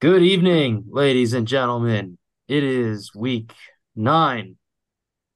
Good 0.00 0.22
evening, 0.22 0.84
ladies 0.88 1.34
and 1.34 1.46
gentlemen. 1.46 2.16
It 2.48 2.64
is 2.64 3.14
week 3.14 3.52
nine. 3.94 4.56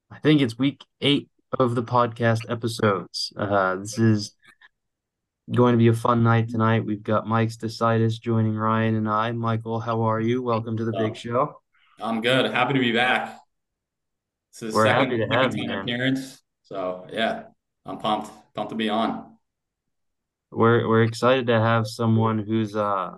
I 0.09 0.17
think 0.17 0.41
it's 0.41 0.57
week 0.57 0.83
eight 1.01 1.29
of 1.59 1.75
the 1.75 1.83
podcast 1.83 2.49
episodes. 2.49 3.31
Uh, 3.37 3.75
this 3.75 3.99
is 3.99 4.35
going 5.53 5.73
to 5.73 5.77
be 5.77 5.89
a 5.89 5.93
fun 5.93 6.23
night 6.23 6.49
tonight. 6.49 6.83
We've 6.83 7.03
got 7.03 7.27
Mike 7.27 7.49
Stasaitis 7.49 8.19
joining 8.19 8.55
Ryan 8.55 8.95
and 8.95 9.07
I. 9.07 9.33
Michael, 9.33 9.79
how 9.79 10.01
are 10.01 10.19
you? 10.19 10.41
Welcome 10.41 10.77
to 10.77 10.83
the 10.83 10.93
big 10.93 11.15
show. 11.15 11.61
I'm 12.01 12.21
good. 12.21 12.51
Happy 12.51 12.73
to 12.73 12.79
be 12.79 12.91
back. 12.91 13.37
This 14.51 14.69
is 14.69 14.73
We're 14.73 14.87
second, 14.87 15.11
happy 15.11 15.27
to 15.29 15.35
have 15.41 15.55
you, 15.55 15.79
appearance. 15.79 16.41
So 16.63 17.05
yeah, 17.13 17.43
I'm 17.85 17.99
pumped. 17.99 18.31
Pumped 18.55 18.71
to 18.71 18.75
be 18.75 18.89
on. 18.89 19.37
We're 20.49 20.87
we're 20.87 21.03
excited 21.03 21.45
to 21.45 21.61
have 21.61 21.85
someone 21.85 22.39
who's 22.39 22.75
uh 22.75 23.11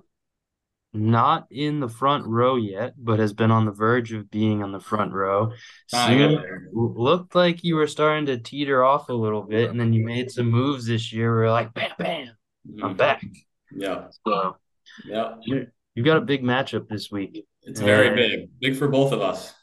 not 0.98 1.48
in 1.52 1.80
the 1.80 1.88
front 1.90 2.26
row 2.26 2.56
yet, 2.56 2.94
but 2.98 3.20
has 3.20 3.34
been 3.34 3.52
on 3.52 3.66
the 3.66 3.72
verge 3.72 4.12
of 4.14 4.30
being 4.30 4.64
on 4.64 4.72
the 4.72 4.80
front 4.80 5.14
row. 5.14 5.52
Soon 5.88 6.44
looked 6.74 7.36
like 7.36 7.64
you 7.64 7.76
were 7.76 7.88
starting 7.88 8.26
to 8.28 8.38
teeter 8.38 8.84
off 8.84 9.10
a 9.10 9.14
little 9.14 9.44
bit, 9.44 9.70
and 9.70 9.80
then 9.80 9.94
you 9.94 10.04
made 10.06 10.32
some 10.32 10.50
moves 10.50 10.86
this 10.86 11.14
year. 11.14 11.34
We're 11.34 11.52
like, 11.52 11.74
bam, 11.74 11.92
bam, 11.98 12.28
I'm 12.82 12.94
Mhm. 12.94 12.98
back. 12.98 13.24
Yeah. 13.72 14.08
So 14.26 14.58
yeah, 15.06 15.36
you 15.42 15.68
you've 15.96 16.06
got 16.06 16.18
a 16.18 16.22
big 16.22 16.44
matchup 16.44 16.88
this 16.88 17.12
week. 17.12 17.46
It's 17.64 17.80
very 17.82 18.16
big. 18.16 18.50
Big 18.60 18.76
for 18.78 18.88
both 18.88 19.12
of 19.12 19.22
us. 19.22 19.54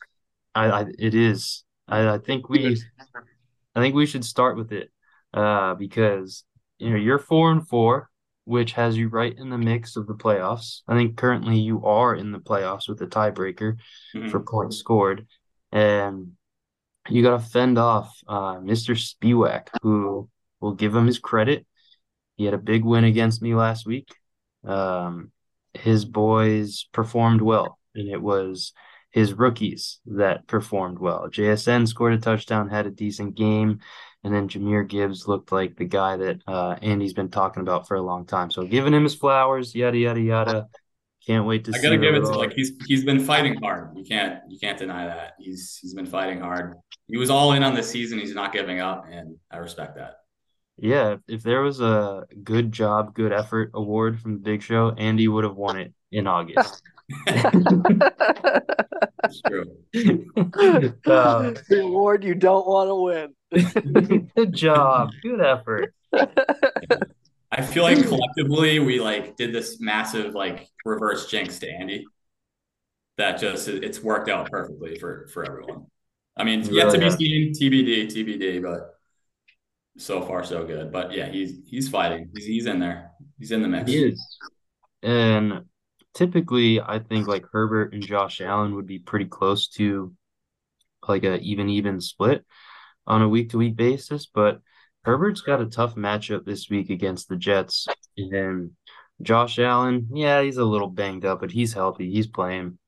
I, 0.55 0.66
I 0.71 0.87
it 0.98 1.15
is. 1.15 1.65
I, 1.88 2.09
I 2.09 2.19
think 2.19 2.48
we 2.48 2.77
I 3.74 3.80
think 3.80 3.95
we 3.95 4.07
should 4.07 4.24
start 4.24 4.57
with 4.57 4.73
it. 4.73 4.91
Uh, 5.32 5.74
because 5.74 6.45
you 6.79 6.91
know 6.91 6.96
you're 6.96 7.19
four 7.19 7.51
and 7.51 7.66
four, 7.66 8.09
which 8.45 8.73
has 8.73 8.97
you 8.97 9.09
right 9.09 9.37
in 9.37 9.48
the 9.51 9.59
mix 9.59 9.97
of 9.97 10.07
the 10.07 10.15
playoffs. 10.15 10.83
I 10.87 10.95
think 10.95 11.16
currently 11.16 11.59
you 11.59 11.85
are 11.87 12.15
in 12.15 12.30
the 12.33 12.38
playoffs 12.38 12.88
with 12.88 12.99
the 12.99 13.07
tiebreaker 13.07 13.77
Mhm. 14.15 14.30
for 14.30 14.41
points 14.41 14.77
scored. 14.77 15.27
And 15.73 16.32
you 17.09 17.23
gotta 17.23 17.43
fend 17.43 17.79
off 17.79 18.16
uh 18.29 18.57
Mr. 18.60 18.95
Spiewak, 18.95 19.68
who 19.83 20.29
will 20.60 20.74
give 20.74 20.95
him 20.95 21.07
his 21.07 21.18
credit. 21.18 21.66
He 22.37 22.45
had 22.45 22.55
a 22.55 22.59
big 22.59 22.85
win 22.85 23.05
against 23.05 23.43
me 23.43 23.55
last 23.55 23.87
week. 23.87 24.15
Um, 24.65 25.30
his 25.74 26.05
boys 26.05 26.87
performed 26.93 27.40
well, 27.43 27.79
and 27.95 28.09
it 28.09 28.21
was 28.23 28.73
his 29.11 29.33
rookies 29.35 30.01
that 30.07 30.46
performed 30.46 30.99
well. 30.99 31.29
JSN 31.30 31.87
scored 31.87 32.15
a 32.15 32.18
touchdown, 32.18 32.68
had 32.68 32.87
a 32.87 32.90
decent 32.90 33.37
game, 33.37 33.80
and 34.25 34.35
then 34.35 34.49
Jahmyr 34.49 34.89
Gibbs 34.89 35.29
looked 35.29 35.53
like 35.53 35.77
the 35.77 35.85
guy 35.85 36.17
that 36.17 36.41
uh, 36.47 36.77
Andy's 36.80 37.13
been 37.13 37.29
talking 37.29 37.61
about 37.61 37.87
for 37.87 37.97
a 37.97 38.03
long 38.03 38.25
time. 38.25 38.51
So 38.51 38.65
giving 38.65 38.95
him 38.95 39.03
his 39.05 39.15
flowers, 39.15 39.75
yada 39.75 39.99
yada 39.99 40.21
yada. 40.21 40.69
Can't 41.27 41.47
wait 41.47 41.65
to 41.65 41.73
see. 41.73 41.79
I 41.79 41.80
see 41.80 41.87
gotta 41.89 41.99
give 41.99 42.15
it 42.15 42.21
to 42.21 42.25
little- 42.27 42.41
like 42.41 42.52
he's 42.55 42.73
he's 42.87 43.05
been 43.05 43.21
fighting 43.21 43.57
hard. 43.57 43.97
You 43.97 44.05
can't 44.05 44.41
you 44.49 44.59
can't 44.59 44.79
deny 44.79 45.07
that. 45.07 45.35
He's 45.39 45.79
he's 45.80 45.95
been 45.95 46.07
fighting 46.07 46.41
hard. 46.41 46.75
He 47.07 47.19
was 47.19 47.30
all 47.30 47.52
in 47.52 47.63
on 47.63 47.75
the 47.75 47.83
season. 47.83 48.19
He's 48.19 48.35
not 48.35 48.52
giving 48.52 48.80
up, 48.80 49.05
and 49.11 49.37
I 49.51 49.59
respect 49.59 49.97
that. 49.97 50.17
Yeah, 50.77 51.13
if, 51.13 51.21
if 51.29 51.43
there 51.43 51.61
was 51.61 51.80
a 51.80 52.25
good 52.43 52.73
job, 52.73 53.15
good 53.15 53.33
effort 53.33 53.71
award 53.75 54.21
from 54.21 54.33
the 54.33 54.41
Big 54.41 54.63
Show, 54.63 54.91
Andy 54.99 55.29
would 55.29 55.45
have 55.45 55.55
won 55.57 55.79
it 55.79 55.93
in 56.11 56.27
August. 56.27 56.83
It's 59.25 59.41
true. 59.43 59.65
Uh, 61.07 61.52
the 61.69 61.83
award 61.83 62.25
you 62.25 62.35
don't 62.35 62.67
want 62.67 62.89
to 62.89 62.95
win. 62.95 63.35
good 64.37 64.53
job, 64.53 65.10
good 65.22 65.41
effort. 65.41 65.94
I 67.50 67.62
feel 67.62 67.84
like 67.84 68.05
collectively 68.06 68.81
we 68.81 69.00
like 69.00 69.37
did 69.37 69.53
this 69.53 69.81
massive 69.81 70.34
like 70.34 70.69
reverse 70.84 71.27
jinx 71.27 71.59
to 71.61 71.71
Andy. 71.71 72.05
That 73.16 73.38
just 73.38 73.69
it's 73.69 74.03
worked 74.03 74.28
out 74.28 74.50
perfectly 74.50 74.99
for 74.99 75.28
for 75.33 75.44
everyone. 75.44 75.87
I 76.37 76.45
mean, 76.45 76.65
yet 76.65 76.91
to 76.93 76.99
be 76.99 77.11
seen, 77.11 77.53
TBD, 77.53 78.06
TBD, 78.06 78.61
but 78.61 78.95
so 79.97 80.23
far 80.23 80.43
so 80.43 80.65
good. 80.65 80.91
But 80.91 81.12
yeah, 81.12 81.28
he's 81.28 81.61
he's 81.67 81.89
fighting. 81.89 82.31
He's 82.34 82.47
he's 82.47 82.67
in 82.67 82.81
there. 82.81 83.12
He's 83.39 83.53
in 83.53 83.62
the 83.62 83.69
mix. 83.69 83.91
He 83.91 84.05
is. 84.05 84.39
And 85.03 85.65
typically, 86.15 86.81
I 86.81 86.99
think 86.99 87.28
like 87.28 87.45
Herbert 87.53 87.93
and 87.93 88.03
Josh 88.03 88.41
Allen 88.41 88.75
would 88.75 88.87
be 88.87 88.99
pretty 88.99 89.27
close 89.27 89.69
to 89.71 90.12
like 91.07 91.25
a 91.25 91.39
even 91.39 91.69
even 91.69 92.01
split 92.01 92.45
on 93.06 93.22
a 93.22 93.28
week 93.28 93.50
to 93.50 93.59
week 93.59 93.76
basis. 93.76 94.26
But 94.26 94.60
Herbert's 95.03 95.41
got 95.42 95.60
a 95.60 95.66
tough 95.66 95.94
matchup 95.94 96.44
this 96.44 96.69
week 96.70 96.91
against 96.91 97.28
the 97.28 97.37
Jets. 97.37 97.87
And 98.16 98.72
Josh 99.22 99.59
Allen, 99.59 100.09
yeah, 100.12 100.42
he's 100.42 100.56
a 100.56 100.65
little 100.65 100.88
banged 100.88 101.25
up, 101.25 101.41
but 101.41 101.50
he's 101.50 101.72
healthy. 101.72 102.10
He's 102.10 102.26
playing. 102.26 102.78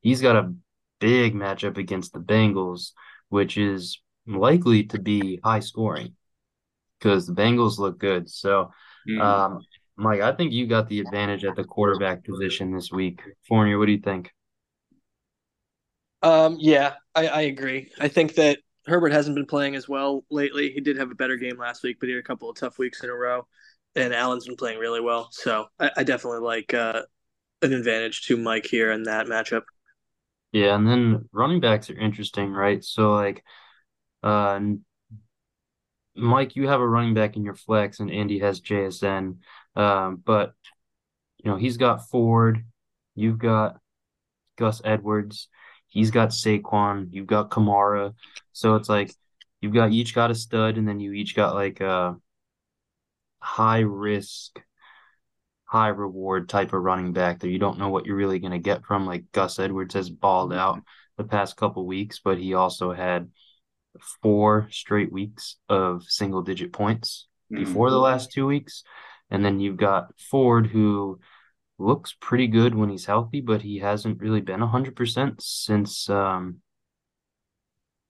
He's 0.00 0.20
got 0.20 0.36
a 0.36 0.54
big 1.00 1.34
matchup 1.34 1.76
against 1.76 2.12
the 2.12 2.20
Bengals, 2.20 2.92
which 3.28 3.58
is 3.58 4.00
likely 4.26 4.84
to 4.84 4.98
be 4.98 5.40
high 5.44 5.60
scoring 5.60 6.14
because 6.98 7.26
the 7.26 7.34
Bengals 7.34 7.78
look 7.78 7.98
good. 7.98 8.30
So, 8.30 8.70
Mm. 9.08 9.20
um, 9.20 9.66
Mike, 9.96 10.20
I 10.20 10.32
think 10.32 10.52
you 10.52 10.66
got 10.66 10.88
the 10.88 11.00
advantage 11.00 11.44
at 11.44 11.54
the 11.54 11.64
quarterback 11.64 12.24
position 12.24 12.74
this 12.74 12.90
week. 12.90 13.20
Fournier, 13.48 13.78
what 13.78 13.86
do 13.86 13.92
you 13.92 14.00
think? 14.00 14.32
Um, 16.22 16.56
yeah, 16.58 16.94
I, 17.14 17.28
I 17.28 17.40
agree. 17.42 17.90
I 18.00 18.08
think 18.08 18.34
that 18.34 18.58
Herbert 18.86 19.12
hasn't 19.12 19.34
been 19.36 19.46
playing 19.46 19.74
as 19.74 19.88
well 19.88 20.24
lately. 20.30 20.70
He 20.70 20.80
did 20.80 20.96
have 20.96 21.10
a 21.10 21.14
better 21.14 21.36
game 21.36 21.58
last 21.58 21.82
week, 21.82 21.98
but 21.98 22.08
he 22.08 22.14
had 22.14 22.20
a 22.20 22.26
couple 22.26 22.48
of 22.48 22.56
tough 22.56 22.78
weeks 22.78 23.02
in 23.02 23.10
a 23.10 23.14
row. 23.14 23.46
And 23.94 24.14
Allen's 24.14 24.46
been 24.46 24.56
playing 24.56 24.78
really 24.78 25.00
well. 25.00 25.28
So 25.32 25.66
I, 25.80 25.90
I 25.96 26.04
definitely 26.04 26.40
like 26.40 26.74
uh, 26.74 27.02
an 27.62 27.72
advantage 27.72 28.26
to 28.26 28.36
Mike 28.36 28.66
here 28.66 28.92
in 28.92 29.04
that 29.04 29.26
matchup. 29.26 29.62
Yeah, 30.52 30.74
and 30.74 30.86
then 30.86 31.28
running 31.32 31.60
backs 31.60 31.90
are 31.90 31.98
interesting, 31.98 32.52
right? 32.52 32.82
So 32.84 33.12
like, 33.12 33.42
uh, 34.22 34.60
Mike, 36.14 36.56
you 36.56 36.68
have 36.68 36.80
a 36.80 36.88
running 36.88 37.14
back 37.14 37.36
in 37.36 37.44
your 37.44 37.54
flex, 37.54 38.00
and 38.00 38.10
Andy 38.10 38.38
has 38.38 38.60
JSN. 38.60 39.38
Um, 39.74 40.22
but 40.24 40.52
you 41.38 41.50
know 41.50 41.56
he's 41.56 41.76
got 41.76 42.08
Ford, 42.08 42.64
you've 43.14 43.38
got 43.38 43.78
Gus 44.56 44.80
Edwards, 44.84 45.48
he's 45.96 46.10
got 46.10 46.30
Saquon, 46.30 47.08
you've 47.10 47.26
got 47.26 47.50
Kamara. 47.50 48.14
So 48.52 48.74
it's 48.76 48.88
like 48.88 49.12
you've 49.60 49.74
got 49.74 49.92
each 49.92 50.14
got 50.14 50.30
a 50.30 50.34
stud, 50.34 50.76
and 50.76 50.86
then 50.88 51.00
you 51.00 51.12
each 51.12 51.34
got 51.34 51.54
like 51.54 51.80
a 51.80 52.16
high 53.40 53.80
risk, 53.80 54.60
high 55.64 55.88
reward 55.88 56.48
type 56.48 56.72
of 56.72 56.82
running 56.82 57.12
back 57.12 57.40
that 57.40 57.48
you 57.48 57.58
don't 57.58 57.78
know 57.78 57.88
what 57.88 58.06
you're 58.06 58.16
really 58.16 58.38
going 58.38 58.52
to 58.52 58.58
get 58.58 58.84
from. 58.84 59.06
Like 59.06 59.24
Gus 59.32 59.58
Edwards 59.58 59.94
has 59.94 60.10
balled 60.10 60.52
out 60.52 60.82
the 61.16 61.24
past 61.24 61.56
couple 61.56 61.86
weeks, 61.86 62.20
but 62.22 62.38
he 62.38 62.54
also 62.54 62.92
had 62.92 63.30
four 64.22 64.68
straight 64.70 65.10
weeks 65.10 65.56
of 65.68 66.02
single 66.04 66.42
digit 66.42 66.72
points 66.72 67.26
Mm. 67.52 67.58
before 67.64 67.90
the 67.90 67.98
last 67.98 68.32
two 68.32 68.44
weeks. 68.44 68.82
And 69.30 69.44
then 69.44 69.60
you've 69.60 69.76
got 69.76 70.12
Ford, 70.18 70.66
who 70.66 71.20
looks 71.78 72.14
pretty 72.20 72.46
good 72.46 72.74
when 72.74 72.88
he's 72.88 73.04
healthy, 73.04 73.40
but 73.40 73.62
he 73.62 73.78
hasn't 73.78 74.20
really 74.20 74.40
been 74.40 74.60
100% 74.60 75.42
since, 75.42 76.08
um, 76.08 76.60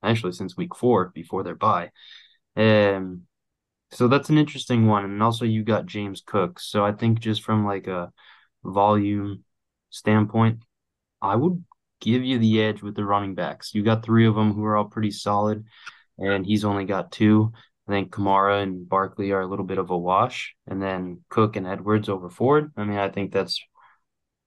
actually, 0.02 0.32
since 0.32 0.56
week 0.56 0.74
four 0.74 1.10
before 1.14 1.42
their 1.42 1.54
bye. 1.54 1.90
Um, 2.56 3.22
so 3.90 4.08
that's 4.08 4.30
an 4.30 4.38
interesting 4.38 4.86
one. 4.86 5.04
And 5.04 5.22
also, 5.22 5.44
you 5.44 5.64
got 5.64 5.86
James 5.86 6.22
Cook. 6.24 6.60
So 6.60 6.84
I 6.84 6.92
think 6.92 7.20
just 7.20 7.42
from 7.42 7.64
like 7.64 7.86
a 7.86 8.12
volume 8.64 9.44
standpoint, 9.90 10.62
I 11.22 11.36
would 11.36 11.64
give 12.00 12.24
you 12.24 12.38
the 12.38 12.62
edge 12.62 12.82
with 12.82 12.94
the 12.94 13.04
running 13.04 13.34
backs. 13.34 13.74
You 13.74 13.82
got 13.82 14.04
three 14.04 14.26
of 14.26 14.34
them 14.34 14.52
who 14.52 14.64
are 14.64 14.76
all 14.76 14.84
pretty 14.86 15.10
solid, 15.10 15.64
and 16.18 16.44
he's 16.44 16.64
only 16.64 16.84
got 16.84 17.12
two. 17.12 17.52
I 17.88 17.92
think 17.92 18.10
Kamara 18.10 18.62
and 18.62 18.88
Barkley 18.88 19.30
are 19.32 19.40
a 19.40 19.46
little 19.46 19.64
bit 19.64 19.78
of 19.78 19.90
a 19.90 19.98
wash, 19.98 20.54
and 20.66 20.82
then 20.82 21.20
Cook 21.28 21.56
and 21.56 21.66
Edwards 21.66 22.08
over 22.08 22.28
Ford. 22.28 22.72
I 22.76 22.84
mean, 22.84 22.98
I 22.98 23.08
think 23.08 23.32
that's 23.32 23.60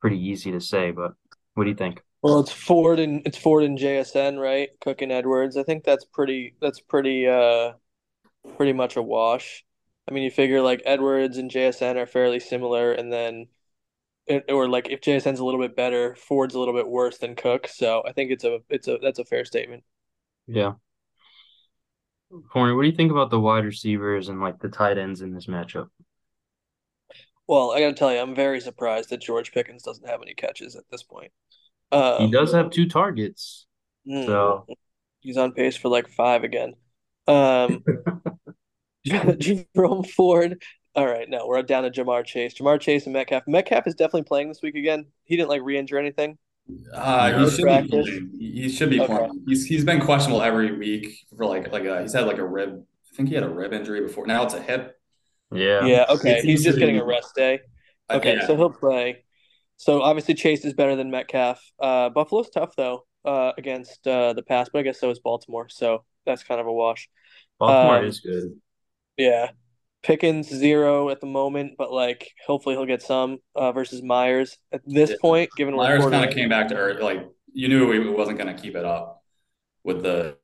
pretty 0.02 0.20
easy 0.20 0.52
to 0.52 0.60
say, 0.60 0.92
but 0.92 1.14
what 1.54 1.64
do 1.64 1.70
you 1.70 1.76
think? 1.76 2.02
Well, 2.22 2.40
it's 2.42 2.52
Ford 2.52 3.00
and 3.00 3.22
it's 3.26 3.38
Ford 3.38 3.64
and 3.64 3.78
JSN, 3.78 4.40
right? 4.40 4.70
Cook 4.82 5.02
and 5.02 5.12
Edwards. 5.12 5.56
I 5.56 5.64
think 5.64 5.84
that's 5.84 6.06
pretty. 6.06 6.56
That's 6.62 6.82
pretty. 6.82 7.28
Uh, 7.28 7.74
pretty 8.58 8.74
much 8.74 8.96
a 8.96 9.02
wash. 9.02 9.64
I 10.08 10.12
mean, 10.12 10.24
you 10.24 10.32
figure 10.32 10.62
like 10.62 10.82
Edwards 10.86 11.38
and 11.38 11.52
JSN 11.52 11.96
are 11.98 12.06
fairly 12.06 12.40
similar, 12.40 12.92
and 12.92 13.12
then, 13.12 13.48
or 14.50 14.68
like 14.68 14.90
if 14.90 15.02
JSN's 15.02 15.40
a 15.40 15.46
little 15.46 15.60
bit 15.60 15.76
better, 15.76 16.16
Ford's 16.16 16.56
a 16.56 16.60
little 16.60 16.74
bit 16.74 16.88
worse 16.88 17.18
than 17.18 17.36
Cook. 17.36 17.68
So 17.68 18.04
I 18.08 18.12
think 18.14 18.32
it's 18.32 18.44
a 18.44 18.60
it's 18.70 18.88
a 18.88 18.98
that's 19.02 19.20
a 19.20 19.26
fair 19.26 19.46
statement. 19.46 19.84
Yeah. 20.48 20.74
Corner, 22.52 22.76
what 22.76 22.84
do 22.84 22.88
you 22.90 22.96
think 22.96 23.12
about 23.12 23.32
the 23.32 23.40
wide 23.40 23.66
receivers 23.66 24.30
and 24.30 24.40
like 24.40 24.60
the 24.60 24.70
tight 24.70 24.98
ends 24.98 25.22
in 25.22 25.34
this 25.34 25.48
matchup? 25.48 25.90
Well, 27.48 27.72
I 27.72 27.80
gotta 27.80 27.96
tell 27.96 28.14
you, 28.14 28.20
I'm 28.20 28.36
very 28.36 28.60
surprised 28.60 29.10
that 29.10 29.22
George 29.22 29.52
Pickens 29.52 29.84
doesn't 29.84 30.08
have 30.08 30.22
any 30.22 30.36
catches 30.36 30.76
at 30.76 30.84
this 30.92 31.04
point. 31.04 31.32
He 31.92 31.98
Um, 31.98 32.32
does 32.32 32.52
have 32.54 32.70
two 32.70 32.88
targets, 32.88 33.66
mm, 34.08 34.26
so 34.28 34.68
he's 35.22 35.38
on 35.38 35.54
pace 35.54 35.76
for 35.76 35.90
like 35.90 36.08
five 36.08 36.44
again. 36.44 36.76
Um, 37.28 37.84
Jerome 39.06 40.04
Ford 40.04 40.62
All 40.96 41.08
right, 41.08 41.30
no, 41.30 41.48
we're 41.48 41.62
down 41.64 41.84
to 41.84 41.92
Ja'Marr 41.92 42.26
Chase. 42.26 42.54
Ja'Marr 42.56 42.80
Chase 42.80 43.06
and 43.06 43.14
Metcalf. 43.14 43.44
Metcalf 43.48 43.88
is 43.88 43.96
definitely 43.96 44.24
playing 44.24 44.50
this 44.50 44.62
week 44.62 44.76
again. 44.76 45.06
He 45.24 45.36
didn't 45.38 45.50
like 45.50 45.62
re-injure 45.64 45.98
anything. 45.98 46.38
Uh, 46.94 47.46
he 47.46 47.50
should 47.50 47.90
be. 47.90 48.28
He 48.40 48.70
should 48.70 48.90
be 48.90 49.02
okay. 49.02 49.30
He's 49.48 49.66
he's 49.66 49.84
been 49.84 50.02
questionable 50.02 50.42
every 50.42 50.78
week 50.78 51.26
for 51.36 51.46
like 51.46 51.72
like 51.72 51.86
a, 51.86 52.02
he's 52.02 52.14
had 52.14 52.26
like 52.26 52.38
a 52.38 52.46
rib. 52.46 52.84
I 53.12 53.16
think 53.16 53.30
he 53.30 53.36
had 53.36 53.44
a 53.44 53.50
rib 53.50 53.74
injury 53.74 54.02
before. 54.02 54.26
Now 54.28 54.44
it's 54.44 54.54
a 54.54 54.62
hip. 54.62 55.00
Yeah. 55.52 55.86
Yeah. 55.86 56.06
Okay. 56.10 56.42
He's 56.42 56.64
just 56.64 56.78
getting 56.78 56.98
a 56.98 57.06
rest 57.06 57.36
day. 57.36 57.60
Okay, 58.10 58.36
yeah. 58.36 58.48
so 58.48 58.56
he'll 58.56 58.72
play. 58.72 59.24
So 59.78 60.02
obviously 60.02 60.34
Chase 60.34 60.66
is 60.66 60.74
better 60.74 60.96
than 60.96 61.12
Metcalf. 61.12 61.62
Uh, 61.80 62.10
Buffalo's 62.10 62.50
tough 62.50 62.76
though 62.76 63.06
uh, 63.24 63.54
against 63.58 64.06
uh, 64.08 64.34
the 64.34 64.44
pass, 64.44 64.70
but 64.72 64.80
I 64.80 64.82
guess 64.84 65.00
so 65.00 65.10
is 65.10 65.20
Baltimore. 65.20 65.70
So 65.70 66.04
that's 66.26 66.44
kind 66.44 66.60
of 66.60 66.68
a 66.68 66.74
wash. 66.74 67.10
Baltimore 67.60 67.98
um, 67.98 68.06
is 68.06 68.20
good. 68.20 68.60
Yeah. 69.18 69.52
Pickens 70.02 70.48
zero 70.48 71.10
at 71.10 71.20
the 71.20 71.28
moment, 71.28 71.74
but 71.78 71.92
like 71.92 72.32
hopefully 72.46 72.76
he'll 72.76 72.86
get 72.86 73.02
some 73.02 73.40
uh, 73.56 73.72
versus 73.72 74.02
Meyers 74.02 74.58
at 74.72 74.82
this 74.86 75.10
yeah. 75.10 75.16
point. 75.22 75.50
Given 75.58 75.76
Meyers 75.76 76.06
kind 76.06 76.26
of 76.26 76.34
came 76.34 76.50
back 76.50 76.70
to 76.70 76.76
earth, 76.76 77.02
like 77.02 77.28
you 77.52 77.68
knew 77.68 77.92
he 77.92 78.00
wasn't 78.10 78.38
going 78.38 78.56
to 78.56 78.62
keep 78.62 78.76
it 78.76 78.86
up 78.86 79.24
with 79.84 80.04
the 80.04 80.38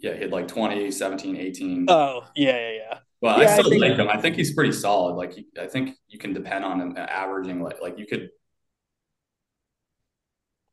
yeah 0.00 0.14
he 0.14 0.22
had 0.22 0.30
like 0.30 0.48
20, 0.48 0.90
17, 0.90 1.36
18. 1.36 1.86
Oh 1.88 2.24
yeah 2.36 2.52
yeah 2.52 2.70
yeah. 2.70 2.98
Well, 3.20 3.40
yeah, 3.40 3.44
I 3.44 3.52
still 3.52 3.66
I 3.66 3.70
think, 3.70 3.82
like 3.82 3.96
him. 3.96 4.08
I 4.08 4.20
think 4.20 4.36
he's 4.36 4.52
pretty 4.52 4.72
solid. 4.72 5.14
Like 5.14 5.34
he, 5.34 5.46
I 5.60 5.66
think 5.66 5.96
you 6.08 6.18
can 6.18 6.32
depend 6.32 6.64
on 6.64 6.80
him 6.80 6.94
averaging 6.96 7.62
like 7.62 7.80
like 7.80 7.98
you 7.98 8.06
could 8.06 8.30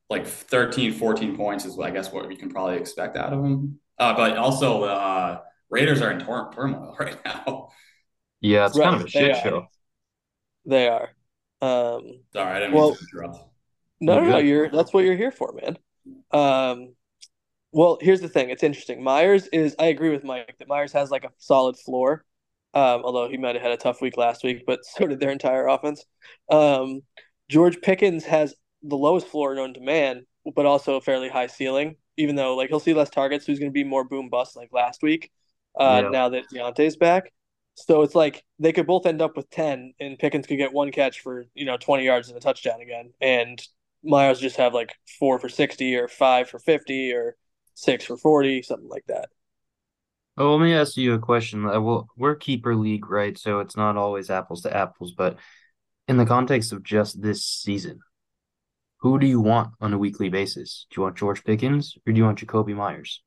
like 0.09 0.25
13, 0.25 0.93
14 0.93 1.37
points 1.37 1.65
is 1.65 1.77
I 1.77 1.91
guess 1.91 2.11
what 2.11 2.31
you 2.31 2.37
can 2.37 2.49
probably 2.49 2.77
expect 2.77 3.15
out 3.17 3.33
of 3.33 3.43
him. 3.43 3.79
Uh, 3.99 4.15
but 4.15 4.37
also 4.37 4.83
uh, 4.83 5.39
Raiders 5.69 6.01
are 6.01 6.11
in 6.11 6.19
tor- 6.19 6.51
turmoil 6.53 6.95
right 6.99 7.17
now. 7.23 7.69
Yeah, 8.41 8.65
it's 8.65 8.77
right, 8.77 8.85
kind 8.85 9.01
of 9.01 9.07
a 9.07 9.09
shit 9.09 9.37
show. 9.37 9.67
They 10.65 10.87
are. 10.87 11.09
Um, 11.61 12.21
Sorry, 12.33 12.55
I 12.55 12.59
didn't 12.59 12.73
well, 12.73 12.97
interrupt. 13.13 13.39
No, 13.99 14.21
no, 14.21 14.29
no, 14.29 14.37
you're 14.37 14.69
that's 14.69 14.93
what 14.93 15.03
you're 15.03 15.17
here 15.17 15.31
for, 15.31 15.53
man. 15.53 15.77
Um, 16.31 16.95
well, 17.71 17.97
here's 18.01 18.21
the 18.21 18.29
thing. 18.29 18.49
It's 18.49 18.63
interesting. 18.63 19.03
Meyers 19.03 19.47
is. 19.47 19.75
I 19.77 19.85
agree 19.85 20.09
with 20.09 20.23
Mike 20.23 20.55
that 20.59 20.67
Meyers 20.67 20.93
has 20.93 21.11
like 21.11 21.25
a 21.25 21.31
solid 21.37 21.77
floor. 21.77 22.23
Um, 22.73 23.01
although 23.03 23.27
he 23.27 23.37
might 23.37 23.55
have 23.55 23.63
had 23.63 23.71
a 23.71 23.77
tough 23.77 23.99
week 23.99 24.15
last 24.15 24.43
week, 24.43 24.63
but 24.65 24.85
so 24.85 25.07
did 25.07 25.19
their 25.19 25.31
entire 25.31 25.67
offense. 25.67 26.05
Um, 26.49 27.01
George 27.49 27.81
Pickens 27.81 28.25
has 28.25 28.53
the 28.83 28.95
lowest 28.95 29.27
floor 29.27 29.55
known 29.55 29.73
to 29.73 29.81
man, 29.81 30.25
but 30.55 30.65
also 30.65 30.95
a 30.95 31.01
fairly 31.01 31.29
high 31.29 31.47
ceiling. 31.47 31.95
Even 32.17 32.35
though 32.35 32.55
like 32.55 32.69
he'll 32.69 32.79
see 32.79 32.93
less 32.93 33.09
targets, 33.09 33.45
so 33.45 33.51
he's 33.51 33.59
going 33.59 33.71
to 33.71 33.73
be 33.73 33.83
more 33.83 34.03
boom 34.03 34.29
bust 34.29 34.55
like 34.55 34.69
last 34.71 35.01
week. 35.01 35.31
Uh, 35.79 36.01
yeah. 36.03 36.09
Now 36.09 36.29
that 36.29 36.45
Diontae's 36.53 36.97
back, 36.97 37.31
so 37.87 38.01
it's 38.01 38.15
like 38.15 38.43
they 38.59 38.73
could 38.73 38.87
both 38.87 39.05
end 39.05 39.21
up 39.21 39.37
with 39.37 39.49
ten, 39.49 39.93
and 39.99 40.19
Pickens 40.19 40.47
could 40.47 40.57
get 40.57 40.73
one 40.73 40.91
catch 40.91 41.21
for 41.21 41.45
you 41.53 41.65
know 41.65 41.77
twenty 41.77 42.05
yards 42.05 42.27
and 42.27 42.37
a 42.37 42.41
touchdown 42.41 42.81
again, 42.81 43.11
and 43.21 43.61
Meyers 44.03 44.39
just 44.39 44.57
have 44.57 44.73
like 44.73 44.93
four 45.19 45.39
for 45.39 45.49
sixty 45.49 45.95
or 45.95 46.07
five 46.07 46.49
for 46.49 46.59
fifty 46.59 47.13
or 47.13 47.35
six 47.75 48.05
for 48.05 48.17
forty, 48.17 48.61
something 48.61 48.89
like 48.89 49.05
that. 49.07 49.29
Oh, 50.37 50.55
let 50.55 50.63
me 50.63 50.73
ask 50.73 50.95
you 50.95 51.13
a 51.13 51.19
question. 51.19 51.65
Uh, 51.65 51.81
well, 51.81 52.07
we're 52.15 52.35
keeper 52.35 52.75
league, 52.75 53.09
right? 53.09 53.37
So 53.37 53.59
it's 53.59 53.75
not 53.75 53.97
always 53.97 54.29
apples 54.29 54.61
to 54.61 54.75
apples, 54.75 55.11
but 55.11 55.37
in 56.07 56.17
the 56.17 56.25
context 56.25 56.71
of 56.71 56.81
just 56.81 57.21
this 57.21 57.43
season, 57.45 57.99
who 58.97 59.19
do 59.19 59.27
you 59.27 59.39
want 59.39 59.73
on 59.81 59.93
a 59.93 59.97
weekly 59.97 60.29
basis? 60.29 60.85
Do 60.89 60.99
you 60.99 61.03
want 61.03 61.17
George 61.17 61.43
Pickens 61.43 61.97
or 62.05 62.13
do 62.13 62.17
you 62.17 62.23
want 62.23 62.39
Jakobi 62.39 62.75
Meyers? 62.75 63.21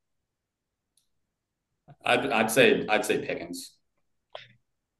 I'd, 2.04 2.30
I'd 2.30 2.50
say 2.50 2.86
I'd 2.88 3.04
say 3.04 3.24
Pickens. 3.24 3.74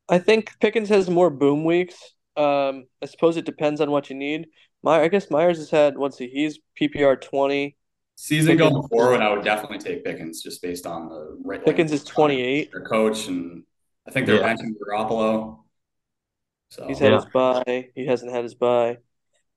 I 0.08 0.18
think 0.18 0.58
Pickens 0.60 0.88
has 0.88 1.08
more 1.08 1.30
boom 1.30 1.64
weeks. 1.64 1.96
Um, 2.36 2.86
I 3.02 3.06
suppose 3.06 3.36
it 3.36 3.44
depends 3.44 3.80
on 3.80 3.90
what 3.90 4.10
you 4.10 4.16
need. 4.16 4.46
My, 4.82 5.00
I 5.00 5.08
guess 5.08 5.30
Meyers 5.30 5.58
has 5.58 5.70
had 5.70 5.96
what's 5.96 6.18
he? 6.18 6.28
He's 6.28 6.58
PPR 6.80 7.20
twenty. 7.20 7.76
Season 8.16 8.56
Pickens, 8.56 8.72
going 8.72 8.88
forward, 8.88 9.20
I 9.20 9.34
would 9.34 9.44
definitely 9.44 9.78
take 9.78 10.04
Pickens 10.04 10.42
just 10.42 10.62
based 10.62 10.86
on 10.86 11.08
the 11.08 11.38
right. 11.44 11.64
Pickens 11.64 11.92
is 11.92 12.04
twenty 12.04 12.40
eight. 12.42 12.70
Their 12.72 12.84
coach 12.84 13.28
and 13.28 13.64
I 14.06 14.10
think 14.10 14.26
they're 14.26 14.36
yeah. 14.36 14.54
benching 14.54 14.74
Garoppolo. 14.78 15.60
So 16.70 16.86
he's 16.86 16.98
had 16.98 17.12
yeah. 17.12 17.16
his 17.16 17.26
bye. 17.26 17.88
He 17.94 18.06
hasn't 18.06 18.32
had 18.32 18.44
his 18.44 18.54
bye. 18.54 18.98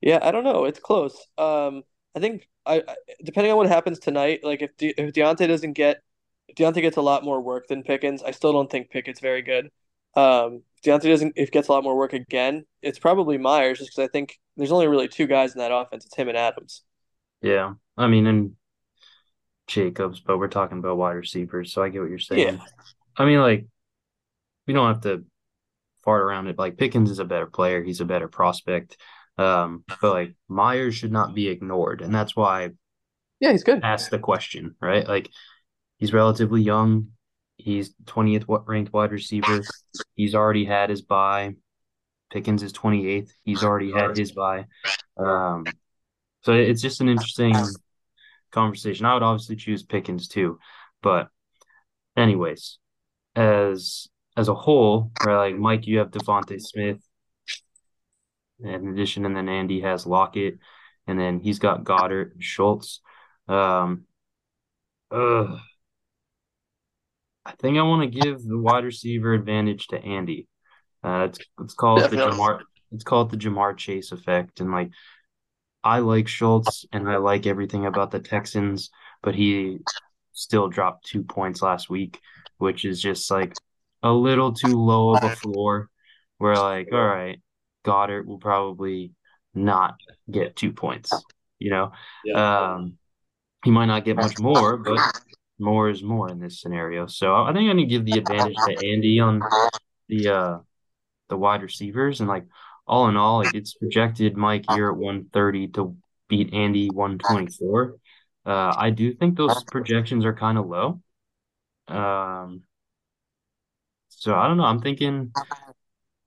Yeah, 0.00 0.18
I 0.22 0.30
don't 0.30 0.44
know. 0.44 0.64
It's 0.64 0.78
close. 0.78 1.14
Um, 1.38 1.82
I 2.14 2.20
think 2.20 2.48
I, 2.64 2.82
I 2.86 2.96
depending 3.24 3.52
on 3.52 3.58
what 3.58 3.68
happens 3.68 3.98
tonight, 3.98 4.40
like 4.42 4.62
if 4.62 4.76
De, 4.76 4.88
if 5.00 5.12
Diontae 5.12 5.48
doesn't 5.48 5.72
get 5.72 6.02
if 6.48 6.56
Diontae 6.56 6.82
gets 6.82 6.96
a 6.96 7.02
lot 7.02 7.24
more 7.24 7.40
work 7.40 7.66
than 7.68 7.82
Pickens, 7.82 8.22
I 8.22 8.30
still 8.30 8.52
don't 8.52 8.70
think 8.70 8.90
Pickett's 8.90 9.20
very 9.20 9.42
good. 9.42 9.70
Um, 10.16 10.62
if 10.76 10.82
Diontae 10.82 11.08
doesn't 11.08 11.34
if 11.36 11.50
gets 11.50 11.68
a 11.68 11.72
lot 11.72 11.84
more 11.84 11.96
work 11.96 12.12
again, 12.12 12.64
it's 12.82 12.98
probably 12.98 13.38
Meyers 13.38 13.78
just 13.78 13.90
because 13.90 14.08
I 14.08 14.10
think 14.10 14.38
there's 14.56 14.72
only 14.72 14.88
really 14.88 15.08
two 15.08 15.26
guys 15.26 15.52
in 15.52 15.58
that 15.58 15.72
offense. 15.72 16.06
It's 16.06 16.16
him 16.16 16.28
and 16.28 16.38
Adams. 16.38 16.82
Yeah, 17.42 17.74
I 17.96 18.06
mean, 18.08 18.26
and 18.26 18.52
Jacobs, 19.66 20.20
but 20.20 20.38
we're 20.38 20.48
talking 20.48 20.78
about 20.78 20.96
wide 20.96 21.12
receivers, 21.12 21.72
so 21.72 21.82
I 21.82 21.90
get 21.90 22.00
what 22.00 22.10
you're 22.10 22.18
saying. 22.18 22.56
Yeah. 22.56 22.64
I 23.16 23.24
mean, 23.24 23.40
like 23.40 23.66
we 24.66 24.74
don't 24.74 24.88
have 24.88 25.02
to 25.02 25.24
fart 26.04 26.22
around 26.22 26.46
it. 26.46 26.58
Like 26.58 26.78
Pickens 26.78 27.10
is 27.10 27.18
a 27.18 27.24
better 27.24 27.46
player. 27.46 27.82
He's 27.82 28.00
a 28.00 28.06
better 28.06 28.28
prospect. 28.28 28.96
Um, 29.38 29.84
but 30.00 30.12
like 30.12 30.34
Meyers 30.48 30.94
should 30.94 31.12
not 31.12 31.34
be 31.34 31.48
ignored, 31.48 32.00
and 32.00 32.14
that's 32.14 32.34
why. 32.34 32.70
Yeah, 33.40 33.52
he's 33.52 33.64
good. 33.64 33.84
Ask 33.84 34.10
the 34.10 34.18
question, 34.18 34.76
right? 34.80 35.06
Like 35.06 35.30
he's 35.98 36.12
relatively 36.12 36.62
young. 36.62 37.08
He's 37.66 37.92
twentieth 38.06 38.44
ranked 38.46 38.92
wide 38.92 39.10
receiver. 39.10 39.60
He's 40.14 40.36
already 40.36 40.64
had 40.64 40.88
his 40.88 41.02
bye. 41.02 41.56
Pickens 42.30 42.62
is 42.62 42.70
twenty 42.70 43.08
eighth. 43.08 43.34
He's 43.42 43.64
already 43.64 43.90
had 43.90 44.16
his 44.16 44.30
bye. 44.30 44.66
Um, 45.16 45.64
so 46.42 46.52
it's 46.52 46.80
just 46.80 47.00
an 47.00 47.08
interesting 47.08 47.56
conversation. 48.52 49.04
I 49.04 49.14
would 49.14 49.24
obviously 49.24 49.56
choose 49.56 49.82
Pickens 49.82 50.28
too, 50.28 50.60
but 51.02 51.28
anyways, 52.16 52.78
as 53.34 54.06
as 54.36 54.46
a 54.46 54.54
whole, 54.54 55.10
right? 55.24 55.50
Like 55.50 55.56
Mike, 55.56 55.88
you 55.88 55.98
have 55.98 56.12
DeVonta 56.12 56.60
Smith, 56.60 57.00
in 58.60 58.86
addition, 58.90 59.26
and 59.26 59.36
then 59.36 59.48
Andy 59.48 59.80
has 59.80 60.06
Lockett, 60.06 60.60
and 61.08 61.18
then 61.18 61.40
he's 61.40 61.58
got 61.58 61.82
Goedert, 61.82 62.34
Schultz. 62.38 63.00
Um, 63.48 64.04
uh, 65.10 65.58
I 67.46 67.52
think 67.60 67.78
I 67.78 67.82
want 67.82 68.02
to 68.02 68.20
give 68.20 68.42
the 68.42 68.58
wide 68.58 68.84
receiver 68.84 69.32
advantage 69.32 69.86
to 69.88 70.02
Andy. 70.02 70.48
Uh, 71.04 71.28
it's 71.30 71.38
it's 71.60 71.74
called 71.74 72.00
the 72.00 72.16
Ja'Marr. 72.16 72.62
It's 72.90 73.04
called 73.04 73.30
the 73.30 73.36
Ja'Marr 73.36 73.76
Chase 73.76 74.10
effect, 74.10 74.60
and 74.60 74.72
like 74.72 74.90
I 75.84 76.00
like 76.00 76.26
Schultz 76.26 76.84
and 76.92 77.08
I 77.08 77.18
like 77.18 77.46
everything 77.46 77.86
about 77.86 78.10
the 78.10 78.18
Texans, 78.18 78.90
but 79.22 79.36
he 79.36 79.78
still 80.32 80.66
dropped 80.66 81.06
two 81.06 81.22
points 81.22 81.62
last 81.62 81.88
week, 81.88 82.18
which 82.58 82.84
is 82.84 83.00
just 83.00 83.30
like 83.30 83.54
a 84.02 84.10
little 84.10 84.52
too 84.52 84.76
low 84.76 85.14
of 85.14 85.22
a 85.22 85.36
floor. 85.36 85.88
We're 86.40 86.56
like, 86.56 86.88
all 86.92 87.06
right, 87.06 87.40
Goedert 87.84 88.26
will 88.26 88.38
probably 88.38 89.12
not 89.54 89.94
get 90.28 90.56
two 90.56 90.72
points. 90.72 91.12
You 91.60 91.70
know, 91.70 91.92
yeah. 92.24 92.74
um, 92.74 92.98
he 93.64 93.70
might 93.70 93.86
not 93.86 94.04
get 94.04 94.16
much 94.16 94.40
more, 94.40 94.76
but 94.76 94.98
more 95.58 95.88
is 95.88 96.02
more 96.02 96.28
in 96.28 96.38
this 96.38 96.60
scenario. 96.60 97.06
So 97.06 97.34
I 97.34 97.52
think 97.52 97.68
I'm 97.70 97.76
gonna 97.76 97.86
give 97.86 98.04
the 98.04 98.18
advantage 98.18 98.56
to 98.56 98.88
Andy 98.92 99.20
on 99.20 99.40
the 100.08 100.28
uh 100.28 100.58
the 101.28 101.36
wide 101.36 101.62
receivers 101.62 102.20
and 102.20 102.28
like 102.28 102.44
all 102.86 103.08
in 103.08 103.16
all, 103.16 103.38
like 103.38 103.54
it's 103.54 103.74
projected 103.74 104.36
Mike 104.36 104.64
here 104.70 104.88
at 104.88 104.96
130 104.96 105.68
to 105.68 105.96
beat 106.28 106.54
Andy 106.54 106.88
124. 106.88 107.96
Uh, 108.44 108.74
I 108.76 108.90
do 108.90 109.12
think 109.12 109.36
those 109.36 109.64
projections 109.64 110.24
are 110.24 110.34
kind 110.34 110.56
of 110.56 110.68
low. 110.68 111.00
Um, 111.88 112.62
so 114.08 114.34
I 114.34 114.46
don't 114.46 114.56
know. 114.56 114.64
I'm 114.64 114.80
thinking 114.80 115.32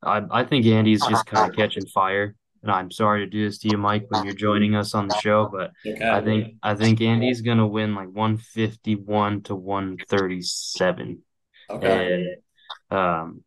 I 0.04 0.22
I 0.30 0.44
think 0.44 0.66
Andy's 0.66 1.06
just 1.06 1.26
kind 1.26 1.50
of 1.50 1.56
catching 1.56 1.86
fire. 1.86 2.36
And 2.62 2.72
I'm 2.72 2.92
sorry 2.92 3.22
to 3.22 3.26
do 3.26 3.46
this 3.46 3.60
to 3.60 3.70
you, 3.70 3.78
Mike, 3.78 4.06
when 4.10 4.26
you're 4.26 4.34
joining 4.34 4.76
us 4.76 4.94
on 4.94 5.08
the 5.08 5.18
show, 5.20 5.50
but 5.52 5.72
okay. 5.86 6.10
I 6.10 6.22
think 6.22 6.56
I 6.62 6.76
think 6.76 7.02
Andy's 7.02 7.42
gonna 7.42 7.68
win 7.68 7.96
like 7.96 8.10
151 8.10 9.44
to 9.44 9.56
137. 9.56 11.22
Okay. 11.70 12.36
And 12.92 12.98
um 12.98 13.44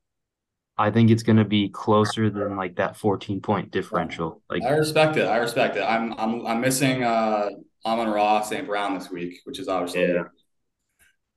I 0.78 0.90
think 0.90 1.10
it's 1.10 1.22
gonna 1.22 1.44
be 1.44 1.68
closer 1.68 2.30
than 2.30 2.56
like 2.56 2.76
that 2.76 2.96
14 2.96 3.40
point 3.40 3.70
differential. 3.70 4.42
Like 4.48 4.62
I 4.62 4.70
respect 4.70 5.16
it. 5.16 5.26
I 5.26 5.36
respect 5.36 5.76
it. 5.76 5.82
I'm 5.82 6.14
I'm 6.18 6.46
I'm 6.46 6.60
missing 6.60 7.04
uh 7.04 7.50
Amon-Ra 7.84 8.42
St. 8.42 8.66
Brown 8.66 8.94
this 8.98 9.10
week, 9.10 9.40
which 9.44 9.58
is 9.58 9.68
obviously 9.68 10.08
yeah. 10.08 10.24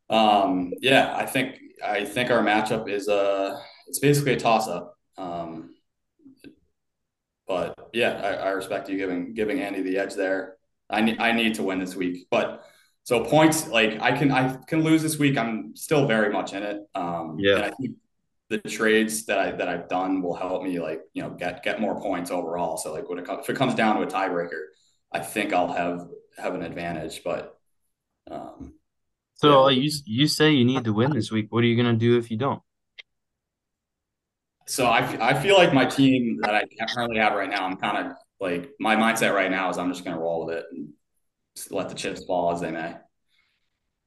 um 0.10 0.72
yeah, 0.80 1.14
I 1.16 1.26
think 1.26 1.58
I 1.84 2.06
think 2.06 2.32
our 2.32 2.42
matchup 2.42 2.90
is 2.90 3.10
uh 3.10 3.60
it's 3.88 4.00
basically 4.00 4.34
a 4.34 4.40
toss 4.40 4.68
up. 4.68 4.98
Um, 5.18 5.75
but 7.48 7.90
yeah, 7.94 8.22
I, 8.24 8.48
I, 8.48 8.50
respect 8.52 8.90
you 8.90 8.98
giving 8.98 9.34
giving 9.34 9.60
Andy 9.60 9.82
the 9.82 9.98
edge 9.98 10.16
there. 10.16 10.58
I 10.90 11.02
need 11.02 11.20
I 11.20 11.32
need 11.32 11.56
to 11.56 11.64
win 11.64 11.80
this 11.80 11.96
week, 11.96 12.28
but 12.30 12.64
so 13.04 13.24
points 13.24 13.68
like 13.68 14.02
I 14.02 14.12
can 14.12 14.32
I 14.32 14.58
can 14.68 14.84
lose 14.84 15.02
this 15.02 15.18
week. 15.18 15.38
I'm 15.38 15.76
still 15.76 16.08
very 16.08 16.32
much 16.32 16.54
in 16.54 16.64
it. 16.64 16.82
Um, 16.96 17.38
yeah, 17.40 17.62
I 17.66 17.72
think 17.72 17.98
the 18.50 18.58
trades 18.60 19.26
that 19.26 19.40
I 19.40 19.52
that 19.52 19.68
I've 19.68 19.88
done 19.90 20.22
will 20.22 20.36
help 20.36 20.64
me 20.64 20.80
like 20.80 21.02
you 21.14 21.22
know 21.22 21.30
get 21.30 21.64
get 21.64 21.80
more 21.80 22.00
points 22.02 22.32
overall. 22.32 22.78
So 22.78 22.94
like 22.94 23.10
when 23.10 23.20
it 23.20 23.26
if 23.30 23.50
it 23.50 23.56
comes 23.56 23.76
down 23.76 23.98
to 23.98 24.02
a 24.04 24.08
tiebreaker, 24.08 24.66
I 25.12 25.20
think 25.20 25.54
I'll 25.54 25.72
have 25.72 26.08
have 26.38 26.56
an 26.56 26.64
advantage. 26.64 27.22
But 27.24 27.58
um, 28.30 28.74
so 29.36 29.70
yeah. 29.70 29.82
you 29.82 29.92
you 30.06 30.28
say 30.28 30.52
you 30.52 30.66
need 30.66 30.84
to 30.86 30.94
win 30.94 31.12
this 31.12 31.32
week. 31.32 31.48
What 31.50 31.64
are 31.64 31.68
you 31.68 31.76
gonna 31.76 31.98
do 31.98 32.18
if 32.18 32.32
you 32.32 32.38
don't? 32.38 32.62
So 34.68 34.86
I, 34.86 35.30
I 35.30 35.34
feel 35.40 35.56
like 35.56 35.74
my 35.74 35.86
team 35.86 36.40
that 36.42 36.56
I 36.56 36.64
currently 36.94 37.18
have 37.18 37.34
right 37.34 37.50
now, 37.50 37.66
I'm 37.66 37.78
kind 37.78 38.08
of 38.08 38.14
like 38.40 38.72
my 38.80 38.96
mindset 38.96 39.34
right 39.34 39.52
now 39.52 39.70
is 39.70 39.78
I'm 39.78 39.92
just 39.92 40.04
gonna 40.04 40.20
roll 40.20 40.46
with 40.46 40.56
it 40.56 40.66
and 40.72 40.90
let 41.70 41.90
the 41.90 41.96
chips 41.96 42.26
fall 42.26 42.52
as 42.52 42.62
they 42.62 42.72
may. 42.72 42.96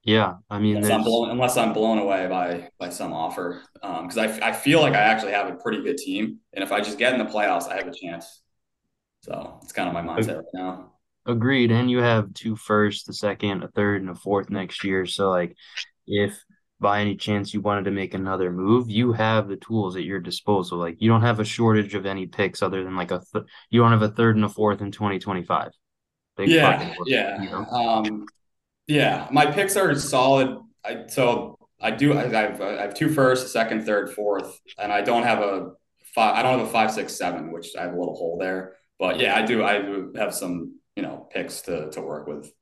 Yeah, 0.05 0.35
I 0.49 0.59
mean, 0.59 0.77
unless 0.77 0.91
I'm 0.91 1.03
blown, 1.03 1.31
unless 1.31 1.57
I'm 1.57 1.73
blown 1.73 1.99
away 1.99 2.27
by 2.29 2.71
by 2.79 2.89
some 2.89 3.13
offer, 3.13 3.63
because 3.75 4.17
um, 4.17 4.29
I 4.29 4.49
I 4.49 4.53
feel 4.53 4.81
like 4.81 4.95
I 4.95 5.01
actually 5.01 5.33
have 5.33 5.49
a 5.49 5.57
pretty 5.57 5.83
good 5.83 5.99
team, 5.99 6.39
and 6.53 6.65
if 6.65 6.73
I 6.73 6.81
just 6.81 6.99
get 6.99 7.13
in 7.13 7.19
the 7.19 7.31
playoffs, 7.31 7.69
I 7.69 7.77
have 7.77 7.89
a 7.89 7.93
chance. 7.93 8.43
So 9.23 9.59
it's 9.63 9.73
kind 9.73 9.89
of 9.89 9.95
my 9.95 10.03
mindset 10.03 10.37
right 10.37 10.45
now. 10.55 10.93
Agreed, 11.27 11.71
and 11.71 11.91
you 11.91 11.99
have 11.99 12.33
two 12.33 12.57
first, 12.57 13.09
a 13.09 13.13
second, 13.13 13.63
a 13.63 13.69
third, 13.69 14.01
and 14.01 14.11
a 14.11 14.15
fourth 14.15 14.49
next 14.49 14.83
year. 14.83 15.05
So 15.05 15.31
like, 15.31 15.55
if 16.07 16.43
by 16.81 17.01
any 17.01 17.17
chance 17.17 17.53
you 17.53 17.61
wanted 17.61 17.85
to 17.85 17.91
make 17.91 18.15
another 18.15 18.53
move, 18.53 18.89
you 18.89 19.13
have 19.13 19.49
the 19.49 19.57
tools 19.57 19.97
at 19.97 20.05
your 20.05 20.21
disposal. 20.21 20.79
Like 20.79 21.01
you 21.01 21.09
don't 21.09 21.23
have 21.23 21.41
a 21.41 21.45
shortage 21.45 21.95
of 21.95 22.07
any 22.07 22.27
picks 22.27 22.63
other 22.63 22.85
than 22.85 22.95
like 22.95 23.11
a 23.11 23.21
th- 23.33 23.45
you 23.71 23.81
don't 23.81 23.93
have 23.93 24.03
a 24.03 24.09
third 24.09 24.37
and 24.37 24.45
a 24.45 24.49
fourth 24.49 24.81
in 24.81 24.93
2025. 24.93 25.73
yeah, 26.39 26.95
yeah. 27.07 27.43
You 27.43 27.51
know? 27.51 27.65
Um 27.65 28.27
yeah, 28.87 29.29
my 29.31 29.47
picks 29.47 29.77
are 29.77 29.95
solid. 29.97 30.57
I 30.85 31.05
so 31.09 31.59
I 31.81 31.91
do 31.91 32.17
I 32.17 32.27
have 32.27 32.61
I 32.61 32.83
have 32.83 32.95
two 32.95 33.09
first, 33.09 33.53
second, 33.53 33.85
third, 33.85 34.13
fourth, 34.13 34.61
and 34.79 34.93
I 34.93 35.03
don't 35.03 35.25
have 35.25 35.41
a 35.41 35.73
five 36.15 36.37
I 36.37 36.43
don't 36.43 36.59
have 36.59 36.69
a 36.69 36.71
five, 36.71 36.93
six, 36.93 37.17
seven, 37.17 37.53
which 37.53 37.77
I 37.77 37.83
have 37.83 37.93
a 37.93 37.99
little 37.99 38.17
hole 38.17 38.39
there. 38.39 38.77
But 38.99 39.19
yeah, 39.19 39.37
I 39.37 39.43
do 39.43 39.65
I 39.65 39.81
do 39.81 40.13
have 40.17 40.35
some, 40.35 40.79
you 40.95 41.03
know, 41.03 41.29
picks 41.33 41.63
to 41.63 41.91
to 41.91 42.01
work 42.01 42.29
with. 42.29 42.53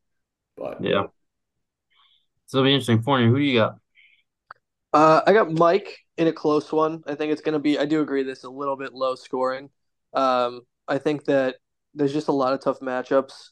But 0.57 0.83
yeah. 0.83 1.05
So 2.47 2.59
it'll 2.59 2.67
be 2.67 2.73
interesting. 2.73 3.03
Fournier, 3.03 3.29
who 3.29 3.39
do 3.39 3.43
you 3.43 3.59
got? 3.59 3.77
Uh, 4.97 5.21
I 5.27 5.35
got 5.35 5.53
Mike 5.53 5.99
in 6.17 6.27
a 6.27 6.33
close 6.33 6.73
one. 6.73 7.03
I 7.07 7.15
think 7.15 7.31
it's 7.31 7.43
going 7.43 7.53
to 7.53 7.59
be. 7.59 7.79
I 7.79 7.85
do 7.85 8.01
agree 8.01 8.23
this 8.23 8.39
is 8.39 8.45
a 8.45 8.51
little 8.51 8.79
bit 8.79 8.95
low 8.95 9.15
scoring. 9.15 9.69
Um, 10.15 10.63
I 10.89 10.97
think 10.97 11.27
that 11.27 11.57
there's 11.93 12.15
just 12.15 12.29
a 12.29 12.33
lot 12.33 12.55
of 12.55 12.63
tough 12.63 12.81
matchups 12.81 13.51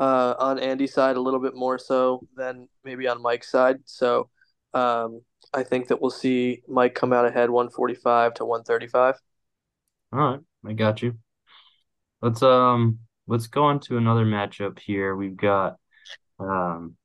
uh, 0.00 0.34
on 0.36 0.58
Andy's 0.58 0.92
side, 0.92 1.14
a 1.14 1.20
little 1.20 1.38
bit 1.38 1.54
more 1.54 1.78
so 1.78 2.26
than 2.36 2.68
maybe 2.82 3.06
on 3.06 3.22
Mike's 3.22 3.52
side. 3.52 3.76
So 3.84 4.30
um, 4.74 5.20
I 5.54 5.62
think 5.62 5.86
that 5.86 6.00
we'll 6.00 6.10
see 6.10 6.62
Mike 6.66 6.96
come 6.96 7.12
out 7.12 7.24
ahead 7.24 7.50
145 7.50 8.34
to 8.34 8.44
135. 8.44 9.14
All 10.12 10.18
right, 10.18 10.40
I 10.66 10.72
got 10.72 11.02
you. 11.02 11.16
Let's 12.20 12.42
um 12.42 12.98
let's 13.28 13.46
go 13.46 13.62
on 13.62 13.78
to 13.82 13.96
another 13.96 14.24
matchup 14.24 14.80
here. 14.80 15.14
We've 15.14 15.36
got 15.36 15.76
um 16.40 16.96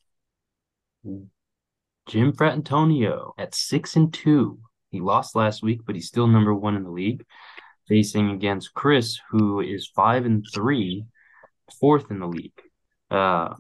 Jim 2.08 2.34
Fratantonio 2.34 3.32
at 3.38 3.56
six 3.56 3.96
and 3.96 4.14
two. 4.14 4.60
He 4.90 5.02
lost 5.02 5.36
last 5.36 5.64
week, 5.64 5.82
but 5.86 5.96
he's 5.96 6.08
still 6.08 6.28
number 6.28 6.54
one 6.54 6.76
in 6.76 6.84
the 6.84 6.92
league, 6.92 7.26
facing 7.88 8.32
against 8.32 8.74
Chris, 8.74 9.20
who 9.30 9.60
is 9.60 9.88
five 9.96 10.26
and 10.26 10.46
three, 10.54 11.06
fourth 11.80 12.12
in 12.12 12.20
the 12.20 12.28
league. 12.28 12.62
Uh, 13.10 13.54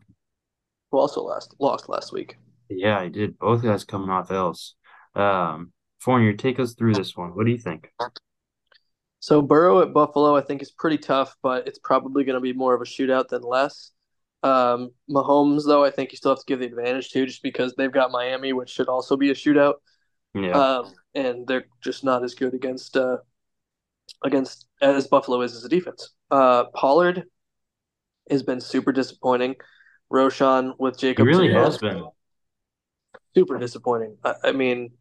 who 0.91 0.99
also 0.99 1.21
lost 1.21 1.55
lost 1.59 1.89
last 1.89 2.13
week. 2.13 2.37
Yeah, 2.69 2.97
I 2.97 3.09
did. 3.09 3.37
Both 3.37 3.63
guys 3.63 3.83
coming 3.83 4.09
off 4.09 4.31
else. 4.31 4.75
Um, 5.13 5.71
Fournier, 5.99 6.33
take 6.33 6.59
us 6.59 6.73
through 6.73 6.93
this 6.93 7.15
one. 7.15 7.35
What 7.35 7.45
do 7.45 7.51
you 7.51 7.57
think? 7.57 7.91
So 9.19 9.41
Burrow 9.41 9.81
at 9.81 9.93
Buffalo, 9.93 10.35
I 10.35 10.41
think 10.41 10.61
is 10.61 10.71
pretty 10.71 10.99
tough, 10.99 11.35
but 11.41 11.67
it's 11.67 11.79
probably 11.79 12.23
going 12.23 12.35
to 12.35 12.41
be 12.41 12.53
more 12.53 12.75
of 12.75 12.81
a 12.81 12.85
shootout 12.85 13.27
than 13.27 13.41
less. 13.41 13.91
Um, 14.45 14.91
Mahomes, 15.09 15.65
though, 15.65 15.83
I 15.83 15.89
think 15.89 16.11
you 16.11 16.17
still 16.17 16.31
have 16.31 16.39
to 16.39 16.45
give 16.45 16.59
the 16.59 16.67
advantage 16.67 17.09
to, 17.09 17.25
just 17.25 17.41
because 17.41 17.73
they've 17.73 17.91
got 17.91 18.11
Miami, 18.11 18.53
which 18.53 18.69
should 18.69 18.87
also 18.87 19.17
be 19.17 19.31
a 19.31 19.33
shootout. 19.33 19.75
Yeah. 20.35 20.51
Um, 20.51 20.93
and 21.15 21.47
they're 21.47 21.65
just 21.81 22.03
not 22.03 22.23
as 22.23 22.35
good 22.35 22.53
against 22.53 22.95
uh, 22.95 23.17
against 24.23 24.67
as 24.81 25.07
Buffalo 25.07 25.41
is 25.41 25.55
as 25.55 25.65
a 25.65 25.69
defense. 25.69 26.11
Uh, 26.29 26.65
Pollard 26.75 27.23
has 28.29 28.43
been 28.43 28.61
super 28.61 28.91
disappointing. 28.91 29.55
Roschon 30.13 30.73
with 30.77 30.99
Jacob. 30.99 31.25
He 31.25 31.33
really 31.33 31.51
has 31.51 31.79
been 31.79 32.05
super 33.33 33.57
disappointing. 33.57 34.17
I, 34.23 34.35
I 34.43 34.51
mean, 34.51 34.91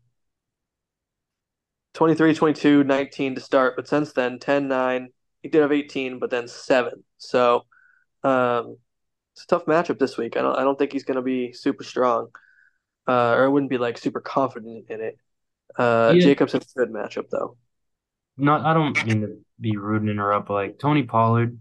23, 1.92 2.34
22, 2.34 2.84
19 2.84 3.34
to 3.34 3.40
start, 3.42 3.76
but 3.76 3.86
since 3.88 4.14
then, 4.14 4.38
10, 4.38 4.68
9. 4.68 5.08
He 5.42 5.50
did 5.50 5.60
have 5.60 5.72
18, 5.72 6.18
but 6.18 6.30
then 6.30 6.48
7. 6.48 7.04
So, 7.18 7.66
um, 8.22 8.78
it's 9.34 9.44
a 9.44 9.46
tough 9.48 9.66
matchup 9.66 9.98
this 9.98 10.16
week. 10.16 10.36
I 10.36 10.42
don't 10.42 10.56
I 10.56 10.62
don't 10.62 10.78
think 10.78 10.92
he's 10.92 11.04
going 11.04 11.16
to 11.16 11.22
be 11.22 11.52
super 11.52 11.82
strong, 11.82 12.28
uh, 13.08 13.34
or 13.36 13.44
I 13.44 13.48
wouldn't 13.48 13.70
be 13.70 13.78
like 13.78 13.98
super 13.98 14.20
confident 14.20 14.86
in 14.88 15.00
it. 15.00 15.18
Uh, 15.76 16.12
yeah. 16.14 16.22
Jacobs 16.22 16.54
a 16.54 16.60
good 16.76 16.92
matchup 16.92 17.30
though. 17.30 17.56
Not 18.36 18.64
I 18.64 18.74
don't 18.74 19.04
mean 19.04 19.22
to 19.22 19.38
be 19.60 19.76
rude 19.76 20.02
and 20.02 20.10
interrupt, 20.10 20.48
but 20.48 20.54
like 20.54 20.78
Tony 20.78 21.02
Pollard, 21.02 21.58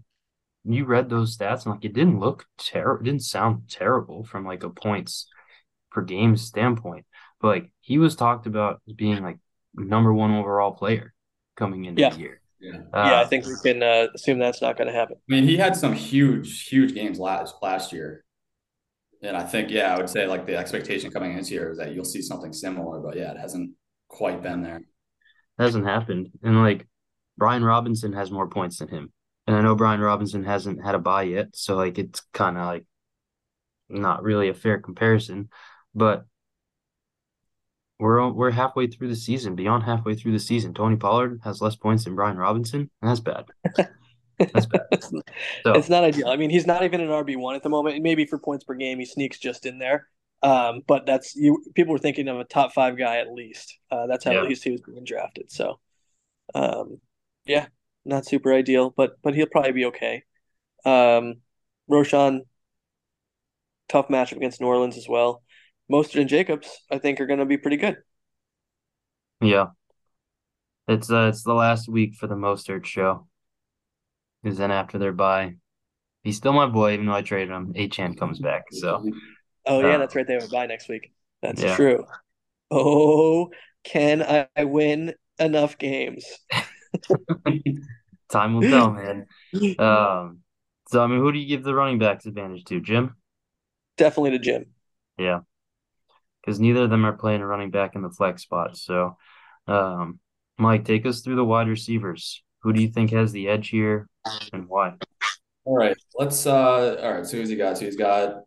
you 0.64 0.84
read 0.84 1.10
those 1.10 1.36
stats 1.36 1.64
and 1.64 1.74
like 1.74 1.84
it 1.84 1.94
didn't 1.94 2.20
look 2.20 2.46
terrible. 2.58 3.00
It 3.00 3.04
didn't 3.04 3.24
sound 3.24 3.68
terrible 3.68 4.24
from 4.24 4.46
like 4.46 4.62
a 4.62 4.70
points 4.70 5.26
per 5.90 6.02
game 6.02 6.36
standpoint, 6.36 7.06
but 7.40 7.48
like 7.48 7.72
he 7.80 7.98
was 7.98 8.14
talked 8.14 8.46
about 8.46 8.82
as 8.88 8.94
being 8.94 9.20
like 9.20 9.38
number 9.74 10.14
one 10.14 10.30
overall 10.30 10.72
player 10.72 11.12
coming 11.56 11.86
into 11.86 12.02
yeah. 12.02 12.10
the 12.10 12.20
year. 12.20 12.40
Yeah, 12.64 12.78
uh, 12.94 13.06
yeah, 13.10 13.20
I 13.20 13.26
think 13.26 13.44
we 13.44 13.54
can 13.62 13.82
uh, 13.82 14.06
assume 14.14 14.38
that's 14.38 14.62
not 14.62 14.78
going 14.78 14.88
to 14.88 14.94
happen. 14.94 15.16
I 15.18 15.34
mean, 15.34 15.44
he 15.44 15.58
had 15.58 15.76
some 15.76 15.92
huge, 15.92 16.66
huge 16.66 16.94
games 16.94 17.18
last 17.18 17.56
last 17.60 17.92
year, 17.92 18.24
and 19.22 19.36
I 19.36 19.42
think, 19.42 19.70
yeah, 19.70 19.94
I 19.94 19.98
would 19.98 20.08
say 20.08 20.26
like 20.26 20.46
the 20.46 20.56
expectation 20.56 21.10
coming 21.10 21.36
into 21.36 21.52
year 21.52 21.72
is 21.72 21.78
that 21.78 21.94
you'll 21.94 22.06
see 22.06 22.22
something 22.22 22.54
similar, 22.54 23.00
but 23.00 23.16
yeah, 23.16 23.32
it 23.32 23.38
hasn't 23.38 23.72
quite 24.08 24.42
been 24.42 24.62
there. 24.62 24.78
It 24.78 25.62
hasn't 25.62 25.84
happened, 25.84 26.30
and 26.42 26.62
like 26.62 26.88
Brian 27.36 27.62
Robinson 27.62 28.14
has 28.14 28.30
more 28.30 28.48
points 28.48 28.78
than 28.78 28.88
him, 28.88 29.12
and 29.46 29.54
I 29.54 29.60
know 29.60 29.74
Brian 29.74 30.00
Robinson 30.00 30.42
hasn't 30.44 30.82
had 30.82 30.94
a 30.94 30.98
bye 30.98 31.24
yet, 31.24 31.48
so 31.52 31.76
like 31.76 31.98
it's 31.98 32.22
kind 32.32 32.56
of 32.56 32.64
like 32.64 32.86
not 33.90 34.22
really 34.22 34.48
a 34.48 34.54
fair 34.54 34.78
comparison, 34.78 35.50
but 35.94 36.24
we're 37.98 38.28
we're 38.30 38.50
halfway 38.50 38.86
through 38.86 39.08
the 39.08 39.16
season, 39.16 39.54
beyond 39.54 39.84
halfway 39.84 40.14
through 40.14 40.32
the 40.32 40.38
season. 40.38 40.74
Tony 40.74 40.96
Pollard 40.96 41.40
has 41.44 41.60
less 41.60 41.76
points 41.76 42.04
than 42.04 42.14
Brian 42.14 42.36
Robinson. 42.36 42.90
And 43.00 43.10
that's 43.10 43.20
bad. 43.20 43.46
That's 44.38 44.66
bad. 44.66 44.82
So, 45.62 45.72
it's 45.74 45.88
not 45.88 46.02
ideal. 46.04 46.28
I 46.28 46.36
mean, 46.36 46.50
he's 46.50 46.66
not 46.66 46.82
even 46.82 47.00
an 47.00 47.08
RB 47.08 47.36
one 47.36 47.54
at 47.54 47.62
the 47.62 47.68
moment. 47.68 48.02
Maybe 48.02 48.26
for 48.26 48.38
points 48.38 48.64
per 48.64 48.74
game, 48.74 48.98
he 48.98 49.06
sneaks 49.06 49.38
just 49.38 49.64
in 49.64 49.78
there. 49.78 50.08
Um, 50.42 50.82
but 50.86 51.06
that's 51.06 51.36
you. 51.36 51.62
People 51.74 51.92
were 51.92 51.98
thinking 51.98 52.28
of 52.28 52.38
a 52.38 52.44
top 52.44 52.72
five 52.74 52.98
guy 52.98 53.18
at 53.18 53.32
least. 53.32 53.78
Uh, 53.90 54.06
that's 54.06 54.24
how 54.24 54.32
yeah. 54.32 54.40
at 54.40 54.48
least 54.48 54.64
he 54.64 54.72
was 54.72 54.80
being 54.80 55.04
drafted. 55.04 55.50
So, 55.50 55.78
um, 56.54 57.00
yeah, 57.46 57.66
not 58.04 58.26
super 58.26 58.52
ideal, 58.52 58.92
but 58.94 59.12
but 59.22 59.34
he'll 59.34 59.46
probably 59.46 59.72
be 59.72 59.86
okay. 59.86 60.24
Um, 60.84 61.36
Roschon, 61.90 62.40
tough 63.88 64.08
matchup 64.08 64.36
against 64.36 64.60
New 64.60 64.66
Orleans 64.66 64.96
as 64.96 65.08
well. 65.08 65.42
Mostert 65.90 66.20
and 66.20 66.28
Jacobs, 66.28 66.68
I 66.90 66.98
think, 66.98 67.20
are 67.20 67.26
going 67.26 67.40
to 67.40 67.44
be 67.44 67.58
pretty 67.58 67.76
good. 67.76 67.98
Yeah, 69.40 69.68
it's 70.88 71.10
uh, 71.10 71.26
it's 71.28 71.42
the 71.42 71.54
last 71.54 71.88
week 71.88 72.14
for 72.14 72.26
the 72.26 72.34
Mostert 72.34 72.86
show. 72.86 73.26
Because 74.42 74.58
then 74.58 74.70
after 74.70 74.98
their 74.98 75.12
bye, 75.12 75.56
he's 76.22 76.36
still 76.36 76.52
my 76.52 76.66
boy, 76.66 76.92
even 76.92 77.06
though 77.06 77.14
I 77.14 77.22
traded 77.22 77.50
him. 77.50 77.72
Achane 77.74 78.18
comes 78.18 78.38
back, 78.38 78.64
so. 78.72 79.04
Oh 79.66 79.80
yeah, 79.80 79.94
uh, 79.94 79.98
that's 79.98 80.14
right. 80.14 80.26
They 80.26 80.34
have 80.34 80.44
a 80.44 80.48
bye 80.48 80.66
next 80.66 80.90
week. 80.90 81.10
That's 81.40 81.62
yeah. 81.62 81.74
true. 81.74 82.04
Oh, 82.70 83.50
can 83.82 84.22
I 84.22 84.64
win 84.64 85.14
enough 85.38 85.78
games? 85.78 86.26
Time 88.28 88.54
will 88.54 88.62
tell, 88.62 88.90
man. 88.92 89.26
Um, 89.78 90.40
so 90.88 91.02
I 91.02 91.06
mean, 91.06 91.20
who 91.20 91.32
do 91.32 91.38
you 91.38 91.46
give 91.46 91.62
the 91.62 91.74
running 91.74 91.98
backs 91.98 92.26
advantage 92.26 92.64
to, 92.64 92.80
Jim? 92.80 93.14
Definitely 93.96 94.32
to 94.32 94.38
Jim. 94.38 94.66
Yeah, 95.16 95.40
because 96.44 96.60
neither 96.60 96.82
of 96.82 96.90
them 96.90 97.06
are 97.06 97.12
playing 97.12 97.40
a 97.40 97.46
running 97.46 97.70
back 97.70 97.94
in 97.94 98.02
the 98.02 98.10
flex 98.10 98.42
spot. 98.42 98.76
So, 98.76 99.16
um, 99.66 100.18
Mike, 100.58 100.84
take 100.84 101.06
us 101.06 101.20
through 101.20 101.36
the 101.36 101.44
wide 101.44 101.68
receivers. 101.68 102.42
Who 102.62 102.72
do 102.72 102.82
you 102.82 102.88
think 102.88 103.10
has 103.10 103.32
the 103.32 103.48
edge 103.48 103.68
here 103.68 104.08
and 104.52 104.68
why? 104.68 104.94
All 105.64 105.76
right, 105.76 105.96
let's. 106.18 106.46
uh 106.46 106.96
All 107.02 107.14
right, 107.14 107.26
so 107.26 107.36
who's 107.36 107.48
he 107.48 107.56
got? 107.56 107.78
So 107.78 107.86
he's 107.86 107.96
got. 107.96 108.42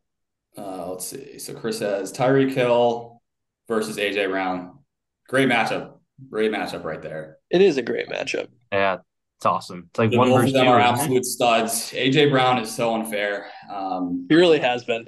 Uh, 0.57 0.91
let's 0.91 1.07
see. 1.07 1.39
So 1.39 1.53
Chris 1.53 1.79
has 1.79 2.11
Tyreek 2.11 2.51
Hill 2.51 3.21
versus 3.67 3.97
AJ 3.97 4.29
Brown. 4.29 4.79
Great 5.27 5.49
matchup. 5.49 5.97
Great 6.29 6.51
matchup 6.51 6.83
right 6.83 7.01
there. 7.01 7.37
It 7.49 7.61
is 7.61 7.77
a 7.77 7.81
great 7.81 8.09
matchup. 8.09 8.47
Yeah, 8.71 8.97
it's 9.37 9.45
awesome. 9.45 9.87
It's 9.89 9.99
like 9.99 10.11
the 10.11 10.17
one 10.17 10.29
both 10.29 10.45
of 10.47 10.53
them 10.53 10.67
are 10.67 10.79
absolute 10.79 11.25
studs. 11.25 11.91
AJ 11.91 12.31
Brown 12.31 12.59
is 12.59 12.73
so 12.73 12.95
unfair. 12.95 13.47
Um, 13.71 14.25
he 14.29 14.35
really 14.35 14.59
has 14.59 14.83
been. 14.83 15.07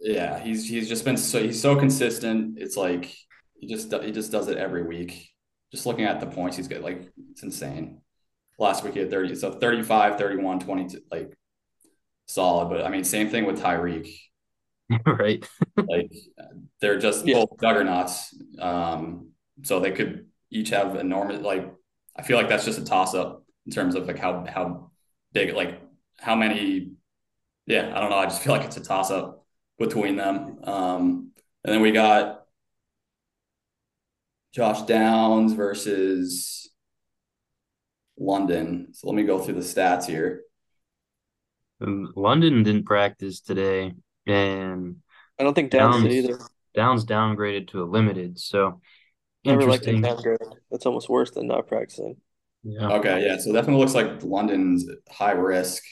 Yeah, 0.00 0.38
he's 0.38 0.68
he's 0.68 0.88
just 0.88 1.04
been 1.04 1.16
so 1.16 1.42
he's 1.42 1.60
so 1.60 1.76
consistent. 1.76 2.58
It's 2.58 2.76
like 2.76 3.14
he 3.58 3.66
just 3.66 3.92
he 3.92 4.12
just 4.12 4.30
does 4.30 4.48
it 4.48 4.58
every 4.58 4.84
week. 4.84 5.30
just 5.72 5.86
looking 5.86 6.04
at 6.04 6.20
the 6.20 6.26
points 6.26 6.56
he's 6.56 6.68
got, 6.68 6.82
like 6.82 7.10
it's 7.30 7.42
insane. 7.42 8.00
Last 8.58 8.84
week 8.84 8.94
he 8.94 9.00
had 9.00 9.10
30, 9.10 9.36
so 9.36 9.52
35, 9.52 10.18
31, 10.18 10.60
22, 10.60 11.00
like 11.12 11.32
solid. 12.26 12.68
But 12.70 12.84
I 12.84 12.88
mean, 12.90 13.04
same 13.04 13.28
thing 13.28 13.44
with 13.44 13.60
Tyreek. 13.60 14.08
right. 15.06 15.46
like 15.76 16.12
they're 16.80 16.98
just 16.98 17.26
yeah. 17.26 17.34
both 17.34 17.60
juggernauts. 17.60 18.34
Um, 18.58 19.30
so 19.62 19.80
they 19.80 19.92
could 19.92 20.26
each 20.50 20.70
have 20.70 20.96
enormous 20.96 21.42
like 21.42 21.72
I 22.16 22.22
feel 22.22 22.36
like 22.36 22.48
that's 22.48 22.64
just 22.64 22.78
a 22.78 22.84
toss 22.84 23.14
up 23.14 23.44
in 23.66 23.72
terms 23.72 23.94
of 23.94 24.06
like 24.06 24.18
how 24.18 24.44
how 24.46 24.90
big 25.32 25.54
like 25.54 25.80
how 26.18 26.34
many 26.34 26.92
yeah, 27.66 27.92
I 27.94 28.00
don't 28.00 28.10
know. 28.10 28.16
I 28.16 28.24
just 28.24 28.42
feel 28.42 28.52
like 28.52 28.64
it's 28.64 28.76
a 28.76 28.82
toss 28.82 29.10
up 29.10 29.37
between 29.78 30.16
them. 30.16 30.58
Um, 30.64 31.30
and 31.64 31.74
then 31.74 31.80
we 31.80 31.92
got 31.92 32.44
Josh 34.52 34.82
Downs 34.82 35.52
versus 35.52 36.70
London. 38.18 38.88
So 38.92 39.08
let 39.08 39.16
me 39.16 39.24
go 39.24 39.38
through 39.38 39.54
the 39.54 39.60
stats 39.60 40.06
here. 40.06 40.42
Um, 41.80 42.12
London 42.16 42.64
didn't 42.64 42.86
practice 42.86 43.40
today, 43.40 43.94
and 44.26 44.96
I 45.38 45.44
don't 45.44 45.54
think 45.54 45.70
Downs, 45.70 46.02
Downs 46.02 46.14
either. 46.14 46.38
Downs 46.74 47.04
downgraded 47.04 47.68
to 47.68 47.82
a 47.82 47.84
limited, 47.84 48.38
so 48.38 48.80
Never 49.44 49.60
interesting. 49.60 50.02
Like 50.02 50.24
That's 50.70 50.86
almost 50.86 51.08
worse 51.08 51.30
than 51.30 51.46
not 51.46 51.66
practicing. 51.68 52.16
Yeah. 52.64 52.88
Okay. 52.98 53.24
Yeah. 53.24 53.38
So 53.38 53.52
definitely 53.52 53.80
looks 53.80 53.94
like 53.94 54.22
London's 54.22 54.86
high 55.10 55.32
risk. 55.32 55.82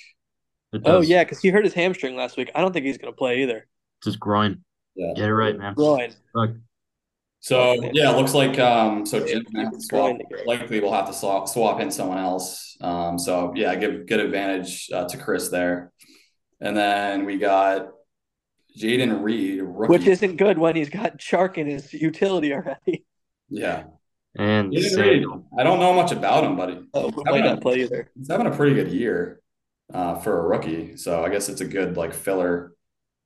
Oh 0.84 1.00
yeah, 1.00 1.24
because 1.24 1.40
he 1.40 1.48
hurt 1.48 1.64
his 1.64 1.74
hamstring 1.74 2.16
last 2.16 2.36
week. 2.36 2.50
I 2.54 2.60
don't 2.60 2.72
think 2.72 2.84
he's 2.84 2.98
going 2.98 3.12
to 3.12 3.16
play 3.16 3.42
either. 3.42 3.66
It's 3.98 4.06
his 4.06 4.16
groin. 4.16 4.62
Yeah. 4.94 5.12
Get 5.14 5.28
it 5.28 5.34
right, 5.34 5.58
man. 5.58 5.74
Groin. 5.74 6.12
Look. 6.34 6.56
So 7.40 7.74
yeah, 7.92 8.10
it 8.10 8.16
looks 8.16 8.34
like 8.34 8.58
um 8.58 9.06
so 9.06 9.24
Jim 9.24 9.44
swap, 9.78 10.16
likely 10.46 10.80
we'll 10.80 10.92
have 10.92 11.06
to 11.06 11.12
swap 11.12 11.48
swap 11.48 11.80
in 11.80 11.90
someone 11.90 12.18
else. 12.18 12.76
Um 12.80 13.18
so 13.18 13.52
yeah, 13.54 13.74
give 13.76 14.06
good 14.06 14.20
advantage 14.20 14.90
uh, 14.92 15.06
to 15.06 15.16
Chris 15.16 15.48
there. 15.48 15.92
And 16.60 16.76
then 16.76 17.24
we 17.24 17.38
got 17.38 17.90
Jayden 18.76 19.22
Reed, 19.22 19.62
rookie. 19.62 19.92
which 19.92 20.06
isn't 20.06 20.36
good 20.36 20.58
when 20.58 20.76
he's 20.76 20.90
got 20.90 21.18
Chark 21.18 21.56
in 21.56 21.66
his 21.66 21.92
utility 21.92 22.52
already. 22.52 23.04
Yeah. 23.48 23.84
And 24.38 24.74
I 24.76 25.62
don't 25.62 25.80
know 25.80 25.94
much 25.94 26.12
about 26.12 26.44
him, 26.44 26.56
but 26.56 26.82
oh, 26.92 27.10
might 27.24 27.44
not 27.44 27.62
play 27.62 27.82
either. 27.82 28.10
He's 28.14 28.28
having 28.28 28.46
a 28.46 28.50
pretty 28.50 28.74
good 28.74 28.92
year 28.92 29.40
uh, 29.94 30.16
for 30.16 30.38
a 30.38 30.46
rookie. 30.46 30.96
So 30.96 31.24
I 31.24 31.30
guess 31.30 31.48
it's 31.48 31.62
a 31.62 31.66
good 31.66 31.96
like 31.96 32.12
filler 32.12 32.72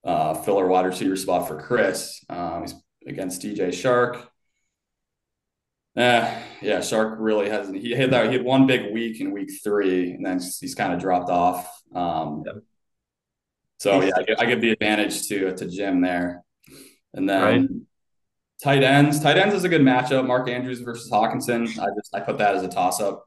uh, 0.04 0.34
filler 0.34 0.66
wide 0.66 0.86
receiver 0.86 1.16
spot 1.16 1.48
for 1.48 1.60
Chris. 1.60 2.24
Um, 2.28 2.62
he's 2.62 2.74
against 3.06 3.42
DJ 3.42 3.68
Chark. 3.68 4.26
Uh, 5.96 6.32
yeah, 6.62 6.78
Chark 6.78 7.16
really 7.18 7.50
hasn't. 7.50 7.76
He 7.76 7.92
had 7.92 8.12
that. 8.12 8.26
He 8.26 8.32
had 8.36 8.44
one 8.44 8.66
big 8.66 8.92
week 8.92 9.20
in 9.20 9.32
week 9.32 9.50
three, 9.62 10.12
and 10.12 10.24
then 10.24 10.38
he's 10.38 10.74
kind 10.74 10.92
of 10.92 11.00
dropped 11.00 11.30
off. 11.30 11.68
Um, 11.94 12.44
yep. 12.46 12.56
So 13.78 14.00
yeah, 14.02 14.12
I 14.16 14.22
give, 14.22 14.36
I 14.38 14.44
give, 14.46 14.60
the 14.60 14.70
advantage 14.70 15.26
to 15.28 15.54
to 15.56 15.68
Jim 15.68 16.00
there, 16.00 16.44
and 17.14 17.28
then 17.28 17.42
right. 17.42 17.68
tight 18.62 18.82
ends. 18.84 19.20
Tight 19.20 19.36
ends 19.36 19.54
is 19.54 19.64
a 19.64 19.68
good 19.68 19.80
matchup. 19.80 20.26
Mark 20.26 20.48
Andrews 20.48 20.80
versus 20.80 21.10
Hockenson. 21.10 21.66
I 21.78 21.86
just 21.96 22.14
I 22.14 22.20
put 22.20 22.38
that 22.38 22.54
as 22.54 22.62
a 22.62 22.68
toss 22.68 23.00
up. 23.00 23.24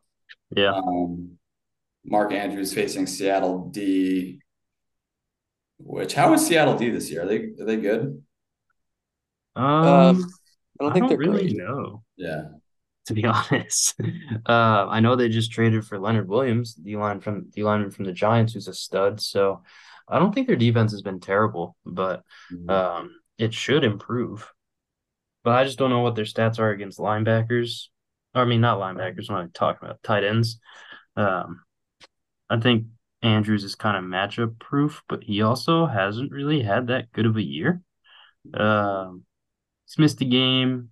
Yeah. 0.56 0.74
Um, 0.74 1.38
Mark 2.06 2.32
Andrews 2.32 2.74
facing 2.74 3.08
Seattle 3.08 3.70
D. 3.70 4.40
Which 5.86 6.14
how 6.14 6.34
is 6.34 6.46
Seattle 6.46 6.78
D 6.78 6.90
this 6.90 7.12
year? 7.12 7.24
Are 7.24 7.28
they 7.28 7.50
are 7.60 7.66
they 7.66 7.78
good? 7.78 8.24
Um, 9.56 9.66
um 9.66 10.32
I 10.80 10.84
don't 10.84 10.94
think 10.94 11.06
I 11.06 11.08
don't 11.08 11.10
they're 11.10 11.18
really 11.18 11.54
great. 11.54 11.58
know. 11.58 12.04
Yeah. 12.18 12.44
To 13.08 13.14
be 13.14 13.26
honest, 13.26 14.00
uh, 14.46 14.88
I 14.88 15.02
know 15.02 15.18
they 15.18 15.28
just 15.28 15.52
traded 15.52 15.86
for 15.86 16.00
Leonard 16.00 16.30
Williams, 16.30 16.74
D 16.74 16.96
line 16.96 17.20
from 17.20 17.50
D 17.50 17.62
lineman 17.62 17.92
from 17.92 18.06
the 18.06 18.14
Giants, 18.14 18.54
who's 18.54 18.70
a 18.70 18.74
stud. 18.74 19.20
So 19.20 19.62
I 20.08 20.20
don't 20.20 20.34
think 20.34 20.48
their 20.48 20.56
defense 20.56 20.94
has 20.94 21.02
been 21.02 21.20
terrible, 21.20 21.76
but 21.86 22.24
mm-hmm. 22.50 22.70
um, 22.70 23.12
it 23.38 23.54
should 23.54 23.84
improve. 23.84 24.50
But 25.44 25.56
I 25.56 25.66
just 25.66 25.78
don't 25.78 25.90
know 25.90 26.00
what 26.00 26.16
their 26.16 26.24
stats 26.24 26.60
are 26.60 26.70
against 26.70 26.98
linebackers. 26.98 27.88
Or, 28.34 28.44
I 28.44 28.46
mean, 28.46 28.62
not 28.62 28.80
linebackers. 28.80 29.30
When 29.30 29.38
I 29.38 29.48
talk 29.54 29.82
about 29.82 30.02
tight 30.02 30.24
ends, 30.24 30.62
um, 31.18 31.62
I 32.50 32.62
think 32.62 32.86
Andrews 33.24 33.64
is 33.64 33.74
kind 33.74 33.98
of 33.98 34.04
matchup 34.04 34.60
proof, 34.60 35.02
but 35.08 35.24
he 35.24 35.42
also 35.42 35.86
hasn't 35.86 36.32
really 36.32 36.62
had 36.62 36.88
that 36.88 37.12
good 37.14 37.26
of 37.26 37.38
a 37.38 37.42
year. 37.42 37.82
Um, 38.54 39.24
he's 39.86 39.98
missed 39.98 40.22
a 40.22 40.26
game, 40.26 40.90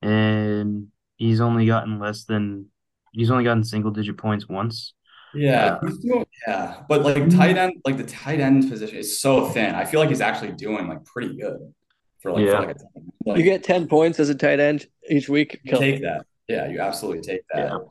and 0.00 0.86
he's 1.16 1.40
only 1.40 1.66
gotten 1.66 1.98
less 1.98 2.24
than 2.24 2.66
he's 3.12 3.32
only 3.32 3.44
gotten 3.44 3.64
single 3.64 3.90
digit 3.90 4.16
points 4.16 4.48
once. 4.48 4.94
Yeah, 5.34 5.78
uh, 5.82 5.90
doing, 6.02 6.26
yeah, 6.46 6.82
but 6.88 7.02
like 7.02 7.28
tight 7.30 7.56
end, 7.56 7.74
like 7.84 7.96
the 7.96 8.04
tight 8.04 8.40
end 8.40 8.70
position 8.70 8.98
is 8.98 9.20
so 9.20 9.48
thin. 9.48 9.74
I 9.74 9.84
feel 9.84 10.00
like 10.00 10.08
he's 10.08 10.20
actually 10.20 10.52
doing 10.52 10.88
like 10.88 11.04
pretty 11.04 11.36
good 11.36 11.58
for 12.20 12.32
like, 12.32 12.46
yeah. 12.46 12.60
For, 12.60 12.66
like, 12.66 12.76
like 13.26 13.38
you 13.38 13.44
get 13.44 13.64
ten 13.64 13.88
points 13.88 14.20
as 14.20 14.28
a 14.28 14.34
tight 14.34 14.60
end 14.60 14.86
each 15.08 15.28
week. 15.28 15.60
Take 15.66 16.02
that. 16.02 16.26
Yeah, 16.50 16.66
you 16.66 16.80
absolutely 16.80 17.22
take 17.22 17.42
that. 17.54 17.68
Yeah. 17.68 17.74
Um, 17.74 17.84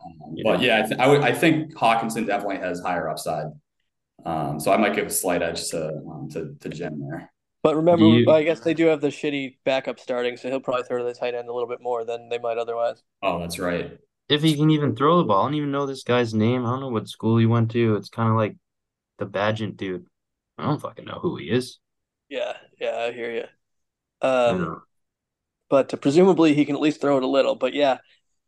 but 0.43 0.61
yeah, 0.61 0.83
I, 0.83 0.87
th- 0.87 0.99
I, 0.99 1.07
would, 1.07 1.21
I 1.21 1.31
think 1.31 1.73
Hockenson 1.75 2.27
definitely 2.27 2.57
has 2.57 2.81
higher 2.81 3.07
upside. 3.07 3.45
Um, 4.25 4.59
so 4.59 4.73
I 4.73 4.77
might 4.77 4.93
give 4.93 5.07
a 5.07 5.09
slight 5.09 5.41
edge 5.41 5.69
to 5.69 5.87
um, 5.87 6.27
to, 6.33 6.53
to 6.59 6.67
Jim 6.67 6.99
there. 6.99 7.31
But 7.63 7.77
remember, 7.77 8.05
you, 8.05 8.29
I 8.29 8.43
guess 8.43 8.59
they 8.59 8.73
do 8.73 8.87
have 8.87 8.99
the 8.99 9.07
shitty 9.07 9.57
backup 9.63 9.97
starting, 9.97 10.35
so 10.35 10.49
he'll 10.49 10.59
probably 10.59 10.83
throw 10.83 10.97
to 10.97 11.05
the 11.05 11.13
tight 11.13 11.35
end 11.35 11.47
a 11.47 11.53
little 11.53 11.69
bit 11.69 11.81
more 11.81 12.03
than 12.03 12.27
they 12.27 12.37
might 12.37 12.57
otherwise. 12.57 13.01
Oh, 13.23 13.39
that's 13.39 13.59
right. 13.59 13.97
If 14.27 14.41
he 14.41 14.55
can 14.55 14.69
even 14.69 14.93
throw 14.93 15.17
the 15.17 15.23
ball, 15.23 15.43
I 15.43 15.47
don't 15.47 15.55
even 15.55 15.71
know 15.71 15.85
this 15.85 16.03
guy's 16.03 16.33
name. 16.33 16.65
I 16.65 16.69
don't 16.69 16.81
know 16.81 16.89
what 16.89 17.07
school 17.07 17.37
he 17.37 17.45
went 17.45 17.71
to. 17.71 17.95
It's 17.95 18.09
kind 18.09 18.29
of 18.29 18.35
like 18.35 18.57
the 19.19 19.25
Bagent 19.25 19.77
dude. 19.77 20.05
I 20.57 20.65
don't 20.65 20.81
fucking 20.81 21.05
know 21.05 21.19
who 21.21 21.37
he 21.37 21.45
is. 21.45 21.79
Yeah, 22.27 22.53
yeah, 22.79 22.97
I 22.97 23.11
hear 23.13 23.31
you. 23.31 23.45
Um, 24.27 24.81
but 25.69 25.93
uh, 25.93 25.97
presumably 25.97 26.53
he 26.53 26.65
can 26.65 26.75
at 26.75 26.81
least 26.81 26.99
throw 26.99 27.17
it 27.17 27.23
a 27.23 27.27
little. 27.27 27.55
But 27.55 27.73
yeah, 27.73 27.99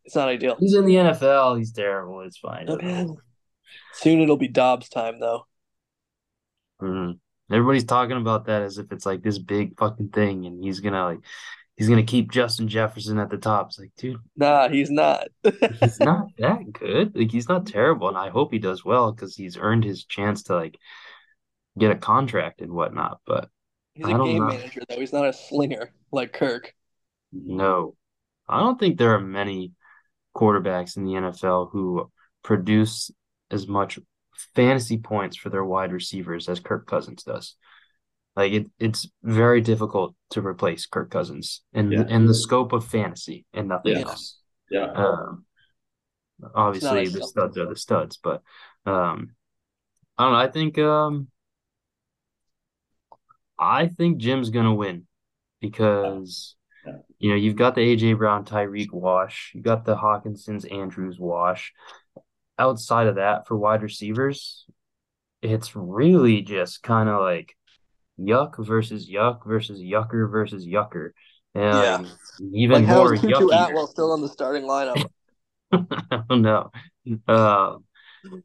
it's 0.04 0.16
not 0.16 0.28
ideal. 0.28 0.56
He's 0.58 0.74
in 0.74 0.84
the 0.84 0.94
NFL. 0.94 1.58
He's 1.58 1.72
terrible. 1.72 2.20
It's 2.22 2.38
fine. 2.38 2.66
Soon 3.94 4.20
it'll 4.20 4.36
be 4.36 4.48
Dobbs 4.48 4.88
time, 4.88 5.20
though. 5.20 5.46
Mm-hmm. 6.82 7.12
Everybody's 7.54 7.84
talking 7.84 8.16
about 8.16 8.46
that 8.46 8.62
as 8.62 8.78
if 8.78 8.90
it's 8.92 9.06
like 9.06 9.22
this 9.22 9.38
big 9.38 9.78
fucking 9.78 10.08
thing, 10.08 10.46
and 10.46 10.64
he's 10.64 10.80
gonna 10.80 11.04
like 11.04 11.20
he's 11.76 11.88
gonna 11.88 12.02
keep 12.02 12.32
Justin 12.32 12.66
Jefferson 12.66 13.18
at 13.18 13.30
the 13.30 13.36
top. 13.36 13.68
It's 13.68 13.78
like, 13.78 13.92
dude, 13.96 14.16
nah, 14.36 14.68
he's 14.68 14.90
not. 14.90 15.28
he's 15.80 16.00
not 16.00 16.28
that 16.38 16.72
good. 16.72 17.14
Like 17.14 17.30
he's 17.30 17.48
not 17.48 17.66
terrible, 17.66 18.08
and 18.08 18.16
I 18.16 18.30
hope 18.30 18.52
he 18.52 18.58
does 18.58 18.84
well 18.84 19.12
because 19.12 19.36
he's 19.36 19.58
earned 19.58 19.84
his 19.84 20.04
chance 20.04 20.44
to 20.44 20.54
like 20.54 20.78
get 21.78 21.90
a 21.90 21.96
contract 21.96 22.62
and 22.62 22.72
whatnot. 22.72 23.20
But 23.26 23.48
he's 23.94 24.06
a 24.06 24.08
game 24.08 24.18
know. 24.18 24.46
manager, 24.46 24.80
though. 24.88 24.98
He's 24.98 25.12
not 25.12 25.28
a 25.28 25.32
slinger 25.32 25.92
like 26.10 26.32
Kirk. 26.32 26.74
No, 27.32 27.96
I 28.48 28.60
don't 28.60 28.80
think 28.80 28.98
there 28.98 29.14
are 29.14 29.20
many 29.20 29.72
quarterbacks 30.34 30.96
in 30.96 31.04
the 31.04 31.12
NFL 31.12 31.70
who 31.70 32.10
produce 32.42 33.10
as 33.50 33.66
much 33.68 33.98
fantasy 34.54 34.98
points 34.98 35.36
for 35.36 35.50
their 35.50 35.64
wide 35.64 35.92
receivers 35.92 36.48
as 36.48 36.60
Kirk 36.60 36.86
Cousins 36.86 37.22
does. 37.22 37.56
Like 38.34 38.52
it, 38.52 38.70
it's 38.78 39.08
very 39.22 39.60
difficult 39.60 40.14
to 40.30 40.40
replace 40.40 40.86
Kirk 40.86 41.10
Cousins 41.10 41.62
in 41.72 41.92
yeah. 41.92 42.06
in 42.08 42.26
the 42.26 42.34
scope 42.34 42.72
of 42.72 42.86
fantasy 42.86 43.44
and 43.52 43.68
nothing 43.68 43.98
yeah. 43.98 44.02
else. 44.02 44.38
Yeah. 44.70 44.90
Um, 44.90 45.44
obviously 46.54 47.08
the 47.08 47.26
studs 47.26 47.58
are 47.58 47.68
the 47.68 47.76
studs, 47.76 48.16
but 48.16 48.42
um, 48.86 49.34
I 50.16 50.24
don't 50.24 50.32
know. 50.32 50.38
I 50.38 50.48
think 50.48 50.78
um, 50.78 51.28
I 53.58 53.88
think 53.88 54.16
Jim's 54.16 54.48
gonna 54.48 54.74
win 54.74 55.06
because 55.60 56.56
you 57.18 57.30
know, 57.30 57.36
you've 57.36 57.56
got 57.56 57.74
the 57.74 57.80
AJ 57.80 58.18
Brown, 58.18 58.44
Tyreek 58.44 58.92
wash, 58.92 59.52
you 59.54 59.62
got 59.62 59.84
the 59.84 59.96
Hockenson's 59.96 60.64
Andrews 60.64 61.18
wash. 61.18 61.72
Outside 62.58 63.06
of 63.06 63.16
that, 63.16 63.46
for 63.46 63.56
wide 63.56 63.82
receivers, 63.82 64.66
it's 65.40 65.74
really 65.74 66.42
just 66.42 66.82
kind 66.82 67.08
of 67.08 67.20
like 67.20 67.56
yuck 68.18 68.64
versus 68.64 69.10
yuck 69.10 69.46
versus 69.46 69.80
yucker 69.80 70.30
versus 70.30 70.66
yucker. 70.66 71.10
And 71.54 72.06
yeah. 72.06 72.10
even 72.52 72.86
like 72.86 72.96
more 72.96 73.16
Tutu 73.16 73.28
yucky. 73.28 73.68
Atwell 73.68 73.86
still 73.86 74.12
on 74.12 74.20
the 74.20 74.28
starting 74.28 74.64
lineup. 74.64 75.04
I 75.72 76.22
don't. 76.28 76.70
Uh, 77.26 77.76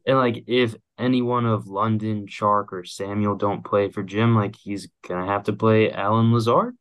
and 0.06 0.18
like 0.18 0.44
if 0.46 0.74
any 0.98 1.22
one 1.22 1.46
of 1.46 1.68
London, 1.68 2.26
Chark, 2.26 2.72
or 2.72 2.84
Samuel 2.84 3.36
don't 3.36 3.64
play 3.64 3.90
for 3.90 4.02
Jim, 4.02 4.34
like 4.34 4.56
he's 4.56 4.88
gonna 5.06 5.26
have 5.26 5.44
to 5.44 5.52
play 5.52 5.92
Allen 5.92 6.32
Lazard 6.32 6.76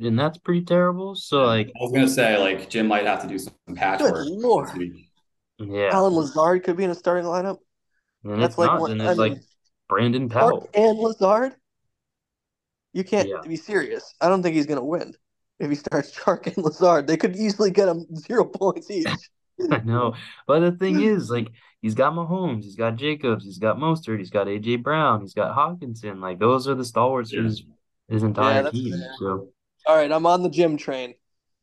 and 0.00 0.18
that's 0.18 0.38
pretty 0.38 0.64
terrible. 0.64 1.14
So 1.14 1.44
like 1.44 1.68
I 1.68 1.82
was 1.82 1.92
gonna 1.92 2.08
say, 2.08 2.38
like 2.38 2.68
Jim 2.68 2.86
might 2.86 3.06
have 3.06 3.22
to 3.22 3.28
do 3.28 3.38
some 3.38 3.54
patchwork. 3.74 4.26
Yeah, 5.58 5.90
Allen 5.92 6.14
Lazard 6.14 6.64
could 6.64 6.76
be 6.76 6.84
in 6.84 6.90
a 6.90 6.94
starting 6.94 7.24
lineup. 7.24 7.58
And 8.24 8.42
that's 8.42 8.58
like 8.58 8.68
not, 8.68 8.90
and 8.90 9.00
it's 9.00 9.18
like 9.18 9.38
Brandon 9.88 10.28
Powell 10.28 10.68
and 10.74 10.98
Lazard. 10.98 11.54
You 12.92 13.04
can't 13.04 13.28
yeah. 13.28 13.40
be 13.46 13.56
serious. 13.56 14.14
I 14.20 14.28
don't 14.28 14.42
think 14.42 14.56
he's 14.56 14.66
gonna 14.66 14.84
win. 14.84 15.14
if 15.58 15.70
he 15.70 15.76
starts 15.76 16.14
Chark 16.18 16.46
and 16.46 16.64
Lazard. 16.64 17.06
They 17.06 17.16
could 17.16 17.36
easily 17.36 17.70
get 17.70 17.88
him 17.88 18.06
zero 18.16 18.44
points 18.44 18.90
each. 18.90 19.06
I 19.70 19.78
know. 19.78 20.14
But 20.46 20.60
the 20.60 20.72
thing 20.72 21.00
is, 21.00 21.30
like, 21.30 21.48
he's 21.80 21.94
got 21.94 22.12
Mahomes, 22.12 22.64
he's 22.64 22.76
got 22.76 22.96
Jacobs, 22.96 23.44
he's 23.44 23.58
got 23.58 23.78
Mostert, 23.78 24.18
he's 24.18 24.30
got 24.30 24.48
AJ 24.48 24.82
Brown, 24.82 25.22
he's 25.22 25.32
got 25.32 25.56
Hockenson. 25.56 26.20
Like, 26.20 26.38
those 26.38 26.68
are 26.68 26.74
the 26.74 26.84
stalwarts 26.84 27.32
yeah. 27.32 27.42
his, 27.42 27.64
his 28.08 28.22
entire 28.22 28.64
yeah, 28.64 28.70
team. 28.70 28.92
Fair. 28.92 29.14
So, 29.18 29.48
all 29.86 29.96
right, 29.96 30.10
I'm 30.10 30.26
on 30.26 30.42
the 30.42 30.50
Jim 30.50 30.76
train. 30.76 31.14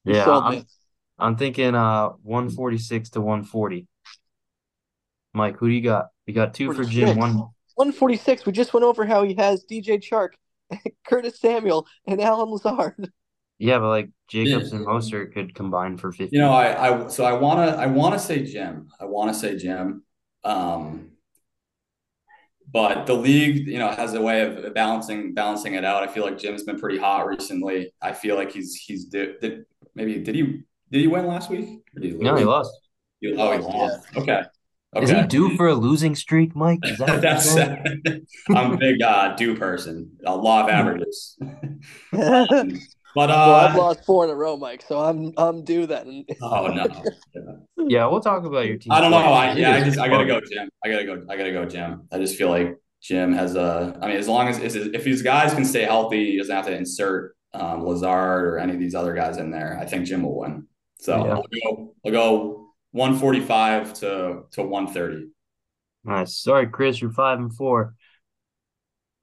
You 0.04 0.16
yeah, 0.16 0.30
I'm, 0.30 0.66
I'm, 1.18 1.38
thinking 1.38 1.76
uh 1.76 2.10
146 2.24 3.12
to 3.12 3.22
140. 3.22 3.88
Mike, 5.34 5.58
who 5.58 5.68
do 5.68 5.74
you 5.74 5.82
got? 5.82 6.08
We 6.28 6.34
got 6.34 6.54
two 6.54 6.74
for 6.74 6.84
Jim, 6.84 7.18
one 7.18 7.36
146. 7.76 8.46
We 8.46 8.52
just 8.52 8.74
went 8.74 8.84
over 8.84 9.06
how 9.06 9.24
he 9.24 9.34
has 9.36 9.66
DJ 9.70 10.02
Chark, 10.02 10.30
Curtis 11.08 11.40
Samuel, 11.40 11.88
and 12.06 12.22
Allen 12.22 12.50
Lazard. 12.50 13.12
Yeah, 13.58 13.80
but 13.80 13.90
like 13.90 14.10
Jacobs 14.28 14.72
yeah. 14.72 14.78
and 14.78 14.88
Mostert 14.88 15.34
could 15.34 15.56
combine 15.56 15.98
for 15.98 16.12
50. 16.12 16.36
You 16.36 16.42
know, 16.42 16.52
I, 16.52 17.06
I 17.06 17.08
so 17.08 17.24
I 17.24 17.34
wanna 17.34 17.72
I 17.78 17.86
wanna 17.86 18.20
say 18.20 18.44
Jim. 18.44 18.90
I 19.00 19.06
wanna 19.06 19.34
say 19.34 19.58
Jim. 19.58 20.04
Um 20.44 21.13
but 22.74 23.06
the 23.06 23.14
league, 23.14 23.68
you 23.68 23.78
know, 23.78 23.90
has 23.90 24.16
a 24.16 24.22
way 24.22 24.42
of 24.42 24.74
balancing 24.74 25.36
balancing 25.36 25.76
it 25.76 25.86
out. 25.86 26.04
I 26.04 26.08
feel 26.08 26.26
like 26.26 26.40
Jim's 26.40 26.64
been 26.64 26.80
pretty 26.80 26.98
hot 26.98 27.28
recently. 27.28 27.94
I 28.02 28.14
feel 28.14 28.36
like 28.36 28.52
he's 28.52 28.74
he's 28.76 29.06
did, 29.06 29.40
did 29.40 29.66
maybe 29.94 30.18
did 30.18 30.34
he 30.34 30.42
did 30.92 31.02
he 31.02 31.08
win 31.08 31.28
last 31.28 31.52
week? 31.52 31.84
He 32.02 32.12
no, 32.12 32.36
he 32.36 32.44
lost. 32.44 32.72
He, 33.22 33.34
oh, 33.38 33.52
he 33.52 33.60
lost. 33.60 34.08
Yeah. 34.14 34.22
Okay. 34.22 34.44
Okay. 34.96 35.04
Is 35.04 35.10
he 35.12 35.24
due 35.28 35.56
for 35.56 35.68
a 35.68 35.76
losing 35.76 36.16
streak, 36.16 36.56
Mike? 36.56 36.80
Is 36.84 36.98
that 36.98 37.22
That's 37.22 37.56
I'm 38.50 38.74
a 38.74 38.78
big 38.78 39.02
uh, 39.02 39.36
due 39.36 39.56
person. 39.56 40.12
A 40.26 40.36
law 40.36 40.64
of 40.64 40.70
averages. 40.70 41.38
But 43.16 43.30
uh, 43.30 43.34
well, 43.34 43.56
I've 43.56 43.76
lost 43.76 44.06
four 44.06 44.26
in 44.26 44.32
a 44.32 44.36
row, 44.36 44.58
Mike. 44.58 44.84
So 44.88 45.00
I'm 45.00 45.34
I'm 45.38 45.64
due 45.64 45.86
then. 45.86 46.26
oh 46.42 46.68
no. 46.68 46.86
Yeah. 46.86 47.42
yeah, 47.88 48.06
we'll 48.08 48.22
talk 48.22 48.44
about 48.44 48.66
your 48.66 48.78
team. 48.78 48.92
I 48.92 49.02
don't 49.02 49.12
know. 49.12 49.18
I, 49.18 49.54
yeah, 49.54 49.76
I 49.76 49.84
just 49.84 50.00
I 50.00 50.08
gotta 50.08 50.26
go, 50.26 50.42
Jim. 50.42 50.70
I 50.84 50.90
gotta 50.90 51.06
go. 51.06 51.24
I 51.30 51.38
gotta 51.38 51.52
go, 51.52 51.66
Jim. 51.66 52.08
I 52.12 52.18
just 52.18 52.36
feel 52.38 52.50
like 52.50 52.76
Jim 53.02 53.34
has 53.34 53.56
a. 53.56 53.98
I 54.02 54.08
mean, 54.08 54.18
as 54.18 54.28
long 54.28 54.48
as 54.48 54.76
if 54.76 55.04
these 55.04 55.22
guys 55.22 55.54
can 55.54 55.66
stay 55.66 55.84
healthy, 55.84 56.32
he 56.32 56.38
doesn't 56.38 56.56
have 56.56 56.66
to 56.66 56.76
insert 56.76 57.36
um, 57.54 57.86
Lazard 57.86 58.46
or 58.46 58.58
any 58.58 58.74
of 58.74 58.80
these 58.80 58.96
other 58.96 59.14
guys 59.14 59.38
in 59.38 59.52
there. 59.52 59.78
I 59.80 59.86
think 59.86 60.06
Jim 60.06 60.24
will 60.24 60.40
win. 60.40 60.68
So 61.00 61.26
yeah. 61.26 61.34
I'll 61.34 61.76
go. 61.76 61.96
I'll 62.06 62.12
go 62.12 62.74
145 62.92 63.94
to 63.96 64.44
to 64.52 64.64
130. 64.64 65.28
Nice. 66.06 66.38
Sorry, 66.38 66.68
Chris, 66.68 67.00
you're 67.02 67.12
five 67.12 67.40
and 67.40 67.54
four. 67.54 67.96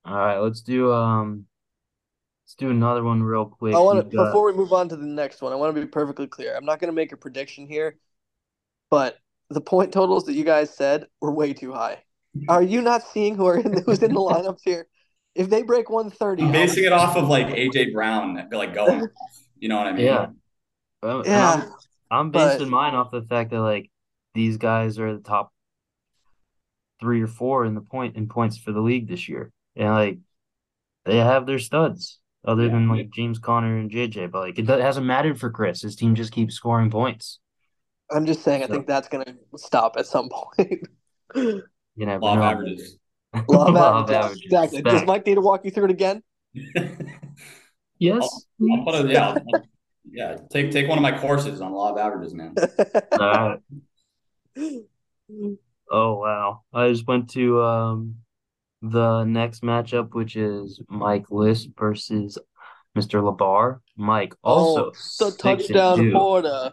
All 0.04 0.16
right, 0.16 0.38
let's 0.38 0.62
do 0.62 0.92
um 0.92 1.46
Let's 2.50 2.56
do 2.56 2.70
another 2.70 3.04
one 3.04 3.22
real 3.22 3.44
quick. 3.44 3.76
I 3.76 3.78
want 3.78 4.10
to 4.10 4.16
got... 4.16 4.24
before 4.24 4.44
we 4.44 4.52
move 4.52 4.72
on 4.72 4.88
to 4.88 4.96
the 4.96 5.06
next 5.06 5.40
one. 5.40 5.52
I 5.52 5.54
want 5.54 5.72
to 5.72 5.80
be 5.80 5.86
perfectly 5.86 6.26
clear. 6.26 6.56
I'm 6.56 6.64
not 6.64 6.80
going 6.80 6.88
to 6.88 6.92
make 6.92 7.12
a 7.12 7.16
prediction 7.16 7.68
here, 7.68 7.96
but 8.90 9.18
the 9.50 9.60
point 9.60 9.92
totals 9.92 10.24
that 10.24 10.32
you 10.32 10.42
guys 10.42 10.74
said 10.74 11.06
were 11.20 11.30
way 11.30 11.52
too 11.52 11.72
high. 11.72 12.02
Are 12.48 12.60
you 12.60 12.82
not 12.82 13.04
seeing 13.04 13.36
who 13.36 13.46
are 13.46 13.56
in 13.56 13.80
who's 13.84 14.02
in 14.02 14.12
the 14.12 14.20
lineups 14.20 14.62
here? 14.64 14.88
If 15.36 15.48
they 15.48 15.62
break 15.62 15.90
130, 15.90 16.42
I'm 16.42 16.50
basing 16.50 16.82
it 16.82 16.92
off 16.92 17.16
of 17.16 17.28
like 17.28 17.46
AJ 17.46 17.92
Brown, 17.92 18.48
like 18.50 18.74
going. 18.74 19.06
You 19.60 19.68
know 19.68 19.76
what 19.76 19.86
I 19.86 19.92
mean? 19.92 20.06
Yeah. 20.06 20.26
Well, 21.04 21.22
yeah. 21.24 21.52
I'm, 21.52 21.72
I'm 22.10 22.30
basing 22.32 22.68
but... 22.68 22.68
mine 22.68 22.94
off 22.96 23.12
the 23.12 23.22
fact 23.22 23.50
that 23.50 23.60
like 23.60 23.92
these 24.34 24.56
guys 24.56 24.98
are 24.98 25.14
the 25.14 25.22
top 25.22 25.52
three 26.98 27.22
or 27.22 27.28
four 27.28 27.64
in 27.64 27.76
the 27.76 27.80
point 27.80 28.16
in 28.16 28.26
points 28.26 28.58
for 28.58 28.72
the 28.72 28.80
league 28.80 29.06
this 29.06 29.28
year, 29.28 29.52
and 29.76 29.90
like 29.90 30.18
they 31.04 31.18
have 31.18 31.46
their 31.46 31.60
studs 31.60 32.18
other 32.44 32.64
yeah. 32.64 32.70
than 32.70 32.88
like 32.88 33.10
James 33.10 33.38
Conner 33.38 33.78
and 33.78 33.90
JJ. 33.90 34.30
But 34.30 34.40
like 34.40 34.58
it 34.58 34.66
hasn't 34.66 35.06
mattered 35.06 35.38
for 35.38 35.50
Chris. 35.50 35.82
His 35.82 35.96
team 35.96 36.14
just 36.14 36.32
keeps 36.32 36.54
scoring 36.54 36.90
points. 36.90 37.38
I'm 38.10 38.26
just 38.26 38.42
saying, 38.42 38.62
so. 38.62 38.68
I 38.68 38.70
think 38.70 38.86
that's 38.86 39.08
gonna 39.08 39.34
stop 39.56 39.96
at 39.96 40.06
some 40.06 40.28
point. 40.28 40.88
you 41.34 41.62
know, 41.96 42.18
law 42.18 42.34
of 42.34 42.40
averages. 42.40 42.96
Law 43.48 43.68
of 43.68 43.76
averages. 43.76 44.16
averages. 44.16 44.42
Exactly. 44.44 44.82
Does 44.82 45.04
Mike 45.04 45.24
need 45.24 45.36
to 45.36 45.40
walk 45.40 45.64
you 45.64 45.70
through 45.70 45.84
it 45.84 45.90
again? 45.92 46.20
yes. 47.98 48.46
I'll, 48.60 48.78
I'll 48.78 48.84
put 48.84 49.04
it, 49.04 49.12
yeah, 49.12 49.28
I'll, 49.28 49.62
yeah. 50.10 50.36
Take 50.50 50.72
take 50.72 50.88
one 50.88 50.98
of 50.98 51.02
my 51.02 51.16
courses 51.16 51.60
on 51.60 51.72
law 51.72 51.92
of 51.92 51.98
averages, 51.98 52.34
man. 52.34 52.56
Uh, 53.12 53.56
oh 55.90 56.14
wow! 56.18 56.62
I 56.74 56.90
just 56.90 57.06
went 57.06 57.30
to 57.30 57.62
um 57.62 58.16
the 58.82 59.24
next 59.24 59.62
matchup, 59.62 60.14
which 60.14 60.36
is 60.36 60.80
Mike 60.88 61.30
List 61.30 61.70
versus 61.78 62.38
Mr. 62.96 63.22
Labar. 63.22 63.80
Mike 63.96 64.34
oh, 64.42 64.50
also 64.50 64.92
oh, 65.24 65.30
the 65.30 65.36
touchdown 65.36 66.12
border. 66.12 66.72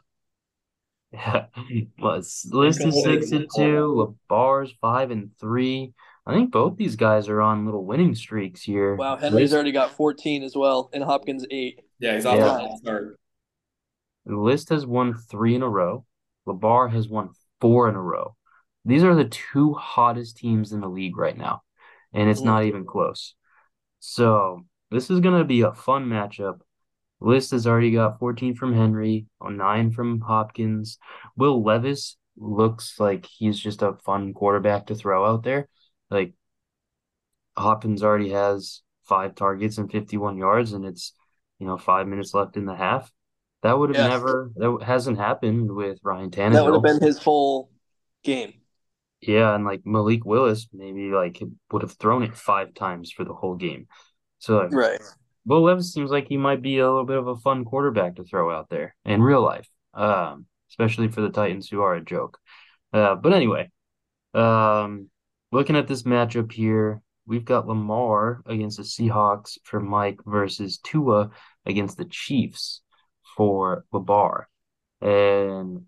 Yeah, 1.11 1.45
List 1.99 2.45
is 2.53 3.03
six 3.03 3.31
and 3.31 3.47
two. 3.55 4.15
Labar's 4.29 4.73
five 4.81 5.11
and 5.11 5.31
three. 5.39 5.93
I 6.25 6.33
think 6.33 6.51
both 6.51 6.75
these 6.75 6.97
guys 6.97 7.29
are 7.29 7.41
on 7.41 7.65
little 7.65 7.85
winning 7.85 8.13
streaks 8.13 8.61
here. 8.61 8.95
Wow, 8.95 9.15
Henry's 9.15 9.43
List, 9.43 9.53
already 9.53 9.71
got 9.71 9.91
14 9.91 10.43
as 10.43 10.55
well, 10.55 10.89
and 10.91 11.03
Hopkins 11.03 11.45
eight. 11.49 11.79
Yeah, 11.99 12.15
he's 12.15 12.25
off 12.25 12.37
yeah. 12.37 12.67
the 12.67 12.77
start. 12.81 13.19
List 14.25 14.69
has 14.69 14.85
won 14.85 15.13
three 15.13 15.55
in 15.55 15.63
a 15.63 15.69
row. 15.69 16.05
Labar 16.45 16.91
has 16.91 17.07
won 17.07 17.29
four 17.61 17.87
in 17.87 17.95
a 17.95 18.01
row. 18.01 18.35
These 18.83 19.03
are 19.03 19.15
the 19.15 19.25
two 19.25 19.73
hottest 19.73 20.37
teams 20.37 20.73
in 20.73 20.81
the 20.81 20.89
league 20.89 21.17
right 21.17 21.37
now 21.37 21.61
and 22.17 22.29
it's 22.29 22.41
not 22.41 22.61
mm-hmm. 22.61 22.69
even 22.69 22.85
close. 22.85 23.35
So 23.99 24.65
this 24.89 25.09
is 25.09 25.19
gonna 25.19 25.45
be 25.45 25.61
a 25.61 25.71
fun 25.71 26.07
matchup. 26.07 26.61
List 27.19 27.51
has 27.51 27.65
already 27.65 27.91
got 27.91 28.19
14 28.19 28.55
from 28.55 28.73
Henry, 28.73 29.27
9 29.41 29.91
from 29.91 30.21
Hopkins. 30.21 30.97
Will 31.35 31.63
Levis 31.63 32.17
looks 32.35 32.99
like 32.99 33.25
he's 33.25 33.59
just 33.59 33.81
a 33.81 33.93
fun 34.05 34.33
quarterback 34.33 34.87
to 34.87 34.95
throw 34.95 35.25
out 35.25 35.43
there. 35.43 35.67
Like 36.09 36.33
Hopkins 37.55 38.03
already 38.03 38.31
has 38.31 38.81
five 39.05 39.35
targets 39.35 39.77
and 39.77 39.91
51 39.91 40.37
yards, 40.37 40.73
and 40.73 40.85
it's 40.85 41.13
you 41.59 41.67
know 41.67 41.77
five 41.77 42.07
minutes 42.07 42.33
left 42.33 42.57
in 42.57 42.65
the 42.65 42.75
half. 42.75 43.11
That 43.61 43.77
would 43.77 43.95
have 43.95 44.05
yeah. 44.05 44.09
never 44.09 44.51
that 44.55 44.83
hasn't 44.83 45.17
happened 45.17 45.71
with 45.71 45.99
Ryan 46.03 46.31
Tannehill. 46.31 46.53
That 46.53 46.65
would 46.65 46.73
have 46.73 46.99
been 46.99 47.07
his 47.07 47.21
whole 47.21 47.69
game. 48.23 48.53
Yeah, 49.21 49.55
and 49.55 49.65
like 49.65 49.81
Malik 49.85 50.25
Willis 50.25 50.67
maybe 50.73 51.09
like 51.09 51.41
would 51.71 51.81
have 51.81 51.93
thrown 51.93 52.23
it 52.23 52.35
five 52.35 52.73
times 52.73 53.11
for 53.11 53.23
the 53.23 53.33
whole 53.33 53.55
game. 53.55 53.87
So 54.39 54.57
like, 54.57 54.71
right. 54.71 55.01
Will 55.45 55.63
Levis 55.63 55.93
seems 55.93 56.11
like 56.11 56.27
he 56.27 56.37
might 56.37 56.61
be 56.61 56.77
a 56.77 56.85
little 56.85 57.05
bit 57.05 57.17
of 57.17 57.27
a 57.27 57.37
fun 57.37 57.63
quarterback 57.63 58.17
to 58.17 58.23
throw 58.23 58.51
out 58.51 58.69
there 58.69 58.95
in 59.05 59.21
real 59.21 59.41
life, 59.41 59.67
um, 59.93 60.45
especially 60.69 61.07
for 61.07 61.21
the 61.21 61.29
Titans 61.29 61.69
who 61.69 61.81
are 61.81 61.95
a 61.95 62.03
joke. 62.03 62.37
Uh, 62.91 63.15
but 63.15 63.33
anyway, 63.33 63.71
um, 64.33 65.09
looking 65.51 65.77
at 65.77 65.87
this 65.87 66.03
matchup 66.03 66.51
here, 66.51 67.01
we've 67.25 67.45
got 67.45 67.67
Lamar 67.67 68.41
against 68.45 68.77
the 68.77 68.83
Seahawks 68.83 69.57
for 69.63 69.79
Mike 69.79 70.19
versus 70.25 70.79
Tua 70.79 71.29
against 71.65 71.97
the 71.97 72.05
Chiefs 72.05 72.81
for 73.35 73.85
Labar. 73.93 74.45
And 75.01 75.85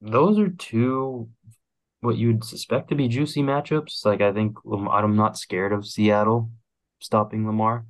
those 0.00 0.38
are 0.38 0.48
two 0.48 1.28
what 2.00 2.16
you'd 2.16 2.44
suspect 2.44 2.88
to 2.88 2.94
be 2.94 3.08
juicy 3.08 3.42
matchups. 3.42 4.04
Like 4.04 4.20
I 4.20 4.32
think 4.32 4.56
I'm 4.66 5.16
not 5.16 5.38
scared 5.38 5.72
of 5.72 5.86
Seattle 5.86 6.50
stopping 7.00 7.46
Lamar. 7.46 7.86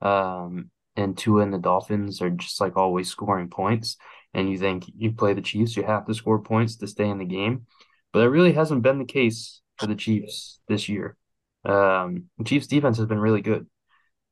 Um, 0.00 0.70
and 0.96 1.16
Tua 1.16 1.42
and 1.42 1.52
the 1.52 1.58
Dolphins 1.58 2.22
are 2.22 2.30
just 2.30 2.60
like 2.60 2.76
always 2.76 3.08
scoring 3.08 3.48
points. 3.48 3.96
And 4.34 4.50
you 4.50 4.58
think 4.58 4.84
you 4.96 5.12
play 5.12 5.34
the 5.34 5.42
Chiefs, 5.42 5.76
you 5.76 5.82
have 5.82 6.06
to 6.06 6.14
score 6.14 6.40
points 6.40 6.76
to 6.76 6.86
stay 6.86 7.08
in 7.08 7.18
the 7.18 7.24
game. 7.24 7.66
But 8.12 8.20
that 8.20 8.30
really 8.30 8.52
hasn't 8.52 8.82
been 8.82 8.98
the 8.98 9.04
case 9.04 9.60
for 9.76 9.86
the 9.86 9.94
Chiefs 9.94 10.60
this 10.68 10.88
year. 10.88 11.16
Um, 11.64 12.24
the 12.38 12.44
Chiefs 12.44 12.66
defense 12.66 12.98
has 12.98 13.06
been 13.06 13.18
really 13.18 13.42
good. 13.42 13.66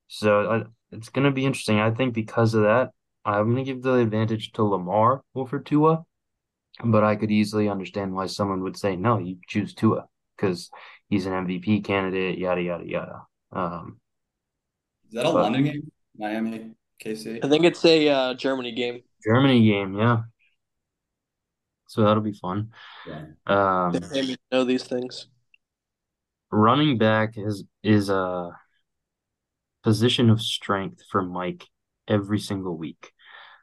So 0.09 0.51
I, 0.51 0.63
it's 0.91 1.09
going 1.09 1.25
to 1.25 1.31
be 1.31 1.47
interesting. 1.47 1.81
I 1.81 1.91
think 1.91 2.15
because 2.15 2.55
of 2.55 2.63
that, 2.63 2.91
I'm 3.25 3.53
going 3.53 3.65
to 3.65 3.65
give 3.65 3.83
the 3.83 3.95
advantage 3.95 4.53
to 4.53 4.65
Lamar 4.65 5.23
over 5.35 5.59
Tua. 5.59 6.05
But 6.83 7.05
I 7.05 7.17
could 7.17 7.31
easily 7.31 7.69
understand 7.69 8.15
why 8.15 8.27
someone 8.27 8.63
would 8.63 8.77
say, 8.77 8.97
no, 8.97 9.19
you 9.19 9.37
choose 9.47 9.75
Tua 9.75 10.07
because 10.37 10.71
he's 11.09 11.27
an 11.27 11.33
MVP 11.33 11.85
candidate, 11.85 12.39
yada, 12.39 12.63
yada, 12.63 12.85
yada. 12.85 13.23
Um, 13.53 14.01
Is 15.07 15.15
that 15.15 15.27
a 15.27 15.33
but, 15.33 15.43
London 15.43 15.65
game? 15.65 15.93
Miami, 16.17 16.73
KC? 17.05 17.45
I 17.45 17.49
think 17.49 17.65
it's 17.65 17.85
a 17.85 18.09
uh, 18.09 18.35
Germany 18.35 18.73
game. 18.73 19.03
Germany 19.25 19.65
game, 19.65 19.97
yeah. 19.97 20.23
So 21.89 22.03
that'll 22.03 22.23
be 22.23 22.33
fun. 22.33 22.71
Yeah. 23.07 23.25
Um, 23.47 23.93
they 23.93 24.37
know 24.51 24.65
these 24.65 24.85
things. 24.85 25.29
Running 26.51 26.99
back 26.99 27.35
is 27.37 27.65
is 27.83 28.09
a 28.11 28.51
position 29.83 30.31
of 30.31 30.41
strength 30.41 31.03
for 31.11 31.23
Mike 31.23 31.65
every 32.09 32.39
single 32.39 32.77
week. 32.77 33.13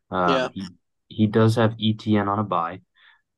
Uh, 0.10 0.28
yeah. 0.30 0.48
He, 0.54 0.68
he 1.08 1.28
does 1.28 1.56
have 1.56 1.72
ETN 1.72 2.28
on 2.28 2.40
a 2.40 2.44
bye, 2.44 2.82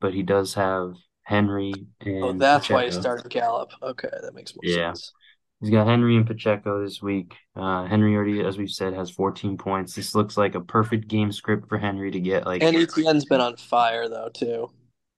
but 0.03 0.13
he 0.13 0.21
does 0.21 0.53
have 0.55 0.95
Henry 1.23 1.73
and 2.01 2.23
Oh, 2.23 2.33
that's 2.33 2.67
Pacheco. 2.67 2.77
why 2.77 2.85
he 2.85 2.91
started 2.91 3.31
Gallup. 3.31 3.71
Okay, 3.81 4.09
that 4.21 4.35
makes 4.35 4.53
more 4.53 4.59
yeah. 4.63 4.89
sense. 4.89 5.13
He's 5.61 5.69
got 5.69 5.87
Henry 5.87 6.17
and 6.17 6.27
Pacheco 6.27 6.83
this 6.83 7.01
week. 7.01 7.37
Uh, 7.55 7.85
Henry 7.85 8.13
already, 8.13 8.41
as 8.41 8.57
we've 8.57 8.69
said, 8.69 8.93
has 8.93 9.09
14 9.09 9.57
points. 9.57 9.95
This 9.95 10.13
looks 10.13 10.35
like 10.35 10.55
a 10.55 10.59
perfect 10.59 11.07
game 11.07 11.31
script 11.31 11.69
for 11.69 11.77
Henry 11.77 12.11
to 12.11 12.19
get 12.19 12.45
like. 12.45 12.61
And 12.61 12.75
Etienne's 12.75 13.23
been 13.23 13.39
on 13.39 13.55
fire 13.55 14.09
though 14.09 14.27
too. 14.27 14.71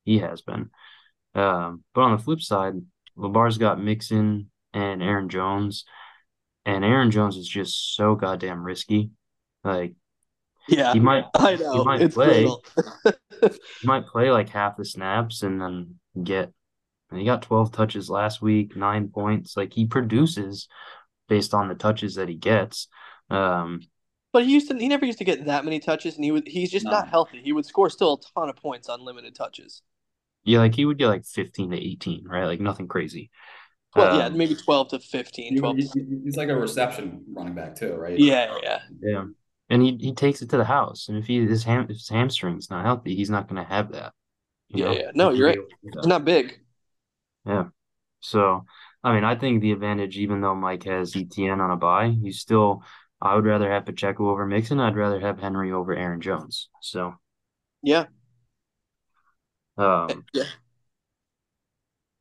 He 0.04 0.20
has 0.20 0.44
been. 0.44 0.70
Um, 1.34 1.84
but 1.96 2.02
on 2.02 2.16
the 2.16 2.22
flip 2.24 2.42
side, 2.42 2.76
Labar's 3.18 3.58
got 3.58 3.82
Mixon 3.82 4.52
and 4.72 5.02
Aaron 5.02 5.30
Jones, 5.30 5.84
and 6.64 6.86
Aaron 6.86 7.10
Jones 7.10 7.38
is 7.38 7.48
just 7.48 7.96
so 7.96 8.14
goddamn 8.14 8.64
risky. 8.64 9.10
Like, 9.64 9.96
yeah, 10.68 10.94
he 10.94 11.00
might, 11.00 11.26
I 11.36 11.56
know, 11.56 11.74
he 11.74 11.84
might 11.86 12.02
it's 12.04 12.14
play. 12.14 12.48
he 13.42 13.88
might 13.88 14.06
play 14.08 14.32
like 14.32 14.50
half 14.50 14.78
the 14.78 14.86
snaps 14.86 15.44
and 15.44 15.62
then 15.62 16.00
get. 16.24 16.52
And 17.12 17.20
he 17.20 17.26
got 17.26 17.44
12 17.44 17.72
touches 17.72 18.10
last 18.10 18.42
week, 18.42 18.76
nine 18.76 19.10
points. 19.10 19.56
Like 19.56 19.74
he 19.74 19.86
produces 19.86 20.68
based 21.30 21.54
on 21.54 21.68
the 21.68 21.76
touches 21.76 22.16
that 22.16 22.30
he 22.30 22.36
gets. 22.36 22.88
Um, 23.30 23.82
But 24.34 24.46
he 24.46 24.54
used 24.54 24.70
to, 24.70 24.78
he 24.78 24.88
never 24.88 25.06
used 25.06 25.20
to 25.20 25.24
get 25.24 25.46
that 25.46 25.66
many 25.66 25.80
touches, 25.80 26.16
and 26.16 26.24
he 26.26 26.32
would 26.32 26.48
he's 26.48 26.72
just 26.72 26.86
No. 26.86 26.92
not 26.92 27.08
healthy. 27.10 27.42
He 27.44 27.54
would 27.54 27.66
score 27.66 27.90
still 27.90 28.14
a 28.14 28.40
ton 28.40 28.50
of 28.50 28.56
points 28.56 28.90
on 28.90 29.04
limited 29.06 29.36
touches. 29.36 29.82
yeah, 30.44 30.60
like 30.60 30.76
he 30.76 30.86
would 30.86 30.98
get 30.98 31.08
like 31.08 31.26
15 31.26 31.72
to 31.72 31.78
18, 31.78 32.28
right? 32.28 32.46
Like 32.46 32.60
nothing 32.60 32.88
crazy. 32.88 33.32
Well, 33.96 34.18
yeah, 34.18 34.26
Um, 34.26 34.38
maybe 34.38 34.56
twelve 34.56 34.90
to 34.90 35.00
15, 35.00 35.54
He- 35.54 35.60
12 35.60 35.78
to 35.78 35.84
he- 35.84 36.20
he's 36.26 36.36
like 36.36 36.50
a 36.50 36.56
reception 36.56 37.24
running 37.34 37.56
back 37.56 37.76
too, 37.76 37.94
right? 37.96 38.20
Yeah, 38.20 38.58
yeah. 38.62 38.80
Yeah, 39.02 39.26
and 39.70 39.82
he 39.82 39.98
he 40.00 40.14
takes 40.14 40.42
it 40.42 40.50
to 40.52 40.58
the 40.58 40.66
house, 40.66 41.10
and 41.10 41.18
if 41.18 41.26
he 41.28 41.46
his 41.46 41.64
ham 41.64 41.84
if 41.84 41.98
his 41.98 42.10
hamstring's 42.10 42.70
not 42.70 42.86
healthy, 42.86 43.16
he's 43.16 43.30
not 43.30 43.48
going 43.48 43.62
to 43.64 43.70
have 43.70 43.92
that. 43.92 44.14
Yeah, 44.70 44.94
yeah. 44.94 45.12
No, 45.14 45.32
you're 45.32 45.48
right. 45.48 45.56
be 45.56 45.60
able 45.60 45.70
to 45.70 45.76
do 45.84 46.00
He's 46.00 46.08
not 46.08 46.26
big. 46.26 46.60
Yeah, 47.46 47.66
so 48.22 48.66
I 49.04 49.14
mean, 49.16 49.24
I 49.24 49.36
think 49.36 49.62
the 49.62 49.72
advantage, 49.72 50.18
even 50.18 50.42
though 50.42 50.56
Mike 50.56 50.84
has 50.84 51.16
ETN 51.16 51.60
on 51.62 51.72
a 51.72 51.78
bye, 51.78 52.10
he's 52.10 52.40
still. 52.40 52.84
I 53.22 53.36
would 53.36 53.46
rather 53.46 53.72
have 53.72 53.86
Pacheco 53.86 54.30
over 54.30 54.46
Mixon. 54.46 54.80
I'd 54.80 54.96
rather 54.98 55.20
have 55.20 55.40
Henry 55.40 55.72
over 55.72 55.96
Aaron 55.96 56.22
Jones. 56.22 56.70
So, 56.82 57.16
Yeah. 57.82 58.08
um, 59.78 60.26
Yeah. 60.34 60.44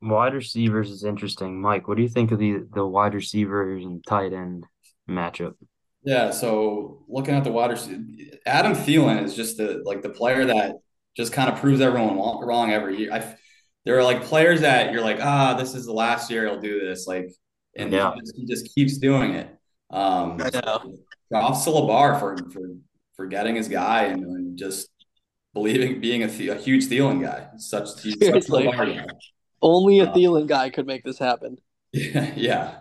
wide 0.01 0.33
receivers 0.33 0.89
is 0.89 1.03
interesting. 1.03 1.61
Mike, 1.61 1.87
what 1.87 1.97
do 1.97 2.03
you 2.03 2.09
think 2.09 2.31
of 2.31 2.39
the 2.39 2.65
the 2.73 2.85
wide 2.85 3.13
receivers 3.13 3.83
and 3.83 4.05
tight 4.05 4.33
end 4.33 4.65
matchup? 5.09 5.55
Yeah, 6.05 6.29
so 6.31 7.03
looking 7.07 7.33
at 7.35 7.43
the 7.43 7.51
wide 7.51 7.71
receiver, 7.71 8.01
Adam 8.45 8.73
Thielen 8.73 9.23
is 9.23 9.35
just 9.35 9.57
the 9.57 9.81
like 9.85 10.01
the 10.01 10.09
player 10.09 10.45
that 10.45 10.75
just 11.17 11.33
kind 11.33 11.49
of 11.51 11.59
proves 11.59 11.81
everyone 11.81 12.15
wrong, 12.17 12.45
wrong 12.45 12.71
every 12.71 12.97
year. 12.99 13.13
I, 13.13 13.35
there 13.85 13.97
are 13.97 14.03
like 14.03 14.23
players 14.23 14.61
that 14.61 14.91
you're 14.93 15.01
like, 15.01 15.19
ah, 15.21 15.55
this 15.55 15.73
is 15.75 15.85
the 15.85 15.93
last 15.93 16.29
year 16.31 16.45
he'll 16.47 16.59
do 16.59 16.79
this, 16.79 17.07
like, 17.07 17.31
and 17.75 17.91
Yeah. 17.91 18.13
he, 18.13 18.19
just, 18.21 18.35
he 18.37 18.45
just 18.45 18.75
keeps 18.75 18.97
doing 18.97 19.33
it. 19.35 19.47
Um, 19.89 20.39
I 20.41 20.49
know. 20.49 20.95
Props 21.31 21.63
to 21.63 21.69
Labar 21.71 22.19
for 22.19 22.37
for 22.51 22.61
for 23.15 23.25
getting 23.27 23.55
his 23.55 23.67
guy 23.67 24.03
and, 24.05 24.23
and 24.23 24.57
just 24.57 24.89
believing 25.53 26.01
being 26.01 26.21
a, 26.23 26.27
th- 26.27 26.49
a 26.49 26.55
huge 26.55 26.85
Thielen 26.85 27.21
guy. 27.21 27.47
Such 27.57 27.87
such. 27.87 28.03
Labar 28.09 28.95
guy. 28.95 29.05
Only 29.61 29.99
a 29.99 30.05
Uh, 30.05 30.13
Thielen 30.13 30.47
guy 30.47 30.69
could 30.69 30.85
make 30.85 31.03
this 31.03 31.17
happen. 31.17 31.57
Yeah, 31.93 32.33
yeah. 32.35 32.75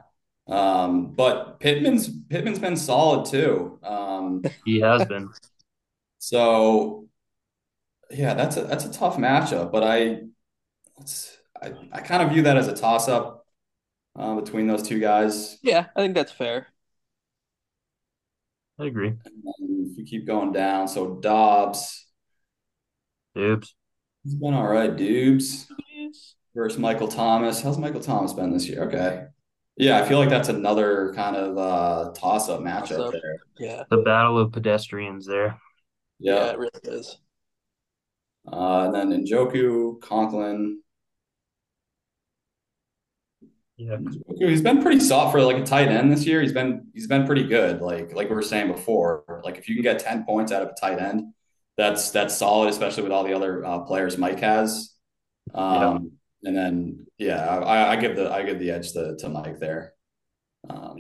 Um, 0.46 1.12
but 1.12 1.59
Pittman's 1.61 2.09
Pittman's 2.09 2.59
been 2.59 2.76
solid 2.76 3.26
too. 3.26 3.78
Um, 3.83 4.42
He 4.64 4.80
has 4.80 5.04
been. 5.07 5.30
so 6.18 7.09
yeah, 8.11 8.35
that's 8.35 8.57
a 8.57 8.64
that's 8.64 8.85
a 8.85 8.92
tough 8.92 9.16
matchup. 9.16 9.72
But 9.72 9.83
I, 9.83 10.20
it's, 11.00 11.37
I 11.61 11.72
I 11.92 12.00
kind 12.00 12.22
of 12.22 12.30
view 12.30 12.42
that 12.42 12.57
as 12.57 12.68
a 12.68 12.76
toss 12.76 13.09
up 13.09 13.46
uh, 14.16 14.35
between 14.37 14.66
those 14.66 14.87
two 14.87 15.00
guys. 15.00 15.59
Yeah, 15.62 15.87
I 15.96 16.00
think 16.02 16.14
that's 16.14 16.33
fair. 16.33 16.68
I 18.78 18.87
agree. 18.87 19.14
And 19.24 19.90
if 19.90 19.96
we 19.96 20.04
keep 20.04 20.26
going 20.26 20.52
down, 20.52 20.88
so 20.88 21.16
Dobbs, 21.16 22.07
Dibs. 23.35 23.74
he's 24.22 24.35
been 24.35 24.54
all 24.54 24.66
right. 24.66 24.94
Dubes 24.94 25.66
versus 26.54 26.78
Michael 26.78 27.09
Thomas. 27.09 27.62
How's 27.62 27.78
Michael 27.78 28.00
Thomas 28.00 28.33
been 28.33 28.52
this 28.52 28.68
year? 28.68 28.85
Okay. 28.85 29.26
Yeah, 29.76 30.00
I 30.00 30.08
feel 30.08 30.18
like 30.18 30.28
that's 30.28 30.48
another 30.48 31.12
kind 31.14 31.34
of 31.37 31.58
uh, 31.58 32.12
toss 32.12 32.48
up 32.48 32.60
matchup 32.60 32.96
Toss-up. 32.96 33.12
there. 33.12 33.37
Yeah. 33.58 33.82
The 33.90 33.98
battle 33.98 34.38
of 34.38 34.52
pedestrians 34.52 35.26
there. 35.26 35.58
Yeah, 36.20 36.34
Yeah. 36.46 36.50
it 36.52 36.58
really 36.58 36.70
is. 36.84 37.18
Uh, 38.50 38.90
and 38.92 38.94
then 39.12 39.24
Njoku, 39.26 40.00
Conklin. 40.00 40.80
Yeah. 43.76 43.96
Njoku, 43.96 44.48
He's 44.48 44.62
been 44.62 44.80
pretty 44.82 45.00
soft 45.00 45.32
for 45.32 45.42
like 45.42 45.56
a 45.56 45.64
tight 45.64 45.88
end 45.88 46.12
this 46.12 46.24
year. 46.26 46.40
He's 46.40 46.52
been 46.52 46.87
he's 46.94 47.08
been 47.08 47.26
pretty 47.26 47.44
good. 47.44 47.80
Like 47.80 48.14
like 48.14 48.28
we 48.28 48.34
were 48.34 48.42
saying 48.42 48.70
before, 48.70 49.40
like 49.44 49.58
if 49.58 49.68
you 49.68 49.74
can 49.74 49.82
get 49.82 49.98
10 49.98 50.24
points 50.24 50.52
out 50.52 50.62
of 50.62 50.68
a 50.68 50.74
tight 50.80 51.00
end, 51.00 51.32
that's 51.76 52.10
that's 52.12 52.37
solid, 52.37 52.68
especially 52.68 53.02
with 53.02 53.12
all 53.12 53.24
the 53.24 53.34
other 53.34 53.64
uh, 53.64 53.80
players 53.80 54.16
Mike 54.18 54.38
has. 54.40 54.94
Um, 55.52 56.12
and 56.44 56.56
then 56.56 57.04
yeah, 57.18 57.44
I, 57.46 57.92
I 57.92 57.96
give 57.96 58.16
the 58.16 58.31
I 58.33 58.42
give 58.42 58.59
the 58.59 58.70
edge 58.70 58.92
to, 58.92 59.16
to 59.18 59.29
Mike 59.29 59.59
there. 59.61 59.94
Um, 60.68 60.96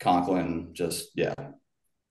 Conklin 0.00 0.70
just 0.72 1.10
yeah 1.14 1.34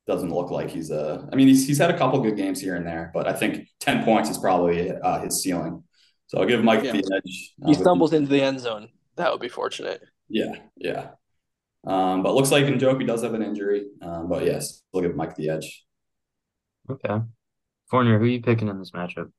doesn't 0.05 0.29
look 0.33 0.51
like 0.51 0.69
he's 0.69 0.91
a. 0.91 1.27
I 1.31 1.35
mean 1.35 1.47
he's 1.47 1.67
he's 1.67 1.77
had 1.77 1.89
a 1.91 1.97
couple 1.97 2.19
good 2.21 2.37
games 2.37 2.59
here 2.61 2.75
and 2.75 2.85
there, 2.85 3.11
but 3.13 3.27
I 3.27 3.33
think 3.33 3.67
10 3.81 4.03
points 4.03 4.29
is 4.29 4.37
probably 4.37 4.91
uh, 4.91 5.19
his 5.21 5.41
ceiling. 5.41 5.83
So 6.27 6.39
I'll 6.39 6.45
give 6.47 6.63
Mike 6.63 6.83
Yeah. 6.83 6.91
the 6.93 6.99
edge. 6.99 7.53
uh, 7.63 7.65
He 7.67 7.69
with- 7.71 7.79
stumbles 7.79 8.13
into 8.13 8.29
the 8.29 8.41
end 8.41 8.59
zone. 8.59 8.89
That 9.15 9.31
would 9.31 9.41
be 9.41 9.49
fortunate. 9.49 10.01
yeah, 10.29 10.55
yeah. 10.75 11.09
Um, 11.85 12.21
but 12.23 12.35
looks 12.35 12.51
like 12.51 12.65
Njoku 12.65 13.07
does 13.07 13.23
have 13.23 13.33
an 13.33 13.41
injury. 13.41 13.85
Um, 14.01 14.27
but 14.29 14.43
yes, 14.45 14.81
we'll 14.91 15.03
give 15.03 15.15
Mike 15.15 15.35
the 15.35 15.49
edge. 15.49 15.85
Okay. 16.89 17.21
Fournier, 17.89 18.19
who 18.19 18.25
are 18.25 18.27
you 18.27 18.41
picking 18.41 18.67
in 18.67 18.77
this 18.79 18.91
matchup? 18.91 19.31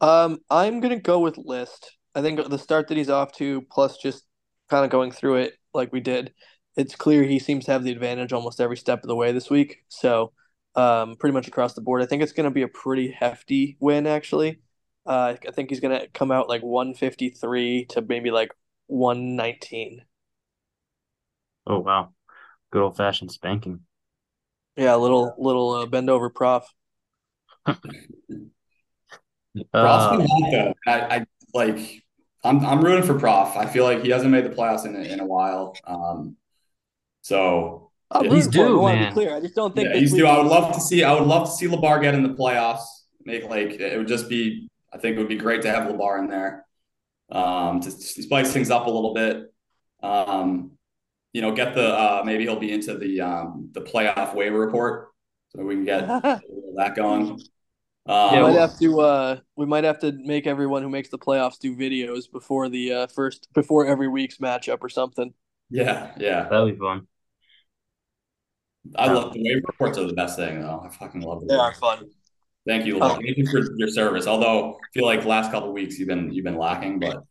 Um, 0.00 0.38
I'm 0.50 0.80
gonna 0.80 0.98
go 0.98 1.20
with 1.20 1.38
List. 1.38 1.96
I 2.14 2.22
think 2.22 2.48
the 2.48 2.58
start 2.58 2.88
that 2.88 2.96
he's 2.96 3.10
off 3.10 3.32
to, 3.34 3.62
plus 3.62 3.98
just 3.98 4.24
kind 4.70 4.84
of 4.84 4.90
going 4.90 5.10
through 5.10 5.36
it 5.36 5.54
like 5.72 5.92
we 5.92 6.00
did, 6.00 6.32
it's 6.76 6.94
clear 6.96 7.22
he 7.24 7.38
seems 7.38 7.64
to 7.66 7.72
have 7.72 7.84
the 7.84 7.92
advantage 7.92 8.32
almost 8.32 8.60
every 8.60 8.76
step 8.76 9.02
of 9.02 9.08
the 9.08 9.16
way 9.16 9.32
this 9.32 9.50
week. 9.50 9.78
So, 9.88 10.32
um, 10.76 11.16
pretty 11.16 11.34
much 11.34 11.48
across 11.48 11.74
the 11.74 11.80
board, 11.80 12.02
I 12.02 12.06
think 12.06 12.22
it's 12.22 12.32
gonna 12.32 12.50
be 12.50 12.62
a 12.62 12.68
pretty 12.68 13.10
hefty 13.10 13.76
win. 13.80 14.06
Actually, 14.06 14.60
uh, 15.06 15.36
I 15.46 15.50
think 15.52 15.70
he's 15.70 15.80
gonna 15.80 16.06
come 16.14 16.30
out 16.30 16.48
like 16.48 16.62
153 16.62 17.86
to 17.86 18.02
maybe 18.02 18.30
like 18.30 18.52
119. 18.86 20.02
Oh 21.66 21.80
wow. 21.80 22.14
Good 22.70 22.82
old 22.82 22.96
fashioned 22.96 23.32
spanking. 23.32 23.86
Yeah, 24.76 24.94
a 24.94 24.98
little 24.98 25.34
little 25.38 25.70
uh, 25.72 25.86
bend 25.86 26.10
over 26.10 26.30
prof. 26.30 26.64
Prof's 29.80 30.06
been 30.08 30.20
Uh, 30.20 30.26
hot 30.28 30.50
though. 30.50 30.74
I, 30.86 31.16
I 31.16 31.26
like. 31.52 32.03
I'm 32.44 32.64
I'm 32.64 32.84
rooting 32.84 33.04
for 33.04 33.18
Prof. 33.18 33.56
I 33.56 33.66
feel 33.66 33.84
like 33.84 34.02
he 34.02 34.10
hasn't 34.10 34.30
made 34.30 34.44
the 34.44 34.50
playoffs 34.50 34.84
in 34.84 34.94
a, 34.94 35.00
in 35.00 35.20
a 35.20 35.26
while. 35.26 35.74
Um, 35.86 36.36
so 37.22 37.90
I'm 38.10 38.30
he's 38.30 38.46
for 38.46 38.52
due, 38.52 38.78
I 38.78 38.80
want 38.80 39.00
to 39.00 39.06
be 39.06 39.12
clear. 39.12 39.34
I 39.34 39.40
just 39.40 39.54
don't 39.54 39.74
think 39.74 39.88
yeah, 39.88 39.98
he's 39.98 40.12
week 40.12 40.22
due. 40.22 40.26
I 40.26 40.38
would 40.38 40.46
love 40.46 40.74
to 40.74 40.80
see. 40.80 41.02
I 41.02 41.12
would 41.14 41.26
love 41.26 41.48
to 41.48 41.50
see 41.50 41.66
Labar 41.66 42.00
get 42.02 42.14
in 42.14 42.22
the 42.22 42.34
playoffs. 42.34 42.84
Make 43.24 43.44
like 43.44 43.80
it 43.80 43.96
would 43.96 44.08
just 44.08 44.28
be. 44.28 44.68
I 44.92 44.98
think 44.98 45.16
it 45.16 45.18
would 45.18 45.28
be 45.28 45.36
great 45.36 45.62
to 45.62 45.70
have 45.70 45.88
Labar 45.88 46.18
in 46.20 46.28
there. 46.28 46.66
Um, 47.32 47.80
to, 47.80 47.90
to 47.90 48.22
spice 48.22 48.52
things 48.52 48.70
up 48.70 48.86
a 48.86 48.90
little 48.90 49.14
bit. 49.14 49.52
Um, 50.02 50.72
you 51.32 51.40
know, 51.40 51.52
get 51.52 51.74
the 51.74 51.88
uh, 51.88 52.22
maybe 52.24 52.44
he'll 52.44 52.60
be 52.60 52.72
into 52.72 52.96
the 52.98 53.22
um 53.22 53.70
the 53.72 53.80
playoff 53.80 54.34
waiver 54.34 54.58
report, 54.58 55.08
so 55.48 55.64
we 55.64 55.74
can 55.74 55.84
get 55.84 56.06
that 56.76 56.94
going. 56.94 57.40
Um, 58.06 58.34
We 58.36 58.40
might 58.42 58.58
have 58.60 58.78
to 58.80 59.00
uh 59.00 59.36
we 59.56 59.66
might 59.66 59.84
have 59.84 59.98
to 60.00 60.12
make 60.12 60.46
everyone 60.46 60.82
who 60.82 60.90
makes 60.90 61.08
the 61.08 61.18
playoffs 61.18 61.58
do 61.58 61.74
videos 61.74 62.30
before 62.30 62.68
the 62.68 62.92
uh 62.92 63.06
first 63.06 63.48
before 63.54 63.86
every 63.86 64.08
week's 64.08 64.38
matchup 64.38 64.78
or 64.82 64.88
something. 64.88 65.32
yeah, 65.70 66.12
yeah. 66.18 66.42
that'll 66.42 66.70
be 66.70 66.76
fun. 66.76 67.06
I 68.96 69.10
love 69.10 69.32
the 69.32 69.42
waiver 69.42 69.62
reports 69.66 69.96
are 69.96 70.06
the 70.06 70.12
best 70.12 70.36
thing 70.36 70.60
though. 70.60 70.82
I 70.84 70.90
fucking 70.90 71.22
love 71.22 71.40
them. 71.40 71.48
They 71.48 71.54
are 71.54 71.72
fun. 71.74 72.10
Thank 72.66 72.84
you. 72.86 72.96
Labar. 72.96 73.22
Thank 73.22 73.38
you 73.38 73.46
for 73.46 73.62
your 73.76 73.88
service. 73.88 74.26
Although 74.26 74.74
I 74.74 74.76
feel 74.92 75.06
like 75.06 75.24
last 75.24 75.50
couple 75.50 75.68
of 75.68 75.74
weeks 75.74 75.98
you've 75.98 76.08
been 76.08 76.32
you've 76.32 76.44
been 76.44 76.58
lacking, 76.58 77.00
but 77.00 77.22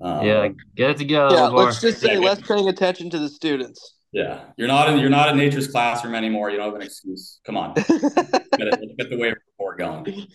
um, 0.00 0.26
Yeah, 0.26 0.48
get 0.74 0.90
it 0.90 0.96
together, 0.98 1.34
Yeah, 1.34 1.48
let's 1.48 1.80
just 1.80 2.00
say 2.00 2.14
Yeah. 2.14 2.20
less 2.20 2.40
paying 2.40 2.68
attention 2.68 3.10
to 3.10 3.18
the 3.18 3.28
students. 3.28 3.94
Yeah, 4.12 4.44
you're 4.56 4.68
not 4.68 4.88
in 4.90 4.98
you're 4.98 5.10
not 5.10 5.30
in 5.30 5.36
nature's 5.36 5.68
classroom 5.68 6.14
anymore. 6.14 6.50
You 6.50 6.56
don't 6.56 6.66
have 6.66 6.74
an 6.74 6.82
excuse. 6.82 7.40
Come 7.44 7.56
on, 7.56 7.74
get, 7.74 7.86
it, 7.88 8.96
get 8.98 9.10
the 9.10 9.16
waiver 9.18 9.40
report 9.52 9.78
going. 9.78 10.28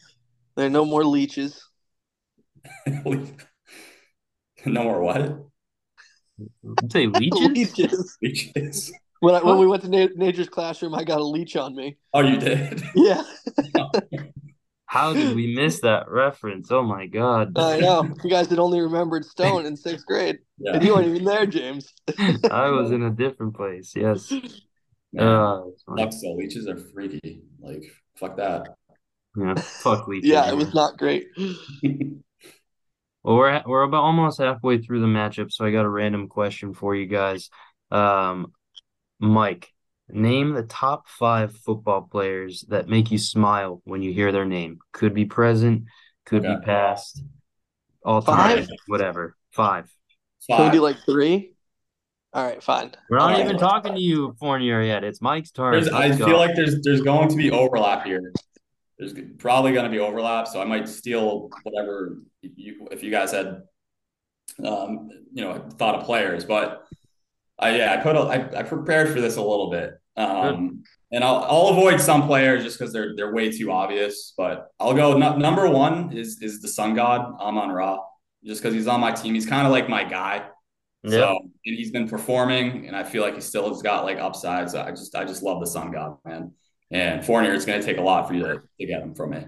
there 0.56 0.68
are 0.68 0.70
no 0.70 0.86
more 0.86 1.04
leeches. 1.04 1.68
no 2.86 3.24
more 4.66 5.02
what? 5.02 5.46
You 6.38 6.76
say 6.92 7.08
leeches? 7.08 7.40
leeches. 7.40 8.18
Leeches. 8.22 8.92
When 9.22 9.36
I, 9.36 9.44
when 9.44 9.60
we 9.60 9.68
went 9.68 9.84
to 9.84 9.90
na- 9.90 10.08
nature's 10.16 10.50
classroom, 10.50 10.96
I 10.96 11.04
got 11.04 11.20
a 11.20 11.24
leech 11.24 11.56
on 11.56 11.76
me. 11.76 11.98
Oh, 12.14 12.22
you 12.22 12.38
did. 12.38 12.84
Yeah. 12.96 13.24
Oh. 13.78 13.92
How 14.92 15.14
did 15.14 15.38
we 15.38 15.56
miss 15.56 15.80
that 15.82 16.10
reference? 16.12 16.70
Oh 16.70 16.84
my 16.84 17.06
god. 17.06 17.58
I 17.58 17.80
know. 17.80 18.04
You 18.26 18.30
guys 18.30 18.48
had 18.50 18.60
only 18.60 18.82
remembered 18.82 19.24
Stone 19.24 19.66
in 19.66 19.78
sixth 19.78 20.06
grade. 20.06 20.40
Yeah. 20.58 20.74
And 20.74 20.84
you 20.84 20.94
weren't 20.94 21.08
even 21.08 21.24
there, 21.24 21.46
James. 21.46 21.94
I 22.52 22.68
was 22.72 22.92
in 22.92 23.02
a 23.04 23.10
different 23.10 23.56
place. 23.56 23.94
Yes. 23.96 24.30
Man, 25.14 25.26
Uh, 25.26 25.62
it's 25.68 25.84
funny. 25.84 26.36
Leeches 26.44 26.68
are 26.68 26.76
freaky. 26.76 27.42
Like 27.62 27.84
fuck 28.18 28.36
that. 28.36 28.68
yeah. 29.38 29.56
Fuck 29.56 30.10
Leafs. 30.10 30.28
yeah, 30.28 30.50
it 30.50 30.58
was 30.58 30.74
not 30.74 30.98
great. 30.98 31.28
Well, 33.24 33.36
we're 33.38 33.62
we're 33.68 33.84
about 33.84 34.02
almost 34.04 34.40
halfway 34.40 34.80
through 34.80 35.02
the 35.02 35.06
matchup, 35.08 35.52
so 35.52 35.64
I 35.64 35.70
got 35.72 35.86
a 35.86 35.90
random 35.90 36.28
question 36.28 36.74
for 36.74 36.96
you 36.96 37.06
guys. 37.06 37.52
Um, 37.92 38.52
Mike, 39.20 39.72
name 40.13 40.54
the 40.54 40.63
top 40.63 41.08
five 41.08 41.56
football 41.56 42.02
players 42.02 42.65
that 42.69 42.88
make 42.88 43.12
you 43.12 43.17
smile 43.17 43.82
when 43.86 44.02
you 44.02 44.13
hear 44.13 44.32
their 44.32 44.45
name. 44.45 44.80
Could 44.91 45.13
be 45.13 45.26
present, 45.26 45.86
could 46.26 46.45
Okay. 46.45 46.56
be 46.56 46.65
past, 46.65 47.24
all 48.04 48.21
time, 48.21 48.58
Five? 48.58 48.67
whatever. 48.88 49.36
Five. 49.52 49.93
Can 50.47 50.58
we 50.58 50.63
Five. 50.65 50.74
do 50.74 50.82
like 50.82 50.97
three? 51.06 51.56
All 52.34 52.45
right, 52.45 52.63
fine. 52.63 52.91
We're 53.10 53.17
not 53.17 53.32
Alright. 53.32 53.45
even 53.45 53.58
talking 53.58 53.93
to 53.93 54.00
you, 54.00 54.36
Fournier, 54.39 54.82
yet. 54.82 55.04
It's 55.04 55.21
Mike's 55.21 55.52
turn. 55.52 55.74
There's, 55.74 55.89
I 55.89 56.08
Let's 56.08 56.17
feel 56.24 56.38
like 56.38 56.56
there's 56.56 56.82
there's 56.82 57.02
going 57.02 57.28
to 57.30 57.36
be 57.36 57.52
overlap 57.52 58.06
here. 58.06 58.32
There's 58.97 59.13
probably 59.38 59.74
going 59.74 59.84
to 59.86 59.91
be 59.91 60.00
overlap, 60.00 60.47
so 60.47 60.62
I 60.62 60.65
might 60.65 60.88
steal 60.88 61.50
whatever 61.63 62.19
you 62.41 62.88
if 62.91 63.04
you 63.04 63.12
guys 63.12 63.32
had, 63.32 63.63
um, 64.63 65.10
you 65.34 65.43
know, 65.43 65.67
thought 65.78 65.95
of 65.95 66.06
players. 66.06 66.45
But 66.45 66.88
I 67.60 67.76
yeah, 67.76 67.93
I 67.93 67.97
put 67.97 68.15
a, 68.15 68.19
I, 68.19 68.60
I 68.60 68.63
prepared 68.63 69.10
for 69.10 69.19
this 69.19 69.36
a 69.36 69.41
little 69.41 69.69
bit, 69.69 70.00
um, 70.17 70.84
and 71.12 71.24
I'll 71.24 71.43
I'll 71.43 71.67
avoid 71.69 72.00
some 72.02 72.28
players 72.28 72.63
just 72.63 72.78
because 72.80 72.93
they're 72.93 73.15
they're 73.15 73.34
way 73.34 73.52
too 73.52 73.71
obvious. 73.71 74.34
But 74.38 74.67
I'll 74.80 74.93
go 74.93 75.17
nu- 75.17 75.38
number 75.38 75.69
one 75.69 76.12
is 76.12 76.41
is 76.41 76.62
the 76.62 76.67
Sun 76.67 76.95
God 76.95 77.36
Amon 77.39 77.69
Ra, 77.69 78.00
just 78.43 78.62
because 78.62 78.74
he's 78.74 78.88
on 78.88 79.00
my 79.00 79.12
team. 79.12 79.34
He's 79.34 79.45
kind 79.45 79.65
of 79.65 79.71
like 79.71 79.88
my 79.89 80.04
guy. 80.04 80.45
Yeah. 81.04 81.12
So 81.12 81.38
and 81.41 81.76
he's 81.76 81.91
been 81.91 82.08
performing, 82.08 82.88
and 82.88 82.95
I 82.95 83.04
feel 83.04 83.24
like 83.24 83.36
he 83.36 83.41
still 83.41 83.69
has 83.69 83.82
got 83.82 84.06
like 84.06 84.19
upsides. 84.19 84.76
I 84.76 84.91
just 84.91 85.15
I 85.15 85.26
just 85.26 85.43
love 85.43 85.60
the 85.60 85.67
Sun 85.67 85.91
God, 85.91 86.17
man. 86.26 86.54
And 86.91 87.26
Fournier, 87.26 87.54
it's 87.54 87.63
going 87.65 87.80
to 87.80 87.86
take 87.86 87.97
a 87.97 88.02
lot 88.02 88.28
for 88.28 88.34
you 88.34 88.43
to, 88.43 88.60
to 88.80 88.86
get 88.86 89.02
him 89.02 89.15
from 89.15 89.30
me. 89.30 89.45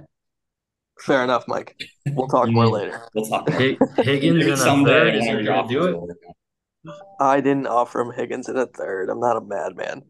Fair 1.02 1.26
enough, 1.26 1.44
Mike. 1.46 1.76
We'll 2.08 2.30
talk 2.30 2.48
more 2.50 2.68
later. 2.78 3.02
We'll 3.14 3.26
talk 3.26 3.50
more. 3.50 3.60
Hi- 3.60 3.78
Higgins 4.02 4.38
Maybe 4.38 4.52
in 4.52 4.54
a 4.54 4.86
third 4.86 5.16
is 5.16 5.22
when 5.28 5.28
where 5.28 5.36
our 5.36 5.42
you're 5.42 5.44
gonna 5.44 5.68
do 5.68 5.86
it. 5.88 5.92
will 5.94 6.08
work 6.08 6.18
out. 6.30 6.96
I 7.20 7.42
didn't 7.42 7.68
offer 7.68 8.00
him 8.00 8.12
Higgins 8.14 8.48
in 8.48 8.56
a 8.58 8.66
third. 8.66 9.10
I'm 9.10 9.20
not 9.20 9.36
a 9.38 9.42
madman. 9.42 10.04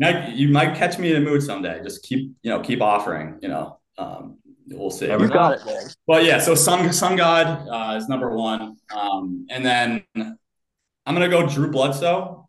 Might- 0.00 0.30
you 0.34 0.48
might 0.48 0.74
catch 0.76 0.98
me 0.98 1.10
in 1.12 1.16
a 1.16 1.24
mood 1.24 1.42
someday. 1.42 1.80
Just 1.82 2.02
keep, 2.02 2.32
you 2.42 2.50
know, 2.50 2.60
keep 2.60 2.80
offering. 2.80 3.38
You 3.42 3.48
know, 3.48 3.78
um, 3.96 4.38
we'll 4.68 4.90
see. 4.90 5.06
You 5.06 5.28
got 5.28 5.52
it, 5.60 5.66
man. 5.66 5.90
But 6.06 6.24
yeah, 6.24 6.38
so 6.38 6.54
Sun 6.54 6.92
Sun 6.92 7.16
God 7.16 7.68
uh, 7.68 7.96
is 7.96 8.08
number 8.08 8.34
one, 8.34 8.76
um, 8.94 9.46
and 9.50 9.64
then 9.64 10.04
I'm 10.16 10.36
gonna 11.14 11.28
go 11.28 11.46
Drew 11.46 11.70
Bledsoe. 11.70 12.48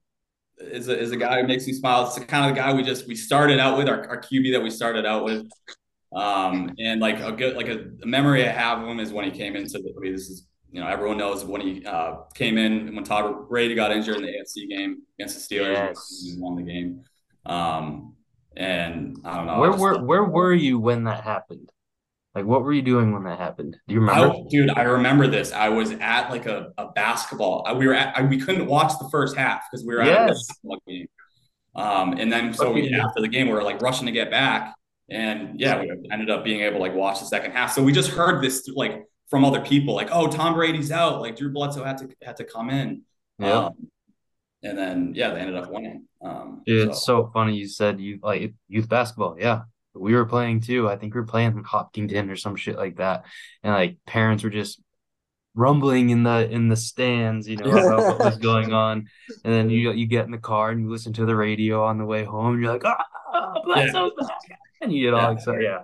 Is 0.59 0.87
a, 0.87 0.97
is 0.97 1.11
a 1.11 1.17
guy 1.17 1.41
who 1.41 1.47
makes 1.47 1.67
me 1.67 1.73
smile. 1.73 2.05
It's 2.05 2.15
the 2.15 2.23
kind 2.25 2.49
of 2.49 2.55
guy 2.55 2.73
we 2.73 2.83
just 2.83 3.07
we 3.07 3.15
started 3.15 3.59
out 3.59 3.77
with 3.77 3.89
our, 3.89 4.07
our 4.07 4.21
QB 4.21 4.53
that 4.53 4.61
we 4.61 4.69
started 4.69 5.05
out 5.05 5.25
with, 5.25 5.47
um, 6.15 6.71
and 6.79 7.01
like 7.01 7.19
a 7.19 7.31
good 7.31 7.55
like 7.57 7.67
a, 7.67 7.89
a 8.01 8.05
memory 8.05 8.47
I 8.47 8.51
have 8.51 8.81
of 8.81 8.87
him 8.87 8.99
is 8.99 9.11
when 9.11 9.25
he 9.25 9.31
came 9.31 9.55
into 9.55 9.79
the. 9.79 9.93
I 9.95 9.99
mean, 9.99 10.13
this 10.13 10.29
is 10.29 10.47
you 10.73 10.81
know 10.81 10.87
everyone 10.87 11.17
knows 11.17 11.45
when 11.45 11.61
he 11.61 11.85
uh, 11.85 12.15
came 12.33 12.57
in 12.57 12.95
when 12.95 13.03
Tom 13.03 13.45
Brady 13.47 13.75
got 13.75 13.91
injured 13.91 14.17
in 14.17 14.23
the 14.23 14.29
AFC 14.29 14.67
game 14.67 15.03
against 15.17 15.47
the 15.47 15.55
Steelers 15.55 15.73
Yes. 15.73 16.25
and 16.31 16.41
won 16.41 16.55
the 16.55 16.63
game. 16.63 17.03
Um, 17.45 18.15
and 18.57 19.17
I 19.23 19.37
don't 19.37 19.45
know. 19.47 19.59
Where 19.59 19.71
were 19.71 20.03
where 20.03 20.23
were 20.23 20.53
you 20.53 20.79
when 20.79 21.03
that 21.05 21.23
happened? 21.23 21.69
Like, 22.35 22.45
what 22.45 22.63
were 22.63 22.73
you 22.73 22.81
doing 22.81 23.13
when 23.13 23.23
that 23.25 23.37
happened? 23.37 23.77
Do 23.87 23.93
you 23.93 23.99
remember? 23.99 24.33
I, 24.35 24.41
dude, 24.49 24.71
I 24.71 24.81
remember 24.83 25.27
this. 25.27 25.51
I 25.51 25.69
was 25.69 25.91
at 25.91 26.31
like 26.31 26.47
a, 26.47 26.71
a 26.79 26.87
basketball. 26.91 27.63
I, 27.67 27.73
we 27.73 27.85
were 27.85 27.93
at. 27.93 28.17
I, 28.17 28.23
we 28.23 28.39
couldn't 28.39 28.65
watch 28.65 28.93
the 28.99 29.07
first 29.11 29.37
half 29.37 29.61
because 29.69 29.85
we 29.85 29.93
were 29.93 30.01
at 30.01 30.23
a 30.23 30.27
basketball 30.33 30.81
game. 30.87 31.07
Um, 31.75 32.13
and 32.13 32.31
then 32.31 32.53
so 32.53 32.71
we 32.71 32.91
after 32.95 33.21
the 33.21 33.27
game 33.27 33.47
we 33.47 33.53
were 33.53 33.63
like 33.63 33.81
rushing 33.81 34.07
to 34.07 34.11
get 34.11 34.31
back, 34.31 34.73
and 35.09 35.59
yeah, 35.59 35.79
we 35.79 35.91
ended 36.11 36.31
up 36.31 36.43
being 36.43 36.61
able 36.61 36.77
to 36.77 36.81
like 36.81 36.95
watch 36.95 37.19
the 37.19 37.25
second 37.25 37.51
half. 37.51 37.71
So 37.73 37.83
we 37.83 37.91
just 37.91 38.09
heard 38.09 38.43
this 38.43 38.67
like 38.73 39.03
from 39.33 39.43
other 39.45 39.61
people, 39.61 39.95
like, 39.95 40.09
oh, 40.11 40.27
Tom 40.27 40.53
Brady's 40.53 40.91
out. 40.91 41.19
Like 41.19 41.35
Drew 41.35 41.51
Bledsoe 41.51 41.83
had 41.83 41.97
to 41.97 42.09
had 42.21 42.37
to 42.37 42.43
come 42.43 42.69
in. 42.69 43.01
Yeah. 43.39 43.65
Um, 43.65 43.73
and 44.61 44.77
then 44.77 45.13
yeah, 45.15 45.31
they 45.33 45.39
ended 45.39 45.55
up 45.55 45.71
winning. 45.71 46.05
Um, 46.21 46.61
Dude, 46.67 46.83
so- 46.85 46.89
it's 46.91 47.03
so 47.03 47.31
funny 47.33 47.55
you 47.55 47.67
said 47.67 47.99
you 47.99 48.19
like 48.21 48.53
youth 48.67 48.87
basketball. 48.87 49.35
Yeah. 49.39 49.63
We 49.95 50.13
were 50.13 50.25
playing 50.27 50.61
too. 50.61 50.87
I 50.87 50.97
think 50.97 51.15
we 51.15 51.19
were 51.21 51.25
playing 51.25 51.63
Hopkinton 51.63 52.29
or 52.29 52.35
some 52.35 52.55
shit 52.55 52.77
like 52.77 52.97
that. 52.97 53.25
And 53.63 53.73
like 53.73 53.97
parents 54.05 54.43
were 54.43 54.51
just 54.51 54.79
rumbling 55.55 56.11
in 56.11 56.21
the 56.21 56.47
in 56.47 56.67
the 56.69 56.75
stands, 56.75 57.47
you 57.49 57.57
know, 57.57 57.71
about 57.71 57.99
what 57.99 58.19
was 58.19 58.37
going 58.37 58.71
on. 58.85 59.07
And 59.43 59.51
then 59.53 59.71
you 59.71 59.91
you 59.93 60.05
get 60.05 60.25
in 60.25 60.31
the 60.31 60.37
car 60.37 60.69
and 60.69 60.79
you 60.81 60.89
listen 60.91 61.11
to 61.13 61.25
the 61.25 61.35
radio 61.35 61.83
on 61.85 61.97
the 61.97 62.05
way 62.05 62.23
home. 62.23 62.53
And 62.53 62.61
you're 62.63 62.71
like, 62.73 62.85
ah, 62.85 63.61
Bledsoe's 63.65 64.11
back. 64.19 64.59
And 64.81 64.93
you 64.93 65.05
get 65.07 65.15
all 65.15 65.21
Yeah. 65.21 65.31
excited. 65.37 65.63
Yeah. 65.63 65.79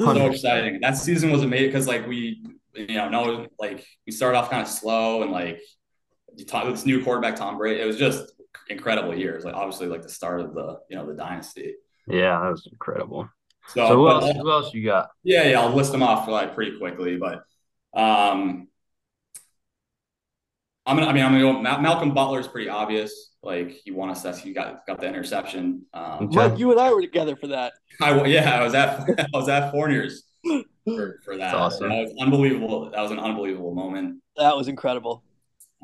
so 0.00 0.26
exciting. 0.30 0.80
That 0.80 0.96
season 0.96 1.30
was 1.30 1.42
amazing 1.42 1.68
because 1.68 1.86
like 1.86 2.06
we, 2.06 2.42
you 2.76 2.94
know, 2.94 3.08
no, 3.08 3.46
like 3.58 3.84
we 4.06 4.12
started 4.12 4.38
off 4.38 4.50
kind 4.50 4.62
of 4.62 4.68
slow 4.68 5.22
and 5.22 5.30
like 5.32 5.60
you 6.36 6.44
talk 6.44 6.64
this 6.66 6.86
new 6.86 7.02
quarterback 7.02 7.36
Tom 7.36 7.58
Brady. 7.58 7.80
It 7.80 7.86
was 7.86 7.98
just 7.98 8.32
incredible 8.68 9.14
years. 9.14 9.44
Like 9.44 9.54
obviously 9.54 9.86
like 9.86 10.02
the 10.02 10.08
start 10.08 10.40
of 10.40 10.54
the 10.54 10.78
you 10.90 10.96
know 10.96 11.06
the 11.06 11.14
dynasty. 11.14 11.74
Yeah, 12.08 12.40
that 12.40 12.50
was 12.50 12.68
incredible. 12.70 13.28
So, 13.68 13.88
So 13.88 13.96
who 13.96 14.04
but, 14.06 14.22
else 14.22 14.36
who 14.36 14.50
else 14.50 14.74
you 14.74 14.84
got? 14.84 15.08
yeah, 15.24 15.44
yeah, 15.44 15.60
I'll 15.60 15.74
list 15.74 15.92
them 15.92 16.02
off 16.02 16.28
like 16.28 16.54
pretty 16.54 16.78
quickly, 16.78 17.16
but 17.16 17.42
um. 17.94 18.68
I'm 20.88 20.96
gonna. 20.96 21.08
I 21.08 21.12
mean, 21.12 21.24
I'm 21.24 21.32
gonna 21.32 21.52
go. 21.52 21.60
Ma- 21.60 21.80
Malcolm 21.80 22.14
Butler 22.14 22.38
is 22.38 22.46
pretty 22.46 22.68
obvious. 22.68 23.32
Like 23.42 23.70
he 23.84 23.90
won 23.90 24.08
us 24.10 24.22
that. 24.22 24.38
He 24.38 24.52
got 24.52 24.86
got 24.86 25.00
the 25.00 25.08
interception. 25.08 25.84
Um, 25.92 26.26
Okay. 26.26 26.36
Mike, 26.36 26.58
you 26.58 26.70
and 26.70 26.78
I 26.80 26.92
were 26.92 27.00
together 27.00 27.34
for 27.34 27.48
that. 27.48 27.72
I 28.00 28.24
yeah, 28.26 28.54
I 28.54 28.62
was 28.62 28.74
at 28.74 29.00
I 29.20 29.26
was 29.32 29.48
at 29.48 29.72
Fournier's 29.72 30.22
for, 30.84 31.20
for 31.24 31.36
that. 31.36 31.52
That's 31.52 31.54
awesome. 31.54 31.88
That 31.88 32.02
was 32.02 32.14
unbelievable. 32.20 32.90
That 32.90 33.00
was 33.00 33.10
an 33.10 33.18
unbelievable 33.18 33.74
moment. 33.74 34.22
That 34.36 34.56
was 34.56 34.68
incredible. 34.68 35.22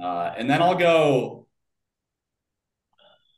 Uh, 0.01 0.33
and 0.37 0.49
then 0.49 0.63
I'll 0.63 0.77
go. 0.77 1.47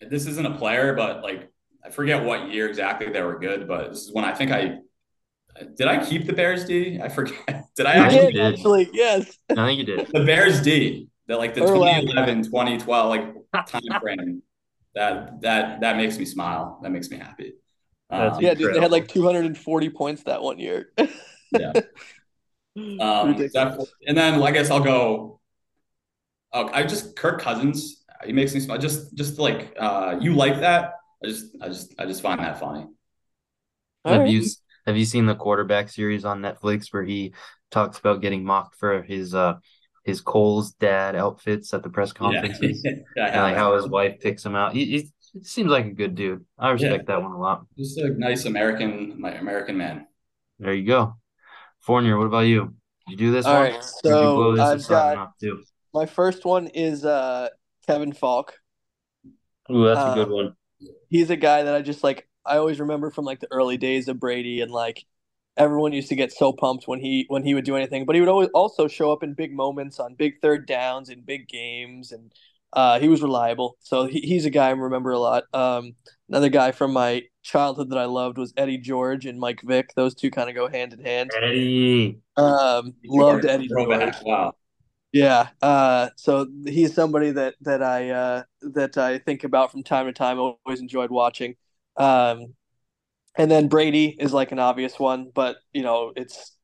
This 0.00 0.26
isn't 0.26 0.46
a 0.46 0.56
player, 0.56 0.94
but 0.94 1.22
like 1.22 1.50
I 1.84 1.90
forget 1.90 2.24
what 2.24 2.50
year 2.50 2.68
exactly 2.68 3.10
they 3.10 3.22
were 3.22 3.38
good, 3.38 3.66
but 3.66 3.90
this 3.90 4.02
is 4.02 4.12
when 4.12 4.24
I 4.24 4.34
think 4.34 4.50
I 4.50 4.78
did 5.76 5.86
I 5.86 6.04
keep 6.04 6.26
the 6.26 6.32
Bears 6.32 6.64
D? 6.64 7.00
I 7.02 7.08
forget. 7.08 7.36
Did 7.76 7.86
I 7.86 7.92
I 7.92 7.96
actually 7.96 8.32
did, 8.32 8.32
did. 8.34 8.54
actually, 8.54 8.90
yes. 8.92 9.38
I 9.50 9.54
think 9.54 9.78
you 9.78 9.84
did. 9.84 10.06
the 10.12 10.24
Bears 10.24 10.60
D? 10.62 11.08
That 11.26 11.38
like 11.38 11.54
the 11.54 11.62
Urlacher. 11.62 12.02
2011, 12.02 12.42
2012 12.44 13.08
like 13.08 13.66
time 13.66 14.00
frame. 14.00 14.42
That 14.94 15.40
that 15.40 15.80
that 15.80 15.96
makes 15.96 16.18
me 16.18 16.24
smile. 16.24 16.78
That 16.82 16.90
makes 16.90 17.10
me 17.10 17.16
happy. 17.16 17.54
That's 18.10 18.38
Um, 18.38 18.42
Yeah, 18.42 18.54
dude, 18.54 18.72
they 18.72 18.80
had 18.80 18.92
like 18.92 19.08
240 19.08 19.90
points 19.90 20.24
that 20.24 20.42
one 20.42 20.58
year. 20.58 20.92
Yeah. 21.50 21.74
Um, 22.98 23.36
Ridiculous. 23.36 23.94
and 24.06 24.16
then 24.16 24.42
I 24.42 24.50
guess 24.50 24.70
I'll 24.70 24.82
go. 24.82 25.40
Oh, 26.52 26.70
I 26.72 26.84
just 26.84 27.16
Kirk 27.16 27.40
Cousins. 27.40 28.04
He 28.24 28.32
makes 28.32 28.54
me 28.54 28.60
smile. 28.60 28.78
Just, 28.78 29.14
just 29.14 29.38
like 29.38 29.74
uh, 29.78 30.16
you 30.20 30.34
like 30.34 30.60
that. 30.60 30.94
I 31.22 31.26
just, 31.26 31.46
I 31.60 31.68
just, 31.68 31.94
I 31.98 32.06
just 32.06 32.22
find 32.22 32.40
that 32.40 32.60
funny. 32.60 32.86
All 34.04 34.12
Have 34.12 34.18
right. 34.18 34.34
you 34.34 34.44
have 34.86 34.96
you 34.96 35.04
seen 35.04 35.26
the 35.26 35.34
quarterback 35.34 35.88
series 35.88 36.24
on 36.24 36.40
Netflix 36.42 36.92
where 36.92 37.04
he 37.04 37.34
talks 37.70 37.98
about 37.98 38.20
getting 38.20 38.44
mocked 38.44 38.76
for 38.76 39.02
his 39.02 39.34
uh 39.34 39.54
his 40.04 40.20
Kohl's 40.20 40.72
dad 40.72 41.16
outfits 41.16 41.72
at 41.72 41.82
the 41.82 41.88
press 41.90 42.12
Yeah, 42.20 42.42
conferences 42.42 42.86
yeah, 43.16 43.24
I 43.26 43.30
and 43.30 43.42
like 43.42 43.56
how 43.56 43.74
his 43.76 43.88
wife 43.88 44.20
picks 44.20 44.44
him 44.44 44.54
out. 44.54 44.74
He, 44.74 44.84
he, 44.84 44.98
he 45.00 45.12
seems 45.42 45.70
like 45.70 45.86
a 45.86 45.90
good 45.90 46.14
dude. 46.14 46.44
I 46.58 46.70
respect 46.70 47.06
that 47.06 47.22
one 47.22 47.32
a 47.32 47.38
lot. 47.38 47.66
just 47.76 47.98
a 47.98 48.10
nice 48.10 48.44
American, 48.44 49.20
my 49.20 49.32
American 49.32 49.76
man. 49.76 50.06
There 50.58 50.72
you 50.74 50.86
go. 50.86 51.16
Fournier, 51.80 52.16
what 52.18 52.26
about 52.26 52.40
you? 52.40 52.74
Did 53.06 53.12
you 53.12 53.16
do 53.16 53.32
this 53.32 53.46
All 53.46 53.54
one? 53.54 53.62
right, 53.62 53.74
Or 53.74 53.82
did 54.02 54.10
you 54.10 54.34
blow 54.34 54.56
so 54.56 54.62
I've 54.62 54.88
got 54.88 55.12
enough 55.14 55.32
too? 55.40 55.62
my 55.92 56.06
first 56.06 56.44
one 56.44 56.68
is 56.68 57.04
uh 57.04 57.48
Kevin 57.86 58.12
Faulk. 58.12 58.54
Ooh, 59.70 59.84
that's 59.84 60.00
a 60.00 60.14
good 60.14 60.30
one. 60.30 60.56
He's 61.10 61.30
a 61.30 61.36
guy 61.36 61.62
that 61.62 61.74
I 61.74 61.82
just 61.82 62.02
like 62.04 62.28
I 62.44 62.56
always 62.58 62.80
remember 62.80 63.10
from 63.10 63.24
like 63.24 63.40
the 63.40 63.48
early 63.50 63.76
days 63.76 64.08
of 64.08 64.20
Brady 64.20 64.60
and 64.60 64.70
like 64.70 65.04
everyone 65.56 65.92
used 65.92 66.08
to 66.08 66.16
get 66.16 66.32
so 66.32 66.52
pumped 66.52 66.88
when 66.88 67.00
he 67.00 67.26
when 67.28 67.44
he 67.44 67.54
would 67.54 67.64
do 67.64 67.76
anything, 67.76 68.04
but 68.04 68.14
he 68.14 68.20
would 68.20 68.28
always 68.28 68.48
also 68.54 68.88
show 68.88 69.12
up 69.12 69.22
in 69.22 69.34
big 69.34 69.54
moments 69.54 70.00
on 70.00 70.14
big 70.14 70.40
third 70.40 70.66
downs 70.66 71.08
in 71.10 71.20
big 71.22 71.48
games 71.48 72.12
and 72.12 72.32
uh, 72.74 72.98
he 73.00 73.08
was 73.08 73.22
reliable. 73.22 73.76
So 73.80 74.06
he, 74.06 74.20
he's 74.20 74.44
a 74.44 74.50
guy 74.50 74.68
I 74.68 74.70
remember 74.70 75.12
a 75.12 75.18
lot. 75.18 75.44
Um, 75.52 75.94
another 76.28 76.48
guy 76.48 76.72
from 76.72 76.92
my 76.92 77.22
childhood 77.42 77.90
that 77.90 77.98
I 77.98 78.04
loved 78.06 78.38
was 78.38 78.52
Eddie 78.56 78.78
George 78.78 79.26
and 79.26 79.38
Mike 79.38 79.62
Vick. 79.62 79.94
Those 79.94 80.14
two 80.14 80.30
kind 80.30 80.48
of 80.48 80.54
go 80.54 80.68
hand 80.68 80.92
in 80.92 81.00
hand. 81.00 81.30
Eddie. 81.36 82.18
Um, 82.36 82.94
loved 83.04 83.44
Eddie 83.46 83.68
George. 83.68 84.14
Wow. 84.22 84.54
Yeah. 85.12 85.48
Uh, 85.62 86.08
so 86.16 86.46
he's 86.66 86.94
somebody 86.94 87.30
that 87.30 87.54
that 87.60 87.82
I 87.82 88.10
uh, 88.10 88.42
that 88.74 88.98
I 88.98 89.18
think 89.18 89.44
about 89.44 89.70
from 89.70 89.82
time 89.84 90.06
to 90.06 90.12
time. 90.12 90.38
I 90.38 90.54
always 90.66 90.80
enjoyed 90.80 91.10
watching. 91.10 91.54
Um, 91.96 92.54
And 93.36 93.50
then 93.50 93.68
Brady 93.68 94.16
is 94.18 94.32
like 94.32 94.52
an 94.52 94.58
obvious 94.60 94.98
one, 94.98 95.30
but 95.34 95.56
you 95.72 95.82
know, 95.82 96.12
it's 96.16 96.56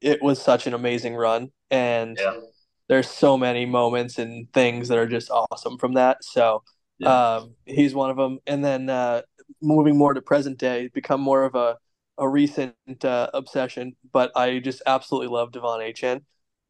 it 0.00 0.22
was 0.22 0.40
such 0.40 0.66
an 0.66 0.74
amazing 0.74 1.14
run 1.16 1.50
and 1.70 2.16
Yeah. 2.18 2.40
There's 2.88 3.08
so 3.08 3.36
many 3.36 3.66
moments 3.66 4.18
and 4.18 4.50
things 4.52 4.88
that 4.88 4.98
are 4.98 5.06
just 5.08 5.30
awesome 5.30 5.78
from 5.78 5.94
that. 5.94 6.24
So 6.24 6.62
Yeah. 6.98 7.08
um, 7.10 7.54
he's 7.66 7.94
one 7.94 8.10
of 8.10 8.16
them. 8.16 8.38
And 8.46 8.64
then 8.64 8.88
uh, 8.90 9.22
moving 9.62 9.96
more 9.96 10.14
to 10.14 10.22
present 10.22 10.58
day, 10.58 10.88
become 10.92 11.20
more 11.20 11.44
of 11.44 11.54
a 11.54 11.76
a 12.20 12.28
recent 12.28 12.74
uh, 13.04 13.30
obsession, 13.32 13.94
but 14.12 14.32
I 14.36 14.58
just 14.58 14.82
absolutely 14.86 15.28
love 15.28 15.52
De'Von 15.52 15.78
Achane, 15.88 16.22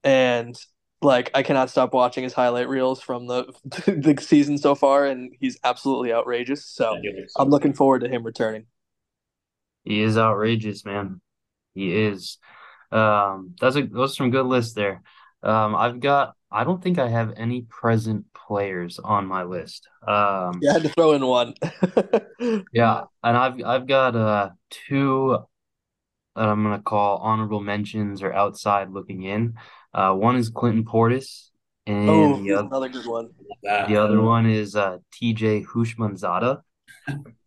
and 0.05 0.55
like 1.01 1.31
I 1.33 1.43
cannot 1.43 1.71
stop 1.71 1.95
watching 1.95 2.23
his 2.23 2.35
highlight 2.35 2.69
reels 2.69 3.01
from 3.01 3.27
the 3.29 3.47
the 3.87 4.15
season 4.21 4.59
so 4.59 4.75
far, 4.75 5.07
and 5.07 5.35
he's 5.41 5.59
absolutely 5.65 6.13
outrageous. 6.13 6.67
So 6.67 6.93
Yeah, 6.93 7.11
he 7.11 7.21
looks 7.21 7.35
so 7.35 7.45
I'm 7.45 7.49
looking 7.49 7.73
forward 7.73 8.01
to 8.01 8.09
him 8.11 8.25
returning. 8.25 8.67
He 9.85 10.01
is 10.03 10.19
outrageous, 10.19 10.85
man. 10.85 11.21
He 11.75 11.95
is. 11.95 12.39
Um, 12.93 13.57
that's 13.61 13.77
a 13.77 13.83
those 13.85 14.13
are 14.13 14.17
some 14.17 14.31
good 14.31 14.47
lists 14.47 14.75
there. 14.75 15.03
Um, 15.43 15.75
I've 15.75 16.01
got. 16.01 16.35
I 16.51 16.65
don't 16.65 16.83
think 16.83 16.99
I 16.99 17.09
have 17.09 17.35
any 17.37 17.63
present 17.63 18.25
players 18.33 18.99
on 18.99 19.27
my 19.27 19.43
list. 19.43 19.87
Um, 20.07 20.61
Yeah, 20.63 20.71
I 20.71 20.73
had 20.75 20.83
to 20.85 20.89
throw 20.89 21.13
in 21.13 21.27
one. 21.27 21.55
yeah, 22.73 23.03
and 23.23 23.37
I've 23.37 23.63
I've 23.65 23.87
got 23.87 24.17
uh 24.17 24.51
two 24.71 25.39
that 26.35 26.49
I'm 26.49 26.63
gonna 26.63 26.81
call 26.81 27.19
honorable 27.19 27.61
mentions 27.61 28.23
or 28.23 28.33
outside 28.33 28.91
looking 28.91 29.25
in. 29.25 29.55
Uh, 29.93 30.15
one 30.15 30.37
is 30.37 30.49
Clinton 30.49 30.85
Portis, 30.85 31.51
and 31.87 32.09
oh, 32.09 32.37
the 32.39 32.55
other 32.55 32.67
another 32.69 32.89
good 32.89 33.07
one. 33.07 33.31
the 33.63 33.97
other 33.97 34.21
one 34.21 34.47
is 34.47 34.75
uh 34.77 34.99
TJ 35.13 35.67
Houshmandzadeh. 35.67 36.63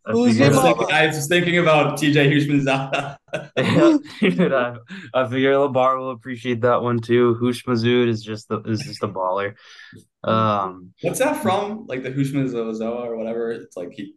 I 0.04 0.10
Who's 0.12 0.40
I 0.40 0.48
was, 0.48 0.56
your 0.56 0.62
thinking, 0.62 0.92
I 0.92 1.06
was 1.06 1.26
thinking 1.28 1.58
about 1.58 1.98
TJ 1.98 2.30
Houshmandzadeh. 2.32 3.16
Yeah, 3.56 3.96
dude, 4.20 4.52
I, 4.52 4.76
I 5.14 5.26
figure 5.26 5.54
Labar 5.54 5.98
will 5.98 6.10
appreciate 6.10 6.60
that 6.62 6.82
one 6.82 6.98
too. 6.98 7.34
Hoosh 7.34 7.64
Mazood 7.64 8.08
is 8.08 8.22
just 8.22 8.48
the 8.48 8.60
is 8.60 8.80
just 8.80 9.02
a 9.02 9.08
baller. 9.08 9.54
Um, 10.22 10.92
What's 11.00 11.20
that 11.20 11.42
from? 11.42 11.86
Like 11.86 12.02
the 12.02 12.10
Hushmanzozoa 12.10 13.06
or 13.06 13.16
whatever? 13.16 13.52
It's 13.52 13.74
like 13.74 13.92
he. 13.92 14.16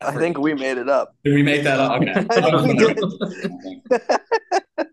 I 0.00 0.16
think 0.16 0.38
we 0.38 0.54
made 0.54 0.78
it 0.78 0.88
up. 0.88 1.14
Did 1.22 1.34
we 1.34 1.42
make 1.42 1.62
that 1.64 1.78
up? 1.78 2.02
Okay. 2.02 2.66
We 2.66 2.74
did. 2.74 2.98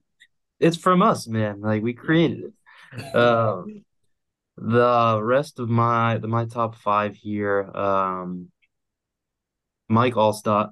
it's 0.60 0.78
from 0.78 1.02
us, 1.02 1.28
man. 1.28 1.62
Like 1.62 1.82
we 1.82 1.93
created 1.93 2.54
it. 2.93 3.16
Um, 3.16 3.84
the 4.58 5.20
rest 5.22 5.60
of 5.60 5.70
my 5.70 6.18
the 6.18 6.28
my 6.28 6.45
top 6.45 6.76
five 6.76 7.16
here, 7.16 7.64
um, 7.74 8.52
Mike 9.90 10.14
Alstott. 10.16 10.72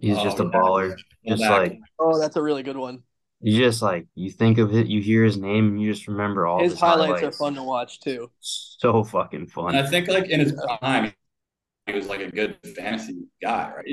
He's 0.00 0.18
just 0.18 0.40
a 0.40 0.44
Oh, 0.44 0.50
yeah. 0.52 0.60
baller. 0.60 0.88
Well, 1.24 1.36
Just 1.36 1.42
back. 1.42 1.60
like 1.70 1.80
Oh, 1.98 2.18
that's 2.18 2.36
a 2.36 2.42
really 2.42 2.62
good 2.62 2.76
one. 2.76 3.02
you 3.40 3.58
just 3.58 3.82
like 3.82 4.06
you 4.14 4.30
think 4.30 4.58
of 4.58 4.74
it, 4.74 4.86
you 4.86 5.00
hear 5.00 5.24
his 5.24 5.36
name, 5.36 5.68
and 5.68 5.82
you 5.82 5.92
just 5.92 6.08
remember 6.08 6.46
all 6.46 6.60
His 6.60 6.72
his 6.72 6.80
highlights 6.80 7.22
are 7.22 7.32
fun 7.32 7.54
to 7.54 7.62
watch 7.62 8.00
too. 8.00 8.30
So 8.40 9.04
fucking 9.04 9.50
And 9.56 9.76
I 9.76 9.86
think 9.86 10.08
like 10.08 10.26
in 10.28 10.40
his 10.40 10.52
prime, 10.52 11.12
he 11.86 11.92
was 11.94 12.06
like 12.08 12.20
a 12.20 12.30
good 12.30 12.58
fantasy 12.76 13.26
guy, 13.42 13.72
right? 13.76 13.86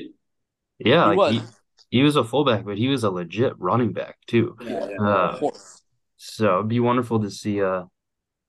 Yeah, 0.80 1.12
He 1.12 1.18
like 1.18 1.18
was. 1.18 1.62
he 1.90 2.04
was 2.04 2.16
a 2.16 2.24
fullback, 2.24 2.66
but 2.66 2.78
he 2.78 2.88
was 2.88 3.04
a 3.04 3.12
legit 3.12 3.54
running 3.60 3.94
back 3.94 4.18
too. 4.28 4.58
Yeah, 4.62 4.88
yeah. 4.90 5.02
Uh, 5.08 5.38
Horse. 5.38 5.82
so 6.18 6.56
it'd 6.60 6.70
be 6.70 6.80
wonderful 6.80 7.20
to 7.22 7.30
see 7.32 7.60
a 7.60 7.88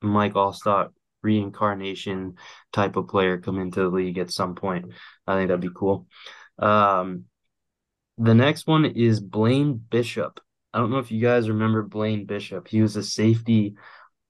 Mike 0.03 0.35
Alstott 0.35 0.91
reincarnation 1.23 2.37
type 2.73 2.97
of 2.97 3.09
player 3.09 3.39
come 3.39 3.59
into 3.59 3.81
the 3.81 3.89
league 3.89 4.19
at 4.19 4.31
some 4.31 4.55
point. 4.55 4.87
I 5.27 5.37
think 5.37 5.49
that'd 5.49 5.61
be 5.61 5.71
cool. 5.75 6.07
Um, 6.59 7.25
the 8.19 8.35
next 8.35 8.67
one 8.67 8.85
is 8.85 9.21
Blaine 9.21 9.75
Bishop. 9.75 10.41
I 10.73 10.79
don't 10.79 10.91
know 10.91 10.99
if 10.99 11.11
you 11.11 11.21
guys 11.21 11.49
remember 11.49 11.83
Blaine 11.83 12.27
Bishop. 12.27 12.69
He 12.69 12.83
was 12.83 12.97
a 12.97 13.03
safety 13.03 13.75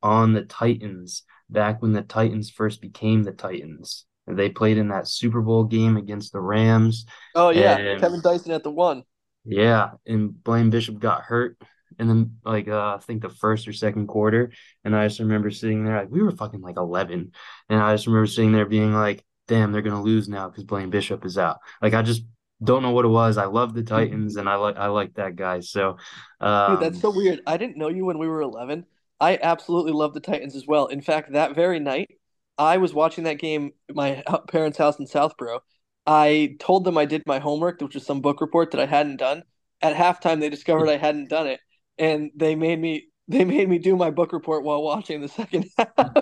on 0.03 0.33
the 0.33 0.43
Titans 0.43 1.25
back 1.51 1.83
when 1.83 1.93
the 1.93 2.03
Titans 2.03 2.51
first 2.51 2.81
became 2.81 3.23
the 3.23 3.33
Titans. 3.33 4.07
They 4.27 4.49
played 4.49 4.79
in 4.79 4.89
that 4.89 5.09
Super 5.09 5.41
Bowl 5.41 5.65
game 5.65 5.97
against 5.97 6.33
the 6.33 6.41
Rams. 6.41 7.05
Oh 7.35 7.51
yeah, 7.51 7.77
and- 7.77 8.01
Kevin 8.01 8.23
Dyson 8.23 8.53
at 8.53 8.63
the 8.63 8.71
one. 8.71 9.03
Yeah, 9.45 9.93
and 10.07 10.43
Blaine 10.45 10.71
Bishop 10.71 10.99
got 10.99 11.23
hurt 11.23 11.57
and 11.99 12.09
then 12.09 12.37
like 12.45 12.69
uh, 12.69 12.97
I 12.97 12.99
think 12.99 13.23
the 13.23 13.29
first 13.29 13.69
or 13.69 13.73
second 13.73 14.07
quarter, 14.07 14.53
and 14.85 14.95
I 14.95 15.07
just 15.09 15.21
remember 15.21 15.51
sitting 15.51 15.85
there 15.85 15.99
like 15.99 16.11
we 16.11 16.23
were 16.23 16.33
fucking 16.33 16.61
like 16.61 16.77
11, 16.77 17.33
and 17.69 17.81
I 17.81 17.95
just 17.95 18.07
remember 18.07 18.27
sitting 18.27 18.53
there 18.53 18.67
being 18.67 18.95
like, 18.95 19.25
"Damn, 19.49 19.73
they're 19.73 19.83
gonna 19.83 20.03
lose 20.03 20.29
now 20.29 20.49
because 20.49 20.65
Blaine 20.65 20.91
Bishop 20.91 21.25
is 21.25 21.39
out." 21.39 21.59
Like 21.83 21.95
I 21.95 22.03
just 22.03 22.23
don't 22.63 22.83
know 22.83 22.91
what 22.91 23.05
it 23.05 23.09
was. 23.09 23.39
I 23.39 23.47
love 23.47 23.75
the 23.75 23.83
Titans, 23.83 24.37
and 24.37 24.49
I 24.49 24.57
like 24.57 24.77
I 24.77 24.87
like 24.87 25.15
that 25.15 25.37
guy. 25.37 25.61
So, 25.61 25.97
um, 26.41 26.73
Dude, 26.73 26.81
that's 26.81 27.01
so 27.01 27.11
weird. 27.11 27.41
I 27.47 27.57
didn't 27.57 27.79
know 27.79 27.89
you 27.89 28.05
when 28.05 28.19
we 28.19 28.29
were 28.29 28.43
11. 28.43 28.87
I 29.21 29.39
absolutely 29.43 29.93
love 29.93 30.15
the 30.15 30.21
Titans 30.21 30.57
as 30.57 30.67
well. 30.67 30.87
In 30.87 31.03
fact, 31.03 31.33
that 31.33 31.55
very 31.55 31.79
night, 31.79 32.11
I 32.59 32.79
was 32.79 32.95
watching 32.95 33.25
that 33.25 33.39
game 33.39 33.73
at 33.89 33.95
my 33.95 34.23
parents' 34.49 34.79
house 34.79 34.99
in 34.99 35.07
Southborough. 35.07 35.61
I 36.07 36.57
told 36.61 36.85
them 36.85 36.99
I 36.99 37.05
did 37.05 37.23
my 37.27 37.39
homework, 37.39 37.81
which 37.81 37.95
was 37.95 38.07
some 38.07 38.21
book 38.21 38.41
report 38.41 38.71
that 38.71 38.81
I 38.81 38.87
hadn't 38.87 39.17
done. 39.17 39.43
At 39.83 39.97
halftime, 39.97 40.41
they 40.41 40.51
discovered 40.51 40.89
I 40.89 40.97
hadn't 40.97 41.31
done 41.31 41.47
it, 41.47 41.61
and 42.01 42.31
they 42.35 42.57
made 42.57 42.81
me 42.81 43.07
they 43.29 43.45
made 43.45 43.69
me 43.69 43.79
do 43.79 43.95
my 43.95 44.11
book 44.11 44.33
report 44.33 44.65
while 44.65 44.83
watching 44.83 45.21
the 45.21 45.29
second 45.29 45.67
half. 45.79 46.13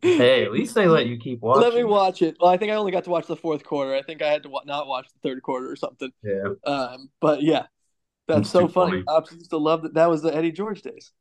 hey, 0.00 0.44
at 0.44 0.52
least 0.52 0.74
they 0.74 0.88
let 0.88 1.06
you 1.06 1.16
keep 1.18 1.40
watching. 1.40 1.62
Let 1.62 1.74
me 1.74 1.84
watch 1.84 2.22
it. 2.22 2.36
Well, 2.40 2.50
I 2.50 2.56
think 2.56 2.72
I 2.72 2.74
only 2.74 2.90
got 2.92 3.04
to 3.04 3.10
watch 3.10 3.26
the 3.26 3.36
fourth 3.36 3.62
quarter. 3.64 3.94
I 3.94 4.02
think 4.02 4.20
I 4.22 4.28
had 4.28 4.42
to 4.44 4.48
wa- 4.48 4.62
not 4.66 4.86
watch 4.88 5.06
the 5.12 5.28
third 5.28 5.42
quarter 5.42 5.70
or 5.70 5.76
something. 5.76 6.10
Yeah, 6.24 6.54
Um, 6.64 7.08
but 7.20 7.42
yeah, 7.42 7.66
that's 8.26 8.40
That's 8.40 8.50
so 8.50 8.66
funny. 8.68 9.02
funny. 9.06 9.20
I 9.30 9.34
used 9.34 9.50
to 9.50 9.58
love 9.58 9.82
that. 9.82 9.94
That 9.94 10.10
was 10.10 10.22
the 10.22 10.34
Eddie 10.34 10.52
George 10.52 10.82
days. 10.82 11.12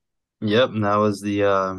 yep. 0.41 0.69
And 0.71 0.83
that 0.83 0.95
was 0.95 1.21
the 1.21 1.43
uh, 1.43 1.75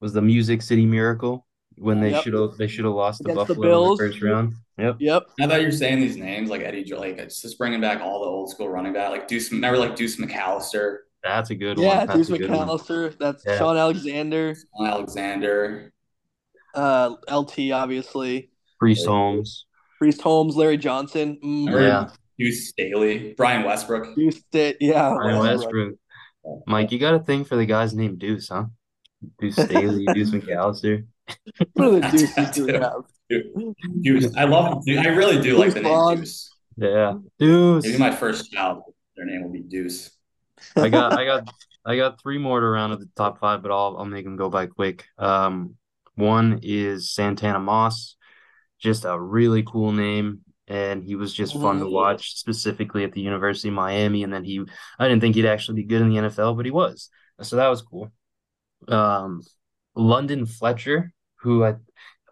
was 0.00 0.12
the 0.14 0.22
Music 0.22 0.62
City 0.62 0.86
Miracle 0.86 1.46
when 1.76 2.00
they 2.00 2.12
Yep. 2.12 2.24
should 2.24 2.34
have 2.34 2.56
they 2.56 2.66
should 2.68 2.84
have 2.86 2.94
lost 2.94 3.18
to 3.24 3.30
Against 3.30 3.48
the 3.48 3.54
Buffalo 3.54 3.84
in 3.84 3.90
the 3.90 3.96
first 3.98 4.22
round. 4.22 4.54
Yep. 4.78 4.96
Yep. 5.00 5.22
Now 5.38 5.46
that 5.48 5.60
you're 5.60 5.72
saying 5.72 6.00
these 6.00 6.16
names, 6.16 6.48
like 6.50 6.62
Eddie, 6.62 6.84
Jo- 6.84 7.00
like 7.00 7.18
it's 7.18 7.42
just 7.42 7.58
bringing 7.58 7.80
back 7.80 8.00
all 8.00 8.20
the 8.20 8.26
old 8.26 8.50
school 8.50 8.70
running 8.70 8.92
back, 8.94 9.10
like 9.10 9.28
Deuce. 9.28 9.50
Remember, 9.52 9.76
like 9.78 9.96
Deuce 9.96 10.16
McAllister, 10.16 10.98
That's 11.36 11.50
a 11.50 11.54
good 11.54 11.78
Yeah, 11.78 11.98
one. 11.98 12.06
That's 12.06 12.28
Deuce 12.28 12.40
a 12.40 12.48
one. 12.48 12.68
McAllister. 12.68 13.18
That's 13.18 13.44
Yeah. 13.46 13.58
Shaun 13.58 13.76
Alexander. 13.76 14.54
Alexander. 14.80 15.92
Uh, 16.74 17.14
LT 17.30 17.72
obviously. 17.72 18.50
Priest 18.78 19.06
Holmes. 19.06 19.66
Priest 19.98 20.20
Holmes, 20.22 20.56
Larry 20.56 20.76
Johnson. 20.76 21.38
Mm, 21.42 21.66
Remember 21.66 21.82
Yeah. 21.86 22.08
Deuce 22.38 22.68
Staley, 22.68 23.34
Brian 23.36 23.64
Westbrook. 23.64 24.14
Deuce 24.14 24.36
Sta- 24.38 24.76
yeah. 24.80 25.10
Ryan 25.12 25.38
Westbrook. 25.40 25.98
Westbrook. 26.44 26.62
Mike, 26.66 26.92
you 26.92 26.98
got 26.98 27.14
a 27.14 27.18
thing 27.18 27.44
for 27.44 27.56
the 27.56 27.66
guys 27.66 27.94
named 27.94 28.18
Deuce, 28.20 28.48
huh? 28.48 28.66
Deuce 29.40 29.56
Staley, 29.64 30.06
Deuce 30.14 30.30
McAllister. 30.30 31.04
What 31.74 31.88
other 31.88 32.00
That's 32.00 32.12
Deuces 32.34 32.50
do 32.52 32.66
we 32.66 32.72
too. 32.72 32.78
have? 32.80 33.02
Deuce. 34.02 34.36
I 34.36 34.44
love. 34.44 34.82
I 34.88 35.08
really 35.08 35.42
do 35.42 35.58
like 35.58 35.74
the 35.74 35.80
name 35.80 35.92
Bond. 35.92 36.18
Deuce. 36.20 36.48
Yeah, 36.76 37.14
Deuce. 37.40 37.84
Maybe 37.84 37.98
my 37.98 38.12
first 38.12 38.52
child, 38.52 38.82
their 39.16 39.26
name 39.26 39.42
will 39.42 39.50
be 39.50 39.60
Deuce. 39.60 40.10
I 40.76 40.88
got, 40.88 41.18
I 41.18 41.24
got, 41.24 41.48
I 41.84 41.96
got 41.96 42.20
three 42.20 42.38
more 42.38 42.60
to 42.60 42.66
round 42.66 42.92
of 42.92 43.00
the 43.00 43.08
top 43.16 43.38
five, 43.38 43.62
but 43.62 43.70
I'll, 43.70 43.96
I'll 43.98 44.04
make 44.04 44.24
them 44.24 44.36
go 44.36 44.50
by 44.50 44.66
quick. 44.66 45.06
Um, 45.18 45.76
one 46.14 46.60
is 46.62 47.10
Santana 47.10 47.60
Moss, 47.60 48.16
just 48.78 49.04
a 49.04 49.18
really 49.18 49.62
cool 49.62 49.92
name, 49.92 50.40
and 50.66 51.02
he 51.02 51.14
was 51.14 51.32
just 51.32 51.54
fun 51.54 51.78
to 51.78 51.88
watch, 51.88 52.36
specifically 52.36 53.04
at 53.04 53.12
the 53.12 53.20
University 53.20 53.68
of 53.68 53.74
Miami. 53.74 54.24
And 54.24 54.32
then 54.32 54.44
he, 54.44 54.62
I 54.98 55.08
didn't 55.08 55.20
think 55.20 55.36
he'd 55.36 55.46
actually 55.46 55.82
be 55.82 55.88
good 55.88 56.02
in 56.02 56.10
the 56.10 56.16
NFL, 56.16 56.56
but 56.56 56.66
he 56.66 56.70
was, 56.70 57.08
so 57.40 57.56
that 57.56 57.68
was 57.68 57.82
cool. 57.82 58.10
Um, 58.88 59.42
London 59.94 60.46
Fletcher, 60.46 61.12
who 61.36 61.64
I 61.64 61.76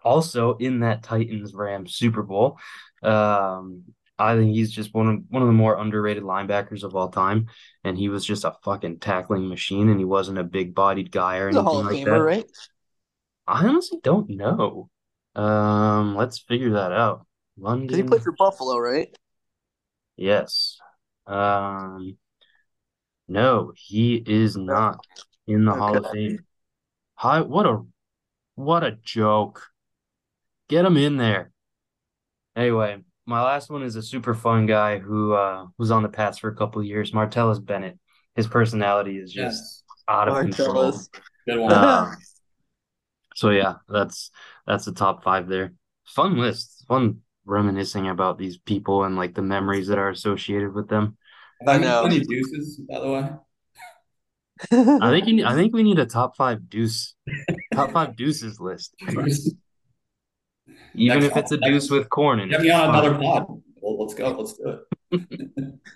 also 0.03 0.55
in 0.55 0.79
that 0.79 1.03
Titans 1.03 1.53
Rams 1.53 1.95
Super 1.95 2.23
Bowl. 2.23 2.57
Um, 3.03 3.83
I 4.19 4.35
think 4.35 4.55
he's 4.55 4.71
just 4.71 4.93
one 4.93 5.07
of 5.07 5.19
one 5.29 5.43
of 5.43 5.47
the 5.47 5.53
more 5.53 5.77
underrated 5.77 6.23
linebackers 6.23 6.83
of 6.83 6.95
all 6.95 7.09
time, 7.09 7.47
and 7.83 7.97
he 7.97 8.09
was 8.09 8.25
just 8.25 8.45
a 8.45 8.55
fucking 8.63 8.99
tackling 8.99 9.47
machine, 9.47 9.89
and 9.89 9.99
he 9.99 10.05
wasn't 10.05 10.39
a 10.39 10.43
big 10.43 10.73
bodied 10.73 11.11
guy 11.11 11.37
or 11.37 11.49
anything 11.49 11.65
like 11.65 11.97
Famer, 11.97 12.05
that. 12.05 12.21
right? 12.21 12.45
I 13.47 13.65
honestly 13.65 13.99
don't 14.03 14.29
know. 14.29 14.89
Um, 15.35 16.15
let's 16.15 16.39
figure 16.39 16.71
that 16.71 16.91
out. 16.91 17.25
Because 17.55 17.97
he 17.97 18.03
London, 18.03 18.07
played 18.07 18.23
for 18.23 18.33
Buffalo, 18.33 18.77
right? 18.77 19.15
yes. 20.15 20.79
Um, 21.25 22.17
no, 23.27 23.71
he 23.75 24.15
is 24.15 24.57
not 24.57 25.05
in 25.47 25.65
the 25.65 25.73
Hall 25.73 25.97
of 25.97 26.11
Fame. 26.11 26.45
Hi, 27.15 27.41
what 27.41 27.65
a 27.65 27.81
what 28.55 28.83
a 28.83 28.91
joke. 28.91 29.67
Get 30.67 30.85
him 30.85 30.97
in 30.97 31.17
there. 31.17 31.51
Anyway, 32.55 33.03
my 33.27 33.43
last 33.43 33.69
one 33.69 33.83
is 33.83 33.95
a 33.95 34.01
super 34.01 34.33
fun 34.33 34.65
guy 34.65 34.97
who 34.97 35.33
uh 35.33 35.67
was 35.77 35.91
on 35.91 36.01
the 36.01 36.09
Pats 36.09 36.39
for 36.39 36.47
a 36.49 36.55
couple 36.55 36.81
of 36.81 36.87
years, 36.87 37.11
Martellus 37.11 37.63
Bennett. 37.63 37.99
His 38.35 38.47
personality 38.47 39.17
is 39.17 39.31
just 39.33 39.61
Yes, 39.61 39.83
out 40.07 40.27
of 40.29 40.39
control. 40.41 40.93
Martellus. 40.93 41.09
good 41.47 41.59
one. 41.59 41.73
Um, 41.73 42.17
so 43.35 43.49
yeah, 43.49 43.75
that's 43.89 44.31
that's 44.65 44.85
the 44.85 44.93
top 44.93 45.23
five 45.23 45.47
there. 45.47 45.73
Fun 46.05 46.37
list, 46.37 46.85
fun 46.87 47.21
reminiscing 47.45 48.07
about 48.09 48.37
these 48.37 48.57
people 48.57 49.03
and 49.03 49.15
like 49.15 49.35
the 49.35 49.41
memories 49.41 49.87
that 49.87 49.97
are 49.97 50.09
associated 50.09 50.73
with 50.73 50.87
them. 50.87 51.17
I 51.67 51.77
know. 51.77 52.05
Any 52.05 52.19
deuces, 52.21 52.81
by 52.89 52.99
the 52.99 53.11
way? 53.11 53.29
I 54.71 55.11
think 55.11 55.27
you, 55.27 55.45
I 55.45 55.53
think 55.53 55.73
we 55.73 55.83
need 55.83 55.99
a 55.99 56.05
top 56.05 56.35
five 56.35 56.69
deuce, 56.69 57.13
top 57.73 57.91
five 57.91 58.15
deuces 58.15 58.59
list. 58.59 58.95
Even 60.97 61.19
next 61.19 61.31
if 61.31 61.37
it's 61.37 61.51
a 61.51 61.57
deuce 61.57 61.89
with 61.89 62.09
corn 62.09 62.39
in 62.39 62.49
it. 62.49 62.51
Get 62.51 62.61
me 62.61 62.71
on 62.71 62.89
another 62.89 63.13
pod. 63.15 63.61
Well, 63.81 63.99
let's 64.01 64.13
go. 64.13 64.31
Let's 64.31 64.53
do 64.53 64.79
it. 65.11 65.29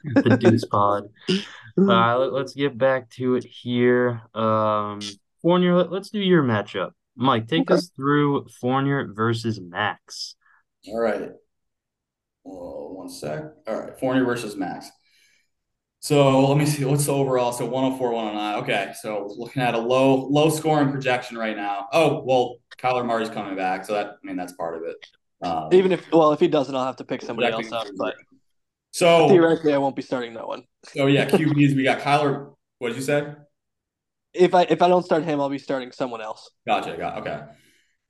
the 0.23 0.37
deuce 0.37 0.65
pod. 0.65 1.09
Uh, 1.77 2.17
let, 2.17 2.43
us 2.43 2.53
get 2.53 2.77
back 2.77 3.09
to 3.09 3.35
it 3.35 3.45
here. 3.45 4.21
Um, 4.35 4.99
Fournier, 5.41 5.73
let, 5.73 6.01
us 6.01 6.09
do 6.09 6.19
your 6.19 6.43
matchup. 6.43 6.91
Mike, 7.15 7.47
take 7.47 7.61
okay. 7.61 7.75
us 7.75 7.89
through 7.95 8.45
Fournier 8.59 9.07
versus 9.13 9.57
Max. 9.61 10.35
All 10.89 10.99
right. 10.99 11.29
Oh, 12.45 12.91
one 12.91 13.09
sec. 13.09 13.45
All 13.67 13.79
right. 13.79 13.97
Fournier 13.97 14.25
versus 14.25 14.57
Max. 14.57 14.91
So 16.01 16.47
let 16.47 16.57
me 16.57 16.65
see 16.65 16.83
what's 16.83 17.05
the 17.05 17.13
overall. 17.13 17.51
So 17.51 17.65
104, 17.65 18.11
109. 18.11 18.63
Okay. 18.63 18.91
So 18.99 19.33
looking 19.37 19.61
at 19.61 19.75
a 19.75 19.77
low, 19.77 20.15
low 20.15 20.49
scoring 20.49 20.89
projection 20.89 21.37
right 21.37 21.55
now. 21.55 21.87
Oh, 21.93 22.23
well, 22.23 22.57
Kyler 22.79 23.05
Murray's 23.05 23.29
coming 23.29 23.55
back. 23.55 23.85
So 23.85 23.93
that, 23.93 24.07
I 24.07 24.25
mean, 24.25 24.35
that's 24.35 24.53
part 24.53 24.75
of 24.75 24.83
it. 24.83 24.95
Um, 25.43 25.69
Even 25.71 25.91
if, 25.91 26.11
well, 26.11 26.33
if 26.33 26.39
he 26.39 26.47
doesn't, 26.47 26.73
I'll 26.75 26.85
have 26.85 26.95
to 26.97 27.03
pick 27.03 27.21
somebody 27.21 27.51
else 27.51 27.71
up. 27.71 27.87
But 27.97 28.15
so 28.89 29.29
theoretically, 29.29 29.73
I 29.73 29.77
won't 29.77 29.95
be 29.95 30.01
starting 30.01 30.33
that 30.35 30.47
one. 30.47 30.63
So 30.95 31.05
yeah, 31.05 31.29
QBs, 31.29 31.75
we 31.75 31.83
got 31.83 31.99
Kyler. 31.99 32.55
What 32.79 32.87
did 32.87 32.97
you 32.97 33.03
say? 33.03 33.33
If 34.33 34.55
I 34.55 34.63
if 34.63 34.81
I 34.81 34.87
don't 34.87 35.03
start 35.03 35.23
him, 35.23 35.39
I'll 35.39 35.47
be 35.47 35.59
starting 35.59 35.91
someone 35.91 36.21
else. 36.21 36.49
Gotcha. 36.65 36.97
Got 36.97 37.19
okay. 37.19 37.43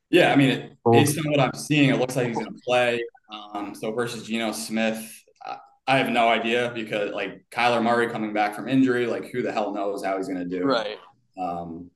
Yeah, 0.10 0.32
I 0.32 0.38
mean, 0.38 0.50
it, 0.50 0.78
based 0.90 1.18
on 1.18 1.30
what 1.30 1.42
I'm 1.42 1.54
seeing, 1.54 1.90
it 1.90 2.00
looks 2.00 2.16
like 2.16 2.28
he's 2.28 2.38
going 2.38 2.54
to 2.54 2.62
play. 2.66 3.04
Um, 3.30 3.76
so 3.76 3.92
versus 3.92 4.26
Geno 4.26 4.54
Smith, 4.54 5.22
I 5.88 5.98
have 5.98 6.10
no 6.10 6.30
idea 6.30 6.72
because 6.74 7.12
like 7.12 7.46
Kyler 7.52 7.82
Murray 7.82 8.10
coming 8.10 8.34
back 8.34 8.56
from 8.56 8.68
injury, 8.68 9.08
like 9.08 9.32
who 9.32 9.42
the 9.42 9.52
hell 9.52 9.74
knows 9.74 10.04
how 10.04 10.18
he's 10.18 10.28
going 10.28 10.48
to 10.48 10.60
do. 10.60 10.66
Right. 10.66 10.98
Um, 11.38 11.90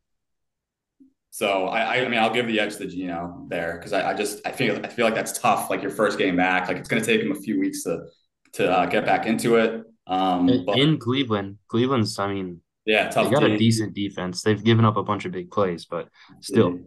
so 1.30 1.68
I, 1.68 1.98
I 1.98 2.08
mean, 2.08 2.20
I'll 2.20 2.34
give 2.34 2.48
the 2.48 2.60
edge 2.60 2.78
to 2.78 2.88
Geno 2.88 3.46
there 3.50 3.78
because 3.78 3.94
I, 3.94 4.12
I, 4.12 4.14
just 4.14 4.46
I 4.46 4.52
feel 4.52 4.80
I 4.84 4.88
feel 4.88 5.06
like 5.06 5.16
that's 5.16 5.38
tough. 5.38 5.70
Like 5.70 5.82
your 5.82 5.92
first 5.92 6.18
game 6.18 6.38
back, 6.38 6.68
like 6.68 6.78
it's 6.78 6.88
going 6.88 7.02
to 7.02 7.06
take 7.06 7.22
him 7.22 7.32
a 7.32 7.36
few 7.36 7.60
weeks 7.60 7.84
to 7.84 8.06
to 8.54 8.72
uh, 8.72 8.86
get 8.86 9.06
back 9.06 9.26
into 9.26 9.58
it. 9.58 9.84
Um, 10.08 10.48
in, 10.50 10.66
but, 10.66 10.78
in 10.78 10.98
Cleveland, 10.98 11.58
Cleveland's 11.68 12.18
I 12.18 12.34
mean, 12.34 12.62
yeah, 12.86 13.10
tough. 13.10 13.26
They 13.26 13.32
got 13.32 13.42
team. 13.42 13.52
a 13.52 13.58
decent 13.58 13.94
defense. 13.94 14.44
They've 14.44 14.64
given 14.64 14.86
up 14.86 14.98
a 14.98 15.04
bunch 15.04 15.26
of 15.26 15.32
big 15.32 15.52
plays, 15.52 15.86
but 15.86 16.08
still. 16.40 16.80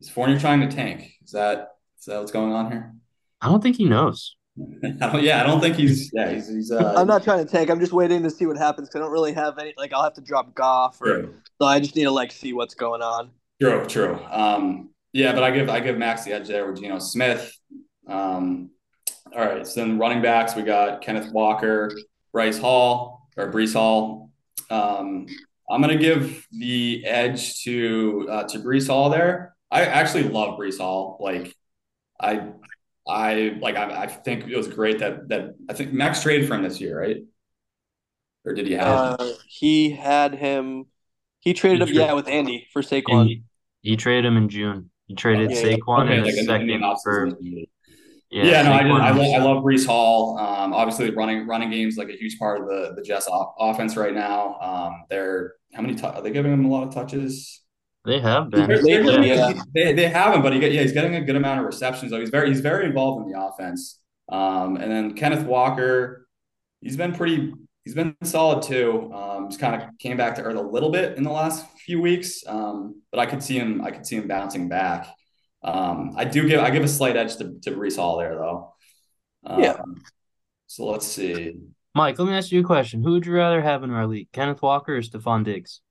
Is 0.00 0.08
Fournier 0.08 0.38
trying 0.38 0.60
to 0.60 0.68
tank? 0.68 1.12
Is 1.24 1.32
that 1.32 1.72
is 1.98 2.04
that 2.04 2.20
what's 2.20 2.30
going 2.30 2.52
on 2.52 2.70
here? 2.70 2.94
I 3.40 3.48
don't 3.48 3.60
think 3.62 3.76
he 3.76 3.86
knows. 3.86 4.36
I 5.00 5.18
yeah, 5.18 5.42
I 5.42 5.46
don't 5.46 5.60
think 5.60 5.76
he's. 5.76 6.10
Yeah, 6.12 6.30
he's. 6.30 6.48
he's 6.48 6.72
uh, 6.72 6.94
I'm 6.96 7.06
not 7.06 7.22
trying 7.22 7.44
to 7.44 7.50
tank. 7.50 7.70
I'm 7.70 7.80
just 7.80 7.92
waiting 7.92 8.22
to 8.22 8.30
see 8.30 8.46
what 8.46 8.56
happens 8.56 8.88
because 8.88 9.00
I 9.00 9.04
don't 9.04 9.12
really 9.12 9.32
have 9.32 9.58
any. 9.58 9.74
Like, 9.76 9.92
I'll 9.92 10.02
have 10.02 10.14
to 10.14 10.20
drop 10.20 10.54
Goff, 10.54 11.00
or 11.00 11.04
true. 11.06 11.34
so 11.60 11.66
I 11.66 11.80
just 11.80 11.96
need 11.96 12.04
to 12.04 12.10
like 12.10 12.32
see 12.32 12.52
what's 12.52 12.74
going 12.74 13.02
on. 13.02 13.30
True, 13.60 13.84
true. 13.86 14.18
Um, 14.30 14.90
yeah, 15.12 15.32
but 15.32 15.42
I 15.42 15.50
give 15.50 15.68
I 15.68 15.80
give 15.80 15.98
Max 15.98 16.24
the 16.24 16.32
edge 16.32 16.48
there 16.48 16.70
with 16.70 16.80
Geno 16.80 16.98
Smith. 16.98 17.52
Um, 18.06 18.70
all 19.34 19.44
right, 19.44 19.66
so 19.66 19.80
then 19.80 19.98
running 19.98 20.22
backs 20.22 20.54
we 20.56 20.62
got 20.62 21.02
Kenneth 21.02 21.32
Walker, 21.32 21.92
Bryce 22.32 22.58
Hall 22.58 23.28
or 23.36 23.52
Breece 23.52 23.74
Hall. 23.74 24.30
Um, 24.70 25.26
I'm 25.70 25.80
gonna 25.80 25.96
give 25.96 26.46
the 26.50 27.04
edge 27.04 27.62
to 27.64 28.26
uh, 28.30 28.44
to 28.44 28.58
Breece 28.58 28.88
Hall 28.88 29.10
there. 29.10 29.54
I 29.70 29.84
actually 29.84 30.24
love 30.24 30.58
Breece 30.58 30.78
Hall. 30.78 31.18
Like, 31.20 31.54
I 32.20 32.48
I 33.08 33.56
like 33.60 33.76
I, 33.76 34.02
I 34.02 34.06
think 34.06 34.46
it 34.48 34.56
was 34.56 34.68
great 34.68 34.98
that 35.00 35.28
that 35.28 35.54
I 35.68 35.72
think 35.72 35.92
Max 35.92 36.22
traded 36.22 36.48
for 36.48 36.54
him 36.54 36.62
this 36.62 36.80
year, 36.80 37.00
right? 37.00 37.18
Or 38.44 38.54
did 38.54 38.66
he 38.66 38.74
have? 38.74 39.20
Uh, 39.20 39.32
he 39.46 39.90
had 39.90 40.34
him. 40.34 40.86
He 41.40 41.54
traded 41.54 41.88
he 41.88 41.94
him, 41.94 42.00
yeah, 42.00 42.12
with 42.12 42.28
Andy 42.28 42.66
for 42.72 42.82
Saquon. 42.82 43.26
He, 43.26 43.42
he, 43.82 43.96
traded 43.96 44.24
him 44.24 44.36
in 44.36 44.48
June. 44.48 44.90
He 45.06 45.14
traded 45.14 45.50
yeah, 45.50 45.62
Saquon 45.62 46.04
okay, 46.04 46.18
in 46.18 46.24
like 46.24 46.34
a 46.34 46.44
second 46.44 46.84
for. 47.02 47.36
Yeah, 48.30 48.44
yeah 48.44 48.62
no, 48.62 48.72
I, 48.72 48.80
I, 48.80 49.10
love, 49.10 49.20
I 49.20 49.38
love 49.38 49.64
Breece 49.64 49.86
Hall. 49.86 50.38
Um, 50.38 50.74
obviously, 50.74 51.10
running 51.10 51.46
running 51.46 51.70
games 51.70 51.96
like 51.96 52.10
a 52.10 52.16
huge 52.16 52.38
part 52.38 52.60
of 52.60 52.66
the 52.66 52.92
the 52.94 53.02
Jets 53.02 53.28
offense 53.58 53.96
right 53.96 54.14
now. 54.14 54.58
Um, 54.60 55.04
they're 55.08 55.54
how 55.72 55.82
many 55.82 55.94
t- 55.94 56.06
are 56.06 56.20
they 56.20 56.30
giving 56.30 56.52
him 56.52 56.64
a 56.64 56.68
lot 56.68 56.86
of 56.86 56.94
touches? 56.94 57.62
They 58.08 58.20
have 58.20 58.48
been. 58.48 58.66
They're, 58.66 58.82
they're, 58.82 59.22
yeah. 59.22 59.52
They, 59.74 59.92
they 59.92 60.08
haven't, 60.08 60.40
but 60.40 60.54
he 60.54 60.58
get, 60.58 60.72
yeah, 60.72 60.80
he's 60.80 60.92
getting 60.92 61.16
a 61.16 61.20
good 61.20 61.36
amount 61.36 61.60
of 61.60 61.66
receptions. 61.66 62.10
Though 62.10 62.18
he's 62.18 62.30
very 62.30 62.48
he's 62.48 62.60
very 62.60 62.86
involved 62.86 63.26
in 63.26 63.30
the 63.30 63.38
offense. 63.38 64.00
Um, 64.30 64.76
and 64.76 64.90
then 64.90 65.12
Kenneth 65.12 65.44
Walker, 65.44 66.26
he's 66.80 66.96
been 66.96 67.14
pretty 67.14 67.52
he's 67.84 67.94
been 67.94 68.16
solid 68.22 68.62
too. 68.62 69.12
Um, 69.12 69.50
just 69.50 69.60
kind 69.60 69.82
of 69.82 69.90
came 69.98 70.16
back 70.16 70.36
to 70.36 70.42
earth 70.42 70.56
a 70.56 70.62
little 70.62 70.90
bit 70.90 71.18
in 71.18 71.22
the 71.22 71.30
last 71.30 71.66
few 71.84 72.00
weeks. 72.00 72.42
Um, 72.46 73.02
but 73.10 73.20
I 73.20 73.26
could 73.26 73.42
see 73.42 73.58
him 73.58 73.82
I 73.84 73.90
could 73.90 74.06
see 74.06 74.16
him 74.16 74.26
bouncing 74.26 74.70
back. 74.70 75.06
Um, 75.62 76.14
I 76.16 76.24
do 76.24 76.48
give 76.48 76.60
I 76.60 76.70
give 76.70 76.84
a 76.84 76.88
slight 76.88 77.14
edge 77.14 77.36
to 77.36 77.58
to 77.64 77.72
Breece 77.72 77.96
Hall 77.96 78.16
there 78.16 78.36
though. 78.36 78.72
Um, 79.44 79.62
yeah. 79.62 79.76
So 80.66 80.86
let's 80.86 81.06
see. 81.06 81.56
Mike, 81.94 82.18
let 82.18 82.26
me 82.26 82.32
ask 82.32 82.52
you 82.52 82.60
a 82.60 82.64
question. 82.64 83.02
Who 83.02 83.12
would 83.12 83.26
you 83.26 83.34
rather 83.34 83.60
have 83.60 83.82
in 83.82 83.90
our 83.90 84.06
league, 84.06 84.32
Kenneth 84.32 84.62
Walker 84.62 84.96
or 84.96 85.02
Stefon 85.02 85.44
Diggs? 85.44 85.82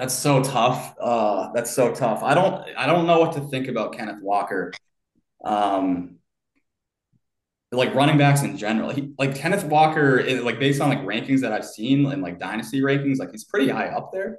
That's 0.00 0.14
so 0.14 0.42
tough. 0.42 0.96
Uh, 0.98 1.52
that's 1.52 1.70
so 1.70 1.94
tough. 1.94 2.22
I 2.22 2.32
don't 2.32 2.66
I 2.74 2.86
don't 2.86 3.06
know 3.06 3.20
what 3.20 3.34
to 3.34 3.40
think 3.42 3.68
about 3.68 3.92
Kenneth 3.92 4.22
Walker. 4.22 4.72
Um, 5.44 6.16
like 7.70 7.94
running 7.94 8.16
backs 8.16 8.40
in 8.40 8.56
general. 8.56 8.88
He, 8.92 9.12
like 9.18 9.34
Kenneth 9.34 9.64
Walker, 9.64 10.16
is, 10.16 10.42
like 10.42 10.58
based 10.58 10.80
on 10.80 10.88
like 10.88 11.02
rankings 11.02 11.42
that 11.42 11.52
I've 11.52 11.66
seen 11.66 12.06
and 12.06 12.22
like 12.22 12.38
dynasty 12.38 12.80
rankings, 12.80 13.18
like 13.18 13.30
he's 13.30 13.44
pretty 13.44 13.68
high 13.68 13.88
up 13.88 14.10
there. 14.10 14.38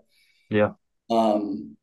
Yeah. 0.50 0.72
Um, 1.12 1.78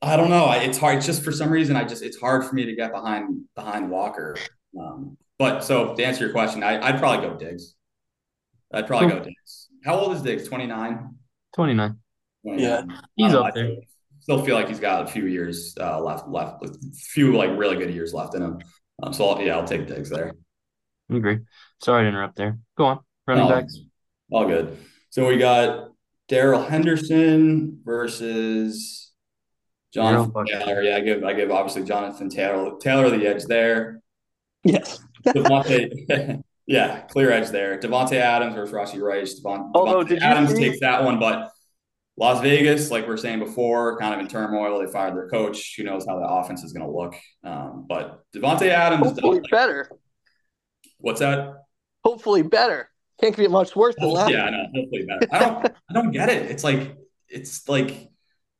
I 0.00 0.16
don't 0.16 0.30
know. 0.30 0.48
It's 0.52 0.78
hard. 0.78 0.98
It's 0.98 1.06
just 1.06 1.24
for 1.24 1.32
some 1.32 1.50
reason, 1.50 1.74
I 1.74 1.82
just 1.82 2.04
it's 2.04 2.20
hard 2.20 2.44
for 2.44 2.54
me 2.54 2.66
to 2.66 2.76
get 2.76 2.92
behind 2.92 3.46
behind 3.56 3.90
Walker. 3.90 4.36
Um, 4.78 5.18
but 5.40 5.64
so 5.64 5.96
to 5.96 6.04
answer 6.04 6.22
your 6.22 6.32
question, 6.32 6.62
I, 6.62 6.80
I'd 6.80 7.00
probably 7.00 7.26
go 7.26 7.34
Diggs. 7.36 7.74
I'd 8.72 8.86
probably 8.86 9.08
go 9.08 9.18
Diggs. 9.24 9.70
How 9.84 9.96
old 9.96 10.14
is 10.14 10.22
Diggs? 10.22 10.46
Twenty 10.46 10.68
nine. 10.68 11.16
Twenty 11.52 11.74
nine. 11.74 11.98
Yeah, 12.44 12.82
he's 13.16 13.34
up 13.34 13.54
there. 13.54 13.76
Still 14.20 14.42
feel 14.44 14.54
like 14.54 14.68
he's 14.68 14.80
got 14.80 15.04
a 15.04 15.06
few 15.06 15.26
years 15.26 15.74
uh, 15.78 16.00
left, 16.00 16.28
left, 16.28 16.64
a 16.64 16.70
few 16.94 17.36
like 17.36 17.50
really 17.58 17.76
good 17.76 17.92
years 17.92 18.14
left 18.14 18.34
in 18.34 18.42
him. 18.42 18.58
Um, 19.02 19.12
so 19.12 19.28
I'll, 19.28 19.42
yeah, 19.42 19.56
I'll 19.56 19.66
take 19.66 19.86
Diggs 19.86 20.08
there. 20.08 20.34
I 21.10 21.16
agree. 21.16 21.40
Sorry 21.82 22.04
to 22.04 22.08
interrupt 22.08 22.36
there. 22.36 22.58
Go 22.76 22.86
on, 22.86 23.00
running 23.26 23.48
backs. 23.48 23.78
All 24.30 24.46
good. 24.46 24.78
So 25.10 25.28
we 25.28 25.36
got 25.36 25.90
Darrell 26.28 26.62
Henderson 26.62 27.80
versus 27.84 29.12
Jonathan 29.92 30.46
Taylor. 30.46 30.82
Yeah, 30.82 30.96
I 30.96 31.00
give 31.00 31.24
I 31.24 31.32
give 31.34 31.50
obviously 31.50 31.84
Jonathan 31.84 32.28
Taylor 32.28 32.72
Taylor 32.80 33.10
the 33.10 33.26
edge 33.26 33.44
there. 33.44 34.00
Yes. 34.64 34.98
Davante, 35.26 36.42
yeah, 36.66 37.00
clear 37.02 37.30
edge 37.30 37.50
there. 37.50 37.78
Davante 37.78 38.14
Adams 38.16 38.54
versus 38.54 38.74
Rashee 38.74 39.00
Rice. 39.00 39.34
Devon, 39.34 39.70
oh, 39.74 39.84
Davante 39.84 40.20
no, 40.20 40.26
Adams 40.26 40.52
see? 40.52 40.60
takes 40.60 40.80
that 40.80 41.04
one, 41.04 41.18
but 41.18 41.52
Las 42.16 42.40
Vegas, 42.40 42.90
like 42.90 43.08
we 43.08 43.12
are 43.12 43.16
saying 43.16 43.40
before, 43.40 43.98
kind 43.98 44.14
of 44.14 44.20
in 44.20 44.28
turmoil. 44.28 44.78
They 44.78 44.90
fired 44.90 45.16
their 45.16 45.28
coach. 45.28 45.74
Who 45.76 45.82
knows 45.82 46.06
how 46.06 46.18
the 46.18 46.26
offense 46.26 46.62
is 46.62 46.72
going 46.72 46.86
to 46.86 46.92
look? 46.92 47.14
Um, 47.42 47.86
but 47.88 48.22
Davante 48.34 48.68
Adams, 48.68 49.08
hopefully 49.08 49.40
better. 49.50 49.90
What's 50.98 51.20
that? 51.20 51.54
Hopefully 52.04 52.42
better. 52.42 52.88
Can't 53.20 53.36
get 53.36 53.50
much 53.50 53.74
worse 53.74 53.94
than 53.98 54.14
that. 54.14 54.30
Yeah, 54.30 54.48
no, 54.50 54.64
hopefully 54.74 55.06
better. 55.06 55.26
I 55.32 55.38
don't, 55.38 55.66
I 55.90 55.92
don't 55.92 56.10
get 56.12 56.28
it. 56.28 56.50
It's 56.50 56.62
like, 56.62 56.96
it's 57.28 57.68
like 57.68 58.08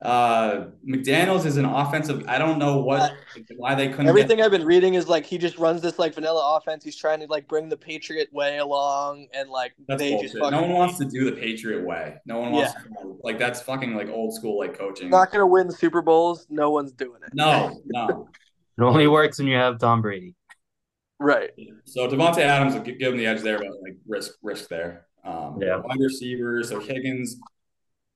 uh, 0.05 0.67
McDaniels 0.87 1.47
is 1.47 1.57
an 1.57 1.65
offensive. 1.65 2.25
I 2.29 2.37
don't 2.37 2.59
know 2.59 2.77
what 2.77 3.15
why 3.57 3.75
they 3.75 3.89
couldn't. 3.89 4.07
Everything 4.07 4.37
get... 4.37 4.45
I've 4.45 4.51
been 4.51 4.67
reading 4.67 4.95
is 4.95 5.09
like 5.09 5.25
he 5.25 5.39
just 5.39 5.57
runs 5.57 5.81
this 5.81 5.99
like 5.99 6.15
vanilla 6.15 6.59
offense. 6.59 6.85
He's 6.85 6.97
trying 6.97 7.21
to 7.21 7.27
like 7.27 7.49
bring 7.49 7.71
the 7.71 7.77
Patriot 7.77 8.31
way 8.31 8.59
along, 8.59 9.29
and 9.33 9.49
like 9.49 9.73
that's 9.89 10.03
they 10.03 10.11
bullshit. 10.11 10.33
just 10.33 10.39
fucking... 10.39 10.61
no 10.61 10.63
one 10.63 10.73
wants 10.73 10.99
to 10.99 11.07
do 11.07 11.25
the 11.25 11.33
Patriot 11.33 11.87
way. 11.87 12.17
No 12.27 12.39
one 12.39 12.53
wants 12.53 12.75
yeah. 12.75 13.03
to, 13.03 13.19
like 13.25 13.39
that's 13.39 13.63
fucking 13.63 13.95
like 13.95 14.11
old 14.11 14.35
school 14.35 14.59
like 14.59 14.77
coaching. 14.79 15.09
Not 15.09 15.33
gonna 15.33 15.47
win 15.47 15.71
Super 15.71 16.03
Bowls. 16.03 16.47
No 16.51 16.71
one's 16.71 16.93
doing 16.93 17.21
it. 17.27 17.33
No, 17.33 17.81
no. 17.87 18.29
it 18.79 18.83
only 18.83 19.07
works 19.07 19.39
when 19.39 19.49
you 19.49 19.57
have 19.57 19.79
Tom 19.79 20.03
Brady. 20.03 20.35
Right. 21.19 21.51
So 21.87 22.07
Davante 22.09 22.39
Adams 22.39 22.75
will 22.75 22.83
give 22.83 23.01
him 23.01 23.17
the 23.17 23.27
edge 23.27 23.41
there, 23.41 23.59
but 23.59 23.69
like 23.83 23.97
risk 24.07 24.33
risk 24.43 24.69
there. 24.69 25.07
Um, 25.25 25.59
yeah. 25.63 25.77
Wide 25.77 25.99
receivers. 25.99 26.69
So 26.69 26.79
Higgins, 26.81 27.37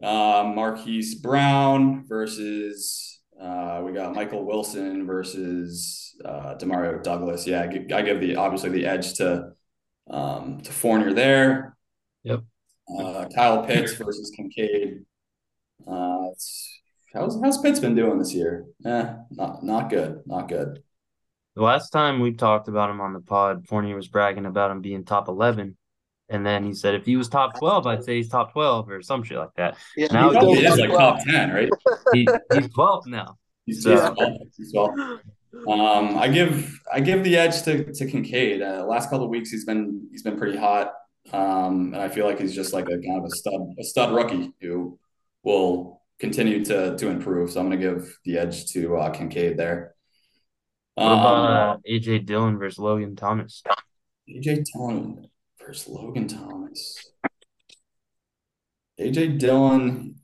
uh, 0.02 0.52
Marquise 0.54 1.14
Brown 1.16 2.04
versus 2.06 3.20
uh, 3.40 3.82
we 3.84 3.92
got 3.92 4.14
Michael 4.14 4.44
Wilson 4.44 5.06
versus 5.06 6.16
uh, 6.24 6.54
Demario 6.56 7.02
Douglas. 7.02 7.46
Yeah, 7.46 7.62
I 7.62 7.66
give, 7.68 7.92
I 7.92 8.02
give 8.02 8.20
the 8.20 8.36
obviously 8.36 8.70
the 8.70 8.86
edge 8.86 9.14
to 9.14 9.52
um, 10.10 10.60
to 10.62 10.72
Fournier 10.72 11.12
there. 11.12 11.76
Yep. 12.24 12.40
Uh, 12.98 13.26
Kyle 13.34 13.64
Pitts 13.64 13.92
versus 13.94 14.30
Kincaid. 14.34 15.04
Uh, 15.86 16.28
how's 17.14 17.40
how's 17.42 17.58
Pitts 17.60 17.80
been 17.80 17.94
doing 17.94 18.18
this 18.18 18.34
year? 18.34 18.66
Eh, 18.84 19.14
not 19.30 19.62
not 19.62 19.90
good, 19.90 20.22
not 20.26 20.48
good. 20.48 20.82
the 21.54 21.62
last 21.62 21.90
time 21.90 22.20
we 22.20 22.32
talked 22.32 22.68
about 22.68 22.90
him 22.90 23.00
on 23.00 23.12
the 23.12 23.20
pod, 23.20 23.66
Fournier 23.66 23.96
was 23.96 24.08
bragging 24.08 24.46
about 24.46 24.70
him 24.70 24.80
being 24.80 25.04
top 25.04 25.28
eleven. 25.28 25.76
And 26.30 26.44
then 26.44 26.64
he 26.64 26.74
said 26.74 26.94
if 26.94 27.06
he 27.06 27.16
was 27.16 27.28
top 27.28 27.58
twelve, 27.58 27.86
I'd 27.86 28.04
say 28.04 28.16
he's 28.16 28.28
top 28.28 28.52
twelve 28.52 28.90
or 28.90 29.00
some 29.02 29.22
shit 29.22 29.38
like 29.38 29.54
that. 29.56 29.76
Yeah, 29.96 30.08
Now 30.12 30.30
he's, 30.30 30.58
he- 30.60 30.66
is 30.66 30.78
like 30.78 30.90
top 30.90 31.18
ten, 31.24 31.50
right? 31.52 31.68
He, 32.12 32.28
he's 32.54 32.68
twelve 32.70 33.06
now. 33.06 33.38
He's, 33.66 33.82
So- 33.82 33.92
he's 33.92 34.00
12. 34.16 34.32
He's 34.56 34.72
12. 34.72 34.90
Um, 35.66 36.18
I 36.18 36.28
give 36.28 36.78
I 36.92 37.00
give 37.00 37.24
the 37.24 37.36
edge 37.38 37.62
to 37.62 37.90
to 37.92 38.06
Kincaid. 38.06 38.60
Uh, 38.62 38.84
last 38.86 39.08
couple 39.08 39.24
of 39.24 39.30
weeks, 39.30 39.50
he's 39.50 39.64
been 39.64 40.06
he's 40.10 40.22
been 40.22 40.36
pretty 40.36 40.58
hot, 40.58 40.92
um, 41.32 41.94
and 41.94 41.96
I 41.96 42.08
feel 42.10 42.26
like 42.26 42.38
he's 42.38 42.54
just 42.54 42.74
like 42.74 42.84
a 42.86 42.98
kind 42.98 43.18
of 43.18 43.24
a 43.24 43.30
stud 43.30 43.60
a 43.78 43.82
stud 43.84 44.14
rookie 44.14 44.52
who 44.60 44.98
will 45.42 46.02
continue 46.20 46.62
to 46.66 46.96
to 46.98 47.08
improve. 47.08 47.50
So 47.50 47.60
I'm 47.60 47.68
going 47.70 47.80
to 47.80 47.86
give 47.88 48.18
the 48.26 48.36
edge 48.38 48.66
to 48.72 48.98
uh, 48.98 49.10
Kincaid 49.10 49.56
there. 49.56 49.94
What 50.94 51.06
Um, 51.06 51.12
about 51.18 51.76
uh, 51.76 51.76
AJ 51.90 52.26
Dillon 52.26 52.58
versus 52.58 52.78
Logan 52.78 53.16
Thomas? 53.16 53.62
AJ 54.28 54.64
Dillon 54.72 55.28
Logan 55.88 56.28
Thomas. 56.28 57.12
AJ 58.98 59.38
Dillon, 59.38 60.16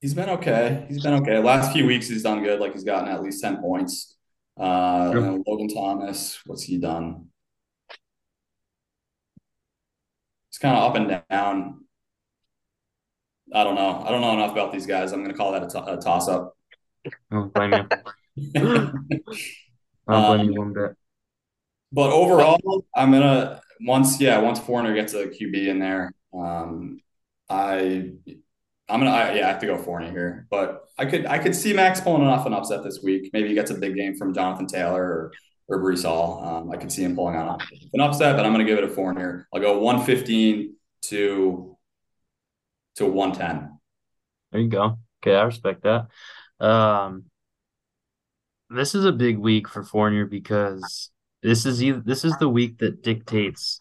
he's 0.00 0.14
been 0.14 0.28
okay. 0.30 0.86
He's 0.88 1.02
been 1.02 1.14
okay. 1.14 1.38
Last 1.38 1.72
few 1.72 1.86
weeks, 1.86 2.08
he's 2.08 2.22
done 2.22 2.42
good. 2.42 2.58
Like 2.60 2.72
he's 2.72 2.84
gotten 2.84 3.08
at 3.08 3.22
least 3.22 3.42
10 3.42 3.58
points. 3.58 4.16
Uh, 4.58 5.38
Logan 5.46 5.68
Thomas, 5.68 6.40
what's 6.46 6.62
he 6.62 6.78
done? 6.78 7.26
It's 10.48 10.58
kind 10.58 10.76
of 10.76 10.84
up 10.84 10.96
and 10.96 11.22
down. 11.30 11.84
I 13.54 13.64
don't 13.64 13.76
know. 13.76 14.02
I 14.04 14.10
don't 14.10 14.20
know 14.20 14.32
enough 14.32 14.52
about 14.52 14.72
these 14.72 14.86
guys. 14.86 15.12
I'm 15.12 15.20
going 15.20 15.30
to 15.30 15.36
call 15.36 15.52
that 15.52 15.62
a, 15.62 15.68
to- 15.68 15.92
a 15.94 15.96
toss 15.98 16.28
up. 16.28 16.56
I 17.06 17.10
don't 17.30 17.52
blame 17.52 17.72
you. 17.72 17.88
I 20.08 20.12
don't 20.12 20.36
blame 20.38 20.52
you 20.52 20.58
one 20.58 20.72
bit. 20.72 20.96
But 21.92 22.10
overall, 22.10 22.84
I'm 22.94 23.12
gonna 23.12 23.62
once 23.80 24.20
yeah 24.20 24.38
once 24.38 24.58
Fournier 24.58 24.94
gets 24.94 25.14
a 25.14 25.26
QB 25.26 25.68
in 25.68 25.78
there, 25.78 26.12
um, 26.32 27.00
I 27.48 28.12
I'm 28.88 29.00
gonna 29.00 29.10
I, 29.10 29.34
yeah 29.34 29.46
I 29.46 29.50
have 29.50 29.60
to 29.60 29.66
go 29.66 29.78
Fournier 29.78 30.10
here. 30.10 30.46
But 30.50 30.84
I 30.98 31.04
could 31.06 31.26
I 31.26 31.38
could 31.38 31.54
see 31.54 31.72
Max 31.72 32.00
pulling 32.00 32.22
off 32.22 32.46
an 32.46 32.54
upset 32.54 32.84
this 32.84 33.00
week. 33.02 33.30
Maybe 33.32 33.48
he 33.48 33.54
gets 33.54 33.70
a 33.70 33.74
big 33.74 33.94
game 33.94 34.16
from 34.16 34.34
Jonathan 34.34 34.66
Taylor 34.66 35.02
or 35.02 35.32
or 35.68 35.82
Breece 35.82 36.04
Hall. 36.04 36.42
Um, 36.44 36.70
I 36.70 36.76
could 36.76 36.90
see 36.90 37.04
him 37.04 37.14
pulling 37.14 37.36
out 37.36 37.62
an 37.92 38.00
upset, 38.00 38.36
but 38.36 38.44
I'm 38.44 38.52
gonna 38.52 38.64
give 38.64 38.78
it 38.78 38.84
a 38.84 38.88
Fournier. 38.88 39.46
I'll 39.52 39.60
go 39.60 39.78
115 39.78 40.74
to 41.02 41.76
to 42.96 43.06
110. 43.06 43.78
There 44.52 44.60
you 44.60 44.68
go. 44.68 44.98
Okay, 45.22 45.36
I 45.36 45.42
respect 45.42 45.84
that. 45.84 46.08
Um, 46.64 47.24
this 48.70 48.94
is 48.94 49.04
a 49.04 49.12
big 49.12 49.38
week 49.38 49.68
for 49.68 49.82
Fournier 49.82 50.26
because 50.26 51.10
this 51.42 51.66
is 51.66 51.82
either, 51.82 52.00
this 52.04 52.24
is 52.24 52.36
the 52.38 52.48
week 52.48 52.78
that 52.78 53.02
dictates 53.02 53.78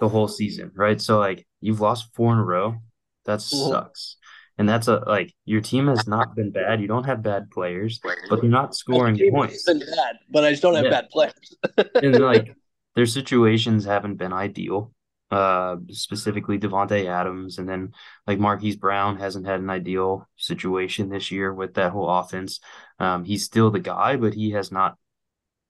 the 0.00 0.08
whole 0.08 0.28
season, 0.28 0.70
right? 0.74 1.00
So 1.00 1.18
like 1.18 1.46
you've 1.60 1.80
lost 1.80 2.14
four 2.14 2.32
in 2.32 2.38
a 2.38 2.44
row. 2.44 2.76
That 3.24 3.40
sucks. 3.40 4.16
And 4.58 4.68
that's 4.68 4.88
a 4.88 5.02
like 5.06 5.32
your 5.44 5.60
team 5.60 5.86
has 5.86 6.06
not 6.06 6.34
been 6.36 6.50
bad. 6.50 6.80
You 6.80 6.88
don't 6.88 7.04
have 7.04 7.22
bad 7.22 7.50
players, 7.50 8.00
but 8.28 8.40
they're 8.40 8.50
not 8.50 8.74
scoring 8.74 9.16
It's 9.18 9.30
points. 9.30 9.64
been 9.64 9.78
bad, 9.78 10.16
but 10.30 10.44
I 10.44 10.50
just 10.50 10.62
don't 10.62 10.74
have 10.74 10.84
Yeah. 10.84 10.90
bad 10.90 11.08
players. 11.10 11.56
And 12.02 12.18
like 12.20 12.54
their 12.96 13.06
situations 13.06 13.84
haven't 13.84 14.16
been 14.16 14.32
ideal. 14.32 14.92
Uh, 15.30 15.76
specifically 15.88 16.58
Davante 16.58 17.06
Adams, 17.06 17.56
and 17.56 17.66
then 17.66 17.92
like 18.26 18.38
Marquise 18.38 18.76
Brown 18.76 19.16
hasn't 19.16 19.46
had 19.46 19.60
an 19.60 19.70
ideal 19.70 20.28
situation 20.36 21.08
this 21.08 21.30
year 21.30 21.54
with 21.54 21.72
that 21.74 21.90
whole 21.92 22.10
offense. 22.10 22.60
Um, 22.98 23.24
he's 23.24 23.42
still 23.42 23.70
the 23.70 23.80
guy, 23.80 24.16
but 24.16 24.34
he 24.34 24.50
has 24.50 24.70
not. 24.70 24.98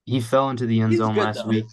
He 0.04 0.20
fell 0.20 0.50
into 0.50 0.66
the 0.66 0.80
end 0.80 0.92
He's 0.92 0.98
zone 0.98 1.14
good, 1.14 1.24
last 1.24 1.42
though. 1.44 1.48
week. 1.48 1.64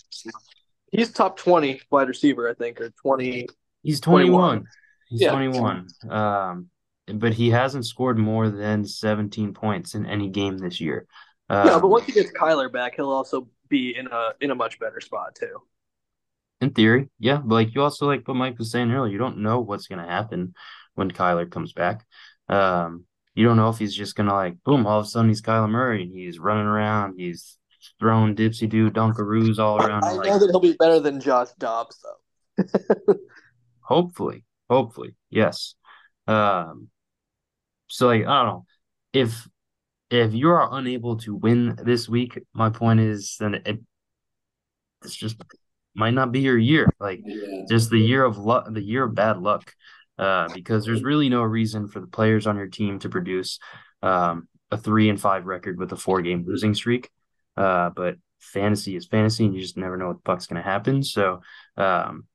He's 0.91 1.11
top 1.11 1.37
20 1.37 1.81
wide 1.91 2.07
receiver, 2.07 2.49
I 2.49 2.53
think, 2.53 2.81
or 2.81 2.89
20. 2.89 3.47
He's 3.83 3.99
21. 4.01 4.31
21. 4.31 4.65
He's 5.09 5.21
Yeah. 5.21 5.31
21. 5.31 5.87
Um, 6.09 6.69
but 7.07 7.33
he 7.33 7.49
hasn't 7.49 7.85
scored 7.85 8.17
more 8.17 8.49
than 8.49 8.85
17 8.85 9.53
points 9.53 9.95
in 9.95 10.05
any 10.05 10.29
game 10.29 10.57
this 10.57 10.79
year. 10.79 11.07
yeah, 11.49 11.63
but 11.79 11.85
Um, 11.85 11.89
once 11.91 12.05
he 12.05 12.11
gets 12.11 12.31
Kyler 12.31 12.71
back, 12.71 12.95
he'll 12.95 13.09
also 13.09 13.47
be 13.67 13.95
in 13.95 14.07
a 14.07 14.33
in 14.41 14.51
a 14.51 14.55
much 14.55 14.79
better 14.79 14.99
spot 14.99 15.35
too. 15.35 15.61
In 16.61 16.71
theory, 16.71 17.09
yeah, 17.19 17.37
but 17.37 17.55
like 17.55 17.73
you 17.73 17.81
also 17.81 18.05
like 18.07 18.27
what 18.27 18.33
Mike 18.35 18.57
was 18.59 18.71
saying 18.71 18.91
earlier, 18.91 19.11
you 19.11 19.17
don't 19.17 19.37
know 19.37 19.59
what's 19.61 19.87
gonna 19.87 20.05
happen 20.07 20.53
when 20.95 21.09
Kyler 21.09 21.49
comes 21.49 21.71
back. 21.71 22.05
Um, 22.49 23.05
you 23.33 23.45
don't 23.45 23.57
know 23.57 23.69
if 23.69 23.77
he's 23.77 23.95
just 23.95 24.15
gonna 24.15 24.33
like 24.33 24.61
boom, 24.65 24.85
all 24.85 24.99
of 24.99 25.05
a 25.05 25.07
sudden 25.07 25.29
he's 25.29 25.41
Kyler 25.41 25.69
Murray 25.69 26.03
and 26.03 26.11
he's 26.11 26.37
running 26.39 26.65
around, 26.65 27.15
he's 27.17 27.57
throwing 27.99 28.35
dipsy 28.35 28.67
do 28.67 28.89
dunkaroos 28.89 29.59
all 29.59 29.77
around. 29.77 30.03
I 30.03 30.13
like, 30.13 30.27
know 30.27 30.39
that 30.39 30.49
he'll 30.49 30.59
be 30.59 30.75
better 30.77 30.99
than 30.99 31.19
Josh 31.19 31.49
Dobbs 31.57 32.03
though. 32.57 33.15
hopefully, 33.81 34.43
hopefully, 34.69 35.15
yes. 35.29 35.75
Um, 36.27 36.89
so 37.87 38.07
like 38.07 38.25
I 38.25 38.43
don't 38.43 38.45
know 38.45 38.65
if 39.13 39.47
if 40.09 40.33
you 40.33 40.49
are 40.49 40.69
unable 40.71 41.17
to 41.17 41.35
win 41.35 41.77
this 41.83 42.09
week, 42.09 42.39
my 42.53 42.69
point 42.69 42.99
is 42.99 43.37
then 43.39 43.55
it 43.65 43.79
it's 45.03 45.15
just 45.15 45.41
might 45.95 46.13
not 46.13 46.31
be 46.31 46.39
your 46.39 46.57
year. 46.57 46.89
Like 46.99 47.21
Yeah. 47.23 47.65
just 47.69 47.89
the 47.89 47.99
year 47.99 48.23
of 48.23 48.37
luck, 48.37 48.67
the 48.71 48.81
year 48.81 49.03
of 49.03 49.15
bad 49.15 49.39
luck, 49.39 49.73
uh, 50.17 50.49
because 50.53 50.85
there's 50.85 51.03
really 51.03 51.29
no 51.29 51.43
reason 51.43 51.87
for 51.87 51.99
the 51.99 52.07
players 52.07 52.47
on 52.47 52.57
your 52.57 52.67
team 52.67 52.99
to 52.99 53.09
produce 53.09 53.59
um, 54.01 54.47
a 54.71 54.77
three 54.77 55.09
and 55.09 55.19
five 55.19 55.45
record 55.45 55.77
with 55.77 55.91
a 55.91 55.97
four 55.97 56.21
game 56.21 56.43
losing 56.45 56.73
streak. 56.73 57.09
Uh, 57.59 57.89
but 57.89 58.15
fantasy 58.39 58.95
is 58.95 59.05
fantasy, 59.05 59.45
and 59.45 59.53
you 59.53 59.61
just 59.61 59.75
never 59.75 59.97
know 59.97 60.07
what 60.07 60.23
the 60.23 60.31
fuck's 60.31 60.47
gonna 60.47 60.61
happen. 60.61 61.03
So, 61.03 61.41
um, 61.75 62.25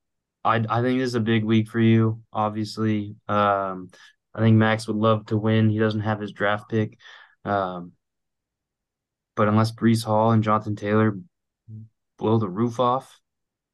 I 0.44 0.56
I 0.68 0.82
think 0.82 1.00
this 1.00 1.08
is 1.08 1.14
a 1.14 1.20
big 1.20 1.44
week 1.44 1.68
for 1.68 1.80
you. 1.80 2.20
Obviously, 2.30 3.16
um, 3.26 3.90
I 4.34 4.40
think 4.40 4.58
Max 4.58 4.86
would 4.86 4.98
love 4.98 5.24
to 5.26 5.38
win. 5.38 5.70
He 5.70 5.78
doesn't 5.78 6.00
have 6.00 6.20
his 6.20 6.32
draft 6.32 6.68
pick, 6.68 6.98
um, 7.46 7.92
but 9.34 9.48
unless 9.48 9.72
Breece 9.72 10.04
Hall 10.04 10.32
and 10.32 10.44
Jonathan 10.44 10.76
Taylor 10.76 11.18
blow 12.18 12.38
the 12.38 12.48
roof 12.48 12.78
off, 12.78 13.18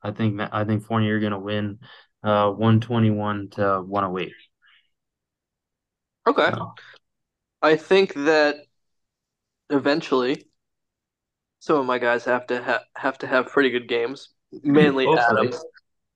I 0.03 0.12
think 0.12 0.40
I 0.53 0.62
think 0.64 0.84
Fournier 0.84 1.16
are 1.16 1.20
gonna 1.20 1.40
win 1.40 1.80
uh 2.22 2.51
121 2.53 3.48
to 3.51 3.82
108. 3.82 4.32
Okay. 6.28 6.51
So, 6.53 6.74
I 7.61 7.74
think 7.74 8.14
that 8.14 8.57
eventually 9.68 10.49
some 11.61 11.77
of 11.79 11.87
my 11.87 11.99
guys 11.99 12.25
have 12.25 12.47
to 12.49 12.63
ha- 12.63 12.85
have 12.97 13.19
to 13.19 13.27
have 13.27 13.47
pretty 13.47 13.71
good 13.71 13.87
games. 13.89 14.31
Mainly 14.63 15.05
Hopefully. 15.07 15.49
Adams. 15.49 15.65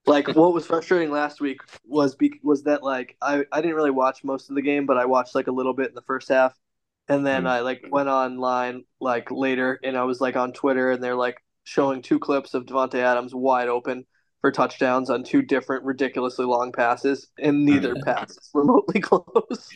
Like 0.07 0.29
what 0.29 0.53
was 0.53 0.67
frustrating 0.67 1.11
last 1.11 1.41
week 1.41 1.61
was 1.87 2.15
be- 2.15 2.41
was 2.43 2.65
that 2.65 2.83
like 2.83 3.17
I, 3.23 3.45
I 3.53 3.61
didn't 3.63 3.77
really 3.77 3.91
watch 3.91 4.23
most 4.25 4.51
of 4.51 4.57
the 4.57 4.63
game, 4.63 4.85
but 4.85 4.99
I 4.99 5.07
watched 5.07 5.35
like 5.35 5.47
a 5.47 5.53
little 5.53 5.73
bit 5.73 5.89
in 5.89 5.95
the 5.95 6.03
first 6.03 6.29
half, 6.29 6.55
and 7.09 7.25
then 7.27 7.45
Mm. 7.45 7.49
I 7.49 7.61
like 7.61 7.87
went 7.91 8.09
online 8.09 8.85
like 9.01 9.31
later, 9.31 9.79
and 9.83 9.97
I 9.97 10.05
was 10.05 10.21
like 10.21 10.37
on 10.37 10.53
Twitter, 10.53 10.91
and 10.91 11.03
they're 11.03 11.15
like 11.15 11.39
showing 11.65 12.03
two 12.03 12.19
clips 12.19 12.53
of 12.53 12.67
Davante 12.67 12.97
Adams 12.97 13.35
wide 13.35 13.69
open 13.69 14.05
for 14.43 14.53
touchdowns 14.53 15.09
on 15.09 15.25
two 15.25 15.41
different 15.41 15.85
ridiculously 15.85 16.45
long 16.45 16.71
passes, 16.73 17.29
and 17.39 17.65
neither 17.65 17.95
pass 18.05 18.31
is 18.31 18.51
remotely 18.53 19.01
close. 19.03 19.71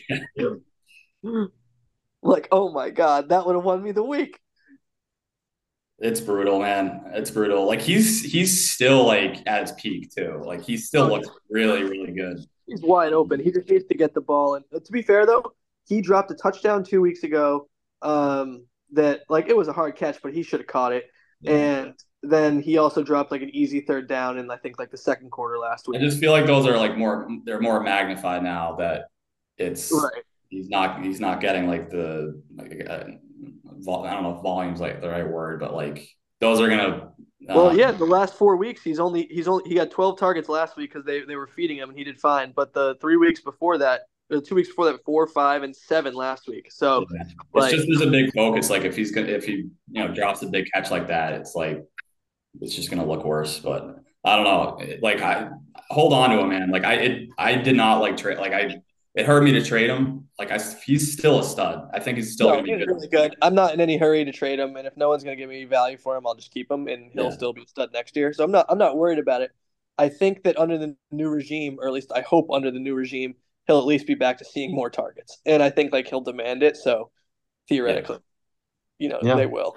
like, 2.22 2.48
oh 2.52 2.70
my 2.70 2.90
god, 2.90 3.30
that 3.30 3.46
would 3.46 3.54
have 3.54 3.64
won 3.64 3.82
me 3.82 3.92
the 3.92 4.02
week. 4.02 4.38
It's 6.00 6.20
brutal, 6.20 6.60
man. 6.60 7.02
It's 7.14 7.30
brutal. 7.30 7.66
Like 7.66 7.80
he's 7.80 8.22
he's 8.22 8.70
still 8.70 9.04
like 9.04 9.42
at 9.46 9.62
his 9.62 9.72
peak 9.72 10.14
too. 10.14 10.40
Like 10.44 10.62
he 10.62 10.76
still 10.76 11.08
looks 11.08 11.28
really, 11.50 11.82
really 11.82 12.12
good. 12.12 12.38
He's 12.66 12.82
wide 12.82 13.12
open. 13.12 13.40
He 13.40 13.50
just 13.50 13.68
needs 13.68 13.86
to 13.86 13.94
get 13.94 14.14
the 14.14 14.20
ball. 14.20 14.54
And 14.54 14.64
uh, 14.74 14.78
to 14.78 14.92
be 14.92 15.02
fair, 15.02 15.26
though, 15.26 15.52
he 15.86 16.00
dropped 16.00 16.30
a 16.30 16.34
touchdown 16.34 16.84
two 16.84 17.00
weeks 17.00 17.24
ago. 17.24 17.68
Um, 18.02 18.66
that 18.92 19.22
like 19.28 19.48
it 19.48 19.56
was 19.56 19.66
a 19.68 19.72
hard 19.72 19.96
catch, 19.96 20.22
but 20.22 20.32
he 20.32 20.42
should 20.42 20.60
have 20.60 20.66
caught 20.68 20.92
it. 20.92 21.06
And 21.44 21.94
then 22.22 22.60
he 22.60 22.78
also 22.78 23.02
dropped 23.02 23.30
like 23.30 23.42
an 23.42 23.50
easy 23.54 23.80
third 23.80 24.08
down 24.08 24.38
in 24.38 24.50
I 24.50 24.56
think 24.56 24.78
like 24.78 24.90
the 24.90 24.96
second 24.96 25.30
quarter 25.30 25.58
last 25.58 25.88
week. 25.88 26.00
I 26.00 26.04
just 26.04 26.18
feel 26.18 26.32
like 26.32 26.46
those 26.46 26.66
are 26.66 26.76
like 26.76 26.96
more 26.96 27.28
they're 27.44 27.60
more 27.60 27.80
magnified 27.80 28.42
now 28.42 28.76
that 28.76 29.06
it's 29.56 29.90
Right. 29.92 30.22
he's 30.48 30.68
not 30.68 31.02
he's 31.02 31.20
not 31.20 31.40
getting 31.40 31.68
like 31.68 31.90
the 31.90 32.40
like 32.56 32.86
uh, 32.88 33.04
vol- 33.78 34.06
I 34.06 34.14
don't 34.14 34.22
know 34.22 34.36
if 34.36 34.42
volume's 34.42 34.80
like 34.80 35.00
the 35.00 35.08
right 35.08 35.26
word, 35.26 35.60
but 35.60 35.74
like 35.74 36.08
those 36.40 36.60
are 36.60 36.68
gonna 36.68 37.12
uh, 37.48 37.54
Well, 37.54 37.76
yeah, 37.76 37.92
the 37.92 38.04
last 38.04 38.34
four 38.34 38.56
weeks 38.56 38.82
he's 38.82 39.00
only 39.00 39.26
he's 39.30 39.48
only 39.48 39.68
he 39.68 39.74
got 39.74 39.90
12 39.90 40.18
targets 40.18 40.48
last 40.48 40.76
week 40.76 40.92
because 40.92 41.04
they 41.04 41.20
they 41.22 41.36
were 41.36 41.46
feeding 41.46 41.78
him 41.78 41.90
and 41.90 41.98
he 41.98 42.04
did 42.04 42.20
fine. 42.20 42.52
But 42.54 42.72
the 42.72 42.96
three 43.00 43.16
weeks 43.16 43.40
before 43.40 43.78
that, 43.78 44.02
the 44.28 44.40
two 44.40 44.54
weeks 44.54 44.68
before 44.68 44.86
that, 44.86 45.04
four, 45.04 45.26
five, 45.26 45.62
and 45.62 45.74
seven 45.74 46.14
last 46.14 46.48
week. 46.48 46.70
So 46.70 47.06
yeah. 47.14 47.22
it's 47.22 47.34
like- 47.52 47.74
just 47.74 47.86
there's 47.88 48.02
a 48.02 48.10
big 48.10 48.32
focus. 48.34 48.70
Like 48.70 48.82
if 48.82 48.96
he's 48.96 49.12
gonna 49.12 49.28
if 49.28 49.44
he 49.44 49.52
you 49.52 49.70
know 49.92 50.08
drops 50.08 50.42
a 50.42 50.46
big 50.46 50.68
catch 50.72 50.90
like 50.90 51.08
that, 51.08 51.32
it's 51.34 51.54
like 51.54 51.84
it's 52.60 52.74
just 52.74 52.90
gonna 52.90 53.06
look 53.06 53.24
worse. 53.24 53.58
But 53.58 53.96
I 54.24 54.36
don't 54.36 54.44
know. 54.44 54.78
Like 55.00 55.22
I 55.22 55.50
hold 55.90 56.12
on 56.12 56.30
to 56.30 56.40
him, 56.40 56.48
man. 56.50 56.70
Like 56.70 56.84
I 56.84 56.94
it 56.94 57.28
I 57.38 57.54
did 57.54 57.76
not 57.76 58.00
like 58.00 58.16
trade 58.16 58.38
like 58.38 58.52
I 58.52 58.80
it 59.18 59.26
hurt 59.26 59.42
me 59.42 59.50
to 59.52 59.62
trade 59.62 59.90
him. 59.90 60.28
Like 60.38 60.52
I, 60.52 60.58
he's 60.86 61.12
still 61.12 61.40
a 61.40 61.44
stud. 61.44 61.90
I 61.92 61.98
think 61.98 62.18
he's 62.18 62.32
still 62.34 62.48
No, 62.48 62.52
going 62.54 62.66
to 62.66 62.72
be 62.72 62.78
good. 62.78 62.88
really 62.88 63.08
good. 63.08 63.36
I'm 63.42 63.54
not 63.54 63.74
in 63.74 63.80
any 63.80 63.96
hurry 63.98 64.24
to 64.24 64.30
trade 64.30 64.60
him, 64.60 64.76
and 64.76 64.86
if 64.86 64.96
no 64.96 65.08
one's 65.08 65.24
going 65.24 65.36
to 65.36 65.40
give 65.42 65.50
me 65.50 65.64
value 65.64 65.96
for 65.98 66.16
him, 66.16 66.24
I'll 66.24 66.36
just 66.36 66.52
keep 66.52 66.70
him, 66.70 66.86
and 66.86 67.10
he'll 67.12 67.24
Yeah. 67.24 67.30
still 67.30 67.52
be 67.52 67.62
a 67.62 67.66
stud 67.66 67.92
next 67.92 68.14
year. 68.16 68.32
So 68.32 68.44
I'm 68.44 68.52
not 68.52 68.66
I'm 68.68 68.78
not 68.78 68.96
worried 68.96 69.18
about 69.18 69.42
it. 69.42 69.50
I 69.98 70.08
think 70.08 70.44
that 70.44 70.56
under 70.56 70.78
the 70.78 70.96
new 71.10 71.28
regime, 71.28 71.78
or 71.80 71.88
at 71.88 71.92
least 71.92 72.12
I 72.14 72.20
hope 72.20 72.46
under 72.52 72.70
the 72.70 72.78
new 72.78 72.94
regime, 72.94 73.34
he'll 73.66 73.78
at 73.80 73.86
least 73.86 74.06
be 74.06 74.14
back 74.14 74.38
to 74.38 74.44
seeing 74.44 74.72
more 74.72 74.88
targets, 74.88 75.38
and 75.44 75.62
I 75.64 75.70
think 75.70 75.92
like 75.92 76.06
he'll 76.06 76.20
demand 76.20 76.62
it. 76.62 76.76
So 76.76 77.10
theoretically, 77.68 78.20
you 79.00 79.08
know, 79.08 79.20
Yeah. 79.20 79.34
they 79.34 79.46
will. 79.46 79.76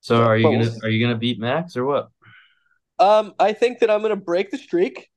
So 0.00 0.16
So, 0.16 0.22
are 0.24 0.36
you 0.38 0.44
but 0.44 0.52
gonna 0.52 0.64
we'll 0.70 0.84
are 0.84 0.88
you 0.88 1.04
gonna 1.06 1.18
beat 1.18 1.38
Max 1.38 1.76
or 1.76 1.84
what? 1.84 2.08
Um, 2.98 3.34
I 3.38 3.52
think 3.52 3.80
that 3.80 3.90
I'm 3.90 4.00
going 4.00 4.10
to 4.10 4.16
break 4.16 4.50
the 4.50 4.58
streak. 4.58 5.10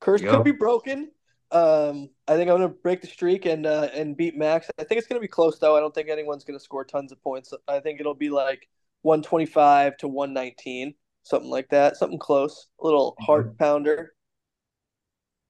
Curse 0.00 0.20
could 0.22 0.30
go. 0.32 0.42
be 0.42 0.52
broken. 0.52 1.10
Um, 1.52 2.08
I 2.26 2.36
think 2.36 2.50
I'm 2.50 2.56
going 2.56 2.62
to 2.62 2.76
break 2.82 3.02
the 3.02 3.06
streak 3.06 3.44
and 3.44 3.66
uh, 3.66 3.88
and 3.92 4.16
beat 4.16 4.36
Max. 4.36 4.70
I 4.78 4.84
think 4.84 4.98
it's 4.98 5.06
going 5.06 5.20
to 5.20 5.24
be 5.24 5.28
close 5.28 5.58
though. 5.58 5.76
I 5.76 5.80
don't 5.80 5.94
think 5.94 6.08
anyone's 6.08 6.44
going 6.44 6.58
to 6.58 6.64
score 6.64 6.84
tons 6.84 7.12
of 7.12 7.22
points. 7.22 7.52
I 7.68 7.78
think 7.80 8.00
it'll 8.00 8.14
be 8.14 8.30
like 8.30 8.68
125 9.02 9.98
to 9.98 10.08
119, 10.08 10.94
something 11.24 11.50
like 11.50 11.68
that, 11.68 11.96
something 11.96 12.18
close, 12.18 12.68
a 12.80 12.84
little 12.84 13.16
heart 13.20 13.58
pounder. 13.58 14.14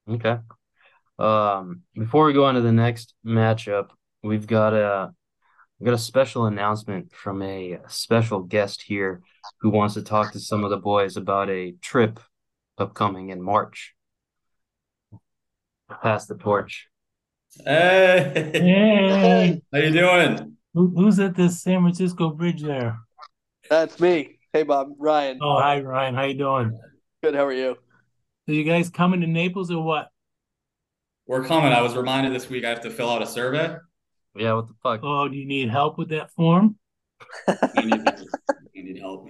Okay. 0.09 0.38
Um, 1.18 1.82
before 1.94 2.26
we 2.26 2.32
go 2.32 2.46
on 2.46 2.55
to 2.57 2.61
the 2.61 2.72
next 2.72 3.14
matchup, 3.24 3.90
we've 4.24 4.46
got 4.46 4.74
a 4.74 5.12
we've 5.78 5.86
got 5.86 5.94
a 5.94 5.98
special 5.98 6.46
announcement 6.46 7.12
from 7.12 7.42
a 7.42 7.78
special 7.86 8.40
guest 8.40 8.82
here 8.82 9.22
who 9.61 9.70
wants 9.70 9.94
to 9.94 10.03
talk 10.03 10.32
to 10.32 10.40
some 10.40 10.64
of 10.64 10.70
the 10.70 10.76
boys 10.76 11.16
about 11.16 11.48
a 11.48 11.72
trip 11.80 12.18
upcoming 12.78 13.28
in 13.28 13.40
March. 13.40 13.94
Pass 15.90 16.26
the 16.26 16.36
torch. 16.36 16.88
Hey, 17.64 18.50
Hey, 18.54 19.62
how 19.72 19.78
you 19.78 19.92
doing? 19.92 20.56
who, 20.74 20.88
who's 20.96 21.18
at 21.18 21.34
this 21.36 21.62
San 21.62 21.82
Francisco 21.82 22.30
bridge 22.30 22.62
there? 22.62 22.98
That's 23.68 24.00
me. 24.00 24.38
Hey 24.52 24.62
Bob, 24.62 24.92
Ryan. 24.98 25.38
Oh, 25.42 25.58
hi 25.58 25.80
Ryan, 25.80 26.14
how 26.14 26.24
you 26.24 26.34
doing? 26.34 26.78
Good. 27.22 27.34
How 27.34 27.44
are 27.46 27.52
you? 27.52 27.76
So 28.46 28.52
you 28.52 28.64
guys 28.64 28.90
coming 28.90 29.20
to 29.20 29.26
Naples 29.26 29.70
or 29.70 29.82
what? 29.82 30.08
We're 31.26 31.44
coming. 31.44 31.72
I 31.72 31.80
was 31.82 31.94
reminded 31.94 32.32
this 32.34 32.48
week 32.50 32.64
I 32.64 32.70
have 32.70 32.80
to 32.82 32.90
fill 32.90 33.08
out 33.10 33.22
a 33.22 33.26
survey. 33.26 33.76
Yeah, 34.34 34.54
what 34.54 34.66
the 34.66 34.74
fuck? 34.82 35.00
Oh, 35.02 35.28
do 35.28 35.36
you 35.36 35.46
need 35.46 35.68
help 35.68 35.98
with 35.98 36.08
that 36.08 36.30
form? 36.32 36.76
I 37.46 37.82
need, 37.84 38.00
I 38.08 38.54
need 38.74 38.98
help. 38.98 39.28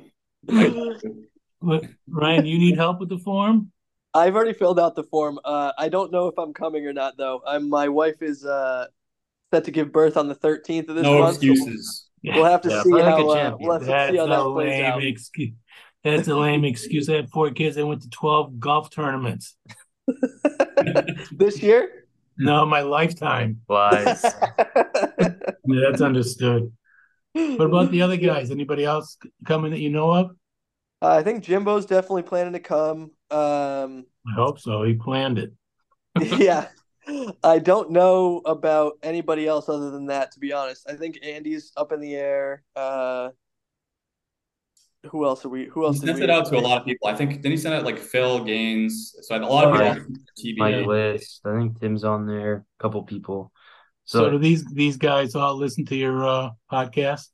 What, 1.59 1.85
Ryan, 2.09 2.47
you 2.47 2.59
need 2.59 2.77
help 2.77 3.01
with 3.01 3.09
the 3.09 3.19
form? 3.19 3.72
I've 4.15 4.35
already 4.37 4.53
filled 4.53 4.79
out 4.79 4.95
the 4.95 5.05
form. 5.05 5.39
Uh, 5.45 5.73
I 5.79 5.89
don't 5.89 6.13
know 6.13 6.27
if 6.29 6.39
I'm 6.39 6.53
coming 6.53 6.87
or 6.87 6.93
not 6.93 7.17
though. 7.17 7.43
I'm 7.47 7.69
my 7.69 7.89
wife 7.89 8.23
is 8.23 8.45
uh 8.45 8.87
set 9.53 9.65
to 9.65 9.71
give 9.71 9.93
birth 9.93 10.17
on 10.17 10.29
the 10.29 10.35
13th 10.35 10.89
of 10.89 10.97
this 10.97 11.05
No 11.05 11.19
month. 11.19 11.37
so 11.37 11.45
excuses. 11.45 12.07
We'll 12.25 12.45
have 12.45 12.63
to 12.63 12.71
Yeah, 12.71 12.83
see 12.83 13.01
how 13.01 13.29
uh, 13.31 13.57
we'll 13.59 13.73
have 13.73 13.85
to 13.85 13.87
That's 13.87 14.09
see 14.09 14.17
how 14.17 14.27
a 14.27 14.29
that 14.29 14.53
plays 14.53 14.79
lame 14.79 14.85
out. 14.85 15.03
excuse. 15.03 15.55
That's 16.05 16.29
a 16.29 16.35
lame 16.35 16.65
excuse. 16.65 17.09
I 17.09 17.15
had 17.17 17.31
four 17.31 17.51
kids. 17.51 17.79
I 17.79 17.83
went 17.85 18.03
to 18.03 18.11
12 18.11 18.59
golf 18.61 18.91
tournaments. 18.91 19.57
this 21.31 21.63
year? 21.63 22.07
No, 22.39 22.67
my 22.67 22.81
lifetime. 22.81 23.61
Lies. 23.69 24.37
Yeah, 25.65 25.81
that's 25.89 26.01
understood. 26.03 26.73
What 27.35 27.67
about 27.67 27.91
the 27.91 28.03
other 28.03 28.17
guys? 28.17 28.51
Anybody 28.51 28.85
else 28.85 29.17
coming 29.47 29.71
that 29.73 29.81
you 29.81 29.91
know 29.91 30.13
of? 30.13 30.37
Uh, 31.03 31.09
I 31.17 31.23
think 31.25 31.43
Jimbo's 31.43 31.85
definitely 31.87 32.23
planning 32.23 32.53
to 32.53 32.61
come. 32.61 33.11
Um, 33.31 34.07
I 34.27 34.35
hope 34.37 34.61
so. 34.61 34.85
He 34.85 34.95
planned 34.95 35.39
it. 35.39 35.53
yeah. 36.39 36.69
I 37.43 37.59
don't 37.59 37.91
know 37.91 38.41
about 38.45 38.99
anybody 39.03 39.49
else 39.49 39.69
other 39.69 39.91
than 39.91 40.07
that, 40.07 40.31
to 40.33 40.39
be 40.39 40.53
honest. 40.53 40.89
I 40.89 40.95
think 40.95 41.19
Andy's 41.25 41.73
up 41.77 41.91
in 41.91 42.01
the 42.01 42.15
air. 42.15 42.63
Uh, 42.77 43.31
who 45.11 45.25
else 45.25 45.45
are 45.45 45.49
we? 45.49 45.65
Who 45.65 45.85
else 45.85 45.99
did 45.99 46.11
sent 46.11 46.23
it 46.23 46.31
out 46.31 46.47
to 46.51 46.57
a 46.57 46.61
lot 46.61 46.79
of 46.81 46.85
people. 46.87 47.09
I 47.09 47.17
think 47.17 47.33
didn't 47.33 47.51
he 47.51 47.57
send 47.57 47.75
it 47.75 47.85
like 47.85 47.99
Phil 47.99 48.45
Gaines? 48.45 49.17
So 49.23 49.37
a 49.37 49.39
lot 49.39 49.65
of 49.65 49.75
Oh, 49.75 49.95
people 49.95 50.15
yeah. 50.37 50.53
TV. 50.53 50.59
Mike 50.59 50.87
List. 50.87 51.41
I 51.45 51.59
think 51.59 51.81
Tim's 51.81 52.05
on 52.05 52.27
there. 52.27 52.65
A 52.79 52.83
couple 52.83 53.03
people. 53.03 53.51
So, 54.05 54.21
So 54.21 54.31
do 54.31 54.39
these 54.39 54.65
these 54.67 54.97
guys 54.97 55.35
all 55.35 55.57
listen 55.57 55.85
to 55.87 55.97
your 55.97 56.25
uh, 56.25 56.51
podcast? 56.71 57.27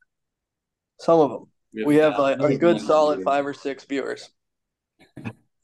Some 0.98 1.20
of 1.20 1.30
them. 1.30 1.50
We 1.84 1.96
have 1.96 2.18
a, 2.18 2.36
a 2.40 2.56
good 2.56 2.80
solid 2.80 3.22
five 3.22 3.46
or 3.46 3.54
six 3.54 3.84
viewers. 3.84 4.30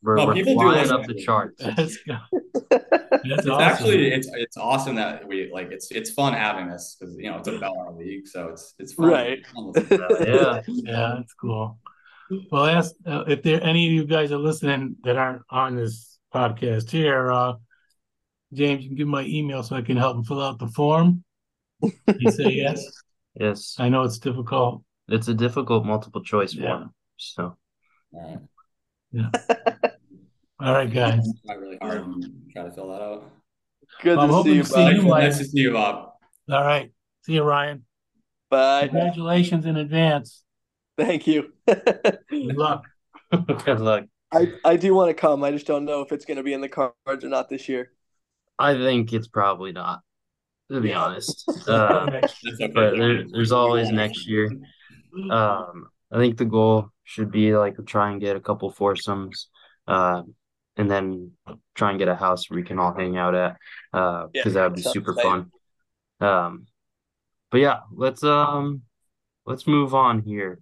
we're, 0.02 0.16
No, 0.16 0.26
we're 0.26 0.34
people 0.34 0.58
do 0.58 0.68
listen 0.68 0.94
up 0.96 1.06
the 1.06 1.14
it. 1.16 1.24
charts. 1.24 1.62
That's, 1.76 1.98
that's 2.70 3.46
It's 3.46 3.46
awesome. 3.48 3.60
actually 3.62 4.08
it's 4.12 4.28
it's 4.34 4.56
awesome 4.58 4.96
that 4.96 5.26
we 5.26 5.50
like 5.52 5.70
it's 5.72 5.90
it's 5.90 6.10
fun 6.10 6.34
having 6.34 6.68
this 6.68 6.96
because 6.98 7.16
you 7.16 7.30
know 7.30 7.38
it's 7.38 7.48
a 7.48 7.58
Bell 7.58 7.96
league, 7.98 8.26
so 8.28 8.48
it's 8.48 8.74
it's 8.78 8.92
fun. 8.92 9.06
Right. 9.08 9.38
It's 9.38 9.48
fun 9.50 9.72
listening. 9.72 10.00
yeah. 10.26 10.60
yeah, 10.66 11.14
that's 11.16 11.32
cool. 11.34 11.78
Well, 12.50 12.66
ask 12.66 12.92
uh, 13.06 13.24
if 13.28 13.42
there 13.42 13.62
any 13.62 13.86
of 13.86 13.92
you 13.92 14.04
guys 14.04 14.30
are 14.32 14.38
listening 14.38 14.96
that 15.04 15.16
aren't 15.16 15.42
on 15.50 15.76
this 15.76 16.18
podcast 16.34 16.90
here. 16.90 17.30
Uh, 17.32 17.54
James, 18.52 18.82
you 18.82 18.90
can 18.90 18.96
give 18.96 19.08
my 19.08 19.22
email 19.24 19.62
so 19.62 19.74
I 19.74 19.82
can 19.82 19.96
help 19.96 20.16
him 20.16 20.24
fill 20.24 20.40
out 20.42 20.58
the 20.58 20.68
form. 20.68 21.24
You 21.82 22.30
say 22.30 22.50
yes. 22.52 22.84
Yes. 23.34 23.76
I 23.78 23.88
know 23.88 24.02
it's 24.04 24.18
difficult. 24.18 24.84
It's 25.08 25.28
a 25.28 25.34
difficult 25.34 25.84
multiple 25.84 26.22
choice 26.22 26.54
Yeah. 26.54 26.74
one. 26.80 26.90
So 27.16 27.56
All 28.12 28.40
right. 29.12 29.26
All 30.60 30.72
right, 30.72 30.92
guys. 30.92 31.26
Try 31.46 31.54
really 31.56 31.78
hard 31.80 31.98
and 32.02 32.24
try 32.52 32.64
to 32.64 32.70
fill 32.70 32.88
that 32.88 33.02
out. 33.02 33.30
Good 34.02 34.18
I'm 34.18 34.28
to 34.28 34.34
hoping 34.34 34.52
see 34.52 34.56
you, 34.56 34.62
to 34.62 34.68
see 34.68 34.90
you, 34.90 35.02
Mike. 35.02 35.24
Nice 35.24 35.38
to 35.38 35.44
see 35.44 35.60
you, 35.60 35.72
Bob. 35.72 36.12
All 36.50 36.64
right. 36.64 36.92
See 37.22 37.34
you, 37.34 37.42
Ryan. 37.42 37.84
Bye. 38.50 38.88
Congratulations 38.88 39.66
in 39.66 39.76
advance. 39.76 40.42
Thank 40.96 41.26
you. 41.26 41.52
Good 41.66 42.56
luck. 42.56 42.84
good 43.64 43.80
luck. 43.80 44.04
I, 44.32 44.52
I 44.64 44.76
do 44.76 44.94
want 44.94 45.10
to 45.10 45.14
come. 45.14 45.44
I 45.44 45.50
just 45.50 45.66
don't 45.66 45.84
know 45.84 46.00
if 46.02 46.12
it's 46.12 46.24
going 46.24 46.36
to 46.38 46.42
be 46.42 46.52
in 46.52 46.60
the 46.60 46.68
cards 46.68 47.24
or 47.24 47.28
not 47.28 47.48
this 47.48 47.68
year. 47.68 47.90
I 48.58 48.74
think 48.74 49.12
it's 49.12 49.28
probably 49.28 49.72
not, 49.72 50.00
to 50.70 50.80
be 50.80 50.92
honest. 50.94 51.44
Uh, 51.68 52.06
okay. 52.08 52.68
but 52.74 52.96
there, 52.96 53.24
there's 53.28 53.52
always 53.52 53.90
next 53.90 54.28
year. 54.28 54.50
Um, 55.30 55.86
I 56.12 56.18
think 56.18 56.38
the 56.38 56.44
goal 56.44 56.90
should 57.04 57.30
be 57.30 57.56
like 57.56 57.76
try 57.86 58.10
and 58.10 58.20
get 58.20 58.36
a 58.36 58.40
couple 58.40 58.70
foursomes, 58.70 59.48
uh, 59.86 60.22
and 60.76 60.90
then 60.90 61.32
try 61.74 61.90
and 61.90 61.98
get 61.98 62.08
a 62.08 62.14
house 62.14 62.48
where 62.48 62.56
we 62.56 62.62
can 62.64 62.78
all 62.78 62.94
hang 62.94 63.16
out 63.16 63.34
at, 63.34 63.56
uh, 63.92 64.26
Yeah, 64.32 64.40
because 64.40 64.54
that 64.54 64.64
would 64.64 64.76
be 64.76 64.82
super 64.82 65.12
exciting. 65.12 65.50
fun. 66.20 66.28
Um, 66.28 66.66
but 67.50 67.60
yeah, 67.60 67.80
let's 67.92 68.24
um, 68.24 68.82
let's 69.46 69.66
move 69.66 69.94
on 69.94 70.22
here. 70.22 70.60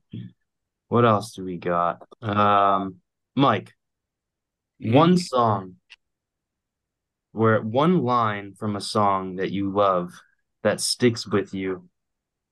What 0.88 1.04
else 1.04 1.32
do 1.32 1.44
we 1.44 1.56
got? 1.56 2.06
Um, 2.20 2.96
Mike, 3.34 3.72
one 4.78 5.16
song 5.16 5.76
where 7.32 7.62
one 7.62 8.02
line 8.02 8.52
from 8.52 8.76
a 8.76 8.80
song 8.80 9.36
that 9.36 9.50
you 9.50 9.70
love 9.70 10.12
that 10.62 10.80
sticks 10.80 11.26
with 11.26 11.54
you 11.54 11.88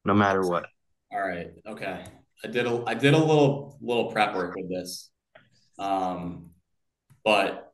no 0.04 0.14
matter 0.14 0.40
what. 0.40 0.66
All 1.12 1.20
right. 1.20 1.48
Okay. 1.66 2.04
I 2.44 2.48
did 2.48 2.66
a 2.66 2.82
I 2.86 2.94
did 2.94 3.14
a 3.14 3.18
little 3.18 3.76
little 3.80 4.10
prep 4.10 4.34
work 4.34 4.54
with 4.56 4.70
this. 4.70 5.10
Um, 5.78 6.50
but 7.24 7.72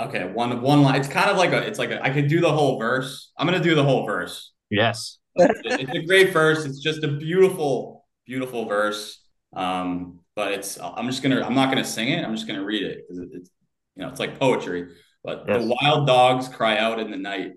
okay, 0.00 0.30
one 0.32 0.62
one 0.62 0.82
line. 0.82 0.98
It's 1.00 1.08
kind 1.08 1.30
of 1.30 1.36
like 1.36 1.52
a. 1.52 1.58
It's 1.66 1.78
like 1.78 1.90
a, 1.90 2.02
I 2.02 2.10
could 2.10 2.28
do 2.28 2.40
the 2.40 2.52
whole 2.52 2.78
verse. 2.78 3.32
I'm 3.36 3.46
gonna 3.46 3.62
do 3.62 3.74
the 3.74 3.84
whole 3.84 4.06
verse. 4.06 4.52
Yes. 4.70 5.18
It's 5.36 5.92
a 5.92 6.02
great 6.06 6.32
verse. 6.32 6.64
It's 6.64 6.80
just 6.80 7.02
a 7.02 7.08
beautiful, 7.08 8.06
beautiful 8.26 8.66
verse. 8.66 9.20
Um, 9.54 10.20
but 10.36 10.52
it's 10.52 10.78
I'm 10.80 11.06
just 11.08 11.22
gonna 11.22 11.42
I'm 11.42 11.54
not 11.54 11.70
gonna 11.70 11.84
sing 11.84 12.08
it. 12.08 12.24
I'm 12.24 12.34
just 12.34 12.46
gonna 12.46 12.64
read 12.64 12.82
it 12.82 13.02
because 13.08 13.24
it's 13.32 13.50
you 13.96 14.02
know 14.02 14.08
it's 14.08 14.20
like 14.20 14.38
poetry. 14.38 14.88
But 15.22 15.44
Yes. 15.48 15.62
the 15.62 15.76
wild 15.80 16.06
dogs 16.06 16.48
cry 16.48 16.76
out 16.78 16.98
in 17.00 17.10
the 17.10 17.16
night 17.16 17.52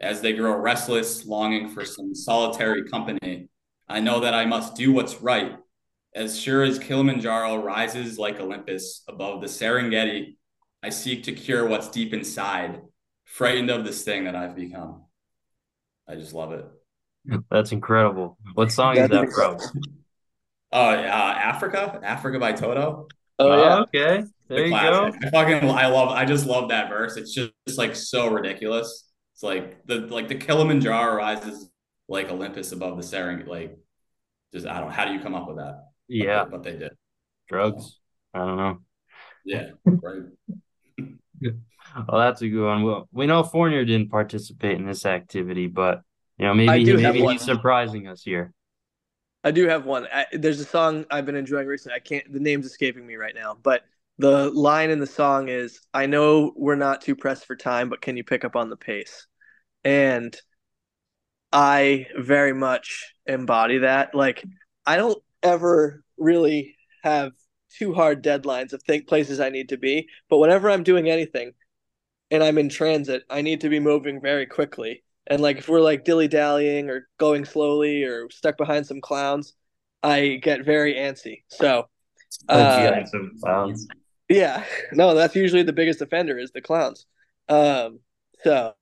as 0.00 0.20
they 0.20 0.32
grow 0.32 0.54
restless, 0.56 1.24
longing 1.26 1.68
for 1.68 1.84
some 1.84 2.14
solitary 2.14 2.84
company. 2.88 3.48
I 3.88 4.00
know 4.00 4.20
that 4.20 4.34
I 4.34 4.44
must 4.44 4.74
do 4.74 4.92
what's 4.92 5.22
right. 5.22 5.56
As 6.14 6.38
sure 6.40 6.62
as 6.62 6.78
Kilimanjaro 6.78 7.62
rises 7.62 8.18
like 8.18 8.40
Olympus 8.40 9.02
above 9.08 9.40
the 9.40 9.46
Serengeti, 9.46 10.36
I 10.82 10.90
seek 10.90 11.24
to 11.24 11.32
cure 11.32 11.66
what's 11.66 11.88
deep 11.88 12.12
inside, 12.14 12.80
frightened 13.24 13.70
of 13.70 13.84
this 13.84 14.02
thing 14.02 14.24
that 14.24 14.34
I've 14.36 14.56
become. 14.56 15.04
I 16.08 16.14
just 16.14 16.32
love 16.32 16.52
it. 16.52 16.64
That's 17.50 17.72
incredible. 17.72 18.38
What 18.54 18.70
song 18.70 18.96
is 18.96 19.08
That's 19.08 19.34
that 19.36 19.60
from? 19.70 19.82
Oh, 20.72 20.88
uh, 20.90 20.92
Africa, 20.92 22.00
Africa 22.02 22.38
by 22.38 22.52
Toto. 22.52 23.08
Oh, 23.38 23.60
yeah. 23.62 23.78
okay. 23.80 24.24
There 24.48 24.58
The 24.58 24.64
you 24.64 24.70
classic. 24.70 25.20
go. 25.20 25.26
I 25.26 25.30
fucking, 25.30 25.70
I 25.70 25.86
love, 25.88 26.10
I 26.10 26.24
just 26.24 26.46
love 26.46 26.68
that 26.68 26.88
verse. 26.88 27.16
It's 27.16 27.34
just, 27.34 27.50
it's 27.66 27.78
like 27.78 27.96
so 27.96 28.28
ridiculous. 28.28 29.05
It's 29.36 29.42
like 29.42 29.86
the, 29.86 29.96
like 29.98 30.28
the 30.28 30.34
Kilimanjaro 30.34 31.14
rises 31.14 31.68
like 32.08 32.30
Olympus 32.30 32.72
above 32.72 32.96
the 32.96 33.02
Serengeti. 33.02 33.46
Like, 33.46 33.78
just 34.50 34.66
I 34.66 34.80
don't. 34.80 34.90
How 34.90 35.04
do 35.04 35.12
you 35.12 35.20
come 35.20 35.34
up 35.34 35.46
with 35.46 35.58
that? 35.58 35.88
Yeah. 36.08 36.46
but 36.50 36.62
they 36.62 36.72
did. 36.72 36.92
Drugs. 37.46 38.00
I 38.32 38.38
don't 38.38 38.56
know. 38.56 38.78
Yeah, 39.44 39.68
right. 39.84 40.22
Well, 42.08 42.20
that's 42.20 42.42
a 42.42 42.48
good 42.48 42.66
one. 42.66 42.82
Well, 42.82 43.08
we 43.12 43.26
know 43.26 43.42
Fournier 43.42 43.84
didn't 43.84 44.10
participate 44.10 44.76
in 44.76 44.86
this 44.86 45.06
activity, 45.06 45.66
but 45.66 46.02
you 46.36 46.44
know, 46.44 46.52
maybe 46.52 46.92
I 46.92 46.96
maybe 46.96 47.22
one. 47.22 47.34
he's 47.34 47.44
surprising 47.44 48.06
us 48.08 48.22
here. 48.22 48.52
I 49.44 49.50
do 49.50 49.66
have 49.68 49.86
one. 49.86 50.06
I, 50.12 50.26
there's 50.32 50.60
a 50.60 50.64
song 50.64 51.06
I've 51.10 51.24
been 51.24 51.36
enjoying 51.36 51.66
recently. 51.66 51.96
I 51.96 52.00
can't. 52.00 52.30
The 52.30 52.40
name's 52.40 52.66
escaping 52.66 53.06
me 53.06 53.14
right 53.14 53.34
now, 53.34 53.56
but 53.62 53.84
the 54.18 54.50
line 54.50 54.90
in 54.90 54.98
the 55.00 55.06
song 55.06 55.48
is, 55.48 55.80
"I 55.92 56.06
know 56.06 56.52
we're 56.56 56.76
not 56.76 57.02
too 57.02 57.16
pressed 57.16 57.46
for 57.46 57.56
time, 57.56 57.88
but 57.88 58.00
can 58.00 58.16
you 58.16 58.24
pick 58.24 58.44
up 58.44 58.56
on 58.56 58.70
the 58.70 58.76
pace?" 58.76 59.26
And 59.84 60.36
I 61.52 62.06
very 62.18 62.52
much 62.52 63.14
embody 63.26 63.78
that. 63.78 64.14
Like, 64.14 64.44
I 64.84 64.96
don't 64.96 65.22
ever 65.42 66.02
really 66.18 66.76
have 67.02 67.32
too 67.78 67.94
hard 67.94 68.22
deadlines 68.22 68.72
of 68.72 68.82
think 68.82 69.06
places 69.06 69.40
I 69.40 69.50
need 69.50 69.68
to 69.70 69.76
be, 69.76 70.08
but 70.28 70.38
whenever 70.38 70.70
I'm 70.70 70.82
doing 70.82 71.08
anything 71.08 71.52
and 72.30 72.42
I'm 72.42 72.58
in 72.58 72.68
transit, 72.68 73.24
I 73.30 73.42
need 73.42 73.60
to 73.62 73.68
be 73.68 73.80
moving 73.80 74.20
very 74.20 74.46
quickly. 74.46 75.02
And 75.26 75.40
like 75.42 75.58
if 75.58 75.68
we're 75.68 75.80
like 75.80 76.04
dilly 76.04 76.28
dallying 76.28 76.88
or 76.90 77.08
going 77.18 77.44
slowly 77.44 78.04
or 78.04 78.30
stuck 78.30 78.56
behind 78.56 78.86
some 78.86 79.00
clowns, 79.00 79.54
I 80.02 80.38
get 80.42 80.64
very 80.64 80.94
antsy. 80.94 81.42
So 81.48 81.88
uh, 82.48 83.04
some 83.06 83.32
clowns. 83.40 83.86
Yeah, 84.28 84.64
no, 84.92 85.14
that's 85.14 85.36
usually 85.36 85.62
the 85.62 85.72
biggest 85.72 86.00
offender 86.02 86.38
is 86.38 86.50
the 86.52 86.60
clowns. 86.60 87.06
Um, 87.48 88.00
so 88.42 88.74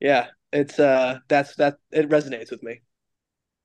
yeah, 0.00 0.28
it's 0.52 0.78
uh 0.80 1.20
that's 1.28 1.56
that 1.56 1.78
it 1.92 2.08
resonates 2.10 2.50
with 2.50 2.62
me. 2.62 2.82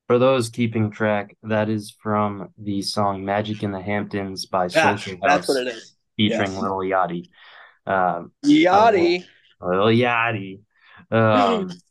For 0.07 0.19
those 0.19 0.49
keeping 0.49 0.91
track, 0.91 1.35
that 1.43 1.69
is 1.69 1.91
from 1.91 2.49
the 2.57 2.81
song 2.81 3.23
"Magic 3.25 3.63
in 3.63 3.71
the 3.71 3.81
Hamptons" 3.81 4.45
by 4.45 4.67
Yeah, 4.73 4.97
Social 4.97 5.17
that's 5.21 5.47
House, 5.47 5.47
what 5.47 5.57
it 5.57 5.67
is. 5.67 5.95
featuring 6.17 6.51
Yes. 6.51 6.59
Lil 6.59 6.79
Yachty. 6.79 7.29
Um, 7.85 8.33
Yachty. 8.45 9.25
Lil 9.61 9.87
Yachty. 9.95 10.61
Um, 11.11 11.81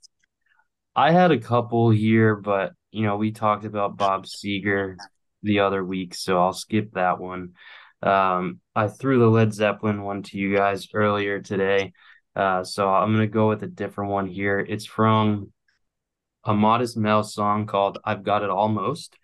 I 0.96 1.12
had 1.12 1.30
a 1.30 1.38
couple 1.38 1.90
here, 1.90 2.36
but 2.36 2.74
you 2.90 3.02
know, 3.04 3.16
we 3.16 3.32
talked 3.32 3.64
about 3.64 3.96
Bob 3.96 4.26
Seger 4.26 5.00
the 5.42 5.60
other 5.60 5.84
week, 5.84 6.14
so 6.14 6.38
I'll 6.38 6.52
skip 6.52 6.92
that 6.92 7.18
one. 7.18 7.54
Um, 8.02 8.60
I 8.74 8.88
threw 8.88 9.18
the 9.18 9.28
Led 9.28 9.52
Zeppelin 9.54 10.02
one 10.02 10.22
to 10.24 10.38
you 10.38 10.56
guys 10.56 10.88
earlier 10.92 11.40
today, 11.40 11.92
uh, 12.34 12.64
so 12.64 12.88
I'm 12.88 13.12
gonna 13.12 13.26
go 13.26 13.48
with 13.48 13.62
a 13.62 13.68
different 13.68 14.10
one 14.10 14.26
here. 14.26 14.58
It's 14.58 14.86
from 14.86 15.52
a 16.44 16.54
Modest 16.54 16.96
Mouse 16.96 17.34
song 17.34 17.66
called 17.66 17.98
"I've 18.04 18.24
Got 18.24 18.42
It 18.42 18.50
Almost." 18.50 19.16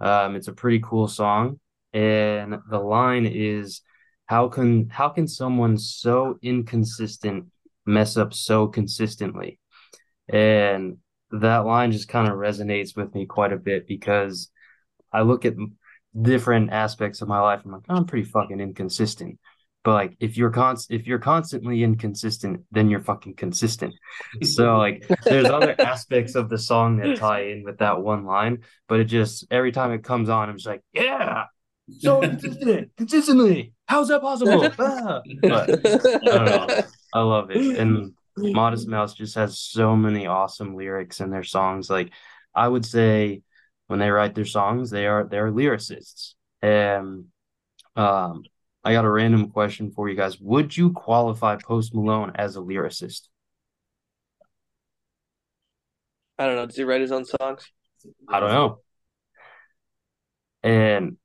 Um, 0.00 0.36
it's 0.36 0.48
a 0.48 0.52
pretty 0.52 0.80
cool 0.80 1.08
song, 1.08 1.60
and 1.92 2.58
the 2.70 2.78
line 2.78 3.26
is, 3.26 3.82
"How 4.26 4.48
can 4.48 4.88
how 4.88 5.10
can 5.10 5.28
someone 5.28 5.78
so 5.78 6.38
inconsistent 6.42 7.46
mess 7.86 8.16
up 8.16 8.34
so 8.34 8.66
consistently?" 8.68 9.60
And 10.28 10.98
that 11.30 11.66
line 11.66 11.92
just 11.92 12.08
kind 12.08 12.28
of 12.28 12.34
resonates 12.38 12.96
with 12.96 13.14
me 13.14 13.26
quite 13.26 13.52
a 13.52 13.56
bit 13.58 13.86
because 13.86 14.50
I 15.12 15.22
look 15.22 15.44
at 15.44 15.54
different 16.20 16.70
aspects 16.72 17.22
of 17.22 17.28
my 17.28 17.40
life. 17.40 17.62
I'm 17.64 17.72
like, 17.72 17.82
I'm 17.88 18.04
pretty 18.04 18.28
fucking 18.28 18.60
inconsistent. 18.60 19.38
But 19.84 19.92
like, 19.92 20.16
if 20.20 20.36
you're 20.36 20.50
const 20.50 20.90
if 20.90 21.06
you're 21.06 21.18
constantly 21.18 21.82
inconsistent, 21.82 22.62
then 22.72 22.90
you're 22.90 23.00
fucking 23.00 23.34
consistent. 23.34 23.94
So 24.42 24.76
like, 24.76 25.08
there's 25.24 25.46
other 25.46 25.74
aspects 25.80 26.34
of 26.34 26.48
the 26.48 26.58
song 26.58 26.98
that 26.98 27.16
tie 27.16 27.44
in 27.44 27.62
with 27.64 27.78
that 27.78 28.00
one 28.00 28.24
line. 28.24 28.64
But 28.88 29.00
it 29.00 29.04
just 29.04 29.46
every 29.50 29.72
time 29.72 29.92
it 29.92 30.04
comes 30.04 30.28
on, 30.28 30.48
I'm 30.48 30.56
just 30.56 30.66
like, 30.66 30.82
yeah, 30.92 31.44
so 31.98 32.20
consistent, 32.20 32.90
consistently. 32.96 33.72
How's 33.86 34.08
that 34.08 34.20
possible? 34.20 34.68
Ah. 34.78 35.22
But 35.40 35.70
I 35.70 35.98
don't 36.22 36.44
know. 36.44 36.80
I 37.14 37.20
love 37.20 37.50
it. 37.50 37.78
And 37.78 38.12
Modest 38.36 38.88
Mouse 38.88 39.14
just 39.14 39.34
has 39.36 39.58
so 39.58 39.96
many 39.96 40.26
awesome 40.26 40.76
lyrics 40.76 41.20
in 41.20 41.30
their 41.30 41.44
songs. 41.44 41.88
Like 41.88 42.12
I 42.54 42.68
would 42.68 42.84
say 42.84 43.42
when 43.88 43.98
they 43.98 44.10
write 44.10 44.34
their 44.34 44.46
songs, 44.46 44.90
they 44.90 45.06
are 45.06 45.24
they're 45.24 45.50
lyricists. 45.52 46.34
And 46.62 47.26
um 47.96 48.44
I 48.84 48.92
got 48.92 49.04
a 49.04 49.10
random 49.10 49.50
question 49.50 49.90
for 49.90 50.08
you 50.08 50.16
guys. 50.16 50.38
Would 50.40 50.76
you 50.76 50.92
qualify 50.92 51.56
Post 51.56 51.94
Malone 51.94 52.32
as 52.36 52.56
a 52.56 52.60
lyricist? 52.60 53.28
I 56.38 56.46
don't 56.46 56.56
know. 56.56 56.66
Does 56.66 56.76
he 56.76 56.84
write 56.84 57.00
his 57.00 57.12
own 57.12 57.24
songs? 57.24 57.70
I 58.28 58.40
don't 58.40 58.50
know. 58.50 58.80
And 60.62 61.16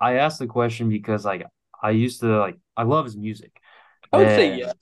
I 0.00 0.14
asked 0.14 0.38
the 0.38 0.46
question 0.46 0.88
because 0.88 1.24
like 1.24 1.44
I 1.82 1.90
used 1.90 2.20
to 2.20 2.38
like 2.38 2.58
I 2.76 2.84
love 2.84 3.04
his 3.04 3.16
music. 3.16 3.52
I 4.12 4.18
would 4.18 4.28
say 4.28 4.50
And, 4.50 4.58
yeah. 4.58 4.72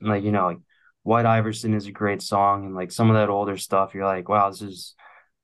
like 0.00 0.24
you 0.24 0.32
know 0.32 0.46
like 0.46 0.58
White 1.02 1.26
Iverson 1.26 1.74
is 1.74 1.86
a 1.86 1.92
great 1.92 2.22
song 2.22 2.66
and 2.66 2.74
like 2.74 2.92
some 2.92 3.10
of 3.10 3.16
that 3.16 3.28
older 3.30 3.56
stuff 3.56 3.94
you're 3.94 4.04
like 4.04 4.28
wow 4.28 4.50
this 4.50 4.62
is 4.62 4.94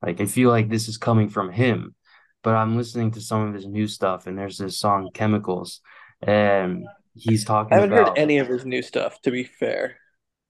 like 0.04 0.20
I 0.20 0.26
feel 0.26 0.50
like 0.50 0.68
this 0.68 0.88
is 0.88 0.98
coming 0.98 1.28
from 1.28 1.50
him 1.50 1.94
but 2.42 2.54
I'm 2.54 2.76
listening 2.76 3.10
to 3.12 3.20
some 3.20 3.48
of 3.48 3.54
his 3.54 3.66
new 3.66 3.86
stuff 3.88 4.26
and 4.26 4.38
there's 4.38 4.58
this 4.58 4.78
song 4.78 5.10
Chemicals 5.12 5.80
and 6.20 6.86
he's 7.14 7.44
talking 7.44 7.72
I 7.72 7.80
haven't 7.80 7.92
about 7.92 8.08
heard 8.08 8.18
any 8.18 8.38
of 8.38 8.48
his 8.48 8.64
new 8.66 8.82
stuff, 8.82 9.20
to 9.22 9.30
be 9.30 9.44
fair. 9.44 9.96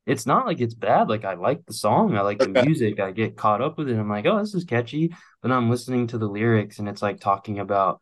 it's 0.07 0.27
not 0.27 0.47
like 0.47 0.61
it's 0.61 0.75
bad. 0.75 1.09
Like 1.09 1.25
I 1.25 1.35
like 1.35 1.65
the 1.67 1.73
song. 1.73 2.17
I 2.17 2.21
like 2.23 2.39
the 2.39 2.49
music. 2.49 3.01
I 3.01 3.13
get 3.13 3.37
caught 3.37 3.63
up 3.63 3.79
with 3.79 3.89
it. 3.89 3.99
I'm 3.99 4.09
like 4.09 4.27
oh 4.27 4.39
this 4.39 4.55
is 4.55 4.65
catchy. 4.65 5.15
But 5.41 5.53
I'm 5.53 5.71
listening 5.71 6.09
to 6.09 6.19
the 6.19 6.27
lyrics 6.29 6.79
and 6.79 6.89
it's 6.89 7.03
like 7.03 7.21
talking 7.21 7.59
about 7.59 8.01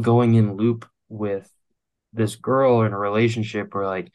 going 0.00 0.34
in 0.34 0.56
loop 0.56 0.88
with 1.08 1.50
this 2.12 2.36
girl 2.36 2.82
in 2.82 2.92
a 2.92 2.98
relationship 2.98 3.74
where 3.74 3.86
like 3.86 4.12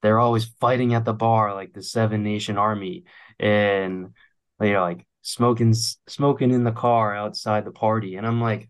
they're 0.00 0.18
always 0.18 0.46
fighting 0.60 0.94
at 0.94 1.04
the 1.04 1.12
bar 1.12 1.54
like 1.54 1.72
the 1.72 1.82
Seven 1.82 2.22
Nation 2.22 2.56
Army. 2.56 3.04
And 3.38 4.14
you 4.60 4.72
know 4.72 4.82
like 4.82 5.06
smoking 5.22 5.74
smoking 5.74 6.50
in 6.50 6.64
the 6.64 6.72
car 6.72 7.14
outside 7.14 7.64
the 7.64 7.70
party. 7.70 8.16
And 8.16 8.26
I'm 8.26 8.40
like 8.40 8.68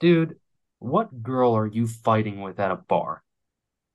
dude 0.00 0.36
what 0.78 1.22
girl 1.22 1.54
are 1.54 1.66
you 1.66 1.86
fighting 1.86 2.42
with 2.42 2.60
at 2.60 2.70
a 2.70 2.76
bar? 2.76 3.22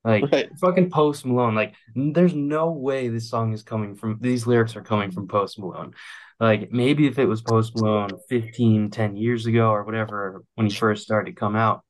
Like 0.04 0.32
Right. 0.32 0.50
fucking 0.60 0.89
Post 0.89 1.26
Malone. 1.26 1.56
Like 1.56 1.76
there's 1.93 2.34
no 2.34 2.72
way 2.72 3.10
this 3.10 3.30
song 3.30 3.54
is 3.54 3.64
coming 3.64 3.95
from 3.95 4.18
these 4.22 4.47
lyrics 4.47 4.76
are 4.76 4.82
coming 4.82 5.12
from 5.12 5.28
Post 5.28 5.60
Malone. 5.60 5.93
Like 6.39 6.72
maybe 6.72 7.06
if 7.06 7.20
it 7.20 7.26
was 7.26 7.41
Post 7.41 7.76
Malone 7.76 8.18
15 8.30 8.89
10 8.89 9.18
years 9.18 9.45
ago 9.45 9.70
or 9.70 9.84
whatever 9.84 10.43
when 10.56 10.68
he 10.68 10.74
first 10.74 11.04
started 11.04 11.32
to 11.32 11.39
come 11.39 11.56
out. 11.56 11.84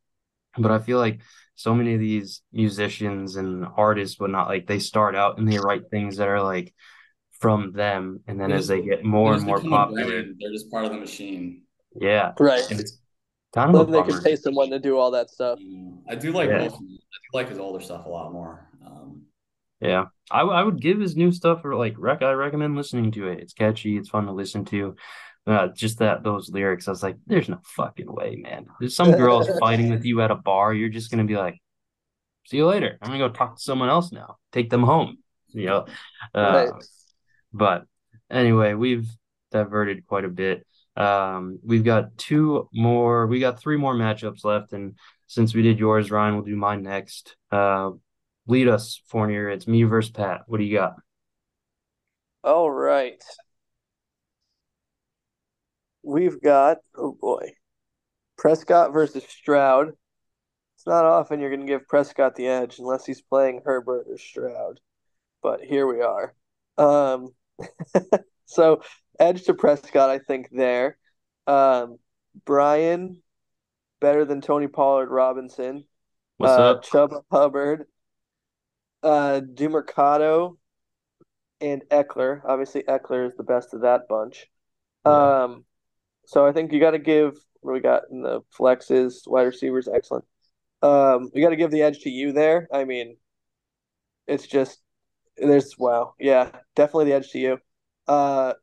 But 0.57 0.71
I 0.71 0.79
feel 0.79 0.97
like 0.97 1.21
so 1.55 1.73
many 1.75 1.93
of 1.93 1.99
these 1.99 2.41
musicians 2.51 3.35
and 3.35 3.65
artists 3.65 4.19
whatnot 4.19 4.47
like 4.47 4.65
they 4.65 4.79
start 4.79 5.15
out 5.15 5.37
and 5.37 5.47
they 5.47 5.59
write 5.59 5.89
things 5.91 6.17
that 6.17 6.27
are 6.27 6.41
like 6.41 6.73
from 7.39 7.71
them 7.71 8.21
and 8.27 8.39
then 8.39 8.51
They 8.51 8.57
as 8.57 8.67
they 8.67 8.81
get 8.81 9.03
more 9.03 9.33
and 9.33 9.43
more 9.43 9.59
popular 9.61 10.05
brand. 10.05 10.35
They're 10.39 10.51
just 10.51 10.69
part 10.71 10.85
of 10.85 10.91
the 10.91 10.97
machine. 10.97 11.63
yeah 11.99 12.33
Right. 12.39 12.63
and 12.69 12.79
it's 12.79 12.97
kind 13.53 13.75
of 13.75 13.81
a 13.81 13.85
they 13.85 13.93
can 13.93 14.05
bummer 14.11 14.21
pay 14.23 14.35
someone 14.35 14.69
to 14.69 14.79
do 14.79 14.97
all 14.97 15.11
that 15.11 15.29
stuff. 15.29 15.59
I 16.07 16.15
do 16.15 16.31
like 16.31 16.49
Yeah. 16.49 16.59
most, 16.59 16.75
I 16.75 16.77
do 16.79 17.29
like 17.33 17.49
his 17.49 17.59
older 17.59 17.83
stuff 17.83 18.05
a 18.05 18.09
lot 18.09 18.31
more. 18.33 18.67
Um, 18.85 19.23
yeah 19.81 20.05
I, 20.31 20.39
w- 20.39 20.57
I 20.57 20.63
would 20.63 20.81
give 20.81 20.99
his 20.99 21.15
new 21.15 21.31
stuff 21.31 21.63
or 21.63 21.75
like 21.75 21.95
rec 21.97 22.21
I 22.21 22.31
recommend 22.31 22.75
listening 22.75 23.11
to 23.13 23.27
it 23.27 23.39
it's 23.39 23.53
catchy 23.53 23.97
it's 23.97 24.09
fun 24.09 24.25
to 24.25 24.31
listen 24.31 24.65
to 24.65 24.95
uh, 25.47 25.69
just 25.69 25.99
that 25.99 26.23
those 26.23 26.49
lyrics 26.49 26.87
I 26.87 26.91
was 26.91 27.01
like 27.03 27.17
there's 27.25 27.49
no 27.49 27.59
fucking 27.63 28.11
way 28.11 28.35
man 28.35 28.67
there's 28.79 28.95
some 28.95 29.15
girls 29.15 29.47
fighting 29.59 29.89
with 29.89 30.03
you 30.05 30.21
at 30.21 30.31
a 30.31 30.35
bar 30.35 30.73
you're 30.73 30.89
just 30.89 31.11
gonna 31.11 31.23
be 31.23 31.37
like 31.37 31.57
see 32.45 32.57
you 32.57 32.67
later 32.67 32.97
I'm 33.01 33.09
gonna 33.09 33.19
go 33.19 33.29
talk 33.29 33.55
to 33.57 33.61
someone 33.63 33.89
else 33.89 34.11
now 34.11 34.37
take 34.51 34.69
them 34.69 34.83
home 34.83 35.19
you 35.49 35.67
know 35.67 35.85
uh, 36.35 36.71
Right. 36.71 36.83
But 37.53 37.85
anyway, 38.29 38.73
we've 38.73 39.07
diverted 39.51 40.05
quite 40.05 40.25
a 40.25 40.29
bit. 40.29 40.65
Um, 40.95 41.59
we've 41.63 41.83
got 41.83 42.17
two 42.17 42.67
more, 42.73 43.25
we 43.27 43.39
got 43.39 43.59
three 43.59 43.77
more 43.77 43.95
matchups 43.95 44.43
left, 44.43 44.73
and 44.73 44.95
since 45.27 45.53
we 45.53 45.61
did 45.61 45.79
yours, 45.79 46.11
Ryan, 46.11 46.35
we'll 46.35 46.43
do 46.43 46.55
mine 46.55 46.83
next. 46.83 47.35
Uh, 47.51 47.91
lead 48.47 48.67
us, 48.67 49.01
Fournier. 49.07 49.49
It's 49.49 49.67
me 49.67 49.83
versus 49.83 50.11
Pat. 50.11 50.41
What 50.47 50.57
do 50.57 50.63
you 50.63 50.77
got? 50.77 50.95
All 52.43 52.69
right. 52.69 53.23
We've 56.03 56.41
got, 56.41 56.77
oh 56.97 57.11
boy, 57.19 57.53
Prescott 58.37 58.93
versus 58.93 59.23
Stroud. 59.27 59.89
It's 60.75 60.87
not 60.87 61.05
often 61.05 61.39
you're 61.39 61.49
going 61.49 61.65
to 61.65 61.67
give 61.67 61.87
Prescott 61.87 62.35
the 62.35 62.47
edge 62.47 62.79
unless 62.79 63.05
he's 63.05 63.21
playing 63.21 63.61
Herbert 63.65 64.07
or 64.09 64.17
Stroud. 64.17 64.79
But 65.43 65.61
here 65.61 65.85
we 65.85 66.01
are. 66.01 66.33
Um, 66.79 67.33
so 68.45 68.81
edge 69.19 69.43
to 69.43 69.53
Prescott, 69.53 70.09
I 70.09 70.19
think 70.19 70.49
there. 70.51 70.97
Um, 71.45 71.97
Brian, 72.45 73.21
better 73.99 74.25
than 74.25 74.41
Tony 74.41 74.67
Pollard 74.67 75.09
Robinson. 75.09 75.83
What's 76.37 76.53
uh, 76.53 76.71
up? 76.71 76.85
Chuba 76.85 77.21
Hubbard, 77.31 77.85
uh, 79.03 79.41
Dumercado, 79.53 80.57
and 81.59 81.83
Ekeler. 81.91 82.41
Obviously, 82.45 82.83
Ekeler 82.83 83.27
is 83.27 83.35
the 83.35 83.43
best 83.43 83.73
of 83.73 83.81
that 83.81 84.07
bunch. 84.07 84.47
Yeah. 85.05 85.43
Um, 85.43 85.65
so 86.25 86.45
I 86.45 86.53
think 86.53 86.71
you 86.71 86.79
got 86.79 86.91
to 86.91 86.99
give 86.99 87.37
what 87.61 87.73
we 87.73 87.79
got 87.81 88.03
in 88.11 88.21
the 88.21 88.41
flexes, 88.57 89.27
wide 89.27 89.43
receivers, 89.43 89.87
excellent. 89.87 90.25
Um, 90.81 91.29
we 91.33 91.41
got 91.41 91.49
to 91.49 91.57
give 91.57 91.71
the 91.71 91.81
edge 91.81 91.99
to 92.01 92.09
you 92.09 92.31
there. 92.31 92.67
I 92.73 92.85
mean, 92.85 93.17
It's 94.27 94.47
just 94.47 94.79
there's 95.41 95.77
wow, 95.77 96.13
yeah, 96.19 96.51
definitely 96.75 97.05
the 97.05 97.13
edge 97.13 97.31
to 97.31 97.39
you. 97.39 97.59
Uh, 98.07 98.53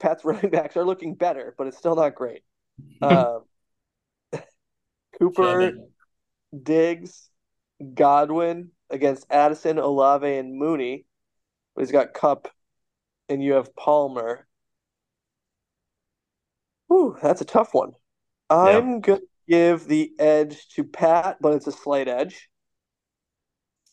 Pat's 0.00 0.24
running 0.24 0.50
backs 0.50 0.76
are 0.76 0.84
looking 0.84 1.14
better, 1.14 1.54
but 1.56 1.66
it's 1.66 1.78
still 1.78 1.96
not 1.96 2.14
great. 2.14 2.42
Um, 3.02 3.42
Cooper, 5.18 5.72
Diggs, 6.62 7.28
Godwin 7.94 8.70
against 8.90 9.26
Addison, 9.28 9.78
Olave, 9.78 10.36
and 10.36 10.56
Mooney. 10.56 11.04
But 11.74 11.82
he's 11.82 11.90
got 11.92 12.14
Kupp, 12.14 12.48
and 13.28 13.42
you 13.42 13.54
have 13.54 13.74
Palmer. 13.74 14.46
Ooh, 16.92 17.16
that's 17.20 17.40
a 17.40 17.44
tough 17.44 17.74
one. 17.74 17.92
I'm 18.48 19.00
gonna 19.00 19.20
give 19.48 19.86
the 19.86 20.12
edge 20.18 20.68
to 20.76 20.84
Pat, 20.84 21.38
but 21.40 21.54
it's 21.54 21.66
a 21.66 21.72
slight 21.72 22.08
edge. 22.08 22.48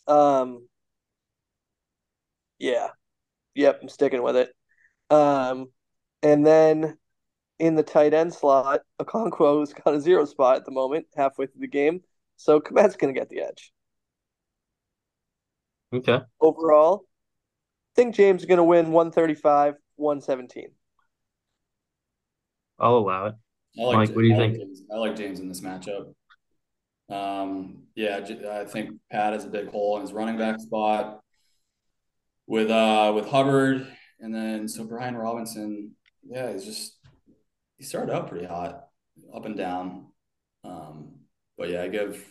Um, 0.07 0.68
yeah, 2.59 2.89
yep, 3.55 3.79
I'm 3.81 3.89
sticking 3.89 4.21
with 4.21 4.35
it. 4.35 4.53
Um, 5.09 5.71
and 6.21 6.45
then 6.45 6.97
in 7.57 7.75
the 7.75 7.83
tight 7.83 8.13
end 8.13 8.33
slot, 8.33 8.81
Okonkwo's 9.01 9.73
got 9.73 9.93
a 9.93 10.01
zero 10.01 10.25
spot 10.25 10.57
at 10.57 10.65
the 10.65 10.71
moment, 10.71 11.07
halfway 11.15 11.45
through 11.45 11.61
the 11.61 11.67
game. 11.67 12.01
So 12.37 12.59
Kmet's 12.59 12.95
going 12.95 13.13
to 13.13 13.19
get 13.19 13.29
the 13.29 13.41
edge. 13.41 13.71
Okay. 15.93 16.19
Overall, 16.39 17.05
I 17.05 17.95
think 17.95 18.15
James 18.15 18.41
is 18.41 18.45
going 18.45 18.57
to 18.59 18.63
win 18.63 18.91
135, 18.91 19.75
117. 19.95 20.69
I'll 22.79 22.97
allow 22.97 23.25
it. 23.25 23.35
I 23.77 23.83
like, 23.83 23.95
Mike, 23.97 24.09
what 24.09 24.21
do 24.21 24.27
you 24.27 24.35
I 24.35 24.37
like 24.37 24.51
think? 24.51 24.63
James. 24.63 24.83
I 24.91 24.97
like 24.97 25.15
James 25.15 25.39
in 25.39 25.49
this 25.49 25.61
matchup. 25.61 26.13
Um, 27.09 27.83
yeah, 27.95 28.21
I 28.51 28.65
think 28.65 28.91
Pat 29.11 29.33
has 29.33 29.45
a 29.45 29.49
big 29.49 29.69
hole 29.69 29.95
in 29.97 30.03
his 30.03 30.13
running 30.13 30.37
back 30.37 30.59
spot 30.59 31.21
with 32.49 32.71
uh 32.71 33.13
with 33.15 33.27
Hubbard, 33.27 33.87
and 34.19 34.33
then 34.33 34.67
so 34.67 34.83
Brian 34.83 35.15
Robinson. 35.15 35.91
Yeah, 36.27 36.51
he's 36.51 36.65
just 36.65 36.97
he 37.77 37.85
started 37.85 38.13
out 38.13 38.27
pretty 38.27 38.45
hot, 38.45 38.87
up 39.33 39.45
and 39.45 39.55
down. 39.55 40.07
Um, 40.65 41.19
but 41.57 41.69
yeah, 41.69 41.83
I 41.83 41.87
give. 41.87 42.25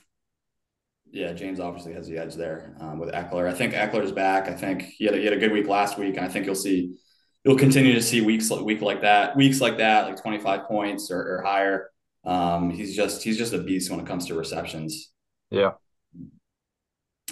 Yeah, 1.11 1.33
James 1.33 1.59
obviously 1.59 1.95
has 1.95 2.07
the 2.07 2.19
edge 2.19 2.35
there 2.35 2.77
um, 2.81 2.99
with 2.99 3.15
Ekeler. 3.15 3.49
I 3.49 3.55
think 3.55 3.73
Ekeler's 3.73 4.13
back. 4.13 4.47
I 4.47 4.53
think 4.53 4.83
he 4.83 5.07
had 5.07 5.15
a, 5.15 5.17
he 5.17 5.25
had 5.25 5.33
a 5.33 5.39
good 5.39 5.53
week 5.53 5.67
last 5.67 5.97
week, 5.97 6.17
and 6.17 6.27
I 6.27 6.29
think 6.29 6.45
you'll 6.45 6.55
see 6.55 6.97
you'll 7.45 7.57
continue 7.57 7.95
to 7.95 8.03
see 8.03 8.21
weeks 8.21 8.51
week 8.51 8.83
like 8.83 9.01
that, 9.03 9.37
weeks 9.37 9.61
like 9.61 9.79
that, 9.79 10.07
like 10.07 10.21
25 10.21 10.65
points 10.65 11.11
or, 11.11 11.21
or 11.21 11.43
higher. 11.43 11.91
Um, 12.25 12.69
he's 12.69 12.95
just 12.95 13.23
he's 13.23 13.39
just 13.39 13.55
a 13.55 13.59
beast 13.59 13.91
when 13.91 14.01
it 14.01 14.07
comes 14.07 14.27
to 14.27 14.35
receptions. 14.35 15.13
Yeah. 15.51 15.73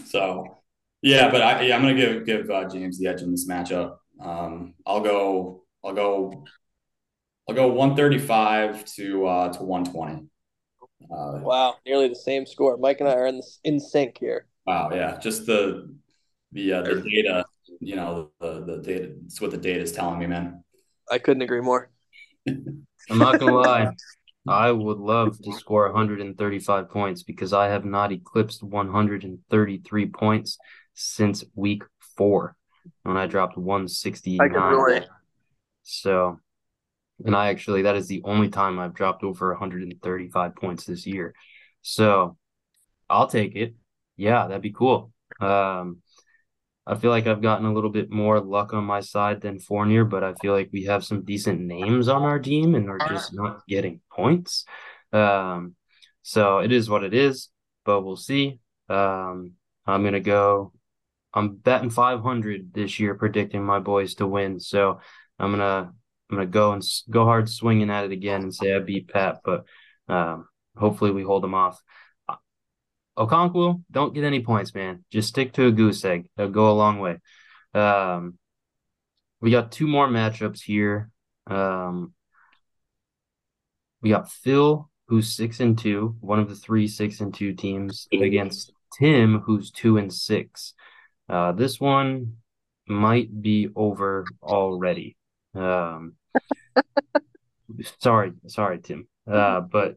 So, 0.06 0.62
yeah, 1.02 1.30
but 1.30 1.42
I 1.42 1.62
yeah, 1.62 1.76
I'm 1.76 1.82
gonna 1.82 1.94
give 1.94 2.26
give 2.26 2.50
uh, 2.50 2.68
James 2.68 2.98
the 2.98 3.06
edge 3.08 3.22
in 3.22 3.30
this 3.30 3.48
matchup. 3.48 3.96
Um, 4.20 4.74
I'll 4.86 5.00
go 5.00 5.64
I'll 5.84 5.94
go 5.94 6.44
I'll 7.48 7.54
go 7.54 7.68
135 7.68 8.84
to 8.96 9.26
uh, 9.26 9.52
to 9.52 9.62
120. 9.62 10.28
Uh, 11.10 11.40
Wow, 11.42 11.76
nearly 11.86 12.08
the 12.08 12.14
same 12.16 12.46
score. 12.46 12.76
Mike 12.76 13.00
and 13.00 13.08
I 13.08 13.14
are 13.14 13.26
in, 13.26 13.40
in 13.64 13.78
sync 13.80 14.18
here. 14.18 14.46
wow, 14.66 14.90
yeah, 14.92 15.18
just 15.18 15.46
the 15.46 15.94
the 16.52 16.72
uh, 16.72 16.82
the 16.82 17.00
data, 17.02 17.44
you 17.80 17.96
know, 17.96 18.30
the 18.40 18.64
the 18.64 18.78
data. 18.78 19.14
It's 19.26 19.40
what 19.40 19.50
the 19.50 19.56
data 19.58 19.80
is 19.80 19.92
telling 19.92 20.18
me, 20.18 20.26
man. 20.26 20.64
I 21.10 21.18
couldn't 21.18 21.42
agree 21.42 21.60
more. 21.60 21.90
I'm 22.48 23.18
not 23.18 23.38
gonna 23.38 23.54
lie. 23.54 23.90
I 24.48 24.70
would 24.70 24.98
love 24.98 25.40
to 25.42 25.52
score 25.52 25.86
135 25.86 26.88
points 26.90 27.22
because 27.24 27.52
I 27.52 27.66
have 27.68 27.84
not 27.84 28.12
eclipsed 28.12 28.62
133 28.62 30.06
points 30.06 30.58
since 30.96 31.44
week 31.54 31.84
four 32.16 32.56
when 33.04 33.16
I 33.16 33.26
dropped 33.26 33.56
169. 33.56 34.40
I 34.40 34.52
can 34.52 34.62
relate. 34.62 35.06
So, 35.82 36.40
and 37.24 37.36
I 37.36 37.50
actually, 37.50 37.82
that 37.82 37.94
is 37.94 38.08
the 38.08 38.22
only 38.24 38.48
time 38.48 38.80
I've 38.80 38.94
dropped 38.94 39.22
over 39.22 39.50
135 39.50 40.56
points 40.56 40.84
this 40.84 41.06
year. 41.06 41.34
So, 41.82 42.36
I'll 43.08 43.28
take 43.28 43.54
it. 43.54 43.74
Yeah, 44.16 44.48
that'd 44.48 44.62
be 44.62 44.72
cool. 44.72 45.12
Um, 45.40 46.02
I 46.86 46.94
feel 46.94 47.10
like 47.10 47.26
I've 47.26 47.42
gotten 47.42 47.66
a 47.66 47.72
little 47.72 47.90
bit 47.90 48.10
more 48.10 48.40
luck 48.40 48.72
on 48.72 48.84
my 48.84 49.00
side 49.00 49.40
than 49.40 49.58
Fournier, 49.58 50.04
but 50.04 50.22
I 50.22 50.34
feel 50.34 50.52
like 50.52 50.70
we 50.72 50.84
have 50.84 51.04
some 51.04 51.24
decent 51.24 51.60
names 51.60 52.08
on 52.08 52.22
our 52.22 52.38
team 52.38 52.74
and 52.74 52.86
we're 52.86 52.98
just 53.08 53.34
not 53.34 53.66
getting 53.66 54.00
points. 54.10 54.64
Um, 55.12 55.74
so 56.22 56.58
it 56.58 56.72
is 56.72 56.88
what 56.88 57.02
it 57.02 57.12
is, 57.12 57.48
but 57.84 58.02
we'll 58.02 58.16
see. 58.16 58.60
Um, 58.88 59.52
I'm 59.84 60.04
gonna 60.04 60.20
go. 60.20 60.72
I'm 61.36 61.56
betting 61.56 61.90
500 61.90 62.72
this 62.72 62.98
year, 62.98 63.14
predicting 63.14 63.62
my 63.62 63.78
boys 63.78 64.14
to 64.16 64.26
win. 64.26 64.58
So 64.58 65.00
I'm 65.38 65.50
gonna 65.52 65.92
I'm 66.30 66.36
gonna 66.36 66.46
go 66.46 66.72
and 66.72 66.82
go 67.10 67.24
hard 67.24 67.48
swinging 67.50 67.90
at 67.90 68.06
it 68.06 68.12
again 68.12 68.42
and 68.42 68.54
say 68.54 68.74
I 68.74 68.78
beat 68.78 69.08
Pat, 69.08 69.40
but 69.44 69.66
um, 70.08 70.48
hopefully 70.76 71.10
we 71.10 71.22
hold 71.22 71.42
them 71.42 71.54
off. 71.54 71.80
Okonkwo, 73.18 73.82
don't 73.90 74.14
get 74.14 74.24
any 74.24 74.40
points, 74.40 74.74
man. 74.74 75.04
Just 75.10 75.28
stick 75.28 75.52
to 75.54 75.66
a 75.66 75.72
goose 75.72 76.04
egg. 76.04 76.28
That'll 76.36 76.52
go 76.52 76.70
a 76.70 76.72
long 76.72 77.00
way. 77.00 77.18
Um, 77.74 78.38
we 79.40 79.50
got 79.50 79.72
two 79.72 79.86
more 79.86 80.08
matchups 80.08 80.62
here. 80.62 81.10
Um, 81.46 82.14
we 84.00 84.08
got 84.10 84.30
Phil, 84.30 84.90
who's 85.08 85.30
six 85.30 85.60
and 85.60 85.78
two, 85.78 86.16
one 86.20 86.38
of 86.38 86.48
the 86.48 86.54
three 86.56 86.88
six 86.88 87.20
and 87.20 87.32
two 87.32 87.52
teams, 87.52 88.08
against 88.12 88.72
Tim, 88.98 89.40
who's 89.40 89.70
two 89.70 89.98
and 89.98 90.12
six. 90.12 90.72
Uh, 91.28 91.52
this 91.52 91.80
one 91.80 92.36
might 92.88 93.42
be 93.42 93.68
over 93.74 94.24
already. 94.42 95.16
Um, 95.54 96.14
sorry, 97.98 98.32
sorry, 98.46 98.78
Tim. 98.78 99.08
Uh, 99.30 99.60
but 99.60 99.96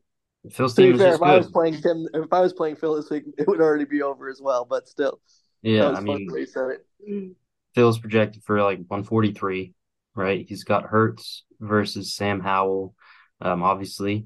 Phil's 0.52 0.74
To 0.76 0.82
team 0.82 0.92
be 0.92 0.96
is 0.96 1.02
fair, 1.02 1.16
if 1.16 1.22
I 1.22 1.38
was 1.38 1.52
playing 1.52 1.82
Tim, 1.82 2.08
if 2.14 2.32
I 2.34 2.42
was 2.42 2.54
playing 2.54 2.78
Phil 2.78 2.96
this 2.96 3.10
week, 3.10 3.24
it 3.38 3.48
would 3.48 3.62
already 3.62 3.86
be 3.86 4.02
over 4.02 4.30
as 4.30 4.42
well. 4.42 4.66
But 4.66 4.88
still, 4.88 5.20
Yeah, 5.62 5.92
I 5.92 6.00
mean, 6.00 6.28
the 6.28 6.34
way 6.34 6.40
you 6.42 6.46
said 6.46 6.70
it. 6.70 7.36
Phil's 7.76 8.00
projected 8.00 8.44
for 8.44 8.62
like 8.62 8.80
143, 8.80 9.74
right? 10.16 10.46
He's 10.48 10.64
got 10.64 10.84
Hurts 10.84 11.44
versus 11.60 12.16
Sam 12.16 12.40
Howell. 12.40 12.96
Um, 13.42 13.64
obviously, 13.64 14.26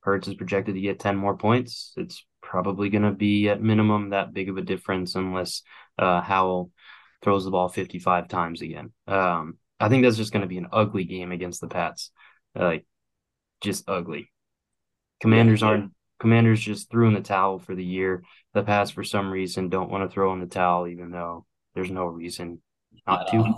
Hurts 0.00 0.28
is 0.28 0.34
projected 0.34 0.74
to 0.74 0.80
get 0.80 0.98
10 0.98 1.16
more 1.16 1.36
points. 1.36 1.92
It's 1.96 2.24
probably 2.42 2.88
going 2.88 3.02
to 3.02 3.12
be 3.12 3.48
at 3.48 3.62
minimum 3.62 4.10
that 4.10 4.32
big 4.32 4.48
of 4.48 4.56
a 4.56 4.62
difference 4.62 5.14
unless 5.14 5.62
uh, 5.98 6.20
Howell 6.20 6.70
throws 7.22 7.44
the 7.44 7.50
ball 7.50 7.68
55 7.68 8.28
times 8.28 8.62
again. 8.62 8.92
Um, 9.06 9.58
I 9.78 9.88
think 9.88 10.04
that's 10.04 10.16
just 10.16 10.32
going 10.32 10.42
to 10.42 10.48
be 10.48 10.58
an 10.58 10.68
ugly 10.72 11.04
game 11.04 11.32
against 11.32 11.60
the 11.60 11.68
Pats. 11.68 12.10
Like, 12.54 12.86
just 13.60 13.88
ugly. 13.88 14.30
Commanders 15.20 15.62
aren't. 15.62 15.92
Commanders 16.18 16.60
just 16.60 16.90
threw 16.90 17.08
in 17.08 17.14
the 17.14 17.20
towel 17.20 17.58
for 17.58 17.74
the 17.74 17.84
year. 17.84 18.22
The 18.52 18.62
Pats, 18.62 18.90
for 18.90 19.04
some 19.04 19.30
reason, 19.30 19.68
don't 19.68 19.90
want 19.90 20.08
to 20.08 20.12
throw 20.12 20.32
in 20.34 20.40
the 20.40 20.46
towel, 20.46 20.86
even 20.86 21.10
though 21.10 21.46
there's 21.74 21.90
no 21.90 22.04
reason 22.04 22.60
not 23.06 23.28
to. 23.28 23.54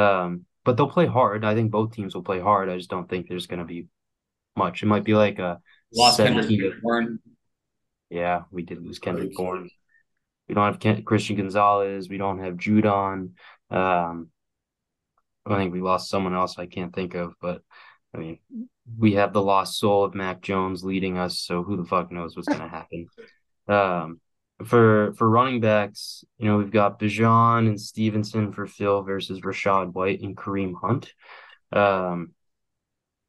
Um, 0.00 0.44
but 0.64 0.76
they'll 0.76 0.88
play 0.88 1.06
hard. 1.06 1.44
I 1.44 1.54
think 1.54 1.70
both 1.70 1.92
teams 1.92 2.14
will 2.14 2.22
play 2.22 2.40
hard. 2.40 2.68
I 2.68 2.76
just 2.76 2.90
don't 2.90 3.08
think 3.08 3.28
there's 3.28 3.46
going 3.46 3.60
to 3.60 3.64
be 3.64 3.86
much. 4.56 4.82
It 4.82 4.86
might 4.86 5.04
be 5.04 5.14
like 5.14 5.38
a 5.38 5.60
Lost 5.94 6.18
Kendrick 6.18 6.82
Bourne. 6.82 7.18
yeah, 8.10 8.42
we 8.50 8.62
did 8.62 8.82
lose 8.82 8.98
Kendrick. 8.98 9.34
Bourne. 9.34 9.70
We 10.48 10.54
don't 10.54 10.64
have 10.66 10.80
Ken- 10.80 11.02
Christian 11.04 11.36
Gonzalez. 11.36 12.08
We 12.08 12.18
don't 12.18 12.40
have 12.40 12.54
Judon. 12.54 13.30
Um, 13.70 14.28
I 15.46 15.56
think 15.56 15.72
we 15.72 15.80
lost 15.80 16.10
someone 16.10 16.34
else 16.34 16.58
I 16.58 16.66
can't 16.66 16.94
think 16.94 17.14
of, 17.14 17.34
but 17.40 17.62
I 18.14 18.18
mean, 18.18 18.38
we 18.98 19.14
have 19.14 19.32
the 19.32 19.42
lost 19.42 19.78
soul 19.78 20.04
of 20.04 20.14
Mac 20.14 20.40
Jones 20.40 20.84
leading 20.84 21.18
us, 21.18 21.38
so 21.38 21.62
who 21.62 21.76
the 21.76 21.84
fuck 21.84 22.12
knows 22.12 22.36
what's 22.36 22.48
gonna 22.48 22.68
happen. 22.68 23.06
Um, 23.66 24.20
for 24.64 25.14
for 25.14 25.28
running 25.28 25.60
backs, 25.60 26.24
you 26.38 26.46
know, 26.46 26.58
we've 26.58 26.70
got 26.70 26.98
Bijan 27.00 27.66
and 27.66 27.80
Stevenson 27.80 28.52
for 28.52 28.66
Phil 28.66 29.02
versus 29.02 29.40
Rachaad 29.40 29.92
White 29.92 30.20
and 30.20 30.36
Kareem 30.36 30.74
Hunt. 30.80 31.12
Um, 31.72 32.32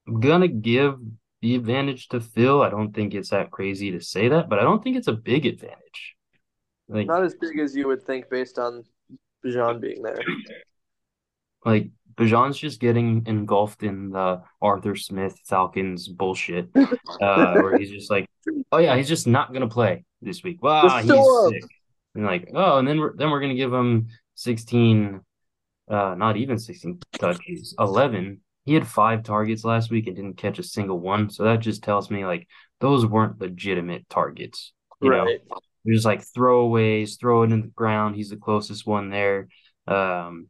I'm 0.08 0.20
gonna 0.20 0.48
give 0.48 1.00
the 1.46 1.54
advantage 1.54 2.08
to 2.08 2.20
Phil. 2.20 2.64
I 2.64 2.72
don't 2.72 2.92
think 2.92 3.14
it's 3.14 3.30
that 3.30 3.52
crazy 3.52 3.92
to 3.92 4.02
say 4.02 4.30
that, 4.30 4.50
but 4.50 4.58
I 4.58 4.64
don't 4.64 4.84
think 4.84 4.98
it's 4.98 5.08
a 5.08 5.14
big 5.14 5.46
advantage. 5.46 6.16
Like 6.90 7.06
Not 7.06 7.24
as 7.24 7.36
big 7.36 7.60
as 7.60 7.76
you 7.76 7.86
would 7.86 8.02
think 8.02 8.32
based 8.32 8.58
on 8.58 8.84
Bijan 9.46 9.80
being 9.80 10.02
there. 10.02 10.18
like 11.64 11.92
Bijan's 12.16 12.58
just 12.58 12.80
getting 12.80 13.28
engulfed 13.28 13.84
in 13.84 14.10
the 14.10 14.42
Arthur 14.60 14.96
Smith 14.96 15.40
Falcons 15.46 16.08
bullshit. 16.08 16.70
Uh, 17.22 17.54
where 17.62 17.78
he's 17.78 17.92
just 17.92 18.12
like, 18.12 18.28
oh 18.74 18.78
yeah, 18.78 18.98
he's 18.98 19.08
just 19.08 19.26
not 19.26 19.54
gonna 19.54 19.70
play 19.70 20.04
this 20.22 20.44
week. 20.44 20.62
Wow, 20.62 21.00
he's 21.00 21.62
sick. 21.62 21.72
And 22.14 22.26
like, 22.26 22.50
oh, 22.54 22.80
and 22.80 22.88
then 22.88 23.00
we're 23.00 23.16
then 23.16 23.30
we're 23.30 23.40
gonna 23.40 23.56
give 23.56 23.72
him 23.72 24.08
16, 24.34 25.22
uh, 25.90 26.16
not 26.18 26.36
even 26.36 26.58
16 26.58 27.00
touches, 27.18 27.74
11. 27.80 28.42
He 28.66 28.74
had 28.74 28.88
five 28.88 29.24
targets 29.24 29.64
last 29.64 29.92
week 29.92 30.08
and 30.08 30.16
didn't 30.16 30.38
catch 30.38 30.60
a 30.60 30.64
single 30.64 31.00
one. 31.00 31.30
So 31.30 31.44
that 31.44 31.60
just 31.60 31.84
tells 31.84 32.10
me 32.10 32.26
like 32.26 32.48
those 32.80 33.06
weren't 33.06 33.40
legitimate 33.40 34.10
targets. 34.10 34.74
You 35.02 35.12
know, 35.12 35.26
Right. 35.26 35.40
There's 35.86 36.06
like 36.06 36.24
throwaways, 36.26 37.20
throw 37.20 37.44
it 37.44 37.52
in 37.52 37.62
the 37.62 37.68
ground. 37.68 38.16
He's 38.16 38.32
the 38.32 38.38
closest 38.38 38.88
one 38.88 39.12
there. 39.12 39.48
Um, 39.88 40.48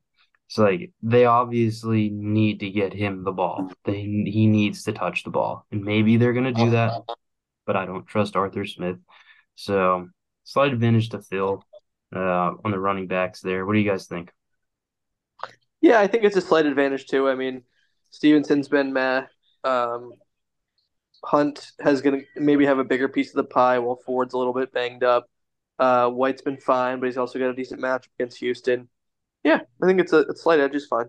so 0.47 0.63
like 0.63 0.91
they 1.03 1.25
obviously 1.25 2.09
need 2.09 2.61
to 2.61 2.69
get 2.69 2.93
him 2.93 3.23
the 3.23 3.33
ball. 3.33 3.69
They 3.83 4.01
he 4.01 4.47
needs 4.47 4.83
to 4.83 4.93
touch 4.93 5.23
the 5.23 5.31
ball, 5.31 5.65
and 5.71 5.83
maybe 5.83 6.15
they're 6.15 6.33
gonna 6.33 6.53
do 6.53 6.69
that, 6.69 7.01
but 7.65 7.75
I 7.75 7.85
don't 7.85 8.05
trust 8.05 8.35
Arthur 8.37 8.65
Smith. 8.65 8.97
So 9.55 10.07
slight 10.43 10.71
advantage 10.71 11.09
to 11.09 11.21
Phil 11.21 11.63
uh, 12.15 12.51
on 12.63 12.71
the 12.71 12.79
running 12.79 13.07
backs 13.07 13.41
there. 13.41 13.65
What 13.65 13.73
do 13.73 13.79
you 13.79 13.89
guys 13.89 14.07
think? 14.07 14.31
Yeah, 15.81 15.99
I 15.99 16.07
think 16.07 16.23
it's 16.23 16.37
a 16.37 16.41
slight 16.41 16.65
advantage 16.65 17.07
too. 17.07 17.27
I 17.27 17.35
mean, 17.35 17.63
Stevenson's 18.15 18.69
been 18.69 18.93
meh. 18.93 19.23
Um, 19.65 20.13
Hunt 21.25 21.71
has 21.81 22.01
gonna 22.01 22.21
maybe 22.37 22.65
have 22.65 22.79
a 22.79 22.83
bigger 22.85 23.09
piece 23.09 23.29
of 23.31 23.35
the 23.35 23.43
pie 23.43 23.77
while 23.79 23.99
Ford's 24.05 24.33
a 24.33 24.37
little 24.37 24.53
bit 24.53 24.71
banged 24.71 25.03
up. 25.03 25.29
Uh, 25.77 26.09
White's 26.09 26.41
been 26.41 26.55
fine, 26.55 27.01
but 27.01 27.07
he's 27.07 27.17
also 27.17 27.39
got 27.39 27.49
a 27.49 27.53
decent 27.53 27.81
match 27.81 28.07
against 28.17 28.37
Houston. 28.37 28.87
Yeah, 29.43 29.59
I 29.83 29.85
think 29.85 29.99
it's 29.99 30.13
a, 30.13 30.23
a 30.23 30.35
slight 30.35 30.61
edge 30.61 30.75
is 30.75 30.87
fine. 30.87 31.07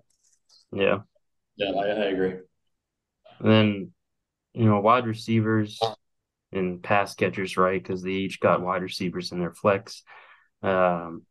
Yeah. 0.72 0.98
Yeah, 1.54 1.70
I, 1.70 1.86
I 1.86 2.04
agree. 2.06 2.34
And 3.38 3.50
then, 3.52 3.92
you 4.52 4.64
know, 4.64 4.80
wide 4.80 5.06
receivers 5.06 5.80
and 6.50 6.82
pass 6.82 7.14
catchers, 7.14 7.56
right? 7.56 7.80
Because 7.80 8.02
they 8.02 8.10
each 8.10 8.40
got 8.40 8.62
wide 8.62 8.82
receivers 8.82 9.30
in 9.30 9.38
their 9.38 9.54
flex. 9.54 10.02
Um, 10.60 11.22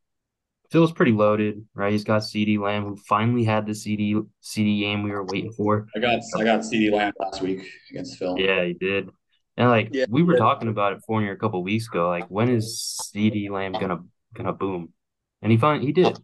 Phil's 0.72 0.92
pretty 0.92 1.12
loaded, 1.12 1.66
right? 1.74 1.92
He's 1.92 2.04
got 2.04 2.22
CeeDee 2.22 2.60
Lamb, 2.60 2.84
who 2.84 2.96
finally 2.96 3.44
had 3.44 3.66
the 3.66 3.76
CD 3.76 4.20
CD 4.42 4.82
game 4.82 5.04
we 5.04 5.12
were 5.12 5.24
waiting 5.24 5.52
for. 5.52 5.88
I 5.96 6.00
got 6.00 6.22
I 6.36 6.44
got 6.44 6.62
CeeDee 6.62 6.92
Lamb 6.92 7.14
last 7.20 7.42
week 7.42 7.68
against 7.90 8.18
Phil. 8.18 8.38
Yeah, 8.38 8.64
he 8.66 8.74
did. 8.74 9.10
And 9.58 9.70
like 9.70 9.90
Yeah, 9.92 10.06
we 10.10 10.24
were 10.24 10.38
talking 10.38 10.68
about 10.68 10.94
it 10.94 11.00
for 11.06 11.22
you 11.22 11.32
a 11.32 11.36
couple 11.36 11.64
weeks 11.64 11.88
ago, 11.88 12.10
like 12.10 12.28
when 12.28 12.50
is 12.50 13.00
CeeDee 13.16 13.50
Lamb 13.50 13.74
gonna 13.74 14.00
gonna 14.34 14.54
boom? 14.54 14.94
And 15.42 15.52
he 15.52 15.58
finally 15.58 15.86
he 15.86 15.92
did. 15.92 16.18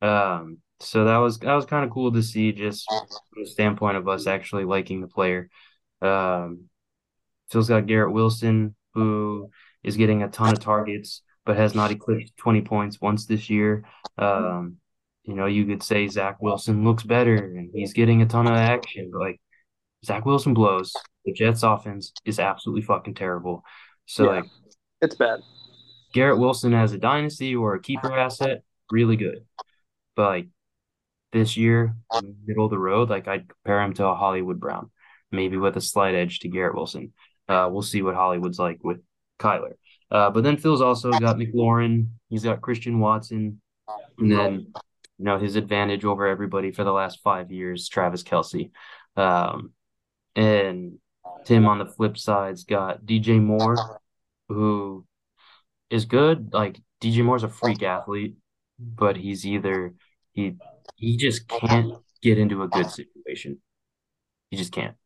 Um, 0.00 0.58
so 0.80 1.04
that 1.04 1.18
was 1.18 1.38
that 1.40 1.54
was 1.54 1.66
kind 1.66 1.84
of 1.84 1.90
cool 1.90 2.12
to 2.12 2.22
see, 2.22 2.52
just 2.52 2.86
from 2.88 3.44
the 3.44 3.46
standpoint 3.46 3.96
of 3.96 4.08
us 4.08 4.26
actually 4.26 4.64
liking 4.64 5.00
the 5.00 5.08
player. 5.08 5.50
Um, 6.00 6.70
Phil's 7.50 7.68
got 7.68 7.86
Garrett 7.86 8.12
Wilson, 8.12 8.74
who 8.94 9.50
is 9.82 9.96
getting 9.96 10.22
a 10.22 10.28
ton 10.28 10.52
of 10.52 10.60
targets, 10.60 11.22
but 11.50 11.56
has 11.56 11.74
not 11.74 11.90
eclipsed 11.90 12.36
20 12.36 12.60
points 12.60 13.00
once 13.00 13.26
this 13.26 13.50
year. 13.50 13.82
Um, 14.16 14.76
you 15.24 15.34
know, 15.34 15.46
you 15.46 15.66
could 15.66 15.82
say 15.82 16.06
Zach 16.06 16.40
Wilson 16.40 16.84
looks 16.84 17.02
better 17.02 17.34
and 17.34 17.72
he's 17.74 17.92
getting 17.92 18.22
a 18.22 18.26
ton 18.26 18.46
of 18.46 18.52
action, 18.52 19.10
but 19.12 19.18
like 19.18 19.40
Zach 20.04 20.24
Wilson 20.24 20.54
blows. 20.54 20.92
The 21.24 21.32
Jets 21.32 21.64
offense 21.64 22.12
is 22.24 22.38
absolutely 22.38 22.82
fucking 22.82 23.14
terrible. 23.14 23.64
So 24.06 24.26
Yeah. 24.26 24.30
like 24.42 24.44
It's 25.02 25.16
bad. 25.16 25.40
Garrett 26.12 26.38
Wilson 26.38 26.72
as 26.72 26.92
a 26.92 26.98
dynasty 26.98 27.56
or 27.56 27.74
a 27.74 27.80
keeper 27.80 28.16
asset, 28.16 28.62
really 28.92 29.16
good. 29.16 29.44
But 30.14 30.28
like 30.28 30.48
this 31.32 31.56
year, 31.56 31.96
middle 32.46 32.66
of 32.66 32.70
the 32.70 32.78
road, 32.78 33.10
like 33.10 33.26
I'd 33.26 33.48
compare 33.48 33.82
him 33.82 33.94
to 33.94 34.06
a 34.06 34.14
Hollywood 34.14 34.60
Brown, 34.60 34.92
maybe 35.32 35.56
with 35.56 35.76
a 35.76 35.80
slight 35.80 36.14
edge 36.14 36.38
to 36.40 36.48
Garrett 36.48 36.76
Wilson. 36.76 37.12
Uh, 37.48 37.68
we'll 37.72 37.82
see 37.82 38.02
what 38.02 38.14
Hollywood's 38.14 38.60
like 38.60 38.84
with 38.84 39.00
Kyler. 39.40 39.72
Uh, 40.10 40.30
but 40.30 40.42
then 40.42 40.56
Phil's 40.56 40.80
also 40.80 41.10
got 41.10 41.36
McLaurin. 41.36 42.08
He's 42.28 42.44
got 42.44 42.60
Christian 42.60 42.98
Watson, 42.98 43.60
and 44.18 44.30
then 44.30 44.66
you 45.18 45.24
know 45.24 45.38
his 45.38 45.56
advantage 45.56 46.04
over 46.04 46.26
everybody 46.26 46.72
for 46.72 46.84
the 46.84 46.92
last 46.92 47.20
five 47.22 47.52
years, 47.52 47.88
Travis 47.88 48.22
Kelce. 48.22 48.70
Um, 49.16 49.72
and 50.34 50.98
Tim 51.44 51.66
on 51.66 51.78
the 51.78 51.86
flip 51.86 52.18
side's 52.18 52.64
got 52.64 53.04
DJ 53.04 53.40
Moore, 53.40 53.76
who 54.48 55.04
is 55.90 56.04
good. 56.04 56.52
Like 56.52 56.80
DJ 57.00 57.24
Moore's 57.24 57.44
a 57.44 57.48
freak 57.48 57.82
athlete, 57.82 58.36
but 58.78 59.16
he's 59.16 59.46
either 59.46 59.94
he 60.32 60.56
he 60.96 61.16
just 61.16 61.48
can't 61.48 61.94
get 62.22 62.38
into 62.38 62.62
a 62.62 62.68
good 62.68 62.90
situation. 62.90 63.60
He 64.50 64.56
just 64.56 64.72
can't. 64.72 64.96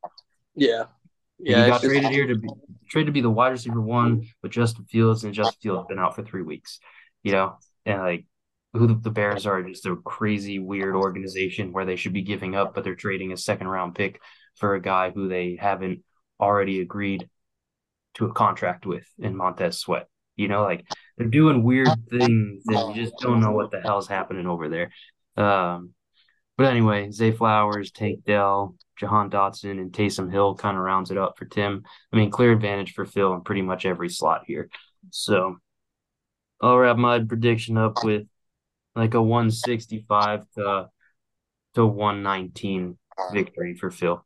Yeah. 0.54 0.84
Yeah, 1.44 1.64
he 1.64 1.70
got 1.70 1.82
just- 1.82 1.84
traded 1.84 2.10
here 2.10 2.26
to 2.26 2.36
be 2.36 2.48
traded 2.90 3.06
to 3.06 3.12
be 3.12 3.20
the 3.20 3.30
wide 3.30 3.48
receiver 3.48 3.80
one 3.80 4.28
with 4.42 4.52
Justin 4.52 4.84
Fields, 4.84 5.24
and 5.24 5.34
Justin 5.34 5.60
Fields 5.60 5.80
has 5.80 5.86
been 5.88 5.98
out 5.98 6.14
for 6.14 6.22
three 6.22 6.42
weeks. 6.42 6.78
You 7.22 7.32
know, 7.32 7.58
and 7.86 8.00
like 8.00 8.26
who 8.72 8.86
the, 8.86 8.94
the 8.94 9.10
Bears 9.10 9.46
are 9.46 9.62
just 9.62 9.86
a 9.86 9.96
crazy, 9.96 10.58
weird 10.58 10.94
organization 10.94 11.72
where 11.72 11.84
they 11.84 11.96
should 11.96 12.12
be 12.12 12.22
giving 12.22 12.54
up, 12.54 12.74
but 12.74 12.84
they're 12.84 12.94
trading 12.96 13.32
a 13.32 13.36
second 13.36 13.68
round 13.68 13.94
pick 13.94 14.20
for 14.56 14.74
a 14.74 14.82
guy 14.82 15.10
who 15.10 15.28
they 15.28 15.56
haven't 15.60 16.02
already 16.40 16.80
agreed 16.80 17.28
to 18.14 18.26
a 18.26 18.32
contract 18.32 18.84
with 18.86 19.06
in 19.18 19.36
Montez 19.36 19.78
Sweat. 19.78 20.08
You 20.36 20.48
know, 20.48 20.62
like 20.62 20.84
they're 21.16 21.28
doing 21.28 21.62
weird 21.62 21.88
things 22.10 22.64
and 22.66 22.96
you 22.96 23.04
just 23.04 23.14
don't 23.20 23.40
know 23.40 23.52
what 23.52 23.70
the 23.70 23.80
hell's 23.80 24.08
happening 24.08 24.46
over 24.46 24.68
there. 24.68 24.90
Um, 25.36 25.90
but 26.56 26.66
anyway, 26.66 27.10
Zay 27.10 27.32
Flowers, 27.32 27.90
Tank 27.90 28.24
Dell, 28.24 28.76
Jahan 28.96 29.30
Dotson, 29.30 29.72
and 29.72 29.92
Taysom 29.92 30.30
Hill 30.30 30.54
kind 30.54 30.76
of 30.76 30.84
rounds 30.84 31.10
it 31.10 31.18
up 31.18 31.36
for 31.36 31.46
Tim. 31.46 31.82
I 32.12 32.16
mean, 32.16 32.30
clear 32.30 32.52
advantage 32.52 32.92
for 32.92 33.04
Phil 33.04 33.34
in 33.34 33.42
pretty 33.42 33.62
much 33.62 33.86
every 33.86 34.08
slot 34.08 34.42
here. 34.46 34.70
So 35.10 35.56
I'll 36.60 36.78
wrap 36.78 36.96
my 36.96 37.18
prediction 37.18 37.76
up 37.76 38.04
with 38.04 38.26
like 38.94 39.14
a 39.14 39.22
165 39.22 40.44
to 40.56 40.88
to 41.74 41.86
119 41.86 42.96
victory 43.32 43.74
for 43.74 43.90
Phil. 43.90 44.24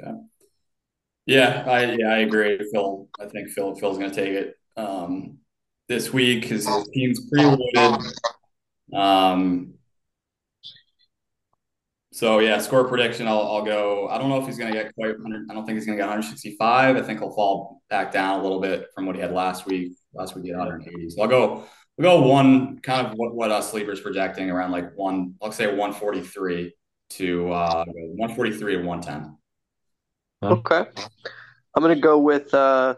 Okay. 0.00 0.12
Yeah, 1.26 1.64
I 1.66 1.92
yeah 1.92 2.08
I 2.08 2.18
agree. 2.18 2.58
Phil, 2.72 3.08
I 3.18 3.26
think 3.26 3.48
Phil 3.50 3.74
Phil's 3.74 3.98
gonna 3.98 4.12
take 4.12 4.30
it 4.30 4.56
um, 4.76 5.38
this 5.88 6.12
week 6.12 6.42
because 6.42 6.66
his 6.66 6.88
team's 6.92 7.28
pretty 7.30 7.46
loaded. 7.46 8.00
Um, 8.92 9.74
so 12.12 12.40
yeah, 12.40 12.58
score 12.58 12.88
prediction. 12.88 13.28
I'll 13.28 13.42
I'll 13.42 13.64
go. 13.64 14.08
I 14.08 14.18
don't 14.18 14.28
know 14.28 14.40
if 14.40 14.46
he's 14.46 14.58
gonna 14.58 14.72
get 14.72 14.94
quite 14.94 15.18
100. 15.18 15.46
I 15.48 15.54
don't 15.54 15.64
think 15.64 15.76
he's 15.76 15.86
gonna 15.86 15.96
get 15.96 16.08
165. 16.08 16.96
I 16.96 17.02
think 17.02 17.20
he'll 17.20 17.32
fall 17.32 17.82
back 17.88 18.12
down 18.12 18.40
a 18.40 18.42
little 18.42 18.60
bit 18.60 18.88
from 18.94 19.06
what 19.06 19.14
he 19.14 19.22
had 19.22 19.32
last 19.32 19.66
week. 19.66 19.92
Last 20.12 20.34
week 20.34 20.44
he 20.44 20.50
had 20.50 20.58
180. 20.58 21.10
So 21.10 21.22
I'll 21.22 21.28
go. 21.28 21.64
We'll 21.96 22.20
go 22.20 22.26
one 22.26 22.78
kind 22.80 23.06
of 23.06 23.12
what 23.14 23.34
what 23.34 23.50
us 23.50 23.70
sleepers 23.70 24.00
projecting 24.00 24.50
around 24.50 24.72
like 24.72 24.96
one. 24.96 25.34
Let's 25.40 25.56
say 25.56 25.66
143 25.66 26.74
to 27.10 27.52
uh 27.52 27.84
143 27.84 28.76
to 28.76 28.82
110. 28.82 29.36
Okay. 30.42 30.90
I'm 31.74 31.82
gonna 31.82 32.00
go 32.00 32.18
with 32.18 32.52
uh 32.54 32.96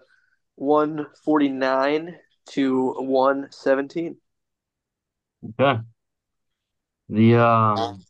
149 0.57 2.17
to 2.51 2.93
117. 2.99 4.17
Okay. 5.61 5.81
The 7.09 7.35
um 7.35 8.01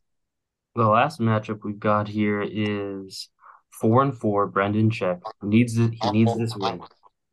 the 0.74 0.86
last 0.86 1.20
matchup 1.20 1.60
we've 1.64 1.78
got 1.78 2.08
here 2.08 2.42
is 2.42 3.28
four 3.70 4.02
and 4.02 4.16
four. 4.16 4.46
Brendan 4.46 4.90
Check 4.90 5.20
needs 5.42 5.78
it. 5.78 5.92
He 6.02 6.10
needs 6.10 6.36
this 6.36 6.56
win 6.56 6.80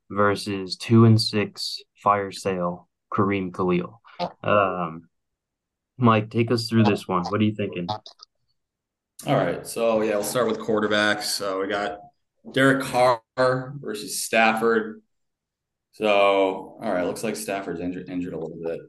versus 0.10 0.76
two 0.76 1.06
and 1.06 1.20
six. 1.20 1.82
Fire 2.04 2.32
Sale 2.32 2.88
Kareem 3.14 3.54
Khalil. 3.54 4.02
Um, 4.44 5.10
Mike, 5.98 6.30
take 6.30 6.52
us 6.52 6.68
through 6.68 6.84
this 6.84 7.08
one. 7.08 7.24
What 7.26 7.42
are 7.42 7.44
you 7.44 7.56
thinking? 7.56 7.88
All 9.28 9.36
right, 9.36 9.68
so 9.68 10.02
yeah, 10.02 10.12
we'll 10.12 10.24
start 10.24 10.48
with 10.48 10.60
quarterbacks. 10.60 11.24
So 11.24 11.60
we 11.60 11.68
got 11.68 12.00
Derek 12.54 12.82
Carr 12.84 13.22
versus 13.38 14.24
Stafford. 14.24 15.02
So 15.92 16.78
all 16.82 16.94
right, 16.94 17.06
looks 17.06 17.24
like 17.24 17.36
Stafford's 17.36 17.82
injured 17.82 18.10
injured 18.10 18.34
a 18.34 18.40
little 18.40 18.60
bit, 18.64 18.80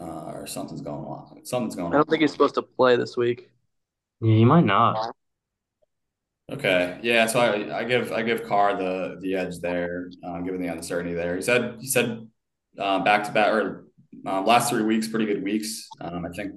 uh, 0.00 0.32
or 0.32 0.46
something's 0.46 0.80
going 0.80 1.04
on. 1.04 1.44
Something's 1.44 1.76
going 1.76 1.88
on. 1.88 1.94
I 1.94 1.98
don't 1.98 2.10
think 2.10 2.22
he's 2.22 2.32
supposed 2.32 2.56
to 2.56 2.62
play 2.62 2.96
this 2.96 3.16
week. 3.16 3.50
Yeah, 4.20 4.34
he 4.34 4.44
might 4.44 4.64
not. 4.64 5.14
Okay, 6.50 7.00
yeah. 7.02 7.26
So 7.26 7.40
I, 7.40 7.80
I 7.80 7.84
give 7.84 8.12
I 8.12 8.22
give 8.22 8.44
Carr 8.44 8.76
the 8.76 9.18
the 9.20 9.34
edge 9.34 9.58
there, 9.58 10.10
uh, 10.24 10.40
given 10.40 10.60
the 10.60 10.68
uncertainty 10.68 11.14
there. 11.14 11.34
He 11.34 11.42
said 11.42 11.76
he 11.80 11.88
said 11.88 12.28
uh, 12.78 13.00
back 13.00 13.24
to 13.24 13.32
back 13.32 13.52
or 13.52 13.86
uh, 14.24 14.42
last 14.42 14.70
three 14.70 14.84
weeks, 14.84 15.08
pretty 15.08 15.26
good 15.26 15.42
weeks. 15.42 15.88
Um, 16.00 16.24
I 16.24 16.30
think 16.30 16.52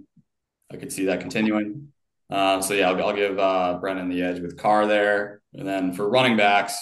I 0.71 0.77
could 0.77 0.91
see 0.91 1.05
that 1.05 1.21
continuing. 1.21 1.91
Um, 2.29 2.61
so 2.61 2.75
yeah, 2.75 2.91
I'll, 2.91 3.07
I'll 3.07 3.15
give 3.15 3.39
uh, 3.39 3.79
Brennan 3.81 4.09
the 4.09 4.21
edge 4.21 4.39
with 4.39 4.57
Carr 4.57 4.85
there, 4.85 5.41
and 5.55 5.67
then 5.67 5.93
for 5.93 6.07
running 6.07 6.37
backs, 6.37 6.77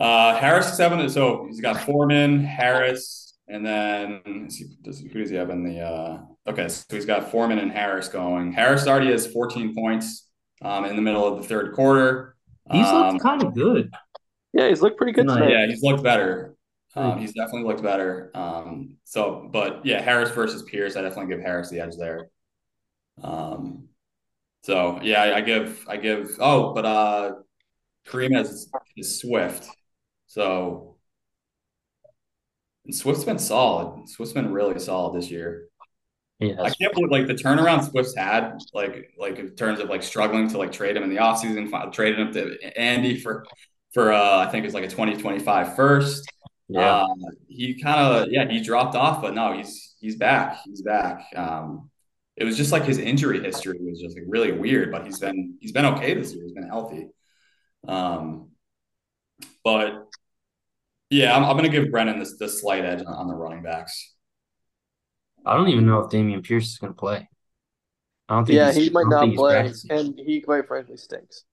uh, 0.00 0.36
Harris 0.36 0.76
seven. 0.76 1.08
So 1.10 1.46
he's 1.48 1.60
got 1.60 1.80
Foreman, 1.80 2.44
Harris, 2.44 3.36
and 3.48 3.66
then 3.66 4.48
does, 4.82 5.00
who 5.00 5.18
does 5.20 5.30
he 5.30 5.36
have 5.36 5.50
in 5.50 5.64
the? 5.64 6.26
Okay, 6.48 6.68
so 6.68 6.84
he's 6.90 7.04
got 7.04 7.30
Foreman 7.30 7.58
and 7.58 7.70
Harris 7.70 8.08
going. 8.08 8.52
Harris 8.52 8.86
already 8.86 9.10
has 9.10 9.26
14 9.26 9.74
points 9.74 10.28
um, 10.62 10.84
in 10.86 10.96
the 10.96 11.02
middle 11.02 11.26
of 11.26 11.42
the 11.42 11.48
third 11.48 11.74
quarter. 11.74 12.36
He's 12.72 12.86
Um, 12.86 13.12
looked 13.12 13.22
kind 13.22 13.42
of 13.42 13.54
good. 13.54 13.92
Yeah, 14.52 14.68
he's 14.68 14.80
looked 14.82 14.96
pretty 14.96 15.12
good 15.12 15.28
tonight. 15.28 15.50
yeah, 15.50 15.66
he's 15.66 15.82
looked 15.82 16.02
better. 16.02 16.54
Um, 16.96 17.18
he's 17.18 17.34
definitely 17.34 17.64
looked 17.64 17.82
better. 17.82 18.30
Um, 18.34 18.96
so, 19.04 19.48
but 19.52 19.84
yeah, 19.84 20.00
Harris 20.00 20.30
versus 20.30 20.62
Pierce, 20.62 20.96
I 20.96 21.02
definitely 21.02 21.34
give 21.34 21.44
Harris 21.44 21.70
the 21.70 21.80
edge 21.80 21.96
there. 21.96 22.30
Um, 23.22 23.88
so 24.62 25.00
yeah, 25.02 25.22
I, 25.22 25.36
I 25.36 25.40
give, 25.42 25.84
I 25.88 25.96
give. 25.98 26.36
Oh, 26.40 26.74
but 26.74 26.84
uh, 26.86 27.32
Kareem 28.08 28.34
has 28.36 28.70
is 28.96 29.20
Swift. 29.20 29.66
So 30.26 30.96
And 32.84 32.94
Swift's 32.94 33.24
been 33.24 33.38
solid. 33.38 34.08
Swift's 34.08 34.34
been 34.34 34.52
really 34.52 34.78
solid 34.78 35.20
this 35.20 35.30
year. 35.30 35.68
Yeah, 36.40 36.62
I 36.62 36.70
can't 36.70 36.94
believe 36.94 37.10
like 37.10 37.26
the 37.26 37.34
turnaround 37.34 37.88
Swift's 37.90 38.14
had, 38.16 38.58
like 38.72 39.12
like 39.18 39.38
in 39.38 39.50
terms 39.56 39.80
of 39.80 39.88
like 39.88 40.02
struggling 40.04 40.48
to 40.50 40.58
like 40.58 40.70
trade 40.70 40.96
him 40.96 41.02
in 41.02 41.10
the 41.10 41.16
offseason, 41.16 41.92
trading 41.92 42.26
him 42.26 42.32
to 42.32 42.78
Andy 42.78 43.18
for 43.18 43.44
for 43.92 44.12
uh 44.12 44.38
I 44.38 44.50
think 44.50 44.64
it's 44.64 44.74
like 44.74 44.84
a 44.84 44.88
2025 44.88 45.74
first. 45.74 46.30
yeah. 46.68 47.02
Um, 47.02 47.08
he 47.48 47.80
kind 47.80 48.00
of 48.00 48.28
yeah, 48.30 48.48
he 48.48 48.60
dropped 48.60 48.94
off, 48.94 49.20
but 49.22 49.34
no, 49.34 49.52
he's 49.52 49.96
he's 50.00 50.16
back. 50.16 50.58
He's 50.64 50.82
back. 50.82 51.26
Um, 51.34 51.90
it 52.36 52.44
was 52.44 52.56
just 52.56 52.70
like 52.72 52.84
his 52.84 52.98
injury 52.98 53.42
history 53.42 53.78
was 53.80 54.00
just 54.00 54.16
like 54.16 54.24
really 54.28 54.52
weird, 54.52 54.92
but 54.92 55.04
he's 55.04 55.18
been 55.18 55.56
he's 55.60 55.72
been 55.72 55.86
okay 55.86 56.14
this 56.14 56.32
year. 56.34 56.44
He's 56.44 56.52
been 56.52 56.68
healthy. 56.68 57.08
Um, 57.88 58.50
but 59.64 60.06
yeah, 61.10 61.36
I'm, 61.36 61.44
I'm 61.44 61.56
gonna 61.56 61.68
give 61.68 61.90
Brennan 61.90 62.18
this 62.18 62.36
this 62.38 62.60
slight 62.60 62.84
edge 62.84 63.00
on, 63.00 63.12
on 63.14 63.26
the 63.28 63.34
running 63.34 63.62
backs. 63.62 64.14
I 65.44 65.56
don't 65.56 65.68
even 65.68 65.86
know 65.86 66.00
if 66.00 66.10
Dameon 66.10 66.44
Pierce 66.44 66.68
is 66.68 66.78
going 66.78 66.92
to 66.92 66.98
play. 66.98 67.28
I 68.28 68.34
don't 68.34 68.44
think. 68.44 68.56
Yeah, 68.56 68.72
he 68.72 68.90
might 68.90 69.02
don't 69.02 69.10
not 69.10 69.20
think 69.20 69.32
he's 69.32 69.38
play, 69.40 69.72
and 69.90 70.18
he 70.18 70.40
quite 70.40 70.66
frankly 70.66 70.96
stinks. 70.96 71.44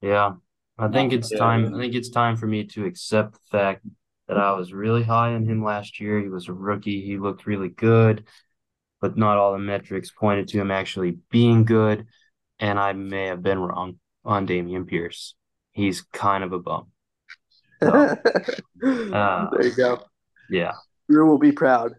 Yeah, 0.00 0.34
I 0.78 0.88
think 0.88 1.12
it's 1.12 1.30
time. 1.30 1.74
I 1.74 1.78
think 1.78 1.94
it's 1.94 2.10
time 2.10 2.36
for 2.36 2.46
me 2.46 2.64
to 2.64 2.84
accept 2.84 3.34
the 3.34 3.40
fact 3.50 3.86
that 4.28 4.36
I 4.38 4.52
was 4.52 4.72
really 4.72 5.02
high 5.02 5.34
on 5.34 5.44
him 5.46 5.64
last 5.64 6.00
year. 6.00 6.20
He 6.20 6.28
was 6.28 6.48
a 6.48 6.52
rookie. 6.52 7.04
He 7.04 7.16
looked 7.18 7.46
really 7.46 7.68
good, 7.68 8.24
but 9.00 9.16
not 9.16 9.38
all 9.38 9.52
the 9.52 9.58
metrics 9.58 10.10
pointed 10.10 10.48
to 10.48 10.60
him 10.60 10.70
actually 10.70 11.12
being 11.30 11.64
good. 11.64 12.06
And 12.58 12.78
I 12.78 12.92
may 12.92 13.26
have 13.26 13.42
been 13.42 13.58
wrong 13.58 13.98
on 14.24 14.46
Dameon 14.46 14.86
Pierce. 14.86 15.34
He's 15.72 16.02
kind 16.02 16.44
of 16.44 16.52
a 16.52 16.58
bum. 16.58 16.86
there 17.80 18.18
Uh, 18.82 19.46
you 19.60 19.74
go. 19.76 20.00
Yeah. 20.50 20.72
Drew 21.08 21.26
will 21.26 21.38
be 21.38 21.52
proud. 21.52 21.94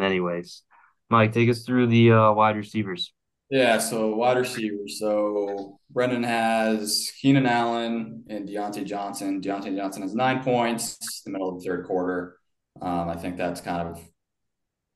Anyways, 0.00 0.62
Mike, 1.10 1.32
take 1.32 1.48
us 1.48 1.64
through 1.64 1.88
the 1.88 2.12
uh, 2.12 2.32
wide 2.32 2.56
receivers. 2.56 3.12
Yeah, 3.50 3.76
so 3.78 4.14
wide 4.14 4.38
receivers. 4.38 4.98
So 4.98 5.78
Brendan 5.90 6.22
has 6.22 7.12
Keenan 7.20 7.44
Allen 7.44 8.24
and 8.28 8.48
Diontae 8.48 8.86
Johnson. 8.86 9.42
Diontae 9.42 9.76
Johnson 9.76 10.00
has 10.00 10.14
nine 10.14 10.42
points 10.42 11.22
in 11.26 11.32
the 11.32 11.38
middle 11.38 11.54
of 11.54 11.62
the 11.62 11.68
third 11.68 11.86
quarter. 11.86 12.38
Um, 12.80 13.10
I 13.10 13.16
think 13.16 13.36
that's 13.36 13.60
kind 13.60 13.88
of 13.88 14.00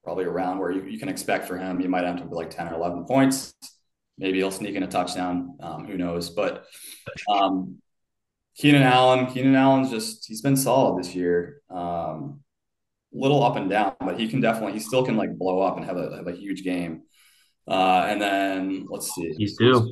probably 0.02 0.24
around 0.24 0.59
where 0.59 0.70
you, 0.70 0.85
you 0.85 0.98
can 0.98 1.10
expect 1.10 1.47
for 1.47 1.59
him. 1.59 1.78
He 1.78 1.86
might 1.86 2.05
end 2.05 2.20
up 2.20 2.28
with 2.28 2.36
like 2.36 2.48
10 2.48 2.68
or 2.68 2.74
11 2.77 3.05
points. 3.05 3.52
Maybe 4.16 4.39
he'll 4.39 4.51
sneak 4.51 4.74
in 4.74 4.82
a 4.82 4.86
touchdown. 4.86 5.59
Um, 5.60 5.85
who 5.85 5.98
knows? 5.98 6.31
But 6.31 6.64
um, 7.31 7.82
Keenan 8.56 8.85
Allen, 8.85 9.27
Keenan 9.27 9.55
Allen's 9.55 9.90
just, 9.90 10.27
he's 10.27 10.40
been 10.40 10.56
solid 10.56 11.02
this 11.02 11.14
year. 11.14 11.60
Um, 11.68 12.40
little 13.17 13.43
up 13.43 13.57
and 13.57 13.71
down, 13.71 13.95
but 14.01 14.19
he 14.19 14.29
can 14.29 14.41
definitely, 14.41 14.73
he 14.73 14.81
still 14.81 15.05
can 15.05 15.17
like 15.17 15.37
blow 15.37 15.61
up 15.61 15.77
and 15.77 15.87
have 15.87 15.97
a, 15.97 16.17
have 16.17 16.27
a 16.29 16.33
huge 16.33 16.63
game. 16.63 17.03
Uh, 17.69 18.07
and 18.09 18.21
then 18.21 18.87
let's 18.89 19.15
see. 19.15 19.35
He's 19.37 19.57
due. 19.57 19.91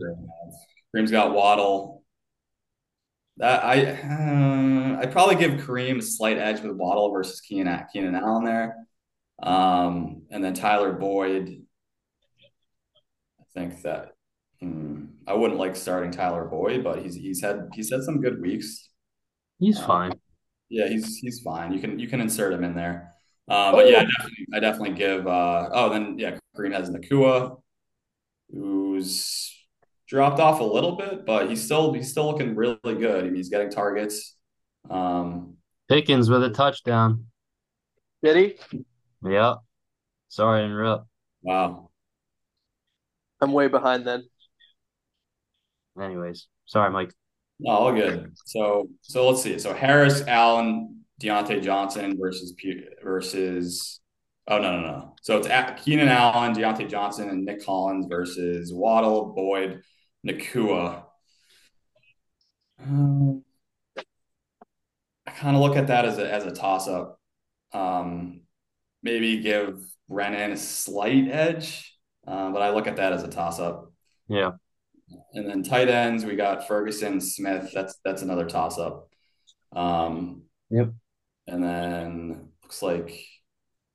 Kareem's 0.95 1.11
got 1.11 1.35
Waddle. 1.35 2.03
That 3.39 3.65
I 3.65 3.87
uh, 3.87 5.01
I'd 5.01 5.11
probably 5.11 5.35
give 5.35 5.53
Kareem 5.53 5.99
a 5.99 6.03
slight 6.03 6.39
edge 6.39 6.61
with 6.61 6.77
Waddle 6.77 7.11
versus 7.11 7.41
Keenan 7.41 7.85
Keenan 7.93 8.15
Allen 8.15 8.45
there. 8.45 8.77
Um, 9.43 10.23
and 10.31 10.45
then 10.45 10.55
Tyler 10.55 10.93
Boyd. 10.93 11.63
I 13.41 13.45
think 13.55 13.83
that 13.83 14.13
hmm, 14.61 15.07
I 15.27 15.35
wouldn't 15.35 15.59
like 15.59 15.75
starting 15.75 16.13
Tyler 16.13 16.45
Boyd, 16.45 16.85
but 16.85 17.03
he's 17.03 17.17
he's 17.17 17.43
had 17.43 17.71
he's 17.73 17.91
had 17.91 18.05
some 18.05 18.21
good 18.21 18.41
weeks. 18.41 18.89
He's 19.59 19.81
fine. 19.81 20.13
Yeah, 20.69 20.87
he's 20.87 21.17
he's 21.17 21.41
fine. 21.41 21.73
You 21.73 21.81
can 21.81 21.99
you 21.99 22.07
can 22.07 22.21
insert 22.21 22.53
him 22.53 22.63
in 22.63 22.77
there. 22.77 23.14
Uh, 23.49 23.73
but 23.73 23.91
yeah, 23.91 23.99
I 23.99 24.05
definitely, 24.05 24.47
I 24.55 24.61
definitely 24.61 24.95
give. 24.97 25.27
Uh, 25.27 25.69
oh, 25.73 25.91
then 25.91 26.19
yeah, 26.19 26.39
Green 26.55 26.73
has 26.73 26.91
Nacua, 26.91 27.61
who's 28.53 29.53
dropped 30.07 30.41
off 30.41 30.61
a 30.61 30.65
little 30.65 30.97
bit, 30.97 31.27
but 31.27 31.49
he's 31.49 31.63
still 31.63 31.93
he's 31.93 32.11
still 32.11 32.27
looking 32.27 32.55
really 32.55 32.79
good. 32.83 33.25
I 33.25 33.27
mean, 33.27 33.35
he's 33.35 33.51
getting 33.51 33.71
targets. 33.71 34.37
Um, 34.89 35.57
Pickens 35.89 36.31
with 36.31 36.43
a 36.43 36.51
touchdown. 36.51 37.27
Did 38.23 38.57
he? 38.73 38.81
Yeah. 39.23 39.57
Sorry 40.29 40.63
to 40.63 40.65
interrupt. 40.65 41.07
wow. 41.43 41.91
I'm 43.41 43.53
way 43.53 43.69
behind 43.69 44.07
then. 44.07 44.25
Anyways, 46.01 46.49
sorry, 46.65 46.91
Mike. 46.91 47.13
No, 47.61 47.71
all 47.73 47.93
good. 47.93 48.33
So 48.47 48.89
so 49.03 49.29
let's 49.29 49.43
see. 49.43 49.59
So 49.59 49.75
Harris, 49.75 50.23
Allen, 50.23 51.04
Diontae 51.21 51.63
Johnson 51.63 52.17
versus 52.21 52.53
P- 52.53 52.85
versus. 53.03 54.01
Oh 54.47 54.59
no 54.59 54.73
no 54.79 54.81
no. 54.81 55.15
So 55.23 55.39
it's 55.39 55.47
at 55.47 55.83
Keenan 55.83 56.09
Allen, 56.09 56.55
Diontae 56.55 56.89
Johnson, 56.89 57.31
and 57.31 57.45
Nico 57.45 57.65
Collins 57.65 58.07
versus 58.09 58.73
Waddle, 58.73 59.33
Boyd, 59.33 59.81
Nacua. 60.27 61.05
Um, 62.83 63.43
I 65.27 65.31
kind 65.31 65.57
of 65.57 65.63
look 65.63 65.77
at 65.77 65.87
that 65.87 66.05
as 66.05 66.19
a 66.19 66.31
as 66.31 66.45
a 66.45 66.51
toss 66.53 66.89
up. 66.89 67.19
Um, 67.73 68.43
maybe 69.03 69.41
give 69.41 69.83
Brennan 70.09 70.53
a 70.53 70.57
slight 70.57 71.29
edge, 71.31 71.97
uh, 72.27 72.51
but 72.51 72.61
I 72.61 72.71
look 72.71 72.87
at 72.87 72.97
that 72.97 73.13
as 73.13 73.23
a 73.23 73.29
toss 73.29 73.59
up. 73.59 73.93
Yeah. 74.29 74.53
And 75.35 75.49
then 75.49 75.63
tight 75.63 75.89
ends, 75.89 76.25
we 76.25 76.35
got 76.37 76.67
Ferguson, 76.67 77.21
Smith. 77.21 77.71
That's 77.75 77.99
that's 78.05 78.23
another 78.23 78.47
toss 78.47 78.79
up. 78.79 79.09
Um, 79.75 80.43
Yep. 80.71 80.93
And 81.47 81.63
then 81.63 82.51
looks 82.63 82.83
like 82.83 83.11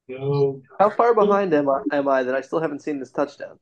Yo, 0.07 0.63
How 0.79 0.89
far 0.89 1.13
behind 1.13 1.53
am 1.53 1.69
I, 1.69 1.83
am 1.91 2.07
I 2.07 2.23
that 2.23 2.33
I 2.33 2.41
still 2.41 2.59
haven't 2.59 2.81
seen 2.81 2.97
this 2.99 3.11
touchdown? 3.11 3.59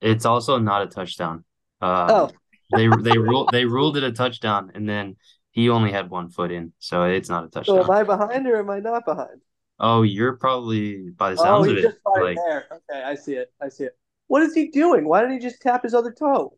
It's 0.00 0.24
also 0.24 0.58
not 0.58 0.82
a 0.82 0.86
touchdown. 0.86 1.44
Uh, 1.80 2.14
Oh, 2.14 2.38
they 2.70 2.86
they 2.88 3.18
ruled 3.18 3.52
they 3.52 3.64
ruled 3.64 3.96
it 3.96 4.04
a 4.04 4.12
touchdown, 4.12 4.72
and 4.74 4.88
then 4.88 5.16
he 5.50 5.68
only 5.70 5.92
had 5.92 6.10
one 6.10 6.30
foot 6.30 6.50
in, 6.50 6.72
so 6.78 7.04
it's 7.04 7.28
not 7.28 7.44
a 7.44 7.48
so 7.64 7.78
am. 7.78 7.90
I 7.90 8.02
behind 8.04 8.46
or 8.46 8.58
am 8.58 8.70
I 8.70 8.78
not 8.80 9.04
behind? 9.04 9.40
Oh, 9.78 10.02
you're 10.02 10.36
probably 10.36 11.10
by 11.10 11.30
the 11.32 11.36
Oh, 11.36 11.38
sounds 11.38 11.66
he 11.66 11.74
of 11.74 11.76
it, 11.76 11.92
just 11.92 11.98
like 12.14 12.44
there. 12.46 12.68
Okay, 12.90 13.02
I 13.02 13.14
see 13.14 13.34
it. 13.34 13.52
I 13.60 13.68
see 13.68 13.84
it. 13.84 13.98
What 14.28 14.42
is 14.42 14.54
he 14.54 14.68
doing? 14.68 15.06
Why 15.06 15.20
didn't 15.20 15.34
he 15.34 15.40
just 15.40 15.60
tap 15.62 15.82
his 15.82 15.94
other 15.94 16.12
toe? 16.12 16.56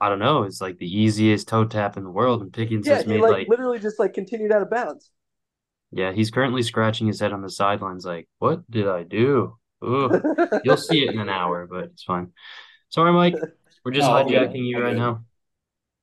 I 0.00 0.08
don't 0.08 0.18
know. 0.18 0.42
It's 0.44 0.60
like 0.60 0.78
the 0.78 0.86
easiest 0.86 1.48
toe 1.48 1.64
tap 1.64 1.96
in 1.96 2.04
the 2.04 2.10
world, 2.10 2.42
and 2.42 2.52
Pickens 2.52 2.86
Yeah, 2.86 2.88
has 2.88 3.06
he 3.06 3.06
made 3.06 3.26
like, 3.26 3.38
like 3.38 3.48
literally 3.48 3.78
just 3.78 3.98
like 3.98 4.14
continued 4.14 4.52
out 4.52 4.62
of 4.62 4.70
bounds. 4.70 5.10
Yeah, 5.94 6.12
he's 6.12 6.30
currently 6.30 6.62
scratching 6.62 7.06
his 7.06 7.20
head 7.20 7.32
on 7.32 7.42
the 7.42 7.50
sidelines, 7.50 8.04
like, 8.04 8.28
what 8.38 8.68
did 8.70 8.88
I 8.88 9.04
do? 9.04 9.56
Ooh. 9.84 10.10
You'll 10.64 10.76
see 10.76 11.04
it 11.04 11.14
in 11.14 11.20
an 11.20 11.28
hour, 11.28 11.66
but 11.70 11.84
it's 11.84 12.04
fine. 12.04 12.32
Sorry, 12.90 13.12
Mike. 13.12 13.34
We're 13.84 13.92
just 13.92 14.08
Oh, 14.08 14.18
okay. 14.18 14.34
hijacking 14.36 14.66
you 14.66 14.78
right 14.80 14.92
Okay. 14.92 14.98
now. 14.98 15.24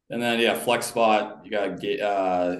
and 0.10 0.22
then 0.22 0.40
yeah, 0.40 0.56
flex 0.56 0.88
spot. 0.88 1.42
You 1.46 1.52
got 1.52 1.80
Ga- 1.80 2.02
uh 2.02 2.60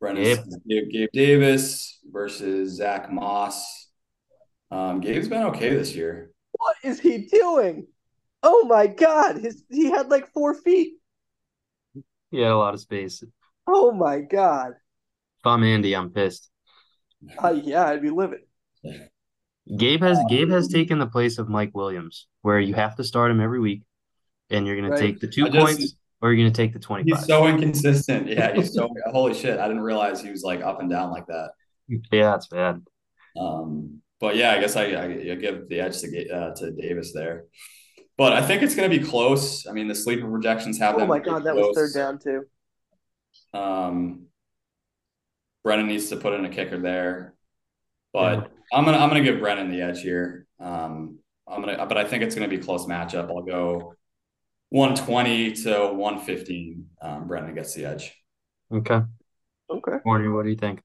Brennan 0.00 0.22
Gabe. 0.22 0.38
Gabe, 0.68 0.90
Gabe 0.90 1.08
Davis 1.12 1.98
versus 2.10 2.76
Zach 2.76 3.10
Moss. 3.10 3.88
Um, 4.70 5.00
Gabe's 5.00 5.28
been 5.28 5.44
okay 5.44 5.70
this 5.70 5.94
year. 5.94 6.30
What 6.52 6.76
is 6.84 7.00
he 7.00 7.18
doing? 7.26 7.86
Oh 8.42 8.66
my 8.66 8.86
God! 8.86 9.36
His 9.38 9.64
he 9.70 9.86
had 9.90 10.08
like 10.08 10.32
four 10.32 10.54
feet. 10.54 10.94
He 12.30 12.40
had 12.40 12.50
a 12.50 12.56
lot 12.58 12.74
of 12.74 12.80
space. 12.80 13.24
Oh 13.66 13.92
my 13.92 14.20
God! 14.20 14.74
I'm 15.46 15.62
Andy, 15.62 15.94
I'm 15.94 16.10
pissed. 16.10 16.50
Uh, 17.42 17.58
yeah, 17.62 17.86
I'd 17.86 18.02
be 18.02 18.10
livid. 18.10 18.40
Gabe 19.76 20.02
has 20.02 20.18
Gabe 20.28 20.50
has 20.50 20.68
taken 20.68 20.98
the 20.98 21.06
place 21.06 21.38
of 21.38 21.48
Mike 21.48 21.72
Williams, 21.74 22.28
where 22.42 22.60
you 22.60 22.74
have 22.74 22.96
to 22.96 23.04
start 23.04 23.30
him 23.30 23.40
every 23.40 23.58
week, 23.58 23.82
and 24.50 24.66
you're 24.66 24.80
gonna 24.80 24.96
take 24.96 25.20
the 25.20 25.26
two 25.26 25.48
just- 25.50 25.56
points 25.56 25.96
or 26.20 26.32
you're 26.32 26.44
gonna 26.44 26.54
take 26.54 26.72
the 26.72 26.78
twenty. 26.78 27.10
He's 27.10 27.26
so 27.26 27.46
inconsistent. 27.46 28.28
Yeah, 28.28 28.54
he's 28.54 28.72
so 28.72 28.88
holy 29.06 29.34
shit. 29.34 29.58
I 29.58 29.66
didn't 29.66 29.82
realize 29.82 30.20
he 30.20 30.30
was 30.30 30.42
like 30.42 30.60
up 30.60 30.80
and 30.80 30.88
down 30.88 31.10
like 31.10 31.26
that. 31.26 31.50
Yeah, 32.12 32.36
it's 32.36 32.46
bad. 32.46 32.82
Um, 33.38 34.02
but 34.20 34.36
yeah, 34.36 34.52
I 34.52 34.60
guess 34.60 34.76
I, 34.76 34.84
I, 34.92 35.04
I 35.04 35.34
give 35.34 35.68
the 35.68 35.80
edge 35.80 36.00
to 36.00 36.28
uh, 36.30 36.54
to 36.54 36.70
Davis 36.72 37.12
there. 37.12 37.44
But 38.16 38.32
I 38.32 38.40
think 38.40 38.62
it's 38.62 38.74
going 38.74 38.90
to 38.90 38.98
be 38.98 39.04
close. 39.04 39.66
I 39.66 39.72
mean, 39.72 39.88
the 39.88 39.94
sleeper 39.94 40.28
projections 40.30 40.78
have 40.78 40.94
Oh 40.94 41.06
my 41.06 41.18
pretty 41.18 41.32
God, 41.32 41.44
that 41.44 41.54
was 41.54 41.76
third 41.76 41.92
down 41.92 42.18
too. 42.18 42.44
Um, 43.52 44.25
Brennan 45.66 45.88
needs 45.88 46.10
to 46.10 46.16
put 46.16 46.32
in 46.32 46.44
a 46.44 46.48
kicker 46.48 46.78
there, 46.78 47.34
but 48.12 48.52
I'm 48.72 48.84
gonna 48.84 48.98
I'm 48.98 49.08
gonna 49.08 49.24
give 49.24 49.40
Brennan 49.40 49.68
the 49.68 49.82
edge 49.82 50.00
here. 50.00 50.46
Um, 50.60 51.18
I'm 51.44 51.60
gonna, 51.60 51.84
but 51.86 51.98
I 51.98 52.04
think 52.04 52.22
it's 52.22 52.36
gonna 52.36 52.46
be 52.46 52.54
a 52.54 52.62
close 52.62 52.86
matchup. 52.86 53.30
I'll 53.30 53.42
go 53.42 53.94
120 54.68 55.54
to 55.64 55.92
115. 55.92 56.86
Um, 57.02 57.26
Brennan 57.26 57.52
gets 57.56 57.74
the 57.74 57.84
edge. 57.84 58.14
Okay. 58.72 59.00
Okay. 59.68 59.96
Morning. 60.04 60.32
what 60.32 60.44
do 60.44 60.50
you 60.50 60.56
think? 60.56 60.82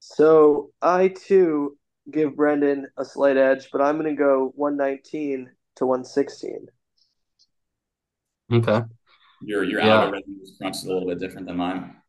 So 0.00 0.72
I 0.82 1.06
too 1.06 1.78
give 2.10 2.34
Brendan 2.34 2.88
a 2.98 3.04
slight 3.04 3.36
edge, 3.36 3.68
but 3.70 3.80
I'm 3.80 3.98
gonna 3.98 4.16
go 4.16 4.52
119 4.56 5.48
to 5.76 5.86
116. 5.86 6.66
Okay. 8.52 8.82
Your 9.42 9.62
your 9.62 9.80
Yeah. 9.80 10.00
algorithm 10.00 10.40
is 10.42 10.56
crunched 10.60 10.84
a 10.86 10.88
little 10.88 11.06
bit 11.08 11.20
different 11.20 11.46
than 11.46 11.56
mine. 11.56 11.99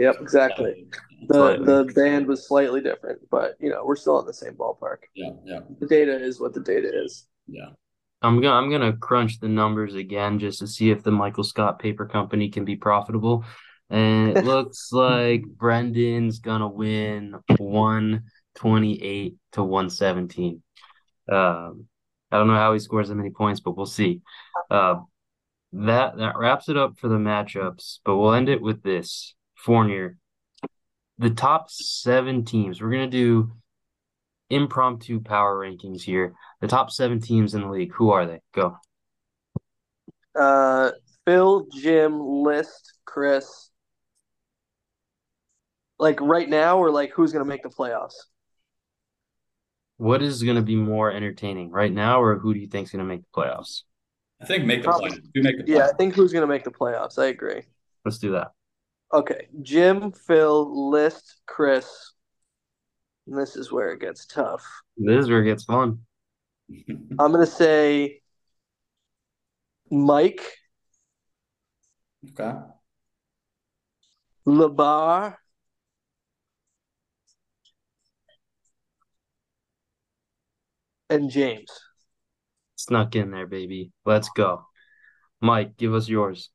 Yep, 0.00 0.16
exactly. 0.20 0.86
The 1.28 1.34
Slightly. 1.34 1.66
the 1.66 1.92
band 1.94 2.26
was 2.26 2.48
slightly 2.48 2.80
different, 2.80 3.20
but 3.30 3.56
you 3.60 3.68
know, 3.68 3.84
we're 3.84 3.96
still 3.96 4.18
in 4.18 4.26
the 4.26 4.32
same 4.32 4.54
ballpark. 4.54 5.00
Yeah, 5.14 5.32
yeah, 5.44 5.60
The 5.78 5.86
data 5.86 6.18
is 6.18 6.40
what 6.40 6.54
the 6.54 6.60
data 6.60 6.90
is. 7.04 7.26
yeah. 7.46 7.66
I'm 8.22 8.40
gonna 8.40 8.54
I'm 8.54 8.70
gonna 8.70 8.96
crunch 8.96 9.40
the 9.40 9.48
numbers 9.48 9.94
again 9.94 10.38
just 10.38 10.58
to 10.60 10.66
see 10.66 10.90
if 10.90 11.02
the 11.02 11.10
Michael 11.10 11.44
Scott 11.44 11.78
Paper 11.78 12.06
Company 12.06 12.48
can 12.50 12.64
be 12.64 12.76
profitable. 12.76 13.44
And 13.90 14.36
it 14.36 14.44
looks 14.54 14.90
like 14.92 15.42
Brendan's 15.46 16.38
gonna 16.38 16.68
win 16.68 17.34
128 17.58 19.36
to 19.52 19.62
117. 19.62 20.62
Um, 21.30 21.86
I 22.30 22.38
don't 22.38 22.46
know 22.46 22.54
how 22.54 22.72
he 22.72 22.78
scores 22.78 23.08
that 23.08 23.14
many 23.14 23.30
points, 23.30 23.60
but 23.60 23.76
we'll 23.76 23.86
see. 23.86 24.20
Uh, 24.70 24.96
that 25.72 26.16
that 26.18 26.36
wraps 26.38 26.68
it 26.68 26.76
up 26.76 26.98
for 26.98 27.08
the 27.08 27.16
matchups, 27.16 27.98
but 28.04 28.16
we'll 28.16 28.34
end 28.34 28.48
it 28.48 28.60
with 28.60 28.82
this. 28.82 29.34
Fournier. 29.64 30.16
The 31.18 31.30
top 31.30 31.70
seven 31.70 32.44
teams. 32.44 32.80
We're 32.80 32.90
gonna 32.90 33.08
do 33.08 33.52
impromptu 34.48 35.20
power 35.20 35.58
rankings 35.64 36.02
here. 36.02 36.34
The 36.60 36.68
top 36.68 36.90
seven 36.90 37.20
teams 37.20 37.54
in 37.54 37.62
the 37.62 37.68
league. 37.68 37.92
Who 37.94 38.10
are 38.10 38.26
they? 38.26 38.40
Go. 38.54 38.76
Uh, 40.38 40.92
Phil, 41.26 41.66
Jim, 41.74 42.18
List, 42.20 42.94
Chris. 43.04 43.70
Like 45.98 46.20
right 46.20 46.48
now, 46.48 46.78
or 46.78 46.90
like 46.90 47.10
who's 47.12 47.32
gonna 47.32 47.44
make 47.44 47.62
the 47.62 47.68
playoffs? 47.68 48.14
What 49.98 50.22
is 50.22 50.42
going 50.42 50.56
to 50.56 50.62
be 50.62 50.76
more 50.76 51.12
entertaining 51.12 51.70
right 51.70 51.92
now, 51.92 52.22
or 52.22 52.38
who 52.38 52.54
do 52.54 52.60
you 52.60 52.68
think 52.68 52.86
is 52.86 52.90
going 52.90 53.04
to 53.04 53.04
make 53.04 53.20
the 53.20 53.38
playoffs? 53.38 53.82
I 54.40 54.46
think 54.46 54.64
make 54.64 54.80
the 54.80 54.88
Probably- 54.88 55.10
play. 55.10 55.18
Do 55.34 55.42
make 55.42 55.58
the 55.58 55.64
play. 55.64 55.74
Yeah, 55.74 55.88
I 55.88 55.92
think 55.98 56.14
who's 56.14 56.32
gonna 56.32 56.46
make 56.46 56.64
the 56.64 56.70
playoffs. 56.70 57.18
I 57.18 57.26
agree. 57.26 57.64
Let's 58.06 58.16
do 58.16 58.32
that. 58.32 58.52
Okay, 59.12 59.48
Jim, 59.62 60.12
Phil, 60.12 60.90
List, 60.90 61.40
Chris. 61.46 62.12
And 63.26 63.36
this 63.36 63.56
is 63.56 63.72
where 63.72 63.90
it 63.90 64.00
gets 64.00 64.24
tough. 64.24 64.64
This 64.96 65.24
is 65.24 65.30
where 65.30 65.42
it 65.42 65.46
gets 65.46 65.64
fun. 65.64 66.00
I'm 67.18 67.32
gonna 67.32 67.46
say 67.46 68.20
Mike, 69.90 70.40
okay. 72.38 72.56
Labar, 74.46 75.36
and 81.08 81.30
James. 81.30 81.68
Snuck 82.76 83.16
in 83.16 83.32
there, 83.32 83.46
baby. 83.46 83.90
Let's 84.04 84.30
go. 84.30 84.66
Mike, 85.40 85.76
give 85.76 85.94
us 85.94 86.08
yours. 86.08 86.50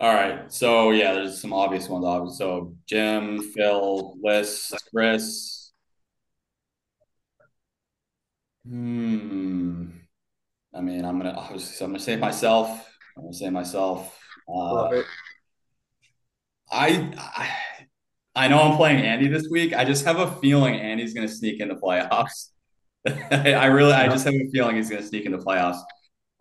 All 0.00 0.14
right. 0.14 0.50
So 0.52 0.90
yeah, 0.92 1.12
there's 1.14 1.40
some 1.40 1.52
obvious 1.52 1.88
ones. 1.88 2.04
Obviously. 2.04 2.38
So 2.38 2.76
Jim, 2.86 3.42
Phil, 3.52 4.16
List, 4.22 4.74
Chris. 4.94 5.72
Hmm. 8.64 9.88
I 10.74 10.80
mean, 10.82 11.04
I'm 11.04 11.18
gonna 11.18 11.32
obviously. 11.32 11.74
So 11.76 11.84
I'm 11.86 11.92
gonna 11.92 12.00
say 12.04 12.16
myself. 12.16 12.70
I'm 13.16 13.24
gonna 13.24 13.34
say 13.34 13.50
myself. 13.50 14.18
Uh. 14.48 15.02
I, 16.70 17.12
I 17.16 17.50
I 18.34 18.48
know 18.48 18.60
I'm 18.62 18.76
playing 18.76 19.04
Andy 19.04 19.28
this 19.28 19.48
week. 19.50 19.74
I 19.74 19.84
just 19.84 20.04
have 20.04 20.18
a 20.18 20.30
feeling 20.40 20.76
Andy's 20.76 21.14
gonna 21.14 21.28
sneak 21.28 21.60
into 21.60 21.74
the 21.74 21.80
playoffs. 21.80 22.50
I 23.32 23.66
really, 23.66 23.94
I 23.94 24.08
just 24.08 24.26
have 24.26 24.34
a 24.34 24.50
feeling 24.52 24.76
he's 24.76 24.90
gonna 24.90 25.02
sneak 25.04 25.26
into 25.26 25.38
playoffs. 25.38 25.80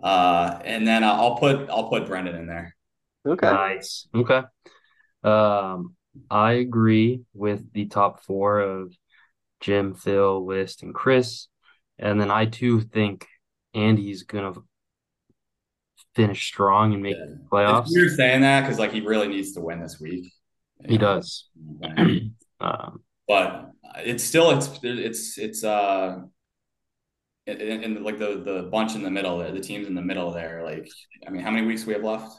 Uh, 0.03 0.59
and 0.65 0.88
then 0.88 1.03
I'll 1.05 1.38
put 1.38 1.69
I'll 1.71 1.89
put 1.89 2.07
Brendan 2.07 2.38
in 2.38 2.47
there. 2.47 2.77
Okay. 3.28 3.48
Nice. 3.52 4.08
Okay. 4.16 4.41
Um, 5.24 5.95
I 6.30 6.54
agree 6.54 7.22
with 7.34 7.72
the 7.74 7.86
top 7.88 8.24
four 8.24 8.60
of 8.60 8.94
Jim, 9.60 9.94
Phil, 9.94 10.45
List, 10.45 10.84
and 10.84 10.94
Chris. 10.94 11.48
And 11.99 12.20
then 12.22 12.32
I 12.32 12.45
too 12.45 12.82
think 12.82 13.28
Andy's 13.74 14.24
gonna 14.24 14.54
finish 16.16 16.48
strong 16.48 16.94
and 16.94 17.04
make 17.04 17.16
Yeah. 17.16 17.26
the 17.26 17.32
It's 17.34 17.49
playoffs. 17.49 17.90
weird 17.91 18.12
saying 18.16 18.41
that 18.41 18.62
because 18.62 18.80
like 18.80 18.91
he 18.91 19.02
really 19.02 19.28
needs 19.28 19.54
to 19.54 19.62
win 19.62 19.80
this 19.82 19.99
week. 19.99 20.32
He 20.88 20.98
does. 20.98 21.49
Um, 22.60 23.04
but 23.28 23.72
it's 23.98 24.24
still 24.24 24.49
it's 24.49 24.80
it's 24.82 25.38
it's 25.38 25.64
uh 25.64 26.22
in, 27.45 27.62
in 27.62 27.84
in, 27.84 28.04
like 28.04 28.18
the 28.18 28.41
the 28.44 28.70
bunch 28.72 28.95
in 28.95 29.04
the 29.04 29.12
middle 29.12 29.38
there, 29.38 29.52
the 29.52 29.60
teams 29.60 29.88
in 29.88 29.95
the 29.95 30.02
middle 30.02 30.32
there. 30.32 30.64
Like, 30.64 30.90
I 31.26 31.30
mean, 31.30 31.41
how 31.44 31.52
many 31.52 31.66
weeks 31.66 31.86
we 31.86 31.94
have 31.94 32.04
left? 32.04 32.36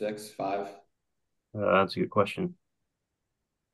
Six, 0.00 0.30
five. 0.30 0.66
uh, 1.54 1.72
that's 1.74 1.94
a 1.94 2.00
good 2.00 2.08
question. 2.08 2.54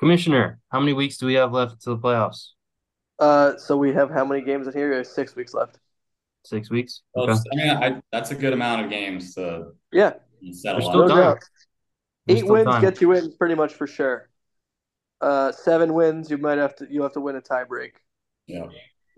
Commissioner, 0.00 0.58
how 0.72 0.80
many 0.80 0.92
weeks 0.92 1.18
do 1.18 1.26
we 1.26 1.34
have 1.34 1.52
left 1.52 1.80
to 1.82 1.90
the 1.90 1.98
playoffs? 1.98 2.48
Uh, 3.20 3.56
so 3.58 3.76
we 3.76 3.92
have 3.92 4.10
how 4.10 4.24
many 4.24 4.42
games 4.42 4.66
in 4.66 4.72
here? 4.72 4.90
We 4.90 4.96
have 4.96 5.06
six 5.06 5.36
weeks 5.36 5.54
left. 5.54 5.78
Six 6.44 6.68
weeks? 6.68 7.02
Well, 7.14 7.30
Okay. 7.30 7.40
I 7.52 7.54
mean, 7.56 7.70
I, 7.70 8.02
that's 8.10 8.32
a 8.32 8.34
good 8.34 8.52
amount 8.52 8.84
of 8.84 8.90
games 8.90 9.36
to 9.36 9.68
Yeah, 9.92 10.14
settle 10.50 10.80
There's 10.80 10.86
on. 10.86 10.90
still 10.90 11.08
no 11.08 11.14
doubt. 11.14 11.38
Eight 12.28 12.38
still 12.38 12.48
wins 12.54 12.64
time. 12.66 12.82
get 12.82 13.00
you 13.00 13.12
in 13.12 13.32
pretty 13.38 13.54
much 13.54 13.74
for 13.74 13.86
sure. 13.86 14.28
Uh, 15.20 15.52
seven 15.52 15.94
wins, 15.94 16.28
you 16.28 16.38
might 16.38 16.58
have 16.58 16.74
to 16.76 16.88
you 16.90 17.02
have 17.02 17.12
to 17.12 17.20
win 17.20 17.36
a 17.36 17.40
tiebreak. 17.40 17.92
Yeah. 18.48 18.66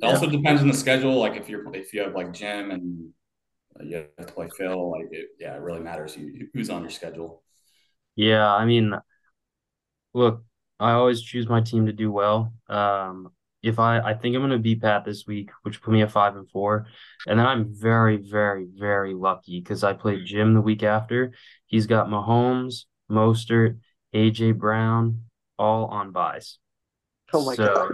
It 0.01 0.05
also 0.05 0.29
depends 0.29 0.61
on 0.61 0.69
the 0.69 0.75
schedule. 0.75 1.15
Like 1.15 1.37
if 1.37 1.49
you're 1.49 1.75
if 1.75 1.95
you 1.95 2.03
have 2.03 2.15
like 2.15 2.35
Jim 2.35 2.71
and 2.71 3.09
you 3.85 4.07
have 4.19 4.27
to 4.27 4.33
play 4.33 4.49
Phil, 4.57 4.91
like 4.91 5.09
it, 5.11 5.29
yeah, 5.39 5.55
it 5.55 5.61
really 5.61 5.81
matters 5.81 6.15
who, 6.15 6.31
who's 6.53 6.71
on 6.71 6.83
your 6.83 6.91
schedule. 6.91 7.43
Yeah, 8.17 8.53
I 8.53 8.65
mean, 8.65 8.95
look, 10.15 10.45
I 10.81 10.93
always 10.93 11.23
choose 11.23 11.49
my 11.49 11.61
team 11.61 11.87
to 11.87 11.93
do 11.93 12.11
well. 12.11 12.53
Um, 12.69 13.31
if 13.63 13.79
I, 13.79 14.01
I 14.01 14.15
think 14.15 14.35
I'm 14.35 14.43
going 14.43 14.53
to 14.53 14.59
beat 14.59 14.83
Pat 14.83 15.05
this 15.05 15.27
week, 15.27 15.51
which 15.63 15.83
put 15.83 15.93
me 15.93 16.03
at 16.03 16.13
five 16.13 16.37
and 16.37 16.49
four, 16.51 16.87
and 17.27 17.39
then 17.39 17.47
I'm 17.47 17.67
very, 17.69 18.17
very, 18.17 18.67
very 18.73 19.15
lucky 19.15 19.61
because 19.61 19.83
I 19.83 19.93
played 19.95 20.27
Jim 20.27 20.55
the 20.55 20.61
week 20.61 20.83
after. 20.83 21.33
He's 21.67 21.87
got 21.87 22.09
Mahomes, 22.09 22.85
Mostert, 23.11 23.79
AJ 24.15 24.59
Brown, 24.59 25.23
all 25.59 25.87
on 25.87 26.13
byes. 26.13 26.59
Oh 27.33 27.45
my 27.45 27.55
So, 27.55 27.91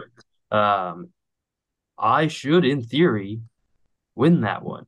um, 0.51 1.09
I 1.99 2.29
should, 2.29 2.65
in 2.65 2.83
theory, 2.83 3.41
win 4.15 4.43
that 4.43 4.63
one. 4.63 4.87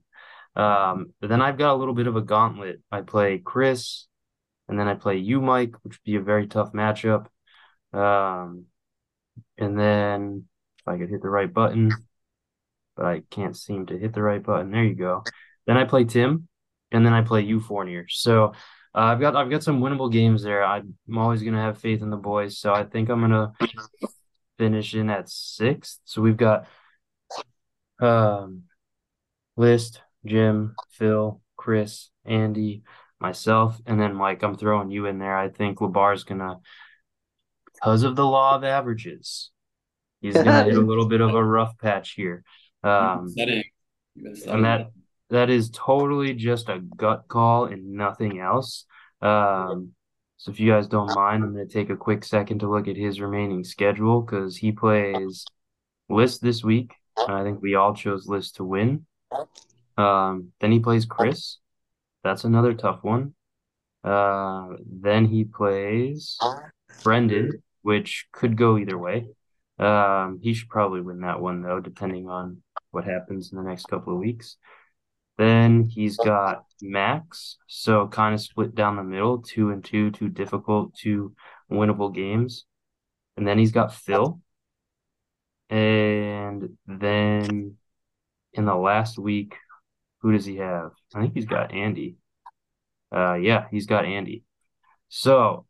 Um, 0.56 1.12
but 1.20 1.28
then 1.28 1.42
I've 1.42 1.58
got 1.58 1.74
a 1.74 1.76
little 1.76 1.94
bit 1.94 2.06
of 2.06 2.16
a 2.16 2.22
gauntlet. 2.22 2.80
I 2.90 3.02
play 3.02 3.38
Chris, 3.38 4.06
and 4.68 4.78
then 4.78 4.88
I 4.88 4.94
play 4.94 5.18
you, 5.18 5.40
Mike, 5.40 5.74
which 5.82 5.94
would 5.94 6.04
be 6.04 6.16
a 6.16 6.22
very 6.22 6.46
tough 6.46 6.72
matchup. 6.72 7.26
Um, 7.92 8.64
and 9.58 9.78
then 9.78 10.44
if 10.78 10.88
I 10.88 10.96
could 10.96 11.10
hit 11.10 11.22
the 11.22 11.28
right 11.28 11.52
button, 11.52 11.90
but 12.96 13.06
I 13.06 13.22
can't 13.30 13.56
seem 13.56 13.86
to 13.86 13.98
hit 13.98 14.14
the 14.14 14.22
right 14.22 14.42
button. 14.42 14.70
There 14.70 14.84
you 14.84 14.94
go. 14.94 15.22
Then 15.66 15.76
I 15.76 15.84
play 15.84 16.04
Tim, 16.04 16.48
and 16.90 17.04
then 17.04 17.12
I 17.12 17.22
play 17.22 17.42
you, 17.42 17.60
Fournier. 17.60 18.06
So 18.08 18.52
uh, 18.94 19.00
I've 19.00 19.20
got 19.20 19.36
I've 19.36 19.50
got 19.50 19.62
some 19.62 19.80
winnable 19.80 20.10
games 20.10 20.42
there. 20.42 20.64
I'm 20.64 20.96
always 21.16 21.42
gonna 21.42 21.60
have 21.60 21.78
faith 21.78 22.02
in 22.02 22.10
the 22.10 22.16
boys. 22.16 22.58
So 22.58 22.72
I 22.72 22.84
think 22.84 23.10
I'm 23.10 23.20
gonna 23.20 23.52
finish 24.58 24.94
in 24.94 25.10
at 25.10 25.28
sixth. 25.28 26.00
So 26.04 26.22
we've 26.22 26.36
got 26.36 26.66
um 28.00 28.62
List, 29.58 30.02
Jim, 30.26 30.74
Phil, 30.90 31.40
Chris, 31.56 32.10
Andy, 32.24 32.82
myself, 33.20 33.80
and 33.86 34.00
then 34.00 34.14
Mike. 34.14 34.42
I'm 34.42 34.56
throwing 34.56 34.90
you 34.90 35.06
in 35.06 35.18
there. 35.18 35.36
I 35.36 35.48
think 35.48 35.78
Labar's 35.78 36.24
gonna, 36.24 36.58
because 37.74 38.02
of 38.02 38.16
the 38.16 38.26
law 38.26 38.56
of 38.56 38.64
averages, 38.64 39.50
he's 40.20 40.34
gonna 40.34 40.64
hit 40.64 40.76
a 40.76 40.80
little 40.92 41.06
bit 41.08 41.20
of 41.20 41.34
a 41.34 41.44
rough 41.44 41.78
patch 41.78 42.12
here. 42.12 42.44
Um, 42.82 43.28
Studying. 43.28 43.64
You've 44.14 44.24
been 44.24 44.36
studying. 44.36 44.56
and 44.56 44.64
that 44.64 44.90
that 45.30 45.50
is 45.50 45.70
totally 45.70 46.34
just 46.34 46.68
a 46.68 46.78
gut 46.78 47.24
call 47.28 47.64
and 47.64 47.92
nothing 47.92 48.38
else. 48.38 48.84
Um, 49.20 49.92
so 50.36 50.52
if 50.52 50.60
you 50.60 50.70
guys 50.70 50.86
don't 50.86 51.14
mind, 51.14 51.42
I'm 51.42 51.54
going 51.54 51.66
to 51.66 51.72
take 51.72 51.90
a 51.90 51.96
quick 51.96 52.22
second 52.24 52.60
to 52.60 52.70
look 52.70 52.86
at 52.86 52.96
his 52.96 53.20
remaining 53.20 53.64
schedule 53.64 54.20
because 54.20 54.56
he 54.56 54.70
plays 54.70 55.44
List 56.08 56.42
this 56.42 56.62
week. 56.62 56.92
and 57.16 57.32
I 57.34 57.42
think 57.42 57.60
we 57.60 57.74
all 57.74 57.94
chose 57.94 58.28
List 58.28 58.56
to 58.56 58.64
win. 58.64 59.06
Um, 59.96 60.52
then 60.60 60.72
he 60.72 60.80
plays 60.80 61.06
Chris. 61.06 61.58
That's 62.22 62.44
another 62.44 62.74
tough 62.74 63.00
one. 63.02 63.34
Uh, 64.04 64.68
then 64.86 65.26
he 65.26 65.44
plays 65.44 66.38
Brendan, 67.02 67.62
which 67.82 68.26
could 68.32 68.56
go 68.56 68.78
either 68.78 68.98
way. 68.98 69.28
Um, 69.78 70.40
he 70.42 70.54
should 70.54 70.68
probably 70.68 71.00
win 71.00 71.20
that 71.20 71.40
one 71.40 71.62
though, 71.62 71.80
depending 71.80 72.28
on 72.28 72.62
what 72.90 73.04
happens 73.04 73.52
in 73.52 73.58
the 73.58 73.68
next 73.68 73.86
couple 73.86 74.14
of 74.14 74.18
weeks. 74.18 74.56
Then 75.38 75.84
he's 75.84 76.16
got 76.16 76.64
Max, 76.80 77.58
so 77.66 78.08
kind 78.08 78.34
of 78.34 78.40
split 78.40 78.74
down 78.74 78.96
the 78.96 79.02
middle, 79.04 79.42
two 79.42 79.70
and 79.70 79.84
two, 79.84 80.10
two 80.10 80.30
difficult, 80.30 80.94
two 80.94 81.34
winnable 81.70 82.14
games. 82.14 82.64
And 83.36 83.46
then 83.46 83.58
he's 83.58 83.72
got 83.72 83.94
Phil. 83.94 84.40
And 85.68 86.78
then 86.86 87.76
in 88.54 88.64
the 88.64 88.74
last 88.74 89.18
week, 89.18 89.56
who 90.26 90.32
does 90.32 90.44
he 90.44 90.56
have? 90.56 90.90
I 91.14 91.20
think 91.20 91.34
he's 91.34 91.46
got 91.46 91.72
Andy. 91.72 92.16
Uh, 93.14 93.34
yeah, 93.34 93.66
he's 93.70 93.86
got 93.86 94.04
Andy. 94.04 94.42
So 95.08 95.66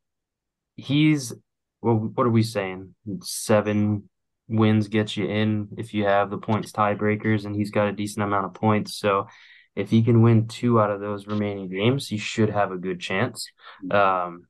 he's 0.77 1.35
well, 1.83 1.97
what 1.97 2.27
are 2.27 2.31
we 2.31 2.43
saying? 2.43 2.95
Seven 3.21 4.09
wins 4.49 4.89
gets 4.89 5.15
you 5.15 5.27
in 5.27 5.69
if 5.77 5.93
you 5.93 6.05
have 6.05 6.31
the 6.31 6.39
points 6.39 6.73
tiebreakers, 6.73 7.45
and 7.45 7.55
he's 7.55 7.71
got 7.71 7.89
a 7.89 7.93
decent 7.93 8.25
amount 8.25 8.47
of 8.47 8.55
points. 8.55 8.97
So 8.97 9.27
if 9.75 9.91
he 9.91 10.03
can 10.03 10.23
win 10.23 10.49
two 10.49 10.81
out 10.81 10.91
of 10.91 11.01
those 11.01 11.27
remaining 11.27 11.69
games, 11.69 12.09
he 12.09 12.17
should 12.17 12.49
have 12.49 12.73
a 12.73 12.79
good 12.79 12.99
chance. 12.99 13.51
Um, 13.91 14.47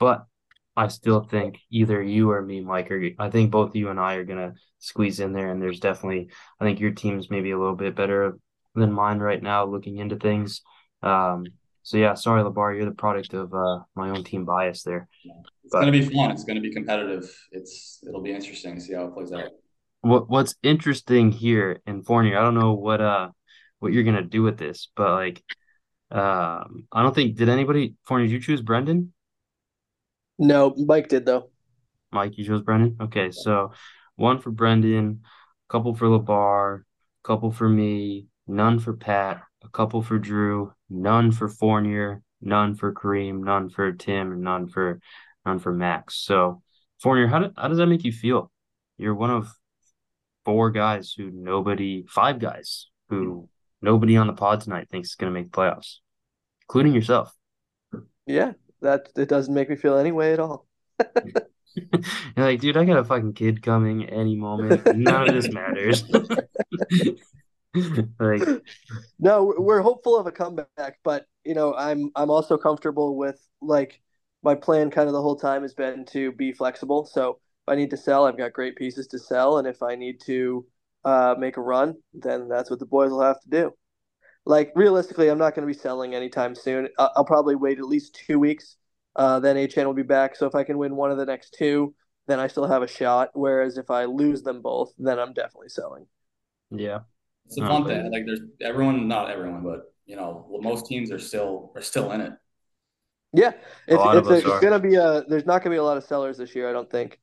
but 0.00 0.26
I 0.76 0.88
still 0.88 1.22
think 1.22 1.60
either 1.70 2.02
you 2.02 2.32
or 2.32 2.42
me, 2.42 2.62
Mike, 2.62 2.90
or 2.90 3.10
I 3.20 3.30
think 3.30 3.52
both 3.52 3.76
you 3.76 3.90
and 3.90 4.00
I 4.00 4.14
are 4.14 4.24
gonna 4.24 4.54
squeeze 4.80 5.20
in 5.20 5.32
there. 5.32 5.52
And 5.52 5.62
there's 5.62 5.78
definitely, 5.78 6.30
I 6.60 6.64
think 6.64 6.80
your 6.80 6.90
team's 6.90 7.30
maybe 7.30 7.52
a 7.52 7.58
little 7.58 7.76
bit 7.76 7.94
better 7.94 8.36
than 8.74 8.92
mine 8.92 9.18
right 9.18 9.42
now, 9.42 9.64
looking 9.64 9.98
into 9.98 10.16
things. 10.16 10.62
Um, 11.02 11.46
so 11.82 11.96
yeah, 11.96 12.14
sorry, 12.14 12.42
Labar, 12.42 12.76
you're 12.76 12.84
the 12.84 12.92
product 12.92 13.34
of 13.34 13.52
uh, 13.52 13.80
my 13.94 14.10
own 14.10 14.22
team 14.24 14.44
bias 14.44 14.82
there. 14.82 15.08
It's 15.24 15.72
but, 15.72 15.80
gonna 15.80 15.92
be 15.92 16.02
fun. 16.02 16.30
It's 16.30 16.44
gonna 16.44 16.60
be 16.60 16.72
competitive. 16.72 17.34
It's 17.50 18.02
it'll 18.06 18.22
be 18.22 18.32
interesting 18.32 18.76
to 18.76 18.80
see 18.80 18.94
how 18.94 19.06
it 19.06 19.14
plays 19.14 19.32
out. 19.32 19.50
What 20.00 20.28
What's 20.28 20.54
interesting 20.62 21.32
here 21.32 21.80
in 21.86 22.02
Fournier, 22.02 22.38
I 22.38 22.42
don't 22.42 22.54
know 22.54 22.74
what 22.74 23.00
uh 23.00 23.30
what 23.80 23.92
you're 23.92 24.04
gonna 24.04 24.22
do 24.22 24.42
with 24.42 24.58
this, 24.58 24.88
but 24.94 25.10
like, 25.10 25.42
um, 26.10 26.86
I 26.92 27.02
don't 27.02 27.14
think 27.14 27.36
did 27.36 27.48
anybody 27.48 27.94
Fournier. 28.04 28.28
Did 28.28 28.34
you 28.34 28.40
choose 28.40 28.62
Brendan? 28.62 29.12
No, 30.38 30.74
Mike 30.76 31.08
did 31.08 31.26
though. 31.26 31.50
Mike, 32.12 32.36
you 32.38 32.44
chose 32.44 32.62
Brendan. 32.62 32.96
Okay, 33.00 33.30
so 33.30 33.72
one 34.16 34.38
for 34.38 34.50
Brendan, 34.50 35.22
a 35.68 35.72
couple 35.72 35.94
for 35.94 36.06
Labar, 36.06 36.80
a 36.80 37.26
couple 37.26 37.50
for 37.50 37.68
me, 37.68 38.26
none 38.46 38.78
for 38.78 38.92
Pat, 38.94 39.42
a 39.64 39.68
couple 39.68 40.02
for 40.02 40.18
Drew, 40.18 40.72
none 40.90 41.32
for 41.32 41.48
Fournier, 41.48 42.22
none 42.40 42.74
for 42.74 42.92
Kareem, 42.92 43.42
none 43.44 43.70
for 43.70 43.92
Tim, 43.92 44.32
and 44.32 44.42
none 44.42 44.68
for 44.68 45.00
none 45.44 45.58
for 45.58 45.72
Max. 45.72 46.16
So 46.16 46.62
Fournier, 47.00 47.26
how, 47.26 47.38
do, 47.40 47.50
how 47.56 47.68
does 47.68 47.78
that 47.78 47.86
make 47.86 48.04
you 48.04 48.12
feel? 48.12 48.50
You're 48.98 49.14
one 49.14 49.30
of 49.30 49.52
four 50.44 50.70
guys 50.70 51.12
who 51.16 51.30
nobody, 51.30 52.04
five 52.08 52.38
guys 52.38 52.88
who 53.08 53.48
nobody 53.80 54.16
on 54.16 54.26
the 54.26 54.32
pod 54.32 54.60
tonight 54.60 54.88
thinks 54.90 55.10
is 55.10 55.14
going 55.14 55.32
to 55.32 55.38
make 55.38 55.50
playoffs, 55.50 55.96
including 56.62 56.94
yourself. 56.94 57.34
Yeah, 58.26 58.52
that 58.80 59.08
it 59.16 59.28
doesn't 59.28 59.54
make 59.54 59.68
me 59.68 59.76
feel 59.76 59.96
any 59.96 60.12
way 60.12 60.32
at 60.32 60.40
all. 60.40 60.66
You're 61.74 62.46
like, 62.46 62.60
dude, 62.60 62.76
I 62.76 62.84
got 62.84 62.98
a 62.98 63.04
fucking 63.04 63.32
kid 63.32 63.62
coming 63.62 64.04
any 64.04 64.36
moment. 64.36 64.96
None 64.96 65.28
of 65.28 65.34
this 65.34 65.50
matters. 65.52 66.04
like, 68.38 68.62
no, 69.18 69.54
we're 69.56 69.82
hopeful 69.82 70.18
of 70.18 70.26
a 70.26 70.32
comeback, 70.32 70.98
but 71.04 71.26
you 71.44 71.54
know, 71.54 71.74
I'm 71.74 72.10
I'm 72.14 72.30
also 72.30 72.56
comfortable 72.56 73.16
with 73.16 73.40
like 73.60 74.00
my 74.42 74.54
plan. 74.54 74.90
Kind 74.90 75.08
of 75.08 75.12
the 75.12 75.22
whole 75.22 75.36
time 75.36 75.62
has 75.62 75.74
been 75.74 76.04
to 76.06 76.32
be 76.32 76.52
flexible. 76.52 77.06
So 77.06 77.30
if 77.30 77.68
I 77.68 77.74
need 77.74 77.90
to 77.90 77.96
sell, 77.96 78.26
I've 78.26 78.38
got 78.38 78.52
great 78.52 78.76
pieces 78.76 79.06
to 79.08 79.18
sell, 79.18 79.58
and 79.58 79.66
if 79.66 79.82
I 79.82 79.94
need 79.94 80.20
to 80.26 80.66
uh, 81.04 81.34
make 81.38 81.56
a 81.56 81.62
run, 81.62 81.94
then 82.14 82.48
that's 82.48 82.70
what 82.70 82.78
the 82.78 82.86
boys 82.86 83.10
will 83.10 83.22
have 83.22 83.40
to 83.40 83.48
do 83.48 83.72
like 84.44 84.72
realistically, 84.74 85.28
I'm 85.28 85.38
not 85.38 85.54
going 85.54 85.66
to 85.66 85.72
be 85.72 85.78
selling 85.78 86.14
anytime 86.14 86.54
soon. 86.54 86.88
I'll, 86.98 87.12
I'll 87.16 87.24
probably 87.24 87.54
wait 87.54 87.78
at 87.78 87.84
least 87.84 88.20
two 88.26 88.38
weeks. 88.38 88.76
Uh, 89.14 89.40
then 89.40 89.56
Achane 89.56 89.86
will 89.86 89.94
be 89.94 90.02
back. 90.02 90.36
So 90.36 90.46
if 90.46 90.54
I 90.54 90.64
can 90.64 90.78
win 90.78 90.96
one 90.96 91.10
of 91.10 91.18
the 91.18 91.26
next 91.26 91.54
two, 91.56 91.94
then 92.26 92.40
I 92.40 92.46
still 92.48 92.66
have 92.66 92.82
a 92.82 92.88
shot. 92.88 93.30
Whereas 93.34 93.76
if 93.78 93.90
I 93.90 94.06
lose 94.06 94.42
them 94.42 94.62
both, 94.62 94.92
then 94.98 95.18
I'm 95.18 95.32
definitely 95.32 95.68
selling. 95.68 96.06
Yeah, 96.70 97.00
it's 97.56 97.64
a 97.64 97.68
fun 97.68 97.86
thing. 97.86 98.10
Like 98.10 98.26
there's 98.26 98.40
everyone, 98.60 99.08
not 99.08 99.30
everyone, 99.30 99.62
but 99.62 99.92
you 100.06 100.16
know, 100.16 100.46
most 100.60 100.86
teams 100.86 101.10
are 101.10 101.18
still 101.18 101.72
are 101.74 101.82
still 101.82 102.12
in 102.12 102.20
it. 102.20 102.32
Yeah, 103.34 103.52
it's, 103.86 104.02
it's, 104.04 104.28
a, 104.28 104.52
it's 104.52 104.60
gonna 104.60 104.78
be 104.78 104.96
a. 104.96 105.24
There's 105.26 105.46
not 105.46 105.62
gonna 105.62 105.74
be 105.74 105.78
a 105.78 105.82
lot 105.82 105.96
of 105.96 106.04
sellers 106.04 106.38
this 106.38 106.54
year. 106.54 106.68
I 106.68 106.72
don't 106.72 106.90
think. 106.90 107.18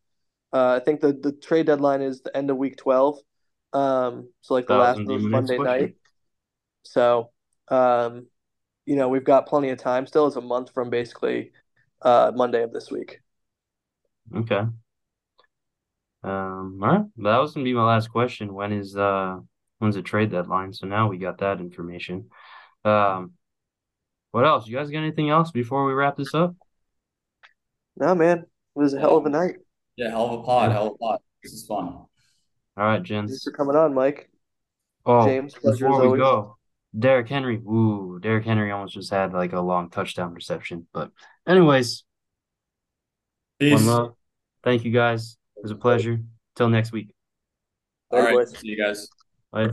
Uh, 0.52 0.80
I 0.82 0.84
think 0.84 1.02
the 1.02 1.14
the 1.14 1.32
trade 1.32 1.68
deadline 1.68 2.02
is 2.02 2.22
the 2.22 2.36
end 2.36 2.50
of 2.50 2.58
week 2.58 2.78
twelve. 2.78 3.20
Um, 3.74 4.30
so 4.42 4.56
like 4.56 4.68
the 4.68 4.76
last 4.76 5.00
Monday 5.02 5.58
night. 5.60 5.96
So, 6.84 7.30
um, 7.68 8.28
you 8.86 8.96
know, 8.96 9.10
we've 9.10 9.24
got 9.24 9.46
plenty 9.46 9.70
of 9.70 9.78
time 9.78 10.08
still. 10.08 10.26
It's 10.26 10.36
a 10.36 10.42
month 10.42 10.74
from 10.74 10.90
basically 10.90 11.52
uh, 12.02 12.32
Monday 12.36 12.64
of 12.64 12.74
this 12.74 12.90
week. 12.90 13.20
Okay. 14.36 14.64
Um, 16.24 16.80
all 16.82 16.90
right. 16.90 17.06
That 17.18 17.38
was 17.38 17.54
gonna 17.54 17.64
be 17.64 17.74
my 17.74 17.86
last 17.86 18.10
question. 18.10 18.54
When 18.54 18.72
is 18.72 18.96
uh 18.96 19.38
when's 19.80 19.96
the 19.96 20.02
trade 20.02 20.32
deadline? 20.32 20.74
So 20.74 20.88
now 20.88 21.10
we 21.10 21.18
got 21.18 21.40
that 21.40 21.60
information. 21.60 22.30
Um, 22.86 23.34
what 24.32 24.46
else? 24.46 24.68
You 24.68 24.78
guys 24.78 24.90
got 24.90 25.00
anything 25.00 25.30
else 25.30 25.52
before 25.52 25.86
we 25.86 25.94
wrap 25.94 26.16
this 26.16 26.34
up? 26.36 26.56
No, 27.98 28.14
man. 28.14 28.40
It 28.40 28.46
was 28.76 28.94
a 28.94 29.00
hell 29.00 29.18
of 29.18 29.26
a 29.26 29.30
night. 29.30 29.56
Yeah, 29.98 30.10
hell 30.10 30.28
of 30.28 30.40
a 30.40 30.44
pod, 30.44 30.72
hell 30.72 30.88
of 30.88 30.94
a 30.94 30.98
pod. 30.98 31.20
This 31.44 31.54
is 31.54 31.66
fun. 31.66 31.88
All 31.88 32.10
right, 32.78 33.04
gents. 33.04 33.32
Thanks 33.32 33.44
for 33.44 33.52
coming 33.52 33.76
on, 33.76 33.94
Mike. 33.94 34.30
Oh, 35.06 35.26
James, 35.26 35.54
before 35.56 36.10
we 36.10 36.18
go, 36.18 36.58
Derrick 36.98 37.28
Henry, 37.28 37.56
ooh, 37.56 38.20
Derrick 38.22 38.46
Henry 38.46 38.72
almost 38.72 38.94
just 38.94 39.12
had 39.12 39.34
like 39.34 39.54
a 39.54 39.60
long 39.60 39.90
touchdown 39.90 40.34
reception. 40.34 40.88
But 40.94 41.12
anyways, 41.48 42.04
Peace. 43.60 43.74
one 43.74 43.88
love. 43.88 44.16
Thank 44.64 44.86
you 44.86 44.92
guys. 44.92 45.38
It 45.58 45.64
was 45.64 45.72
a 45.72 45.76
pleasure. 45.76 46.20
Till 46.56 46.70
next 46.70 46.92
week. 46.92 47.14
All 48.12 48.22
right. 48.22 48.48
See 48.48 48.68
you 48.68 48.78
guys. 48.78 49.08
Bye. 49.52 49.70